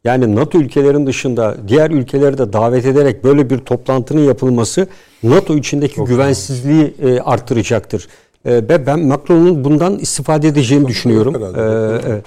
Yani 0.05 0.37
NATO 0.37 0.59
ülkelerin 0.59 1.07
dışında 1.07 1.57
diğer 1.69 1.91
ülkeleri 1.91 2.39
de 2.39 2.53
davet 2.53 2.87
ederek 2.87 3.25
böyle 3.25 3.51
bir 3.51 3.59
toplantının 3.59 4.21
yapılması 4.21 4.87
NATO 5.23 5.57
içindeki 5.57 6.05
güvensizliği 6.05 6.95
e, 7.03 7.21
arttıracaktır. 7.21 8.09
E, 8.47 8.55
ve 8.55 8.87
ben 8.87 9.01
Macron'un 9.01 9.65
bundan 9.65 9.99
istifade 9.99 10.49
edeceğini 10.49 10.89
düşünüyorum. 10.89 11.35
herhalde. 11.35 11.61
E, 11.61 12.11
evet. 12.11 12.25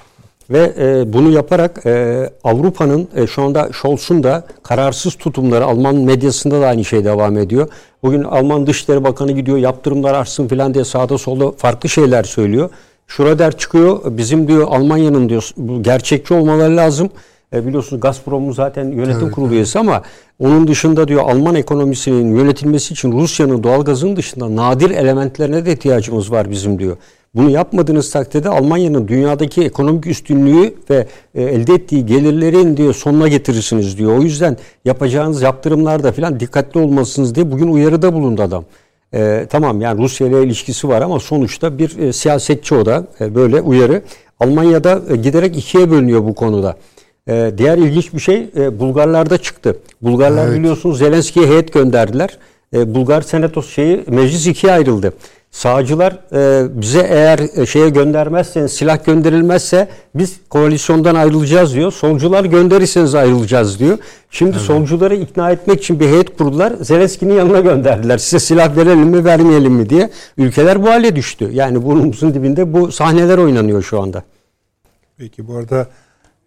Ve 0.50 0.74
e, 0.80 1.14
bunu 1.14 1.30
yaparak 1.30 1.86
e, 1.86 2.30
Avrupa'nın 2.44 3.08
e, 3.16 3.28
şu 3.28 3.42
anda 3.42 3.70
Scholz'un 3.74 4.24
da 4.24 4.44
kararsız 4.64 5.16
tutumları 5.16 5.66
Alman 5.66 5.96
medyasında 5.96 6.62
da 6.62 6.68
aynı 6.68 6.86
şey 6.86 7.06
devam 7.06 7.38
ediyor. 7.38 7.68
Bugün 8.04 8.24
Alman 8.24 8.68
Dışişleri 8.68 9.04
Bakanı 9.04 9.32
gidiyor 9.32 9.58
yaptırımlar 9.58 10.14
artsın 10.14 10.48
filan 10.48 10.74
diye 10.74 10.86
sağda 10.86 11.18
solda 11.18 11.52
farklı 11.52 11.90
şeyler 11.90 12.24
söylüyor. 12.24 12.70
Schroeder 13.08 13.58
çıkıyor 13.58 14.00
bizim 14.06 14.48
diyor 14.48 14.68
Almanya'nın 14.70 15.30
diyor 15.30 15.50
bu 15.58 15.84
gerçekçi 15.84 16.34
olmaları 16.34 16.78
lazım. 16.78 17.10
E, 17.54 17.68
biliyorsunuz 17.68 18.02
Gazprom'un 18.02 18.52
zaten 18.52 18.92
yönetim 18.92 19.24
Evet, 19.24 19.32
kurulu 19.32 19.54
üyesi 19.54 19.80
ama 19.80 20.02
onun 20.40 20.68
dışında 20.68 21.08
diyor 21.08 21.24
Alman 21.24 21.56
ekonomisinin 21.56 22.36
yönetilmesi 22.36 22.94
için 22.94 23.12
Rusya'nın 23.12 23.64
doğalgazın 23.64 24.16
dışında 24.16 24.56
nadir 24.56 24.90
elementlerine 24.90 25.66
de 25.66 25.74
ihtiyacımız 25.74 26.32
var 26.32 26.50
bizim 26.50 26.80
diyor. 26.80 26.98
Bunu 27.36 27.50
yapmadığınız 27.50 28.12
takdirde 28.12 28.50
Almanya'nın 28.50 29.08
dünyadaki 29.08 29.64
ekonomik 29.64 30.08
üstünlüğü 30.08 30.74
ve 30.90 31.08
e, 31.36 31.44
elde 31.44 31.74
ettiği 31.74 32.06
gelirlerin 32.06 32.78
diyor 32.78 32.94
sonuna 32.94 33.28
getirirsiniz 33.28 33.98
diyor. 33.98 34.18
O 34.18 34.22
yüzden 34.22 34.58
yapacağınız 34.86 35.42
yaptırımlarda 35.42 36.12
falan 36.12 36.40
dikkatli 36.40 36.80
olmalısınız 36.80 37.36
diye 37.36 37.52
bugün 37.52 37.68
uyarıda 37.68 38.14
bulundu 38.14 38.42
adam. 38.42 38.66
E, 39.14 39.46
tamam 39.50 39.82
yani 39.82 40.04
Rusya 40.04 40.28
ile 40.28 40.44
ilişkisi 40.44 40.88
var 40.88 41.02
ama 41.02 41.20
sonuçta 41.20 41.78
bir 41.78 41.98
e, 41.98 42.14
siyasetçi 42.14 42.76
o 42.76 42.86
da 42.86 43.08
e, 43.22 43.36
böyle 43.36 43.62
uyarı. 43.62 44.02
Almanya'da 44.40 45.02
e, 45.10 45.16
giderek 45.16 45.58
ikiye 45.58 45.92
bölünüyor 45.92 46.24
bu 46.24 46.36
konuda. 46.36 46.76
E, 47.30 47.52
diğer 47.58 47.78
ilginç 47.78 48.14
bir 48.14 48.20
şey 48.20 48.50
e, 48.58 48.80
Bulgarlarda 48.80 49.38
çıktı. 49.38 49.78
Bulgarlar 50.02 50.48
Evet. 50.48 50.60
biliyorsunuz 50.60 50.98
Zelenski'ye 51.00 51.48
heyet 51.48 51.74
gönderdiler. 51.74 52.38
E, 52.74 52.96
Bulgar 52.96 53.22
senatosu 53.22 53.72
şeyi 53.72 54.04
meclis 54.08 54.48
ikiye 54.48 54.74
ayrıldı. 54.74 55.14
Sağcılar 55.52 56.14
e, 56.34 56.68
bize 56.82 57.00
eğer 57.10 57.40
e, 57.56 57.66
şeye 57.66 57.90
göndermezseniz 57.90 58.72
silah 58.72 59.06
gönderilmezse 59.06 59.88
biz 60.16 60.40
koalisyondan 60.50 61.16
ayrılacağız 61.16 61.74
diyor. 61.76 61.92
Solcular 61.92 62.46
gönderirseniz 62.46 63.16
ayrılacağız 63.16 63.80
diyor. 63.80 63.98
Şimdi 64.32 64.60
solcuları 64.60 65.16
ikna 65.16 65.52
etmek 65.52 65.80
için 65.82 66.00
bir 66.00 66.06
heyet 66.08 66.38
kurdular. 66.38 66.74
Zelenski'nin 66.82 67.34
yanına 67.34 67.60
gönderdiler. 67.60 68.18
Size 68.18 68.40
silah 68.40 68.78
verelim 68.78 69.08
mi 69.08 69.26
vermeyelim 69.26 69.74
mi 69.74 69.90
diye. 69.90 70.10
Ülkeler 70.38 70.84
bu 70.84 70.90
hale 70.90 71.16
düştü. 71.16 71.50
Yani 71.54 71.86
burnumuzun 71.86 72.34
dibinde 72.34 72.74
bu 72.74 72.92
sahneler 72.92 73.38
oynanıyor 73.38 73.82
şu 73.84 74.02
anda. 74.02 74.24
Peki 75.18 75.48
bu 75.48 75.56
arada 75.58 75.88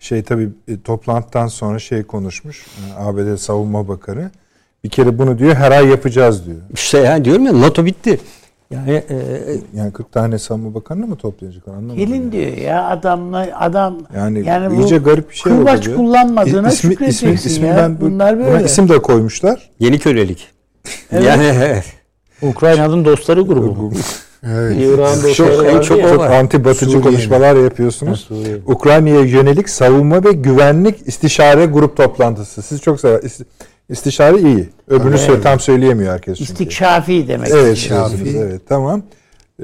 şey 0.03 0.23
tabii 0.23 0.49
e, 0.69 0.81
toplantıdan 0.81 1.47
sonra 1.47 1.79
şey 1.79 2.03
konuşmuş 2.03 2.67
e, 2.67 3.03
ABD 3.03 3.37
Savunma 3.37 3.89
Bakanı. 3.89 4.31
Bir 4.85 4.89
kere 4.89 5.19
bunu 5.19 5.39
diyor 5.39 5.55
her 5.55 5.71
ay 5.71 5.87
yapacağız 5.89 6.47
diyor. 6.47 6.57
İşte 6.75 6.99
yani 6.99 7.25
diyorum 7.25 7.47
ya 7.47 7.61
NATO 7.61 7.85
bitti. 7.85 8.21
Yani 8.71 8.91
e, 8.91 9.17
Yani 9.75 9.93
40 9.93 10.13
tane 10.13 10.39
savunma 10.39 10.75
bakanını 10.75 11.07
mı 11.07 11.17
toplayacaklar 11.17 11.73
anlamadım. 11.75 11.97
Gelin 11.97 12.15
yani. 12.15 12.33
diyor 12.33 12.57
ya 12.57 12.85
adamla 12.89 13.49
adam 13.59 13.99
Yani, 14.17 14.47
yani 14.47 14.81
iyice 14.81 14.99
garip 14.99 15.31
bir 15.31 15.35
şey 15.35 15.53
oldu 15.53 15.59
kırbaç 15.61 15.89
kullanmadığına 15.89 16.69
İsmi- 16.69 16.91
şükredeceksin 16.91 17.29
ismi- 17.29 17.47
isminden 17.51 17.89
ya. 17.91 18.01
bu- 18.01 18.05
Bunlar 18.05 18.39
buna 18.39 18.47
böyle. 18.47 18.65
isim 18.65 18.89
de 18.89 19.03
koymuşlar. 19.03 19.71
yeni 19.79 19.99
kölelik. 19.99 20.49
Evet. 21.13 21.25
Yani. 21.25 21.83
Ukrayna'nın 22.43 23.05
dostları 23.05 23.41
grubu? 23.43 23.93
Evet. 24.47 24.77
İran 24.81 24.99
dostları 25.23 25.35
Çok, 25.35 25.85
çok, 25.85 26.01
çok 26.09 26.23
anti 26.25 26.65
batıcı 26.65 26.85
Suriye'nin. 26.85 27.03
konuşmalar 27.03 27.57
yapıyorsunuz. 27.57 28.21
Suriye. 28.21 28.57
Ukrayna'ya 28.67 29.21
yönelik 29.21 29.69
savunma 29.69 30.25
ve 30.25 30.33
güvenlik 30.33 31.09
istişare 31.09 31.67
grup 31.67 31.97
toplantısı. 31.97 32.63
Siz 32.63 32.81
çok 32.81 33.01
sever. 33.01 33.21
İst- 33.23 33.47
İstişare 33.89 34.39
iyi. 34.41 34.69
Öbürünü 34.89 35.17
Evet. 35.19 35.29
sö- 35.29 35.41
tam 35.43 35.61
söyleyemiyor 35.61 36.13
herkes 36.13 36.39
çünkü. 36.39 36.53
İstikşafi 36.53 37.29
demek. 37.29 37.49
Evet, 37.51 37.77
İstikşafi. 37.77 38.25
diyorsunuz, 38.25 38.45
evet 38.51 38.61
tamam. 38.69 39.03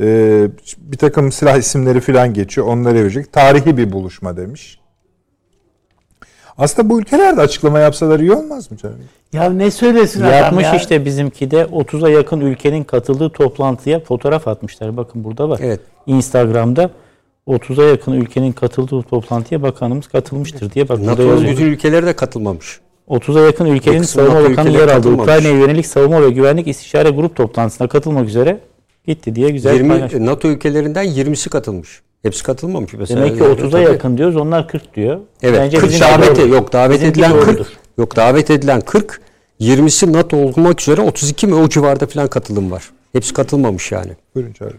Ee, 0.01 0.47
bir 0.79 0.97
takım 0.97 1.33
silah 1.33 1.57
isimleri 1.57 2.01
falan 2.01 2.35
geçiyor. 2.35 2.67
Onları 2.67 2.95
verecek. 2.95 3.33
Tarihi 3.33 3.77
bir 3.77 3.93
buluşma 3.93 4.37
demiş. 4.37 4.79
Aslında 6.59 6.91
bu 6.91 7.01
ülkeler 7.01 7.37
de 7.37 7.41
açıklama 7.41 7.79
yapsalar 7.79 8.21
iyi 8.21 8.33
olmaz 8.33 8.71
mı 8.71 8.77
canım? 8.77 8.99
Ya 9.33 9.51
ne 9.51 9.71
söylesin 9.71 10.21
adam 10.21 10.33
Yapmış 10.33 10.65
ya? 10.65 10.77
işte 10.77 11.05
bizimki 11.05 11.51
de 11.51 11.63
30'a 11.63 12.11
yakın 12.11 12.41
ülkenin 12.41 12.85
katıldığı 12.85 13.31
toplantıya 13.31 14.01
fotoğraf 14.01 14.49
atmışlar. 14.49 14.97
Bakın 14.97 15.25
burada 15.25 15.49
var. 15.49 15.61
Evet. 15.63 15.81
Instagram'da 16.07 16.91
30'a 17.49 17.85
yakın 17.85 18.13
ülkenin 18.13 18.53
katıldığı 18.53 19.03
toplantıya 19.03 19.63
bakanımız 19.63 20.07
katılmıştır 20.09 20.73
diye 20.73 20.89
bak 20.89 20.99
burada 20.99 21.23
yazıyor. 21.23 21.53
bütün 21.53 21.67
ülkeleri 21.67 22.07
de 22.07 22.13
katılmamış. 22.13 22.81
30'a 23.09 23.41
yakın 23.41 23.67
ülkenin 23.67 24.03
savunma 24.03 24.51
bakanı 24.51 24.71
yer 24.71 24.89
aldı. 24.89 25.09
Ukrayna'ya 25.09 25.55
yönelik 25.55 25.87
savunma 25.87 26.23
ve 26.23 26.31
güvenlik 26.31 26.69
istişare 26.69 27.11
grup 27.11 27.37
toplantısına 27.37 27.89
katılmak 27.89 28.29
üzere 28.29 28.61
gitti 29.07 29.35
diye 29.35 29.51
güzel 29.51 29.75
20 29.75 29.89
paylaşmış. 29.89 30.23
NATO 30.23 30.49
ülkelerinden 30.49 31.07
20'si 31.07 31.49
katılmış. 31.49 32.03
Hepsi 32.23 32.43
katılmamış 32.43 32.93
mesela. 32.95 33.21
Demek 33.21 33.39
ki 33.39 33.43
Yani 33.45 33.55
30'a 33.55 33.71
tabii. 33.71 33.83
yakın 33.83 34.19
diyoruz. 34.19 34.37
Onlar 34.37 34.69
40 34.69 34.95
diyor. 34.97 35.21
Evet. 35.43 35.59
Bence 35.61 35.79
40 35.79 35.89
bizim 35.91 36.01
daveti 36.07 36.41
doğru. 36.43 36.49
yok 36.49 36.73
davet 36.73 36.95
Bizimki 37.01 37.13
edilen 37.21 37.33
40. 37.33 37.47
doğrudur. 37.47 37.67
Yok 37.99 38.17
davet 38.17 38.51
edilen 38.51 38.81
40. 38.81 39.21
20'si 39.61 40.13
NATO 40.13 40.37
olmak 40.37 40.81
üzere 40.81 41.01
32 41.01 41.47
mi 41.47 41.55
o 41.55 41.69
civarda 41.69 42.07
falan 42.07 42.29
katılım 42.29 42.71
var. 42.71 42.91
Hepsi 43.13 43.33
katılmamış 43.35 43.93
yani. 43.93 44.13
Buyurun 44.35 44.53
Çağrı. 44.53 44.75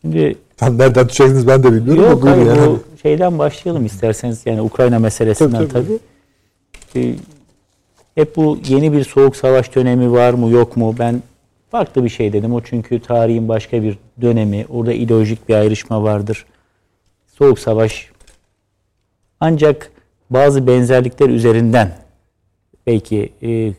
Şimdi 0.00 0.36
Tam 0.56 0.78
nereden 0.78 1.06
tutacaksınız 1.06 1.46
ben 1.46 1.62
de 1.62 1.72
bilmiyorum 1.72 2.02
ama 2.04 2.10
Yok 2.12 2.22
buyurun 2.22 2.38
hayır, 2.46 2.60
yani. 2.60 2.66
bu 2.70 2.98
şeyden 3.02 3.38
başlayalım 3.38 3.86
isterseniz 3.86 4.42
yani 4.46 4.62
Ukrayna 4.62 4.98
meselesinden 4.98 5.52
Tabii, 5.68 5.68
tabii. 5.68 5.98
tabii. 6.92 7.06
Ee, 7.06 7.14
hep 8.14 8.36
bu 8.36 8.58
yeni 8.68 8.92
bir 8.92 9.04
soğuk 9.04 9.36
savaş 9.36 9.74
dönemi 9.74 10.12
var 10.12 10.34
mı 10.34 10.50
yok 10.50 10.76
mu 10.76 10.94
ben 10.98 11.22
farklı 11.74 12.04
bir 12.04 12.08
şey 12.08 12.32
dedim. 12.32 12.54
O 12.54 12.60
çünkü 12.60 13.00
tarihin 13.00 13.48
başka 13.48 13.82
bir 13.82 13.98
dönemi. 14.20 14.66
Orada 14.68 14.92
ideolojik 14.92 15.48
bir 15.48 15.54
ayrışma 15.54 16.02
vardır. 16.02 16.46
Soğuk 17.26 17.58
savaş 17.58 18.10
ancak 19.40 19.90
bazı 20.30 20.66
benzerlikler 20.66 21.28
üzerinden 21.28 21.98
belki 22.86 23.32
e, 23.42 23.72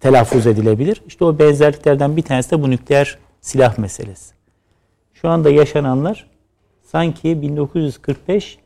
telaffuz 0.00 0.46
edilebilir. 0.46 1.02
İşte 1.06 1.24
o 1.24 1.38
benzerliklerden 1.38 2.16
bir 2.16 2.22
tanesi 2.22 2.50
de 2.50 2.62
bu 2.62 2.70
nükleer 2.70 3.18
silah 3.40 3.78
meselesi. 3.78 4.34
Şu 5.14 5.28
anda 5.28 5.50
yaşananlar 5.50 6.30
sanki 6.82 7.42
1945 7.42 8.58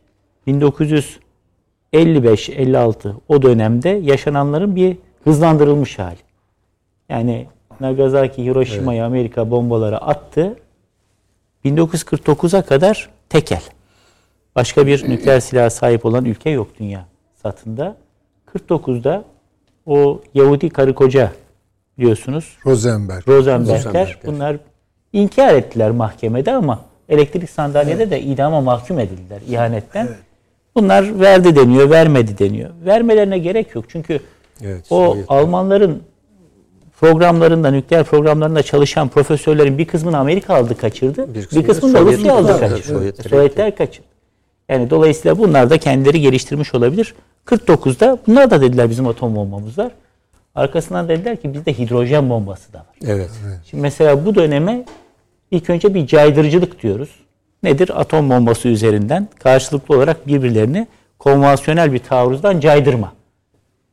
1955 0.46 2.50
56 2.50 3.16
o 3.28 3.42
dönemde 3.42 3.88
yaşananların 3.88 4.76
bir 4.76 4.96
hızlandırılmış 5.24 5.98
hali. 5.98 6.18
Yani 7.08 7.46
Nagasaki, 7.80 8.44
Hiroşima'ya 8.44 9.06
Amerika 9.06 9.50
bombaları 9.50 9.98
attı. 9.98 10.56
1949'a 11.64 12.62
kadar 12.62 13.08
tekel. 13.28 13.62
Başka 14.56 14.86
bir 14.86 15.08
nükleer 15.08 15.40
silaha 15.40 15.70
sahip 15.70 16.04
olan 16.06 16.24
ülke 16.24 16.50
yok 16.50 16.68
dünya 16.78 17.06
satında. 17.42 17.96
49'da 18.54 19.24
o 19.86 20.20
Yahudi 20.34 20.68
karı 20.70 20.94
koca 20.94 21.32
biliyorsunuz 21.98 22.56
Rosenberg. 22.66 23.28
Rosenbergler 23.28 23.78
Rosenbergler. 23.78 24.18
bunlar 24.26 24.56
inkar 25.12 25.54
ettiler 25.54 25.90
mahkemede 25.90 26.52
ama 26.52 26.80
elektrik 27.08 27.50
sandalyede 27.50 28.10
de 28.10 28.20
idama 28.22 28.60
mahkum 28.60 28.98
edildiler 28.98 29.40
ihanetten. 29.48 30.08
Bunlar 30.74 31.20
verdi 31.20 31.56
deniyor, 31.56 31.90
vermedi 31.90 32.38
deniyor. 32.38 32.70
Vermelerine 32.84 33.38
gerek 33.38 33.74
yok 33.74 33.84
çünkü 33.88 34.20
Evet. 34.62 34.86
o 34.90 35.16
Almanların 35.28 36.02
programlarında, 37.00 37.70
nükleer 37.70 38.04
programlarında 38.04 38.62
çalışan 38.62 39.08
profesörlerin 39.08 39.78
bir 39.78 39.84
kısmını 39.84 40.18
Amerika 40.18 40.54
aldı 40.54 40.76
kaçırdı. 40.76 41.34
Bir 41.34 41.34
Bir, 41.34 41.44
kısmını 41.44 41.66
kısmını 41.66 41.94
da 41.94 42.00
Rusya 42.00 42.34
aldı 42.34 42.52
aldı, 42.52 42.60
kaçırdı. 42.60 42.82
Sovyetler 42.82 43.30
Sovyetler 43.30 43.76
kaçırdı. 43.76 44.06
Yani 44.68 44.90
dolayısıyla 44.90 45.38
bunlar 45.38 45.70
da 45.70 45.78
kendileri 45.78 46.20
geliştirmiş 46.20 46.74
olabilir. 46.74 47.14
49'da 47.46 48.18
bunlar 48.26 48.50
da 48.50 48.60
dediler 48.60 48.90
bizim 48.90 49.06
atom 49.06 49.36
bombamız 49.36 49.78
var. 49.78 49.90
Arkasından 50.54 51.08
dediler 51.08 51.36
ki 51.36 51.54
bizde 51.54 51.78
hidrojen 51.78 52.30
bombası 52.30 52.72
da 52.72 52.78
var. 52.78 52.94
Evet. 53.06 53.30
Şimdi 53.70 53.82
mesela 53.82 54.26
bu 54.26 54.34
döneme 54.34 54.84
ilk 55.50 55.70
önce 55.70 55.94
bir 55.94 56.06
caydırıcılık 56.06 56.82
diyoruz. 56.82 57.10
Nedir? 57.62 58.00
Atom 58.00 58.30
bombası 58.30 58.68
üzerinden 58.68 59.28
karşılıklı 59.38 59.96
olarak 59.96 60.26
birbirlerini 60.26 60.86
konvansiyonel 61.18 61.92
bir 61.92 61.98
taarruzdan 61.98 62.60
caydırma. 62.60 63.12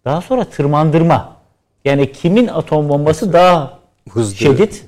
Daha 0.06 0.22
sonra 0.22 0.46
tırmandırma. 0.46 1.43
Yani 1.86 2.12
kimin 2.12 2.48
atom 2.48 2.90
bombası 2.90 3.34
daha 3.34 3.80
Hızlı. 4.10 4.36
şiddet, 4.36 4.86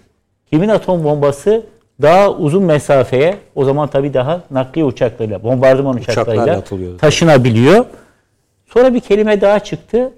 kimin 0.52 0.70
atom 0.70 1.04
bombası 1.04 1.66
daha 2.02 2.32
uzun 2.32 2.64
mesafeye, 2.64 3.38
o 3.56 3.66
zaman 3.66 3.88
tabii 3.88 4.14
daha 4.14 4.42
nakliye 4.52 4.86
uçaklarıyla, 4.86 5.44
bombardıman 5.44 5.96
uçaklarıyla 5.96 6.58
atılıyordu. 6.58 6.98
taşınabiliyor. 6.98 7.86
Sonra 8.74 8.94
bir 8.94 9.00
kelime 9.00 9.42
daha 9.42 9.60
çıktı. 9.60 10.14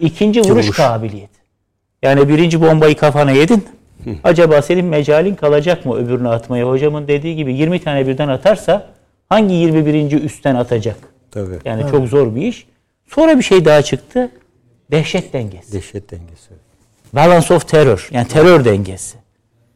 İkinci 0.00 0.40
vuruş, 0.40 0.64
vuruş. 0.66 0.76
kabiliyeti. 0.76 1.38
Yani 2.02 2.28
birinci 2.28 2.60
bombayı 2.62 2.96
kafana 2.96 3.30
yedin. 3.30 3.64
Acaba 4.24 4.62
senin 4.62 4.84
mecalin 4.84 5.34
kalacak 5.34 5.86
mı 5.86 5.96
öbürünü 5.96 6.28
atmaya? 6.28 6.68
Hocamın 6.68 7.08
dediği 7.08 7.36
gibi 7.36 7.54
20 7.54 7.80
tane 7.84 8.06
birden 8.06 8.28
atarsa 8.28 8.86
hangi 9.28 9.54
21. 9.54 10.22
üstten 10.22 10.54
atacak? 10.54 10.96
Tabii. 11.30 11.58
Yani 11.64 11.90
çok 11.90 12.06
zor 12.08 12.34
bir 12.34 12.42
iş. 12.42 12.66
Sonra 13.06 13.38
bir 13.38 13.42
şey 13.42 13.64
daha 13.64 13.82
çıktı. 13.82 14.30
Dehşet 14.90 15.32
dengesi. 15.32 15.72
Dehşet 15.72 16.10
dengesi. 16.10 16.50
Balance 17.12 17.54
of 17.54 17.68
terror. 17.68 18.08
Yani 18.10 18.28
terör 18.28 18.64
dengesi. 18.64 19.18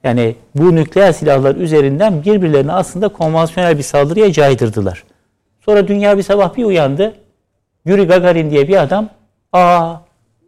Yani 0.05 0.37
bu 0.55 0.77
nükleer 0.77 1.13
silahlar 1.13 1.55
üzerinden 1.55 2.25
birbirlerini 2.25 2.73
aslında 2.73 3.09
konvansiyonel 3.09 3.79
bir 3.79 3.83
saldırıya 3.83 4.33
caydırdılar. 4.33 5.05
Sonra 5.61 5.89
dünya 5.89 6.19
bir 6.19 6.23
sabah 6.23 6.57
bir 6.57 6.65
uyandı. 6.65 7.15
Yuri 7.85 8.05
Gagarin 8.05 8.51
diye 8.51 8.69
bir 8.69 8.83
adam 8.83 9.11
aa 9.53 9.97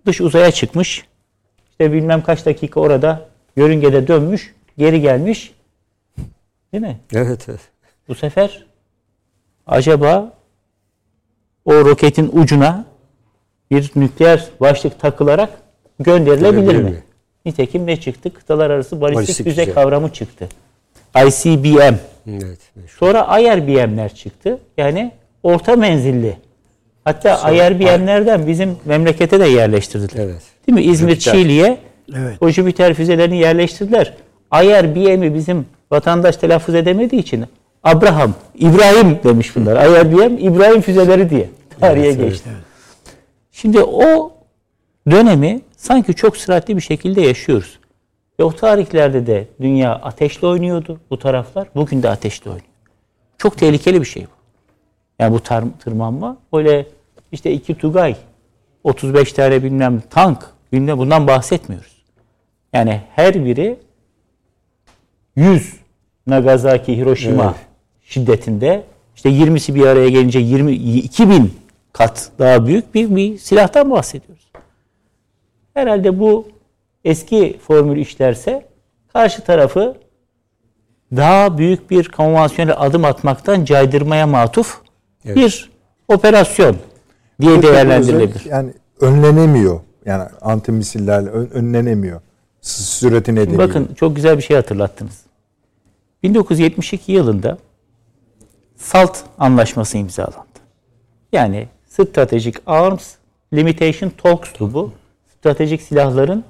dış 0.06 0.20
uzaya 0.20 0.50
çıkmış. 0.50 1.04
İşte 1.70 1.92
bilmem 1.92 2.22
kaç 2.22 2.46
dakika 2.46 2.80
orada 2.80 3.28
yörüngede 3.56 4.08
dönmüş, 4.08 4.54
geri 4.78 5.00
gelmiş. 5.00 5.52
Değil 6.72 6.82
mi? 6.82 6.98
Evet, 7.14 7.48
evet. 7.48 7.60
Bu 8.08 8.14
sefer 8.14 8.66
acaba 9.66 10.32
o 11.64 11.72
roketin 11.72 12.30
ucuna 12.32 12.84
bir 13.70 13.90
nükleer 13.97 14.44
başlık 14.60 15.01
takılarak 15.01 15.51
gönderilebilir 16.01 16.76
mi? 16.76 16.82
mi? 16.90 17.02
Nitekim 17.47 17.86
ne 17.86 18.01
çıktı? 18.01 18.34
Kıtalar 18.34 18.70
arası 18.70 19.01
balistik, 19.01 19.16
Balistik 19.28 19.47
füze 19.47 19.64
füze. 19.64 19.74
kavramı 19.74 20.09
çıktı. 20.12 20.48
ICBM. 21.16 21.94
Evet. 22.28 22.59
meşhur. 22.76 22.98
Sonra 22.98 23.38
IRBM'ler 23.40 24.14
çıktı. 24.14 24.59
Yani 24.78 25.12
orta 25.42 25.76
menzilli. 25.76 26.36
Hatta 27.05 27.51
IRBM'lerden 27.52 28.47
bizim 28.47 28.76
memlekete 28.84 29.40
de 29.40 29.47
yerleştirdiler. 29.47 30.24
Evet. 30.24 30.42
Değil 30.66 30.74
mi? 30.78 30.92
İzmir. 30.92 31.16
Çiğli'ye 31.18 31.78
Evet. 32.16 32.36
o 32.40 32.48
Jüpiter 32.48 32.94
füzelerini 32.94 33.38
yerleştirdiler. 33.38 34.14
IRBM'i 34.55 35.34
bizim 35.34 35.66
vatandaş 35.90 36.36
telaffuz 36.36 36.74
edemediği 36.74 37.22
için 37.22 37.44
Abraham, 37.84 38.34
İbrahim 38.55 39.18
demiş 39.24 39.56
bunlar. 39.56 39.86
IRBM, 39.86 40.38
İbrahim 40.38 40.80
füzeleri 40.80 41.30
diye 41.30 41.48
tarihe 41.80 42.06
Evet, 42.06 42.16
evet. 42.20 42.30
geçti. 42.30 42.51
Şimdi 43.52 43.82
o 43.82 44.32
dönemi 45.10 45.60
sanki 45.77 46.14
çok 46.14 46.36
süratli 46.36 46.77
bir 46.77 46.81
şekilde 46.82 47.20
yaşıyoruz. 47.20 47.78
Ve 48.40 48.44
o 48.44 48.52
tarihlerde 48.52 49.27
de 49.27 49.48
dünya 49.60 49.94
ateşle 49.94 50.47
oynuyordu 50.47 51.01
bu 51.10 51.18
taraflar. 51.18 51.68
Bugün 51.74 52.02
de 52.02 52.09
ateşle 52.10 52.51
oynuyor. 52.51 52.66
Çok 53.39 53.59
tehlikeli 53.59 54.01
bir 54.01 54.06
şey 54.06 54.22
bu. 54.24 54.31
Yani 55.18 55.35
bu 55.35 55.39
tar- 55.39 55.78
tırmanma 55.78 56.36
öyle 56.52 56.86
işte 57.32 57.52
iki 57.52 57.74
Tugay, 57.74 58.16
35 58.85 59.32
tane 59.32 59.62
bilmem 59.62 60.02
tank, 60.10 60.47
bilmem 60.72 60.98
bundan 60.98 61.27
bahsetmiyoruz. 61.27 62.02
Yani 62.72 63.01
her 63.14 63.44
biri 63.44 63.78
100 65.36 65.77
Nagasaki, 66.27 66.97
Hiroşima 66.97 67.44
Evet. 67.44 67.66
şiddetinde 68.02 68.85
işte 69.16 69.31
20'si 69.31 69.74
bir 69.74 69.86
araya 69.86 70.09
gelince 70.09 70.39
20 70.39 70.72
2000 70.72 71.59
kat 71.92 72.30
daha 72.38 72.66
büyük 72.66 72.94
bir, 72.94 73.16
bir 73.16 73.38
silahtan 73.38 73.90
bahsediyoruz. 73.90 74.50
Herhalde 75.74 76.20
bu 76.20 76.48
eski 77.04 77.58
formül 77.66 77.96
işlerse 78.00 78.66
karşı 79.12 79.42
tarafı 79.44 79.96
daha 81.16 81.58
büyük 81.58 81.90
bir 81.90 82.08
konvansiyonel 82.08 82.74
adım 82.78 83.04
atmaktan 83.04 83.64
caydırmaya 83.64 84.26
matuf 84.26 84.80
Evet. 85.24 85.36
bir 85.36 85.70
operasyon 86.08 86.76
diye 87.40 87.62
değerlendirilebilir. 87.62 88.44
Yani 88.44 88.72
önlenemiyor. 89.00 89.80
Yani 90.06 90.24
anti 90.40 90.72
misillerle 90.72 91.30
ön- 91.30 91.50
önlenemiyor. 91.50 92.20
Süreti 92.60 93.34
nedeniyle. 93.34 93.58
Bakın 93.58 93.94
çok 93.94 94.16
güzel 94.16 94.36
bir 94.36 94.42
şey 94.42 94.56
hatırlattınız. 94.56 95.20
1972 96.22 97.12
yılında 97.12 97.58
SALT 98.76 99.16
anlaşması 99.38 99.98
imzalandı. 99.98 100.46
Yani 101.32 101.68
Strategic 101.90 102.58
Arms 102.66 103.14
Limitation 103.52 104.10
Talks'tu 104.10 104.74
bu. 104.74 104.92
Stratejik 105.38 105.82
silahların 105.82 106.44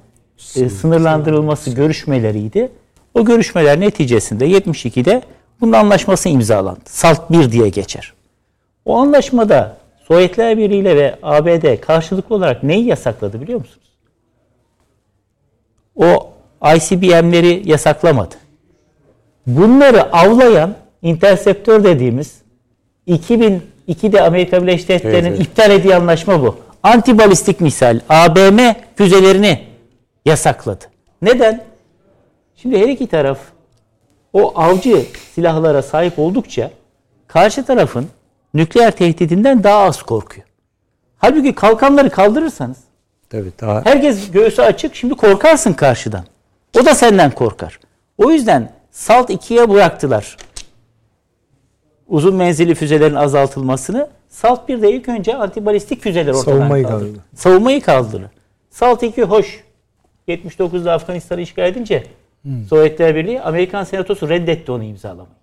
e, 0.57 0.69
sınırlandırılması 0.69 1.71
görüşmeleriydi. 1.71 2.73
O 3.15 3.25
görüşmeler 3.25 3.81
neticesinde 3.81 4.49
72'de 4.49 5.23
bunun 5.61 5.73
anlaşması 5.73 6.29
imzalandı. 6.29 6.81
SALT 6.85 7.31
1 7.31 7.53
diye 7.53 7.69
geçer. 7.69 8.13
O 8.85 8.97
anlaşmada 8.97 9.77
Sovyetler 10.09 10.59
Birliği 10.59 10.81
ile 10.81 10.97
ve 10.97 11.19
ABD 11.23 11.81
karşılıklı 11.81 12.35
olarak 12.35 12.63
neyi 12.63 12.87
yasakladı 12.87 13.41
biliyor 13.41 13.61
musunuz? 13.61 13.91
O 15.97 16.31
ICBM'leri 16.77 17.63
yasaklamadı. 17.65 18.35
Bunları 19.47 20.13
avlayan 20.13 20.75
interceptör 21.03 21.85
dediğimiz 21.85 22.43
2002'de 23.91 24.23
Amerika 24.23 24.63
Birleşik 24.63 24.89
Devletleri'nin 24.89 25.29
Evet, 25.29 25.39
evet. 25.39 25.41
iptal 25.41 25.71
ettiği 25.71 25.95
anlaşma 25.95 26.43
bu. 26.43 26.57
Antibalistik 26.83 27.61
misal 27.61 28.01
ABM 28.09 28.61
füzelerini 28.97 29.67
yasakladı. 30.25 30.85
Neden? 31.23 31.65
Şimdi 32.57 32.79
her 32.79 32.89
iki 32.89 33.07
taraf 33.07 33.39
o 34.33 34.53
avcı 34.61 35.07
silahlara 35.35 35.83
sahip 35.83 36.19
oldukça 36.19 36.71
karşı 37.29 37.65
tarafın 37.65 38.09
nükleer 38.55 38.91
tehdidinden 38.91 39.65
daha 39.65 39.79
az 39.79 40.03
korkuyor. 40.03 40.47
Halbuki 41.19 41.55
kalkanları 41.55 42.11
kaldırırsanız 42.11 42.77
Tabii 43.31 43.53
daha 43.61 43.85
Herkes 43.85 44.31
göğsü 44.31 44.63
açık. 44.63 44.95
Şimdi 44.95 45.15
korkarsın 45.15 45.73
karşıdan. 45.73 46.25
O 46.81 46.85
da 46.85 46.95
senden 46.95 47.31
korkar. 47.31 47.81
O 48.19 48.31
yüzden 48.31 48.73
SALT 48.91 49.31
2'ye 49.31 49.71
bıraktılar. 49.71 50.37
Uzun 52.11 52.35
menzilli 52.35 52.75
füzelerin 52.75 53.15
azaltılmasını. 53.15 54.09
SALT 54.29 54.69
1'de 54.69 54.93
ilk 54.93 55.09
önce 55.09 55.35
antibalistik 55.37 56.03
füzeler 56.03 56.33
ortadan 56.33 56.43
Savunmayı 56.57 56.85
kaldırdı. 56.85 57.01
kaldırdı. 57.07 57.25
Savunmayı 57.35 57.81
kaldırdı. 57.83 58.31
SALT 58.71 59.03
2 59.03 59.23
hoş. 59.23 59.65
79'da 60.29 60.93
Afganistan'ı 60.93 61.41
işgal 61.41 61.67
edince 61.69 62.05
Sovyetler 62.69 63.15
Birliği 63.15 63.41
Amerikan 63.41 63.85
Senatosu 63.85 64.29
reddetti 64.29 64.73
onu 64.73 64.85
imzalamayı. 64.85 65.35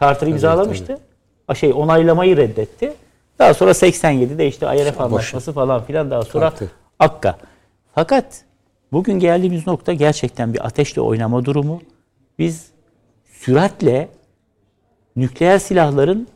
Carter 0.00 0.26
imzalamıştı. 0.26 0.98
A 1.48 1.54
Şey 1.54 1.72
onaylamayı 1.72 2.36
reddetti. 2.36 2.92
Daha 3.38 3.54
sonra 3.54 3.70
87'de 3.70 4.46
işte 4.48 4.66
IRF 4.76 5.00
anlaşması 5.00 5.52
falan 5.52 5.84
filan 5.84 6.10
daha 6.10 6.22
sonra 6.22 6.44
Carter. 6.50 6.68
Akka. 6.98 7.36
Fakat 7.94 8.44
bugün 8.92 9.18
geldiğimiz 9.18 9.66
nokta 9.66 9.92
gerçekten 9.92 10.54
bir 10.54 10.66
ateşle 10.66 11.00
oynama 11.00 11.44
durumu. 11.44 11.80
Biz 12.38 12.66
süratle 13.32 14.08
nükleer 15.16 15.58
silahların 15.58 16.28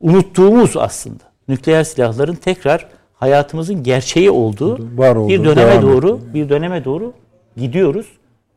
unuttuğumuz 0.00 0.76
aslında. 0.76 1.24
Nükleer 1.48 1.84
silahların 1.84 2.34
tekrar 2.34 2.88
hayatımızın 3.14 3.82
gerçeği 3.82 4.30
olduğu 4.30 4.78
Var 4.98 5.16
olduğu, 5.16 5.28
bir 5.28 5.44
döneme 5.44 5.82
doğru 5.82 6.20
bir 6.34 6.48
döneme 6.48 6.84
doğru 6.84 7.12
gidiyoruz. 7.56 8.06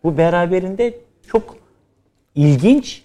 Bu 0.03 0.17
beraberinde 0.17 0.99
çok 1.27 1.55
ilginç 2.35 3.01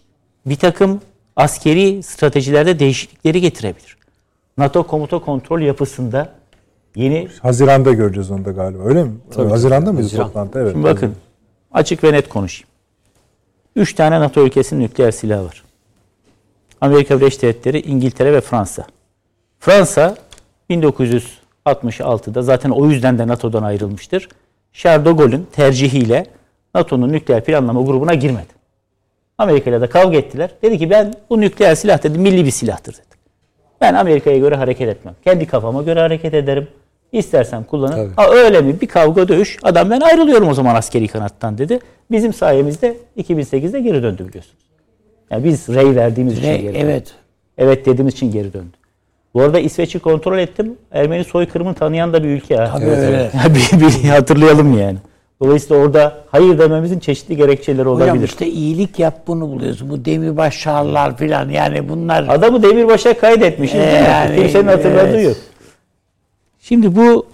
bir 0.47 0.57
takım 0.57 1.01
askeri 1.37 2.03
stratejilerde 2.03 2.79
değişiklikleri 2.79 3.41
getirebilir. 3.41 3.97
NATO 4.59 4.87
komuta 4.87 5.19
kontrol 5.19 5.61
yapısında 5.61 6.33
yeni 6.97 7.29
Haziran'da 7.43 7.93
göreceğiz 7.93 8.31
onu 8.31 8.45
da 8.45 8.51
galiba. 8.51 8.83
Öyle 8.83 9.05
mi? 9.05 9.13
Tabii, 9.35 9.49
Haziran'da 9.51 9.93
mıydı 9.93 10.03
Haziran. 10.03 10.27
toplantı? 10.27 10.59
Evet. 10.59 10.73
Şimdi 10.73 10.85
bakın 10.85 11.15
açık 11.73 12.05
ve 12.05 12.13
net 12.13 12.29
konuşayım. 12.29 12.69
Üç 13.77 13.95
tane 13.95 14.21
NATO 14.21 14.41
ülkesinin 14.47 14.81
nükleer 14.81 15.11
silahı 15.11 15.45
var. 15.45 15.65
Amerika 16.81 17.21
Birleşik 17.21 17.43
Devletleri, 17.43 17.81
İngiltere 17.81 18.33
ve 18.33 18.41
Fransa. 18.41 18.85
Fransa 19.61 20.17
1966'da 20.71 22.43
zaten 22.43 22.71
o 22.71 22.87
yüzden 22.87 23.19
de 23.19 23.27
NATO'dan 23.29 23.63
ayrılmıştır. 23.63 24.29
Charles 24.73 25.07
de 25.07 25.11
Gaulle'ün 25.13 25.47
tercihiyle 25.53 26.27
NATO'nun 26.75 27.13
nükleer 27.13 27.45
planlama 27.45 27.83
grubuna 27.83 28.15
girmedi. 28.15 28.59
Amerika 29.39 29.71
ile 29.71 29.81
de 29.81 29.87
kavga 29.87 30.17
ettiler. 30.17 30.51
Dedi 30.63 30.79
ki 30.79 30.91
ben 30.91 31.15
bu 31.31 31.41
nükleer 31.41 31.75
silah 31.75 32.03
dedi 32.03 32.19
milli 32.19 32.45
bir 32.45 32.51
silahtır 32.51 32.93
dedi. 32.95 33.03
Ben 33.81 33.95
Amerika'ya 33.95 34.39
göre 34.39 34.55
hareket 34.57 34.89
etmem. 34.89 35.15
Kendi 35.25 35.47
kafama 35.47 35.83
göre 35.83 36.01
hareket 36.01 36.35
ederim. 36.35 36.69
İstersem 37.13 37.65
kullanırım. 37.65 38.13
Tabii. 38.17 38.37
Öyle 38.37 38.61
mi? 38.61 38.81
Bir 38.81 38.87
kavga 38.87 39.29
dövüş. 39.29 39.59
Adam 39.63 39.91
ben 39.91 40.01
ayrılıyorum 40.01 40.49
o 40.49 40.55
zaman 40.55 40.75
askeri 40.75 41.09
kanattan 41.09 41.59
dedi. 41.59 41.79
Bizim 42.11 42.33
sayemizde 42.33 42.97
2008'de 43.17 43.81
geri 43.81 44.03
döndü 44.03 44.29
biliyorsunuz. 44.29 44.68
Yani 45.31 45.45
biz 45.45 45.69
rey 45.69 45.97
verdiğimiz 45.97 46.39
için 46.39 46.49
Ve 46.49 46.57
geri 46.57 46.75
döndü. 46.75 46.79
evet. 46.85 47.15
Evet 47.59 47.87
dediğimiz 47.87 48.15
için 48.15 48.33
geri 48.33 48.53
döndü. 48.53 48.77
Bu 49.35 49.43
arada 49.43 49.61
İsveç'i 49.61 49.99
kontrol 49.99 50.39
ettim. 50.39 50.77
Ermeni 50.93 51.25
soykırımını 51.25 51.75
tanıyan 51.75 52.13
da 52.13 52.25
bir 52.25 52.29
ülke. 52.29 52.57
Tabii 52.57 52.85
öyle. 52.85 53.31
Yani 53.35 53.55
bir, 53.81 53.81
bir 53.81 54.09
hatırlayalım 54.09 54.79
yani. 54.79 54.99
Dolayısıyla 55.43 55.83
orada 55.83 56.17
hayır 56.31 56.59
dememizin 56.59 56.99
çeşitli 56.99 57.37
gerekçeleri 57.37 57.89
olabilir. 57.89 58.11
Hocam 58.11 58.25
işte 58.25 58.47
iyilik 58.47 58.99
yap 58.99 59.15
bunu 59.27 59.49
buluyorsun. 59.49 59.91
Bu 59.91 60.05
demirbaş 60.05 60.61
çağrılar 60.61 61.17
filan 61.17 61.49
yani 61.49 61.89
bunlar 61.89 62.27
Adamı 62.29 62.63
demirbaşa 62.63 63.19
kaydetmişiz 63.19 63.81
değil 63.81 63.93
mi? 63.93 64.09
Yani, 64.09 64.37
Kimsenin 64.37 64.67
hatırladığı 64.67 65.09
evet. 65.09 65.25
yok. 65.25 65.37
Şimdi 66.61 66.97
bu 66.97 67.27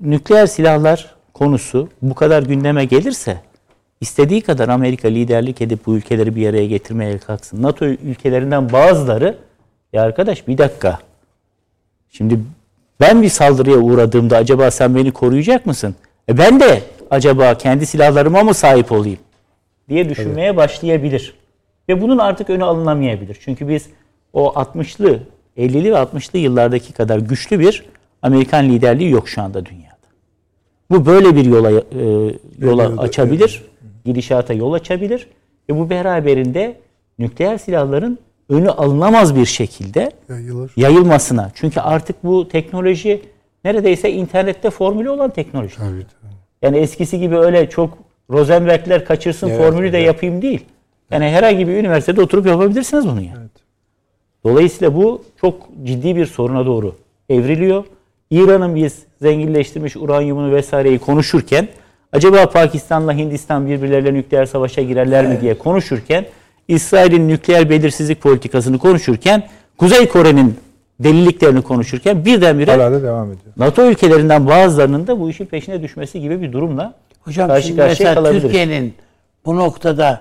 nükleer 0.00 0.46
silahlar 0.46 1.14
konusu 1.34 1.88
bu 2.02 2.14
kadar 2.14 2.42
gündeme 2.42 2.84
gelirse 2.84 3.36
istediği 4.02 4.40
kadar 4.40 4.68
Amerika 4.68 5.08
liderlik 5.08 5.60
edip 5.60 5.86
bu 5.86 5.96
ülkeleri 5.96 6.36
bir 6.36 6.48
araya 6.48 6.66
getirmeye 6.66 7.18
kalksın. 7.18 7.62
NATO 7.62 7.84
ülkelerinden 7.84 8.72
bazıları 8.72 9.36
ya 9.92 10.02
arkadaş 10.02 10.48
bir 10.48 10.58
dakika. 10.58 10.98
Şimdi 12.10 12.40
ben 13.00 13.22
bir 13.22 13.28
saldırıya 13.28 13.76
uğradığımda 13.76 14.36
acaba 14.36 14.70
sen 14.70 14.94
beni 14.94 15.12
koruyacak 15.12 15.66
mısın? 15.66 15.94
E 16.28 16.38
ben 16.38 16.60
de 16.60 16.82
acaba 17.10 17.58
kendi 17.58 17.86
silahlarıma 17.86 18.42
mı 18.42 18.54
sahip 18.54 18.92
olayım? 18.92 19.18
diye 19.88 20.08
düşünmeye 20.08 20.56
başlayabilir. 20.56 21.34
Ve 21.88 22.02
bunun 22.02 22.18
artık 22.18 22.50
önü 22.50 22.64
alınamayabilir. 22.64 23.38
Çünkü 23.40 23.68
biz 23.68 23.86
o 24.32 24.48
60'lı, 24.48 25.18
50'li 25.56 25.92
ve 25.92 25.96
60'lı 25.96 26.38
yıllardaki 26.38 26.92
kadar 26.92 27.18
güçlü 27.18 27.60
bir 27.60 27.84
Amerikan 28.22 28.68
liderliği 28.68 29.10
yok 29.10 29.28
şu 29.28 29.42
anda 29.42 29.66
dünyada. 29.66 29.92
Bu 30.90 31.06
böyle 31.06 31.36
bir 31.36 31.44
yola 31.44 31.70
e, 31.70 31.82
yola 32.58 33.02
açabilir, 33.02 33.62
gidişata 34.04 34.54
yol 34.54 34.72
açabilir 34.72 35.26
ve 35.70 35.78
bu 35.78 35.90
beraberinde 35.90 36.76
nükleer 37.18 37.58
silahların 37.58 38.18
önü 38.48 38.70
alınamaz 38.70 39.36
bir 39.36 39.46
şekilde 39.46 40.10
Yayılır. 40.28 40.72
yayılmasına. 40.76 41.50
Çünkü 41.54 41.80
artık 41.80 42.24
bu 42.24 42.48
teknoloji 42.48 43.22
neredeyse 43.64 44.12
internette 44.12 44.70
formülü 44.70 45.10
olan 45.10 45.30
teknoloji. 45.30 45.76
Tabii, 45.76 45.86
tabii. 45.88 46.32
Yani 46.62 46.78
eskisi 46.78 47.18
gibi 47.18 47.36
öyle 47.36 47.70
çok 47.70 47.98
Rosenberg'ler 48.30 49.04
kaçırsın 49.04 49.48
Evet, 49.48 49.58
formülü 49.58 49.92
de 49.92 49.98
evet. 49.98 50.06
yapayım 50.06 50.42
değil. 50.42 50.64
Yani 51.10 51.24
herhangi 51.28 51.68
bir 51.68 51.72
üniversitede 51.72 52.20
oturup 52.20 52.46
yapabilirsiniz 52.46 53.06
bunu 53.08 53.20
yani. 53.20 53.48
Dolayısıyla 54.44 54.94
bu 54.94 55.22
çok 55.40 55.68
ciddi 55.84 56.16
bir 56.16 56.26
soruna 56.26 56.66
doğru 56.66 56.96
evriliyor. 57.28 57.84
İran'ın 58.30 58.74
biz 58.74 59.02
zenginleştirmiş 59.22 59.96
uranyumunu 59.96 60.52
vesaireyi 60.54 60.98
konuşurken 60.98 61.68
acaba 62.12 62.50
Pakistan'la 62.50 63.14
Hindistan 63.14 63.66
birbirleriyle 63.66 64.14
nükleer 64.14 64.46
savaşa 64.46 64.82
girerler 64.82 65.26
mi 65.26 65.40
diye 65.40 65.58
konuşurken 65.58 66.24
İsrail'in 66.68 67.28
nükleer 67.28 67.70
belirsizlik 67.70 68.20
politikasını 68.20 68.78
konuşurken 68.78 69.48
Kuzey 69.78 70.08
Kore'nin 70.08 70.56
deliliklerini 71.00 71.62
konuşurken 71.62 72.24
birdenbire 72.24 72.70
Hala 72.70 72.92
da 72.92 73.02
devam 73.02 73.26
ediyor. 73.26 73.54
NATO 73.56 73.90
ülkelerinden 73.90 74.46
bazılarının 74.46 75.06
da 75.06 75.20
bu 75.20 75.30
işin 75.30 75.46
peşine 75.46 75.82
düşmesi 75.82 76.20
gibi 76.20 76.42
bir 76.42 76.52
durumla 76.52 76.94
Hocam 77.20 77.48
karşı 77.48 77.66
şimdi 77.66 77.80
karşıya 77.80 78.08
mesela 78.08 78.14
kalabiliriz. 78.14 78.42
Türkiye'nin 78.42 78.94
bu 79.46 79.56
noktada 79.56 80.20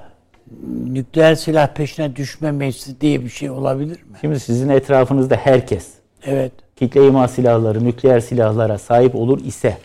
nükleer 0.85 1.35
silah 1.35 1.67
peşine 1.67 2.15
düşmemesi 2.15 3.01
diye 3.01 3.23
bir 3.23 3.29
şey 3.29 3.49
olabilir 3.49 4.03
mi? 4.03 4.17
Şimdi 4.21 4.39
sizin 4.39 4.69
etrafınızda 4.69 5.35
herkes 5.35 5.87
Evet. 6.25 6.51
kitle 6.75 7.07
imha 7.07 7.27
silahları, 7.27 7.83
nükleer 7.83 8.19
silahlara 8.19 8.77
sahip 8.77 9.15
olur 9.15 9.39
ise 9.45 9.77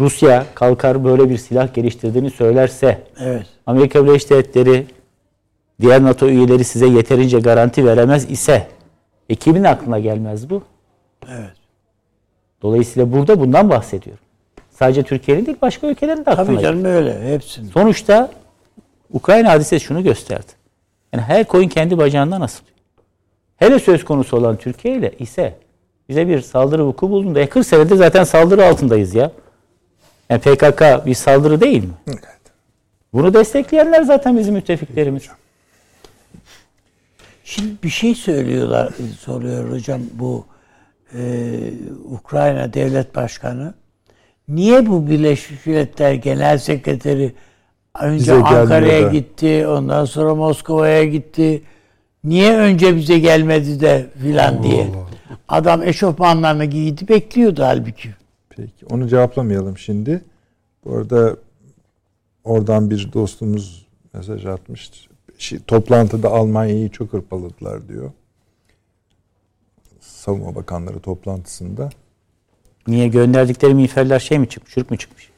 Rusya 0.00 0.46
kalkar 0.54 1.04
böyle 1.04 1.30
bir 1.30 1.38
silah 1.38 1.74
geliştirdiğini 1.74 2.30
söylerse 2.30 3.02
Evet. 3.20 3.46
Amerika 3.66 4.04
Birleşik 4.04 4.30
Devletleri 4.30 4.86
diğer 5.80 6.02
NATO 6.02 6.28
üyeleri 6.28 6.64
size 6.64 6.86
yeterince 6.86 7.40
garanti 7.40 7.86
veremez 7.86 8.30
ise 8.30 8.66
e 9.28 9.34
kimin 9.34 9.64
aklına 9.64 9.98
gelmez 9.98 10.50
bu? 10.50 10.62
Evet. 11.28 11.52
Dolayısıyla 12.62 13.12
burada 13.12 13.40
bundan 13.40 13.70
bahsediyorum. 13.70 14.24
Sadece 14.70 15.02
Türkiye'nin 15.02 15.46
değil 15.46 15.58
başka 15.62 15.86
ülkelerin 15.86 16.24
de 16.24 16.30
aklına 16.30 16.46
Tabii 16.46 16.60
canım 16.60 16.84
öyle. 16.84 17.32
Hepsinin. 17.34 17.68
Sonuçta 17.70 18.30
Ukrayna 19.12 19.50
hadisesi 19.50 19.84
şunu 19.84 20.02
gösterdi. 20.02 20.52
Yani 21.12 21.22
her 21.22 21.44
koyun 21.44 21.68
kendi 21.68 21.98
bacağından 21.98 22.40
asılıyor. 22.40 22.76
Hele 23.56 23.78
söz 23.78 24.04
konusu 24.04 24.36
olan 24.36 24.56
Türkiye 24.56 24.96
ile 24.96 25.12
ise 25.18 25.54
bize 26.08 26.28
bir 26.28 26.40
saldırı 26.40 26.86
vuku 26.86 27.10
bulduğunda 27.10 27.40
e 27.40 27.46
40 27.48 27.66
senedir 27.66 27.96
zaten 27.96 28.24
saldırı 28.24 28.66
altındayız 28.66 29.14
ya. 29.14 29.30
Yani 30.32 30.40
PKK 30.40 31.06
bir 31.06 31.14
saldırı 31.14 31.60
değil 31.60 31.84
mi? 31.84 31.94
Bunu 33.12 33.34
destekleyenler 33.34 34.02
zaten 34.02 34.38
bizim 34.38 34.54
müttefiklerimiz. 34.54 35.22
Şimdi 37.44 37.72
bir 37.82 37.88
şey 37.88 38.14
söylüyorlar, 38.14 38.92
soruyor 39.20 39.70
hocam 39.70 40.00
bu 40.12 40.46
e, 41.14 41.20
Ukrayna 42.04 42.74
Devlet 42.74 43.14
Başkanı. 43.14 43.74
Niye 44.48 44.86
bu 44.86 45.10
Birleşmiş 45.10 45.66
Milletler 45.66 46.12
Genel 46.12 46.58
Sekreteri 46.58 47.32
önce 48.00 48.32
Ankara'ya 48.32 49.08
gitti, 49.08 49.66
ondan 49.66 50.04
sonra 50.04 50.34
Moskova'ya 50.34 51.04
gitti. 51.04 51.62
Niye 52.24 52.56
önce 52.56 52.96
bize 52.96 53.18
gelmedi 53.18 53.80
de 53.80 54.06
filan 54.22 54.62
diye. 54.62 54.86
Adam 55.48 55.82
eşofmanlarını 55.82 56.64
giydi 56.64 57.08
bekliyordu 57.08 57.62
halbuki. 57.64 58.21
Peki 58.56 58.86
onu 58.90 59.08
cevaplamayalım 59.08 59.78
şimdi. 59.78 60.24
Bu 60.84 60.96
arada 60.96 61.36
oradan 62.44 62.90
bir 62.90 63.12
dostumuz 63.12 63.86
mesaj 64.14 64.46
atmış. 64.46 64.90
Şi- 65.38 65.60
Toplantıda 65.66 66.28
Almanya'yı 66.30 66.90
çok 66.90 67.12
hırpaladılar 67.12 67.88
diyor. 67.88 68.10
Savunma 70.00 70.54
Bakanları 70.54 71.00
toplantısında. 71.00 71.90
Niye 72.86 73.08
gönderdikleri 73.08 73.74
miğferler 73.74 74.20
şey 74.20 74.38
mi 74.38 74.48
çıkmış, 74.48 74.74
çürük 74.74 74.90
mü 74.90 74.98
çıkmış? 74.98 75.30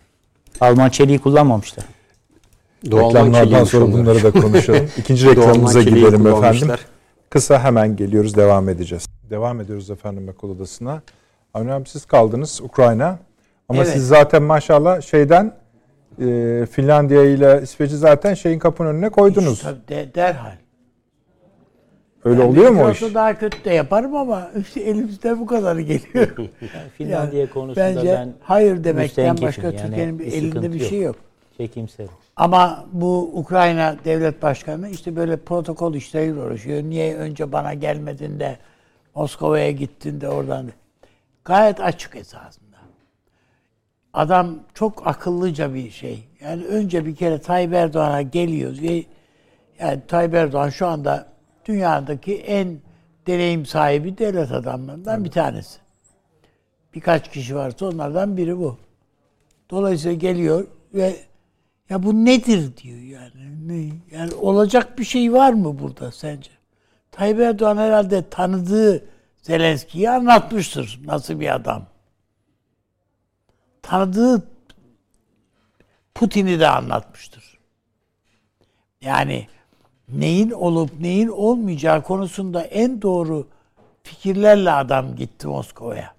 Alman 0.60 0.88
çeliği 0.88 1.18
kullanmamışlar. 1.18 1.84
Doğal 2.90 3.08
Reklamlardan 3.10 3.64
sonra 3.64 3.92
bunları 3.92 4.22
da 4.22 4.30
konuşalım. 4.40 4.88
İkinci 4.98 5.26
reklamımıza 5.26 5.82
gidelim 5.82 6.26
efendim. 6.26 6.68
Kısa 7.30 7.62
hemen 7.62 7.96
geliyoruz, 7.96 8.36
devam 8.36 8.68
edeceğiz. 8.68 9.06
Devam 9.30 9.60
ediyoruz 9.60 9.90
efendim 9.90 10.28
akıl 10.28 10.48
odasına. 10.50 11.02
Avni 11.54 11.72
abi 11.72 11.88
siz 11.88 12.04
kaldınız 12.04 12.60
Ukrayna. 12.60 13.18
Ama 13.68 13.82
Evet. 13.82 13.92
siz 13.92 14.08
zaten 14.08 14.42
maşallah 14.42 15.00
şeyden 15.00 15.52
e, 16.20 16.66
Finlandiya 16.70 17.24
ile 17.24 17.60
İsveç'i 17.62 17.96
zaten 17.96 18.34
şeyin 18.34 18.58
kapının 18.58 18.88
önüne 18.88 19.08
koydunuz. 19.10 19.62
Tabii 19.62 19.88
de, 19.88 20.14
derhal. 20.14 20.52
Öyle 22.24 22.40
Yani 22.40 22.50
oluyor 22.50 22.70
mu 22.70 22.90
iş? 22.90 23.02
daha 23.14 23.38
kötü 23.38 23.64
de 23.64 23.70
yaparım 23.70 24.16
ama 24.16 24.50
işte 24.60 24.80
elimizde 24.80 25.38
bu 25.38 25.46
kadarı 25.46 25.80
geliyor. 25.80 26.28
Finlandiya 26.98 27.40
Yani 27.40 27.50
konusunda 27.50 27.86
bence 27.86 28.12
ben 28.12 28.32
hayır 28.42 28.84
demekten 28.84 29.40
başka 29.42 29.62
Yani 29.66 29.76
Türkiye'nin 29.76 30.18
bir 30.18 30.26
elinde 30.26 30.72
bir 30.72 30.80
yok. 30.80 30.88
şey 30.88 31.00
yok. 31.00 31.16
çekimserim. 31.56 32.10
Ama 32.36 32.84
bu 32.92 33.30
Ukrayna 33.34 33.96
devlet 34.04 34.42
başkanı 34.42 34.88
işte 34.88 35.16
böyle 35.16 35.36
protokol 35.36 35.94
işleriyle 35.94 36.40
uğraşıyor. 36.40 36.82
Niye 36.82 37.16
önce 37.16 37.52
bana 37.52 37.74
gelmedin 37.74 38.40
de 38.40 38.56
Moskova'ya 39.14 39.70
gittin 39.70 40.20
de 40.20 40.28
oradan. 40.28 40.66
Gayet 41.44 41.80
açık 41.80 42.16
esasında. 42.16 42.76
Adam 44.12 44.60
çok 44.74 45.06
akıllıca 45.06 45.74
bir 45.74 45.90
şey. 45.90 46.24
Yani 46.40 46.64
önce 46.64 47.06
bir 47.06 47.16
kere 47.16 47.40
Tayyip 47.40 47.74
Erdoğan'a 47.74 48.22
geliyoruz 48.22 48.82
ve 48.82 49.04
yani 49.78 50.00
Tayyip 50.08 50.34
Erdoğan 50.34 50.70
şu 50.70 50.86
anda 50.86 51.26
dünyadaki 51.64 52.36
en 52.36 52.78
deneyim 53.26 53.66
sahibi 53.66 54.18
devlet 54.18 54.52
adamlarından 54.52 55.24
bir 55.24 55.30
tanesi. 55.30 55.78
Birkaç 56.94 57.30
kişi 57.30 57.56
varsa 57.56 57.86
onlardan 57.86 58.36
biri 58.36 58.58
bu. 58.58 58.78
Dolayısıyla 59.70 60.16
geliyor 60.16 60.66
ve 60.94 61.16
ya 61.90 62.02
bu 62.02 62.24
nedir 62.24 62.76
diyor 62.76 62.98
yani. 62.98 63.68
Ne? 63.68 63.94
Yani 64.16 64.34
olacak 64.34 64.98
bir 64.98 65.04
şey 65.04 65.32
var 65.32 65.52
mı 65.52 65.78
burada 65.78 66.12
sence? 66.12 66.50
Tayyip 67.12 67.40
Erdoğan 67.40 67.76
herhalde 67.76 68.28
tanıdığı 68.30 69.13
Zelenski'yi 69.44 70.10
anlatmıştır. 70.10 71.00
Nasıl 71.04 71.40
bir 71.40 71.54
adam. 71.54 71.86
Tanıdığı 73.82 74.48
Putin'i 76.14 76.60
de 76.60 76.68
anlatmıştır. 76.68 77.58
Yani 79.00 79.48
neyin 80.08 80.50
olup 80.50 81.00
neyin 81.00 81.28
olmayacağı 81.28 82.02
konusunda 82.02 82.62
en 82.62 83.02
doğru 83.02 83.48
fikirlerle 84.02 84.70
adam 84.70 85.16
gitti 85.16 85.46
Moskova'ya. 85.46 86.14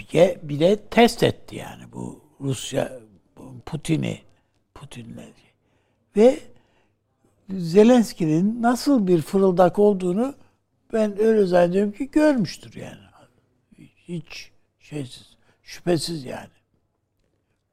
Bir 0.00 0.08
de, 0.12 0.40
bir 0.42 0.60
de 0.60 0.76
test 0.76 1.22
etti 1.22 1.56
yani 1.56 1.92
bu 1.92 2.20
Rusya 2.40 2.92
Putin'i 3.66 4.20
Putin'le 4.74 5.32
ve 6.16 6.40
Zelenski'nin 7.50 8.62
nasıl 8.62 9.06
bir 9.06 9.22
fırıldak 9.22 9.78
olduğunu 9.78 10.34
ben 10.92 11.20
öyle 11.20 11.46
zannediyorum 11.46 11.92
ki 11.92 12.10
görmüştür 12.10 12.74
yani. 12.74 13.10
Hiç 13.96 14.50
şeysiz, 14.78 15.36
şüphesiz 15.62 16.24
yani. 16.24 16.48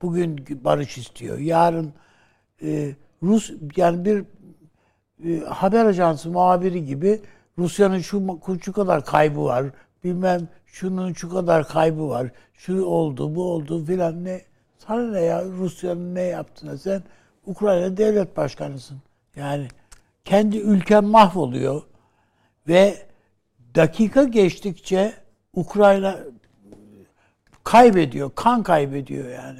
Bugün 0.01 0.45
barış 0.63 0.97
istiyor. 0.97 1.37
Yarın 1.37 1.93
e, 2.61 2.95
Rus 3.23 3.51
yani 3.75 4.05
bir 4.05 4.23
e, 5.25 5.45
haber 5.45 5.85
ajansı 5.85 6.29
muhabiri 6.29 6.85
gibi 6.85 7.21
Rusya'nın 7.57 7.99
şu, 7.99 8.39
şu 8.61 8.73
kadar 8.73 9.05
kaybı 9.05 9.43
var. 9.43 9.65
Bilmem 10.03 10.47
şunun 10.65 11.13
şu 11.13 11.29
kadar 11.29 11.67
kaybı 11.67 12.09
var. 12.09 12.31
Şu 12.53 12.85
oldu, 12.85 13.35
bu 13.35 13.51
oldu 13.51 13.85
filan 13.85 14.25
ne. 14.25 14.41
Sana 14.77 15.11
ne 15.11 15.21
ya 15.21 15.45
Rusya'nın 15.45 16.15
ne 16.15 16.21
yaptığına 16.21 16.77
sen 16.77 17.03
Ukrayna 17.45 17.97
devlet 17.97 18.37
başkanısın. 18.37 18.97
Yani 19.35 19.67
kendi 20.25 20.57
ülken 20.57 21.03
mahvoluyor 21.03 21.81
ve 22.67 23.06
dakika 23.77 24.23
geçtikçe 24.23 25.13
Ukrayna 25.53 26.19
kaybediyor, 27.63 28.31
kan 28.35 28.63
kaybediyor 28.63 29.29
yani. 29.29 29.59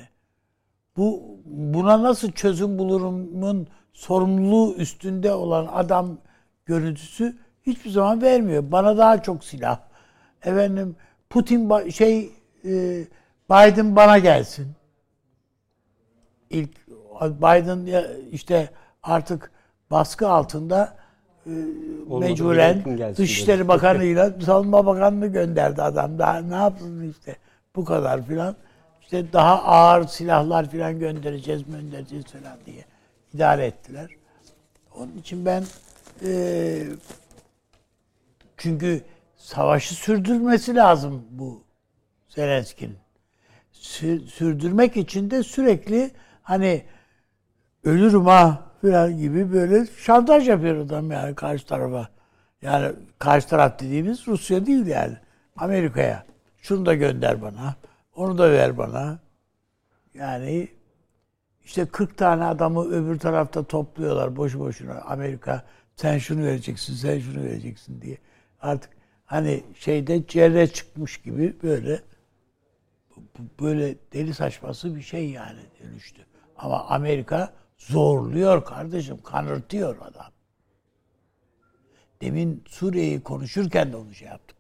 Bu 0.98 1.38
buna 1.45 2.03
nasıl 2.03 2.31
çözüm 2.31 2.77
bulurumun 2.77 3.68
sorumluluğu 3.94 4.76
üstünde 4.76 5.34
olan 5.34 5.68
adam 5.73 6.18
görüntüsü 6.65 7.38
hiçbir 7.64 7.89
zaman 7.89 8.22
vermiyor. 8.22 8.72
Bana 8.72 8.98
daha 8.98 9.22
çok 9.22 9.44
silah. 9.44 9.80
Efendim 10.44 10.95
Putin 11.30 11.89
şey 11.89 12.31
e, 12.65 13.03
Biden 13.49 13.95
bana 13.95 14.18
gelsin. 14.18 14.68
İlk 16.49 16.88
Biden 17.22 17.85
işte 18.31 18.69
artık 19.03 19.52
baskı 19.91 20.30
altında 20.30 20.98
Olmadı 22.10 22.30
mecburen 22.30 22.84
Dışişleri 23.18 23.60
dedi. 23.60 23.68
Bakanı'yla 23.68 24.34
Savunma 24.45 24.86
Bakanı'nı 24.86 25.28
gönderdi 25.28 25.82
adam. 25.82 26.19
Daha 26.19 26.41
ne 26.41 26.56
yapsın 26.56 27.14
işte 27.19 27.36
bu 27.76 27.86
kadar 27.86 28.26
filan. 28.26 28.56
İşte 29.02 29.34
daha 29.34 29.64
ağır 29.64 30.07
silahlar 30.07 30.69
filan 30.69 30.99
göndereceğiz, 30.99 31.64
göndereceğiz 31.65 32.26
falan 32.26 32.57
diye 32.65 32.86
idare 33.34 33.65
ettiler. 33.65 34.10
Onun 34.95 35.18
için 35.18 35.45
ben 35.45 35.64
e, 36.26 36.84
çünkü 38.57 39.02
savaşı 39.38 39.95
sürdürmesi 39.95 40.76
lazım 40.76 41.24
bu 41.32 41.64
Zelenski'nin. 42.30 42.98
Sü- 43.74 44.28
sürdürmek 44.28 44.98
için 44.98 45.32
de 45.32 45.44
sürekli 45.44 46.11
hani 46.41 46.86
ölürüm 47.84 48.26
ha 48.26 48.66
falan 48.91 49.18
gibi 49.18 49.53
böyle 49.53 49.85
şantaj 49.85 50.49
yapıyor 50.49 50.77
adam 50.77 51.11
yani 51.11 51.35
karşı 51.35 51.65
tarafa. 51.65 52.09
Yani 52.61 52.91
karşı 53.19 53.47
taraf 53.47 53.80
dediğimiz 53.80 54.27
Rusya 54.27 54.65
değil 54.65 54.85
yani. 54.85 55.18
Amerika'ya. 55.55 56.26
Şunu 56.57 56.85
da 56.85 56.93
gönder 56.93 57.41
bana. 57.41 57.76
Onu 58.15 58.38
da 58.38 58.51
ver 58.51 58.77
bana. 58.77 59.19
Yani 60.14 60.68
işte 61.64 61.85
40 61.85 62.18
tane 62.18 62.45
adamı 62.45 62.85
öbür 62.91 63.19
tarafta 63.19 63.64
topluyorlar 63.64 64.35
boşu 64.35 64.59
boşuna. 64.59 65.01
Amerika 65.01 65.65
sen 65.95 66.18
şunu 66.18 66.43
vereceksin, 66.43 66.93
sen 66.93 67.19
şunu 67.19 67.43
vereceksin 67.43 68.01
diye. 68.01 68.18
Artık 68.61 68.91
hani 69.26 69.64
şeyde 69.80 70.27
cerre 70.27 70.68
çıkmış 70.68 71.18
gibi 71.18 71.55
böyle 71.64 72.01
böyle 73.61 73.95
deli 74.14 74.34
saçması 74.34 74.95
bir 74.95 75.01
şey 75.01 75.30
yani 75.30 75.59
dönüştü. 75.84 76.26
Ama 76.57 76.85
Amerika 76.85 77.53
zorluyor 77.77 78.65
kardeşim, 78.65 79.21
kanırtıyor 79.21 79.97
adam. 80.01 80.31
Demin 82.21 82.63
Suriye'yi 82.67 83.23
konuşurken 83.23 83.91
de 83.91 83.97
onu 83.97 84.13
şey 84.13 84.27
yaptık. 84.27 84.57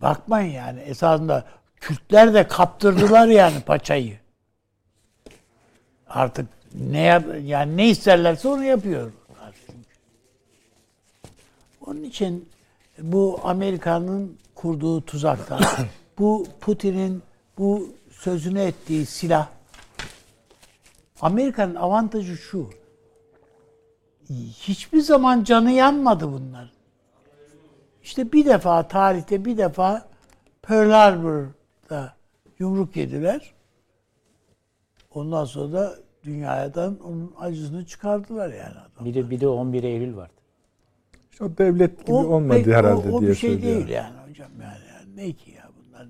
Bakmayın 0.00 0.52
yani 0.52 0.80
esasında 0.80 1.44
Kürtler 1.80 2.34
de 2.34 2.48
kaptırdılar 2.48 3.28
yani 3.28 3.60
paçayı. 3.60 4.18
Artık 6.08 6.48
ne 6.74 7.00
yap 7.00 7.24
yani 7.42 7.76
ne 7.76 7.88
isterlerse 7.88 8.48
onu 8.48 8.64
çünkü. 9.66 9.88
Onun 11.86 12.02
için 12.02 12.48
bu 12.98 13.40
Amerika'nın 13.44 14.38
kurduğu 14.54 15.04
tuzaktan, 15.04 15.60
bu 16.18 16.46
Putin'in 16.60 17.22
bu 17.58 17.88
sözünü 18.10 18.60
ettiği 18.60 19.06
silah 19.06 19.48
Amerika'nın 21.20 21.74
avantajı 21.74 22.36
şu. 22.36 22.70
Hiçbir 24.52 25.00
zaman 25.00 25.44
canı 25.44 25.70
yanmadı 25.70 26.32
bunlar. 26.32 26.72
İşte 28.02 28.32
bir 28.32 28.46
defa 28.46 28.88
tarihte 28.88 29.44
bir 29.44 29.56
defa 29.58 30.08
Pearl 30.62 30.90
Harbor'da 30.90 32.16
yumruk 32.58 32.96
yediler. 32.96 33.54
Ondan 35.14 35.44
sonra 35.44 35.72
da 35.72 35.94
dünyadan 36.24 36.98
onun 37.00 37.34
acısını 37.38 37.86
çıkardılar 37.86 38.48
yani 38.48 38.74
adam. 38.78 39.04
Bir 39.04 39.14
de 39.14 39.30
bir 39.30 39.40
de 39.40 39.48
11 39.48 39.82
Eylül 39.84 40.16
vardı. 40.16 40.32
İşte 41.32 41.44
o 41.44 41.58
devlet 41.58 42.00
gibi 42.06 42.12
O 42.12 42.24
olmadı 42.26 42.58
pek- 42.58 42.66
herhalde 42.74 43.10
o, 43.10 43.16
o 43.16 43.20
diye 43.20 43.30
bir 43.30 43.36
şey 43.36 43.50
söylüyor. 43.50 43.74
değil 43.76 43.88
yani 43.88 44.14
hocam 44.28 44.50
yani, 44.62 44.78
yani 44.94 45.16
ne 45.16 45.32
ki 45.32 45.50
ya 45.50 45.68
bunlar 45.78 46.08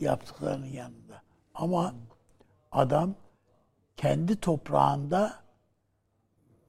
yaptıklarının 0.00 0.66
yanında. 0.66 1.22
Ama 1.54 1.94
adam 2.72 3.14
kendi 3.98 4.36
toprağında 4.40 5.34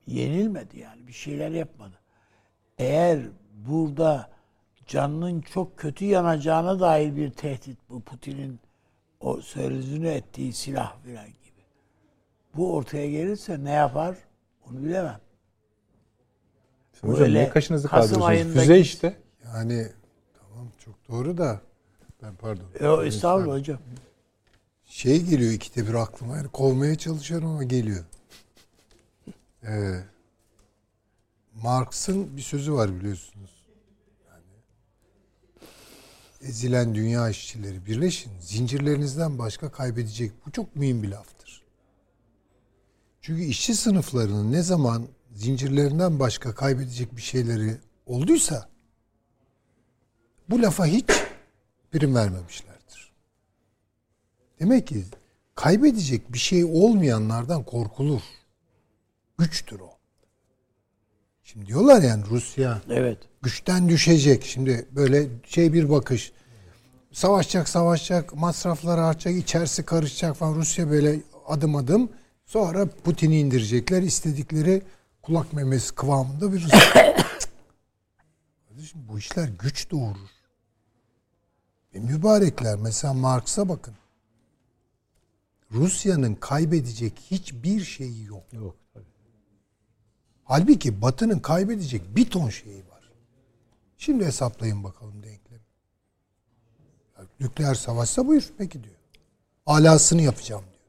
yenilmedi 0.07 0.79
yani 0.79 1.07
bir 1.07 1.13
şeyler 1.13 1.49
yapmadı. 1.51 1.95
Eğer 2.77 3.19
burada 3.53 4.29
canının 4.87 5.41
çok 5.41 5.77
kötü 5.77 6.05
yanacağına 6.05 6.79
dair 6.79 7.15
bir 7.15 7.31
tehdit 7.31 7.77
bu 7.89 8.01
Putin'in 8.01 8.59
o 9.19 9.41
sözünü 9.41 10.07
ettiği 10.07 10.53
silah 10.53 10.97
filan 11.03 11.25
gibi. 11.27 11.61
Bu 12.55 12.75
ortaya 12.75 13.09
gelirse 13.11 13.63
ne 13.63 13.71
yapar 13.71 14.15
onu 14.69 14.83
bilemem. 14.83 15.19
Hocam 17.01 17.21
Öyle 17.21 17.33
niye 17.39 17.49
kaşınızı 17.49 17.87
Kasım 17.87 18.19
kaldırıyorsunuz? 18.19 18.29
ayındaki- 18.47 18.59
Füze 18.59 18.79
işte. 18.79 19.17
Yani 19.45 19.87
tamam 20.39 20.67
çok 20.85 20.95
doğru 21.09 21.37
da 21.37 21.61
ben 22.21 22.35
pardon. 22.35 22.63
E, 22.79 22.87
o 22.87 23.03
estağfurullah 23.03 23.53
hocam. 23.55 23.79
Şey 24.89 25.21
geliyor 25.25 25.51
ikide 25.51 25.87
bir 25.87 25.93
aklıma. 25.93 26.37
Yani 26.37 26.47
kovmaya 26.47 26.97
çalışıyorum 26.97 27.47
ama 27.47 27.63
geliyor. 27.63 28.05
Ee, 29.63 30.03
Marx'ın 31.55 32.37
bir 32.37 32.41
sözü 32.41 32.73
var 32.73 32.99
biliyorsunuz. 32.99 33.65
Yani, 34.29 34.43
ezilen 36.41 36.95
dünya 36.95 37.29
işçileri 37.29 37.85
birleşin. 37.85 38.31
Zincirlerinizden 38.39 39.39
başka 39.39 39.71
kaybedecek. 39.71 40.31
Bu 40.45 40.51
çok 40.51 40.75
mühim 40.75 41.03
bir 41.03 41.09
laftır. 41.09 41.63
Çünkü 43.21 43.43
işçi 43.43 43.75
sınıflarının 43.75 44.51
ne 44.51 44.61
zaman 44.61 45.07
zincirlerinden 45.33 46.19
başka 46.19 46.55
kaybedecek 46.55 47.17
bir 47.17 47.21
şeyleri 47.21 47.77
olduysa 48.05 48.69
bu 50.49 50.61
lafa 50.61 50.85
hiç 50.85 51.05
prim 51.91 52.15
vermemişlerdir. 52.15 52.78
Demek 54.59 54.87
ki 54.87 55.03
kaybedecek 55.55 56.33
bir 56.33 56.37
şey 56.39 56.65
olmayanlardan 56.65 57.63
korkulur. 57.63 58.21
Güçtür 59.37 59.79
o. 59.79 59.89
Şimdi 61.43 61.65
diyorlar 61.65 62.01
yani 62.01 62.23
Rusya 62.29 62.81
Evet. 62.89 63.17
güçten 63.41 63.89
düşecek. 63.89 64.45
Şimdi 64.45 64.87
böyle 64.91 65.27
şey 65.45 65.73
bir 65.73 65.89
bakış. 65.89 66.31
Savaşacak, 67.11 67.69
savaşacak, 67.69 68.33
masrafları 68.35 69.01
artacak, 69.01 69.35
içerisi 69.35 69.85
karışacak 69.85 70.35
falan. 70.35 70.55
Rusya 70.55 70.89
böyle 70.89 71.21
adım 71.47 71.75
adım. 71.75 72.09
Sonra 72.45 72.85
Putin'i 73.03 73.39
indirecekler. 73.39 74.01
istedikleri 74.01 74.81
kulak 75.21 75.53
memesi 75.53 75.95
kıvamında 75.95 76.53
bir 76.53 76.63
Rusya. 76.63 76.79
Kardeşim 78.69 79.01
bu 79.09 79.19
işler 79.19 79.49
güç 79.59 79.91
doğurur. 79.91 80.29
E 81.93 81.99
mübarekler 81.99 82.75
mesela 82.75 83.13
Marx'a 83.13 83.69
bakın. 83.69 83.93
Rusya'nın 85.71 86.35
kaybedecek 86.35 87.13
hiçbir 87.31 87.79
şeyi 87.81 88.23
yok. 88.23 88.43
Yok 88.53 88.75
tabii. 88.93 89.03
Halbuki 90.43 91.01
Batı'nın 91.01 91.39
kaybedecek 91.39 92.15
bir 92.15 92.29
ton 92.29 92.49
şeyi 92.49 92.77
var. 92.77 93.11
Şimdi 93.97 94.25
hesaplayın 94.25 94.83
bakalım 94.83 95.23
denklemi. 95.23 95.61
Ya, 97.17 97.23
nükleer 97.39 97.75
savaşsa 97.75 98.27
buyur 98.27 98.49
peki 98.57 98.83
diyor. 98.83 98.95
Alasını 99.65 100.21
yapacağım 100.21 100.61
diyor. 100.63 100.79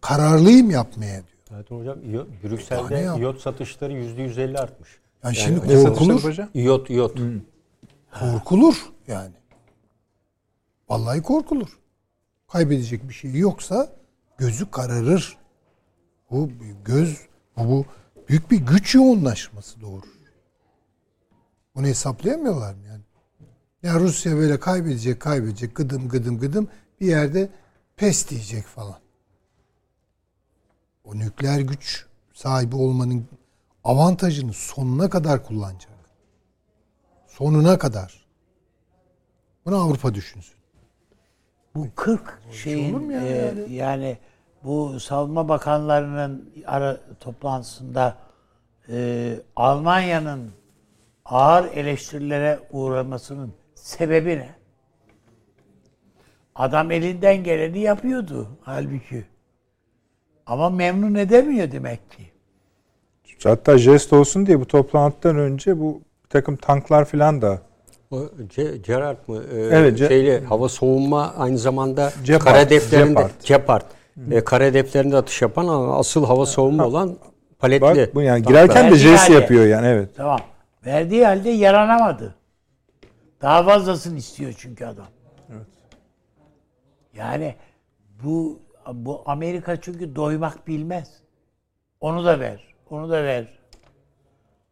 Kararlıyım 0.00 0.70
yapmaya 0.70 1.14
diyor. 1.16 1.38
Zaten 1.48 1.76
hocam 1.76 1.98
Brüksel'de 2.42 3.18
iyot 3.18 3.40
satışları 3.40 3.92
%150 3.92 4.58
artmış. 4.58 4.88
Yani, 5.24 5.36
Yani 5.38 5.46
şimdi 5.46 5.60
korkulur. 5.84 6.24
hocam? 6.24 6.48
İyot, 6.54 6.90
iyot. 6.90 7.18
Korkulur 8.18 8.92
yani. 9.08 9.34
Vallahi 10.88 11.22
korkulur. 11.22 11.78
Kaybedecek 12.48 13.08
bir 13.08 13.14
şey 13.14 13.34
yoksa 13.34 13.92
gözü 14.42 14.70
kararır. 14.70 15.36
Bu 16.30 16.50
göz 16.84 17.26
bu, 17.56 17.68
bu 17.68 17.84
büyük 18.28 18.50
bir 18.50 18.56
güç 18.56 18.94
yoğunlaşması 18.94 19.80
doğurur. 19.80 20.08
Bunu 21.74 21.86
hesaplayamıyorlar 21.86 22.74
mı 22.74 22.86
yani? 22.86 23.02
Ya 23.82 24.00
Rusya 24.00 24.36
böyle 24.36 24.60
kaybedecek, 24.60 25.20
kaybedecek, 25.20 25.76
gıdım 25.76 26.08
gıdım 26.08 26.38
gıdım 26.38 26.68
bir 27.00 27.06
yerde 27.06 27.48
pes 27.96 28.28
diyecek 28.28 28.64
falan. 28.64 28.98
O 31.04 31.18
nükleer 31.18 31.60
güç 31.60 32.06
sahibi 32.34 32.76
olmanın 32.76 33.28
avantajını 33.84 34.52
sonuna 34.52 35.10
kadar 35.10 35.46
kullanacak. 35.46 35.92
Sonuna 37.26 37.78
kadar. 37.78 38.26
Bunu 39.64 39.76
Avrupa 39.76 40.14
düşünsün. 40.14 40.56
Bu 41.74 41.88
40 41.94 42.40
şeyin 42.52 42.94
olur 42.94 43.00
mu 43.00 43.12
ya 43.12 43.22
e, 43.22 43.28
yani? 43.28 43.74
yani 43.74 44.18
bu 44.64 45.00
savunma 45.00 45.48
bakanlarının 45.48 46.50
ara 46.66 47.00
toplantısında 47.20 48.16
e, 48.88 49.34
Almanya'nın 49.56 50.50
ağır 51.24 51.64
eleştirilere 51.74 52.58
uğramasının 52.72 53.52
sebebi 53.74 54.38
ne? 54.38 54.48
Adam 56.54 56.90
elinden 56.90 57.44
geleni 57.44 57.78
yapıyordu 57.78 58.48
halbuki. 58.62 59.24
Ama 60.46 60.70
memnun 60.70 61.14
edemiyor 61.14 61.72
demek 61.72 62.10
ki. 62.10 62.22
Hatta 63.44 63.78
jest 63.78 64.12
olsun 64.12 64.46
diye 64.46 64.60
bu 64.60 64.66
toplantıdan 64.66 65.36
önce 65.38 65.80
bu 65.80 66.00
bir 66.24 66.28
takım 66.28 66.56
tanklar 66.56 67.04
falan 67.04 67.42
da 67.42 67.62
O 68.10 68.16
Ce- 68.56 68.76
Gerard 68.76 69.16
mı? 69.28 69.42
Ee, 69.52 69.56
Evet, 69.60 70.00
Ce- 70.00 70.08
Şeyle, 70.08 70.44
hava 70.44 70.68
soğunma 70.68 71.34
aynı 71.38 71.58
zamanda 71.58 72.12
Gepard, 72.24 72.44
kara 72.44 72.70
defterinde 72.70 73.08
Gepard. 73.08 73.30
Gepard. 73.44 73.82
E, 74.30 74.44
kara 74.44 74.64
hedeflerinde 74.64 75.16
atış 75.16 75.42
yapan 75.42 75.68
ama 75.68 75.98
asıl 75.98 76.26
hava 76.26 76.46
savunma 76.46 76.86
olan 76.86 77.16
paletli. 77.58 77.82
Bak 77.82 78.14
bu 78.14 78.22
yani 78.22 78.44
tanklar. 78.44 78.50
girerken 78.64 78.86
de 78.86 78.90
Verdiği 78.90 79.02
jest 79.02 79.24
halde. 79.24 79.32
yapıyor 79.32 79.66
yani 79.66 79.86
evet. 79.86 80.10
Tamam. 80.16 80.40
Verdiği 80.86 81.24
halde 81.24 81.50
yaranamadı. 81.50 82.34
Daha 83.42 83.62
fazlasını 83.62 84.18
istiyor 84.18 84.54
çünkü 84.58 84.84
adam. 84.84 85.06
Yani 87.14 87.54
bu 88.24 88.60
bu 88.92 89.22
Amerika 89.26 89.80
çünkü 89.80 90.16
doymak 90.16 90.68
bilmez. 90.68 91.10
Onu 92.00 92.24
da 92.24 92.40
ver. 92.40 92.74
Onu 92.90 93.10
da 93.10 93.24
ver. 93.24 93.58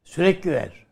Sürekli 0.05 0.53
ver. 0.53 0.87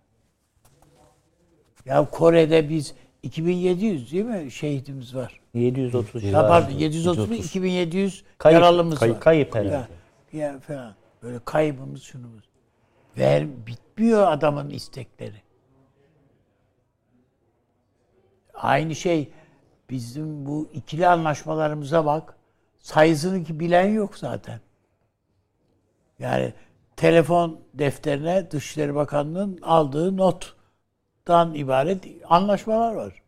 Ya 1.85 2.11
Kore'de 2.11 2.69
biz 2.69 2.95
2700 3.23 4.13
değil 4.13 4.25
mi 4.25 4.51
şehidimiz 4.51 5.15
var? 5.15 5.41
730 5.55 6.25
Ya 6.25 6.49
pardon 6.49 6.71
730 6.71 7.29
mu 7.29 7.35
2700 7.35 8.25
Kayıp, 8.39 8.55
yaralımız 8.55 8.99
kayıp, 8.99 9.17
var. 9.17 9.21
kayıp 9.21 9.55
herhalde. 9.55 9.73
Ya, 9.73 9.89
ya 10.33 10.61
falan. 10.61 10.95
Böyle 11.23 11.39
kaybımız 11.45 12.03
şunumuz. 12.03 12.45
Ver 13.19 13.67
bitmiyor 13.67 14.33
adamın 14.33 14.71
istekleri. 14.71 15.43
Aynı 18.55 18.95
şey 18.95 19.33
bizim 19.91 20.47
bu 20.47 20.69
ikili 20.75 21.07
anlaşmalarımıza 21.07 22.07
bak. 22.07 22.37
Sayısını 22.79 23.45
ki 23.45 23.61
bilen 23.61 23.89
yok 23.89 24.19
zaten. 24.19 24.61
Yani 26.19 26.53
telefon 26.97 27.61
defterine 27.75 28.51
Dışişleri 28.51 28.95
Bakanlığı'nın 28.95 29.59
aldığı 29.63 30.17
nottan 31.29 31.55
ibaret 31.55 32.05
anlaşmalar 32.29 32.95
var. 32.95 33.23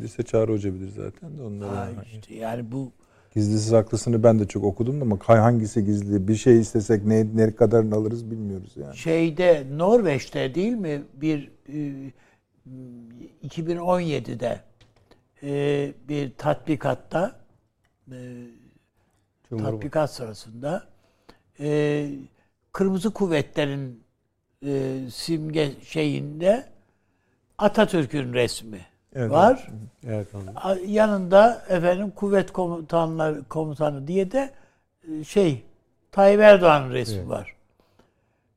Lise 0.00 0.22
Çağrı 0.22 0.52
Hoca 0.52 0.74
bilir 0.74 0.88
zaten 0.88 1.38
de 1.38 1.42
onları. 1.42 1.70
Ha 1.70 1.88
işte 2.12 2.34
yani 2.34 2.72
bu 2.72 2.92
Gizlisiz 3.34 3.72
haklısını 3.72 4.22
ben 4.22 4.38
de 4.38 4.48
çok 4.48 4.64
okudum 4.64 5.00
da 5.00 5.04
ama 5.04 5.18
kay- 5.18 5.38
hangisi 5.38 5.84
gizli? 5.84 6.28
Bir 6.28 6.34
şey 6.34 6.60
istesek 6.60 7.04
ne, 7.04 7.26
ne 7.34 7.54
kadarını 7.54 7.94
alırız 7.94 8.30
bilmiyoruz 8.30 8.72
yani. 8.76 8.96
şeyde 8.96 9.66
Norveç'te 9.70 10.54
değil 10.54 10.72
mi 10.72 11.02
bir 11.14 11.50
e, 11.68 12.12
2017'de 13.48 14.60
e, 15.42 15.92
bir 16.08 16.32
tatbikatta 16.38 17.40
e, 18.12 18.16
tatbikat 19.50 20.12
sırasında 20.12 20.86
e, 21.60 22.10
Kırmızı 22.72 23.10
Kuvvetlerin 23.10 24.04
e, 24.66 24.98
simge 25.10 25.72
şeyinde 25.82 26.75
Atatürk'ün 27.58 28.32
resmi 28.32 28.80
Evet, 29.14 29.30
var. 29.30 29.68
Evet, 30.06 30.26
Yanında 30.86 31.62
efendim 31.68 32.10
kuvvet 32.10 32.52
komutanları 32.52 33.44
komutanı 33.48 34.06
diye 34.08 34.30
de 34.32 34.50
e, 35.20 35.24
şey 35.24 35.62
Tayyip 36.12 36.40
Erdoğan'ın 36.40 36.90
resmi 36.92 37.28
var. 37.28 37.56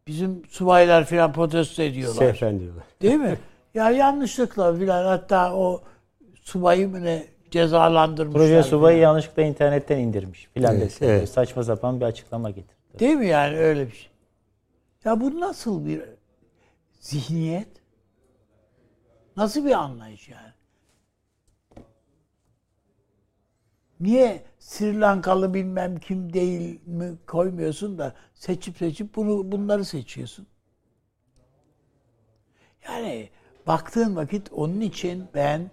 Bizim 0.07 0.45
subaylar 0.49 1.05
filan 1.05 1.33
protesto 1.33 1.81
ediyorlar. 1.83 2.39
Diyorlar. 2.39 2.79
Değil 3.01 3.15
mi? 3.15 3.37
ya 3.73 3.91
yanlışlıkla 3.91 4.75
filan 4.75 5.05
hatta 5.05 5.55
o 5.55 5.81
subayı 6.41 6.89
mı 6.89 7.03
ne 7.03 7.25
cezalandırmışlar. 7.51 8.41
Proje 8.41 8.63
subayı 8.63 8.97
filan. 8.97 9.09
yanlışlıkla 9.09 9.43
internetten 9.43 9.97
indirmiş 9.97 10.49
filan 10.53 10.75
Evet, 10.75 10.83
desene. 10.85 11.09
evet. 11.09 11.29
Saçma 11.29 11.63
sapan 11.63 11.99
bir 11.99 12.05
açıklama 12.05 12.49
getirdi. 12.49 12.99
Değil 12.99 13.15
mi 13.15 13.27
yani 13.27 13.57
öyle 13.57 13.87
bir 13.87 13.91
şey? 13.91 14.09
Ya 15.05 15.21
bu 15.21 15.39
nasıl 15.39 15.85
bir 15.85 16.01
zihniyet? 16.99 17.67
Nasıl 19.39 19.65
bir 19.65 19.71
anlayış 19.71 20.29
yani? 20.29 20.51
Niye 23.99 24.43
Sri 24.59 24.99
Lankalı 24.99 25.53
bilmem 25.53 25.99
kim 25.99 26.33
değil 26.33 26.79
mi 26.85 27.17
koymuyorsun 27.27 27.97
da 27.97 28.15
seçip 28.33 28.77
seçip 28.77 29.15
bunu 29.15 29.51
bunları 29.51 29.85
seçiyorsun? 29.85 30.47
Yani 32.87 33.29
baktığın 33.67 34.15
vakit 34.15 34.53
onun 34.53 34.81
için 34.81 35.27
ben 35.33 35.71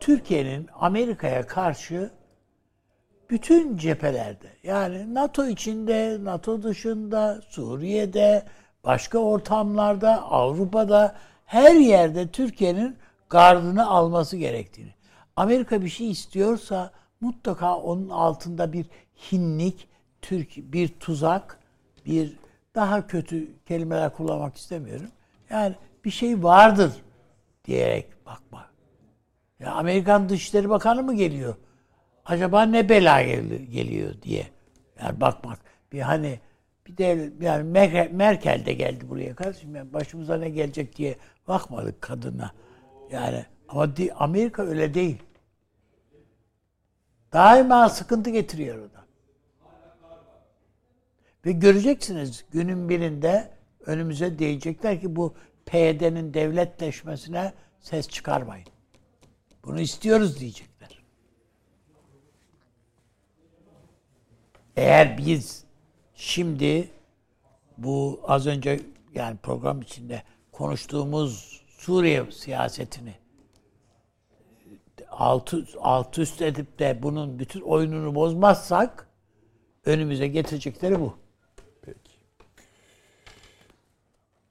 Türkiye'nin 0.00 0.68
Amerika'ya 0.74 1.46
karşı 1.46 2.10
bütün 3.30 3.76
cephelerde 3.76 4.48
yani 4.62 5.14
NATO 5.14 5.46
içinde, 5.46 6.18
NATO 6.24 6.62
dışında, 6.62 7.40
Suriye'de, 7.48 8.46
başka 8.84 9.18
ortamlarda, 9.18 10.22
Avrupa'da 10.22 11.16
her 11.52 11.74
yerde 11.74 12.28
Türkiye'nin 12.28 12.96
gardını 13.30 13.90
alması 13.90 14.36
gerektiğini. 14.36 14.94
Amerika 15.36 15.82
bir 15.82 15.88
şey 15.88 16.10
istiyorsa 16.10 16.90
mutlaka 17.20 17.76
onun 17.76 18.08
altında 18.08 18.72
bir 18.72 18.86
hinlik, 19.32 19.88
Türk 20.22 20.56
bir 20.56 20.88
tuzak, 20.88 21.58
bir 22.06 22.38
daha 22.74 23.06
kötü 23.06 23.62
kelimeler 23.66 24.12
kullanmak 24.12 24.56
istemiyorum. 24.56 25.10
Yani 25.50 25.74
bir 26.04 26.10
şey 26.10 26.42
vardır 26.42 26.92
diyerek 27.64 28.26
bakma. 28.26 28.66
Ya 29.60 29.72
Amerikan 29.72 30.28
Dışişleri 30.28 30.70
Bakanı 30.70 31.02
mı 31.02 31.14
geliyor? 31.14 31.54
Acaba 32.24 32.62
ne 32.62 32.88
bela 32.88 33.22
gel- 33.22 33.64
geliyor 33.64 34.14
diye. 34.22 34.46
Yani 35.02 35.20
bakmak. 35.20 35.58
Bir 35.92 36.00
hani 36.00 36.40
bir 36.86 36.96
de 36.96 37.32
yani 37.40 37.62
Merkel, 38.12 38.66
de 38.66 38.72
geldi 38.72 39.08
buraya 39.08 39.34
kardeşim. 39.34 39.76
Yani 39.76 39.92
başımıza 39.92 40.36
ne 40.36 40.50
gelecek 40.50 40.96
diye 40.96 41.16
bakmadık 41.48 42.02
kadına. 42.02 42.52
Yani 43.10 43.46
ama 43.68 43.88
Amerika 44.16 44.62
öyle 44.62 44.94
değil. 44.94 45.18
Daima 47.32 47.88
sıkıntı 47.88 48.30
getiriyor 48.30 48.78
o. 48.78 48.92
Ve 51.46 51.52
göreceksiniz 51.52 52.44
günün 52.50 52.88
birinde 52.88 53.50
önümüze 53.86 54.38
diyecekler 54.38 55.00
ki 55.00 55.16
bu 55.16 55.34
PYD'nin 55.66 56.34
devletleşmesine 56.34 57.52
ses 57.80 58.08
çıkarmayın. 58.08 58.66
Bunu 59.64 59.80
istiyoruz 59.80 60.40
diyecekler. 60.40 61.02
Eğer 64.76 65.18
biz 65.18 65.61
şimdi 66.22 66.88
bu 67.78 68.20
az 68.26 68.46
önce 68.46 68.80
yani 69.14 69.36
program 69.36 69.80
içinde 69.80 70.22
konuştuğumuz 70.52 71.62
Suriye 71.78 72.30
siyasetini 72.30 73.14
alt, 75.10 75.54
alt 75.80 76.18
üst 76.18 76.42
edip 76.42 76.78
de 76.78 76.98
bunun 77.02 77.38
bütün 77.38 77.60
oyununu 77.60 78.14
bozmazsak 78.14 79.06
önümüze 79.84 80.28
getirecekleri 80.28 81.00
bu. 81.00 81.16
Peki. 81.82 81.98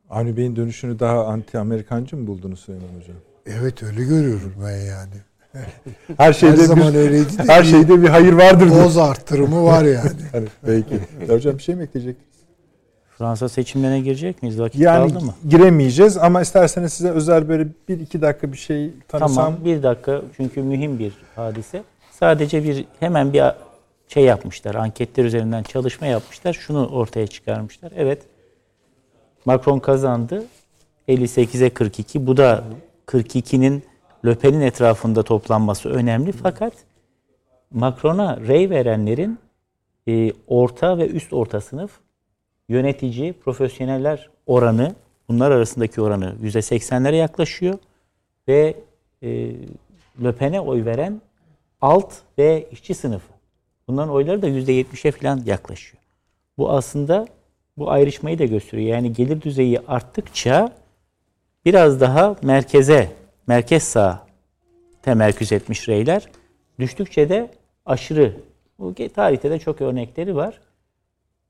Avni 0.09 0.37
Bey'in 0.37 0.55
dönüşünü 0.55 0.99
daha 0.99 1.25
anti-Amerikancı 1.25 2.17
mı 2.17 2.27
buldunuz 2.27 2.59
Süleyman 2.59 2.99
Hocam? 2.99 3.17
Evet 3.45 3.83
öyle 3.83 4.03
görüyorum 4.03 4.53
ben 4.63 4.77
yani. 4.77 5.15
Her 6.17 6.33
şeyde 6.33 6.57
Her 6.57 6.65
zaman 6.65 6.93
bir, 6.93 6.99
öyleydi 6.99 7.37
de 7.37 7.43
her 7.43 7.63
şeyde 7.63 8.01
bir 8.01 8.07
hayır 8.07 8.33
vardır. 8.33 8.69
Doz 8.69 8.97
arttırımı 8.97 9.63
var 9.63 9.83
yani. 9.83 10.09
Hani 10.31 10.47
peki. 10.65 10.99
Hocam 11.33 11.57
bir 11.57 11.63
şey 11.63 11.75
mi 11.75 11.83
ekleyecek? 11.83 12.15
Fransa 13.17 13.49
seçimlerine 13.49 13.99
girecek 13.99 14.43
miyiz? 14.43 14.59
Vakit 14.59 14.81
Yani 14.81 15.13
kaldı 15.13 15.25
mı? 15.25 15.33
giremeyeceğiz 15.49 16.17
ama 16.17 16.41
isterseniz 16.41 16.93
size 16.93 17.09
özel 17.09 17.49
böyle 17.49 17.67
bir 17.89 17.99
iki 17.99 18.21
dakika 18.21 18.51
bir 18.51 18.57
şey 18.57 18.93
tanısam. 19.07 19.35
Tamam 19.35 19.65
bir 19.65 19.83
dakika 19.83 20.21
çünkü 20.37 20.61
mühim 20.61 20.99
bir 20.99 21.13
hadise. 21.35 21.83
Sadece 22.11 22.63
bir 22.63 22.85
hemen 22.99 23.33
bir 23.33 23.43
şey 24.07 24.23
yapmışlar. 24.23 24.75
Anketler 24.75 25.25
üzerinden 25.25 25.63
çalışma 25.63 26.07
yapmışlar. 26.07 26.53
Şunu 26.53 26.87
ortaya 26.87 27.27
çıkarmışlar. 27.27 27.91
Evet 27.95 28.21
Macron 29.45 29.79
kazandı. 29.79 30.43
58'e 31.07 31.69
42. 31.69 32.27
Bu 32.27 32.37
da 32.37 32.63
42'nin 33.07 33.83
Löpen'in 34.25 34.61
etrafında 34.61 35.23
toplanması 35.23 35.89
önemli. 35.89 36.31
Fakat 36.31 36.73
Macron'a 37.71 38.39
rey 38.39 38.69
verenlerin 38.69 39.39
e, 40.07 40.33
orta 40.47 40.97
ve 40.97 41.07
üst 41.07 41.33
orta 41.33 41.61
sınıf 41.61 41.91
yönetici, 42.69 43.33
profesyoneller 43.33 44.29
oranı, 44.45 44.95
bunlar 45.29 45.51
arasındaki 45.51 46.01
oranı 46.01 46.35
%80'lere 46.43 47.15
yaklaşıyor. 47.15 47.77
Ve 48.47 48.75
e, 49.23 49.29
Le 50.23 50.31
Pen'e 50.31 50.59
oy 50.59 50.85
veren 50.85 51.21
alt 51.81 52.13
ve 52.37 52.67
işçi 52.71 52.93
sınıfı. 52.93 53.33
Bunların 53.87 54.13
oyları 54.13 54.41
da 54.41 54.47
%70'e 54.47 55.11
falan 55.11 55.41
yaklaşıyor. 55.45 56.03
Bu 56.57 56.71
aslında 56.71 57.27
bu 57.77 57.91
ayrışmayı 57.91 58.39
da 58.39 58.45
gösteriyor. 58.45 58.89
Yani 58.89 59.13
gelir 59.13 59.41
düzeyi 59.41 59.79
arttıkça 59.79 60.73
biraz 61.65 62.01
daha 62.01 62.35
merkeze, 62.41 63.11
merkez 63.47 63.83
sağ 63.83 64.27
temerküz 65.01 65.51
etmiş 65.51 65.89
reyler. 65.89 66.27
Düştükçe 66.79 67.29
de 67.29 67.49
aşırı. 67.85 68.33
Bu 68.79 68.95
tarihte 69.15 69.51
de 69.51 69.59
çok 69.59 69.81
örnekleri 69.81 70.35
var. 70.35 70.59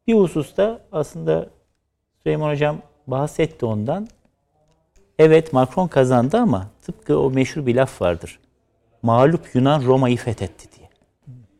Bir 0.07 0.13
hususta 0.13 0.79
aslında 0.91 1.49
Süleyman 2.23 2.51
Hocam 2.51 2.77
bahsetti 3.07 3.65
ondan. 3.65 4.07
Evet 5.19 5.53
Macron 5.53 5.87
kazandı 5.87 6.37
ama 6.37 6.67
tıpkı 6.81 7.19
o 7.19 7.31
meşhur 7.31 7.65
bir 7.65 7.75
laf 7.75 8.01
vardır. 8.01 8.39
Mağlup 9.01 9.55
Yunan 9.55 9.85
Roma'yı 9.85 10.17
fethetti 10.17 10.77
diye. 10.77 10.89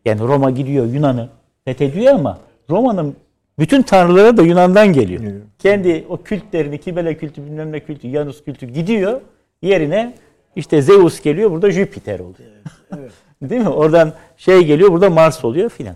Yani 0.06 0.22
Roma 0.22 0.52
gidiyor 0.52 0.86
Yunan'ı 0.86 1.30
fethediyor 1.66 2.14
ama 2.14 2.40
Roma'nın 2.70 3.16
bütün 3.60 3.82
tanrıları 3.82 4.38
da 4.38 4.42
Yunan'dan 4.42 4.94
geliyor. 4.94 5.42
Kendi 5.60 6.06
o 6.10 6.18
kültlerini, 6.18 6.78
Kibele 6.78 7.18
kültü, 7.18 7.46
bilmem 7.46 7.72
ne 7.72 7.80
kültü, 7.80 8.10
Janus 8.10 8.44
kültü 8.44 8.68
gidiyor. 8.68 9.22
Yerine 9.62 10.14
işte 10.56 10.82
Zeus 10.82 11.22
geliyor, 11.22 11.52
burada 11.52 11.72
Jüpiter 11.72 12.20
oluyor. 12.20 12.52
Değil 13.42 13.62
mi? 13.62 13.70
Oradan 13.70 14.14
şey 14.38 14.64
geliyor, 14.66 14.92
burada 14.92 15.10
Mars 15.10 15.46
oluyor 15.46 15.70
filan. 15.70 15.96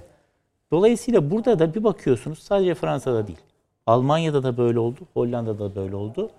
Dolayısıyla 0.71 1.31
burada 1.31 1.59
da 1.59 1.73
bir 1.75 1.83
bakıyorsunuz 1.83 2.39
sadece 2.39 2.75
Fransa'da 2.75 3.27
değil. 3.27 3.39
Almanya'da 3.87 4.43
da 4.43 4.57
böyle 4.57 4.79
oldu, 4.79 4.99
Hollanda'da 5.13 5.59
da 5.59 5.75
böyle 5.75 5.95
oldu. 5.95 6.29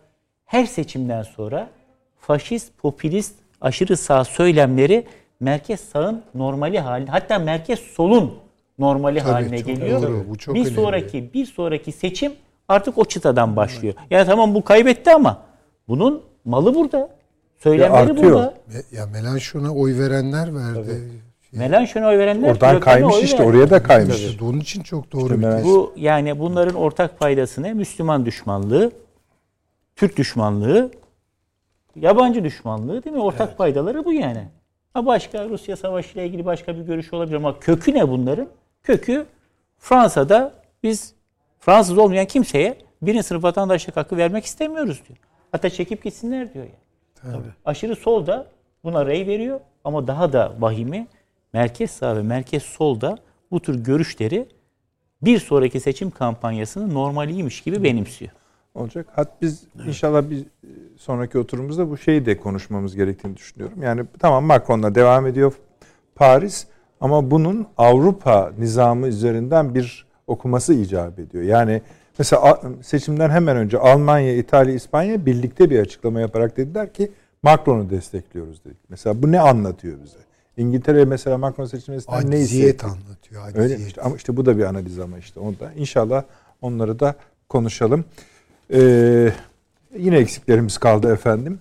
Her 0.45 0.67
seçimden 0.67 1.23
sonra 1.23 1.69
faşist, 2.21 2.79
popülist, 2.79 3.35
aşırı 3.61 3.97
sağ 3.97 4.25
söylemleri 4.25 5.07
merkez 5.41 5.81
sağın 5.81 6.23
normali 6.35 6.81
haline, 6.81 7.11
hatta 7.11 7.39
merkez 7.39 7.79
solun 7.79 8.35
normali 8.79 9.19
Tabii, 9.19 9.31
haline 9.31 9.59
çok 9.59 9.67
geliyor. 9.67 10.03
doğru, 10.03 10.25
bu 10.31 10.39
çok 10.39 10.55
bir 10.55 10.61
önemli. 10.61 10.75
sonraki 10.75 11.35
bir 11.35 11.47
sonraki 11.47 11.93
seçim 11.93 12.33
artık 12.69 12.99
o 12.99 13.05
çıtadan 13.05 13.57
başlıyor. 13.57 13.95
Yani 14.11 14.27
tamam 14.27 14.55
bu 14.55 14.65
kaybetti 14.65 15.11
ama 15.11 15.43
bunun 15.89 16.23
malı 16.45 16.75
burada. 16.75 17.16
Söylemleri 17.59 17.93
artıyor. 18.13 18.33
burada. 18.33 18.55
Ya 18.93 19.07
Melanchon'a 19.07 19.75
oy 19.75 19.99
verenler 19.99 20.55
verdi. 20.55 21.01
Melanchon'a 21.53 22.09
oy 22.09 22.19
verenler 22.19 22.51
Oradan 22.51 22.81
kaymış 22.81 23.23
işte 23.23 23.39
verdi. 23.39 23.49
oraya 23.51 23.71
da 23.71 23.83
kaymış. 23.83 24.23
İşte 24.25 24.45
onun 24.45 24.61
için 24.61 24.83
çok 24.83 25.13
doğru 25.13 25.23
İşte 25.25 25.39
bir 25.39 25.43
Melanchon- 25.43 25.53
tespit. 25.57 25.67
Bu 25.75 25.93
yani 25.97 26.39
bunların 26.39 26.75
ortak 26.75 27.19
paydası 27.19 27.63
ne? 27.63 27.73
Müslüman 27.75 28.27
düşmanlığı, 28.27 28.91
Türk 29.97 30.17
düşmanlığı, 30.17 30.91
yabancı 31.97 32.45
düşmanlığı 32.45 33.05
değil 33.05 33.17
mi? 33.17 33.23
Ortak 33.23 33.59
paydaları 33.59 34.05
bu 34.05 34.13
yani. 34.13 34.45
Ha 34.95 35.07
başka 35.07 35.49
Rusya 35.49 35.77
Savaşı 35.77 36.13
ile 36.19 36.27
ilgili 36.27 36.45
başka 36.45 36.77
bir 36.77 36.83
görüş 36.83 37.13
olabilir 37.13 37.37
ama 37.37 37.61
kökü 37.61 37.95
ne 37.95 38.09
bunların? 38.09 38.49
Kökü 38.83 39.27
Fransa'da 39.79 40.53
biz 40.83 41.15
Fransız 41.61 41.99
olmayan 41.99 42.27
kimseye 42.27 42.79
birinci 43.03 43.23
sınıf 43.23 43.45
vatandaşlık 43.45 43.97
hakkı 43.97 44.17
vermek 44.17 44.45
istemiyoruz 44.45 45.03
diyor. 45.09 45.19
Hatta 45.53 45.71
çekip 45.71 46.05
gitsinler 46.05 46.55
diyor 46.55 46.65
yani. 46.65 46.86
Aşırı 47.65 47.97
sol 47.97 48.27
da 48.27 48.47
buna 48.85 49.07
rey 49.07 49.27
veriyor 49.27 49.61
ama 49.85 50.07
daha 50.07 50.33
da 50.33 50.53
vahimi 50.59 51.07
merkez 51.53 51.91
sağ 51.91 52.17
ve 52.17 52.23
merkez 52.23 52.63
sol 52.63 53.01
da 53.01 53.19
bu 53.51 53.61
tür 53.61 53.85
görüşleri 53.85 54.49
bir 55.23 55.39
sonraki 55.39 55.81
seçim 55.81 56.11
kampanyasının 56.11 56.95
normaliymiş 56.95 57.61
gibi 57.61 57.83
benimsiyor. 57.83 58.31
olacak. 58.75 59.07
Hat 59.15 59.43
biz 59.43 59.65
inşallah 59.87 60.31
bir 60.31 60.45
sonraki 60.97 61.39
oturumumuzda 61.39 61.91
bu 61.91 61.99
şeyi 61.99 62.27
de 62.27 62.37
konuşmamız 62.37 62.97
gerektiğini 62.97 63.37
düşünüyorum. 63.37 63.83
Yani 63.83 64.05
tamam 64.19 64.45
Macron'la 64.45 64.95
devam 64.95 65.27
ediyor 65.27 65.53
Paris 66.15 66.67
ama 67.01 67.31
bunun 67.31 67.67
Avrupa 67.77 68.53
nizamı 68.59 69.07
üzerinden 69.09 69.75
bir 69.75 70.07
okuması 70.27 70.75
icap 70.75 71.19
ediyor. 71.19 71.45
Yani 71.45 71.83
mesela 72.19 72.61
seçimden 72.83 73.31
hemen 73.31 73.57
önce 73.57 73.79
Almanya, 73.79 74.37
İtalya, 74.37 74.75
İspanya 74.75 75.27
birlikte 75.27 75.71
bir 75.71 75.79
açıklama 75.81 76.21
yaparak 76.21 76.57
dediler 76.57 76.93
ki 76.93 77.13
Macron'u 77.43 77.91
destekliyoruz 77.91 78.65
dedik. 78.65 78.77
Mesela 78.89 79.23
bu 79.23 79.33
ne 79.33 79.41
anlatıyor 79.41 79.99
bize? 80.05 80.17
İngiltere 80.57 81.05
mesela 81.05 81.39
Macron 81.39 81.65
seçilmesinden 81.65 82.31
ne 82.31 82.37
Aciziyet 82.37 82.67
hissetti? 82.83 82.87
anlatıyor. 82.87 83.43
Öyle 83.47 83.59
mi? 83.59 83.65
Aciziyet. 83.65 83.89
İşte 83.89 84.01
ama 84.03 84.17
işte 84.17 84.37
bu 84.37 84.47
da 84.47 84.59
bir 84.59 84.65
analiz 84.65 84.99
ama 84.99 85.19
işte 85.19 85.41
onu 85.41 85.59
da 85.61 85.73
inşallah 85.73 86.23
onları 86.63 87.01
da 87.01 87.15
konuşalım. 87.49 88.05
Ee, 88.73 89.33
yine 89.99 90.19
eksiklerimiz 90.19 90.79
kaldı 90.79 91.13
efendim. 91.13 91.59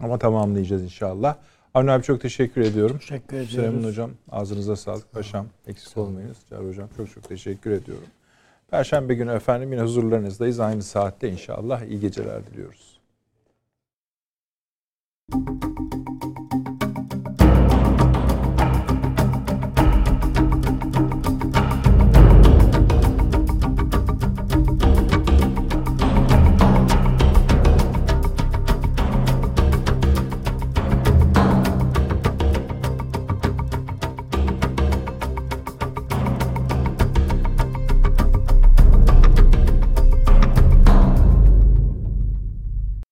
Ama 0.00 0.18
tamamlayacağız 0.18 0.82
inşallah. 0.82 1.36
Avni 1.74 1.90
abi 1.90 2.02
çok 2.02 2.20
teşekkür 2.20 2.60
ediyorum. 2.60 2.98
Teşekkür 2.98 3.36
ediyoruz. 3.36 3.50
Süleyman 3.54 3.88
hocam 3.88 4.10
ağzınıza 4.30 4.76
sağlık. 4.76 5.12
Paşam 5.12 5.46
eksik 5.66 5.96
olmayınız. 5.96 6.36
Çağrı 6.48 6.68
hocam 6.68 6.88
çok 6.96 7.10
çok 7.14 7.28
teşekkür 7.28 7.70
ediyorum. 7.70 8.06
Perşembe 8.70 9.14
günü 9.14 9.32
efendim 9.32 9.72
yine 9.72 9.82
huzurlarınızdayız. 9.82 10.60
Aynı 10.60 10.82
saatte 10.82 11.28
inşallah. 11.28 11.82
İyi 11.82 12.00
geceler 12.00 12.46
diliyoruz. 12.46 13.00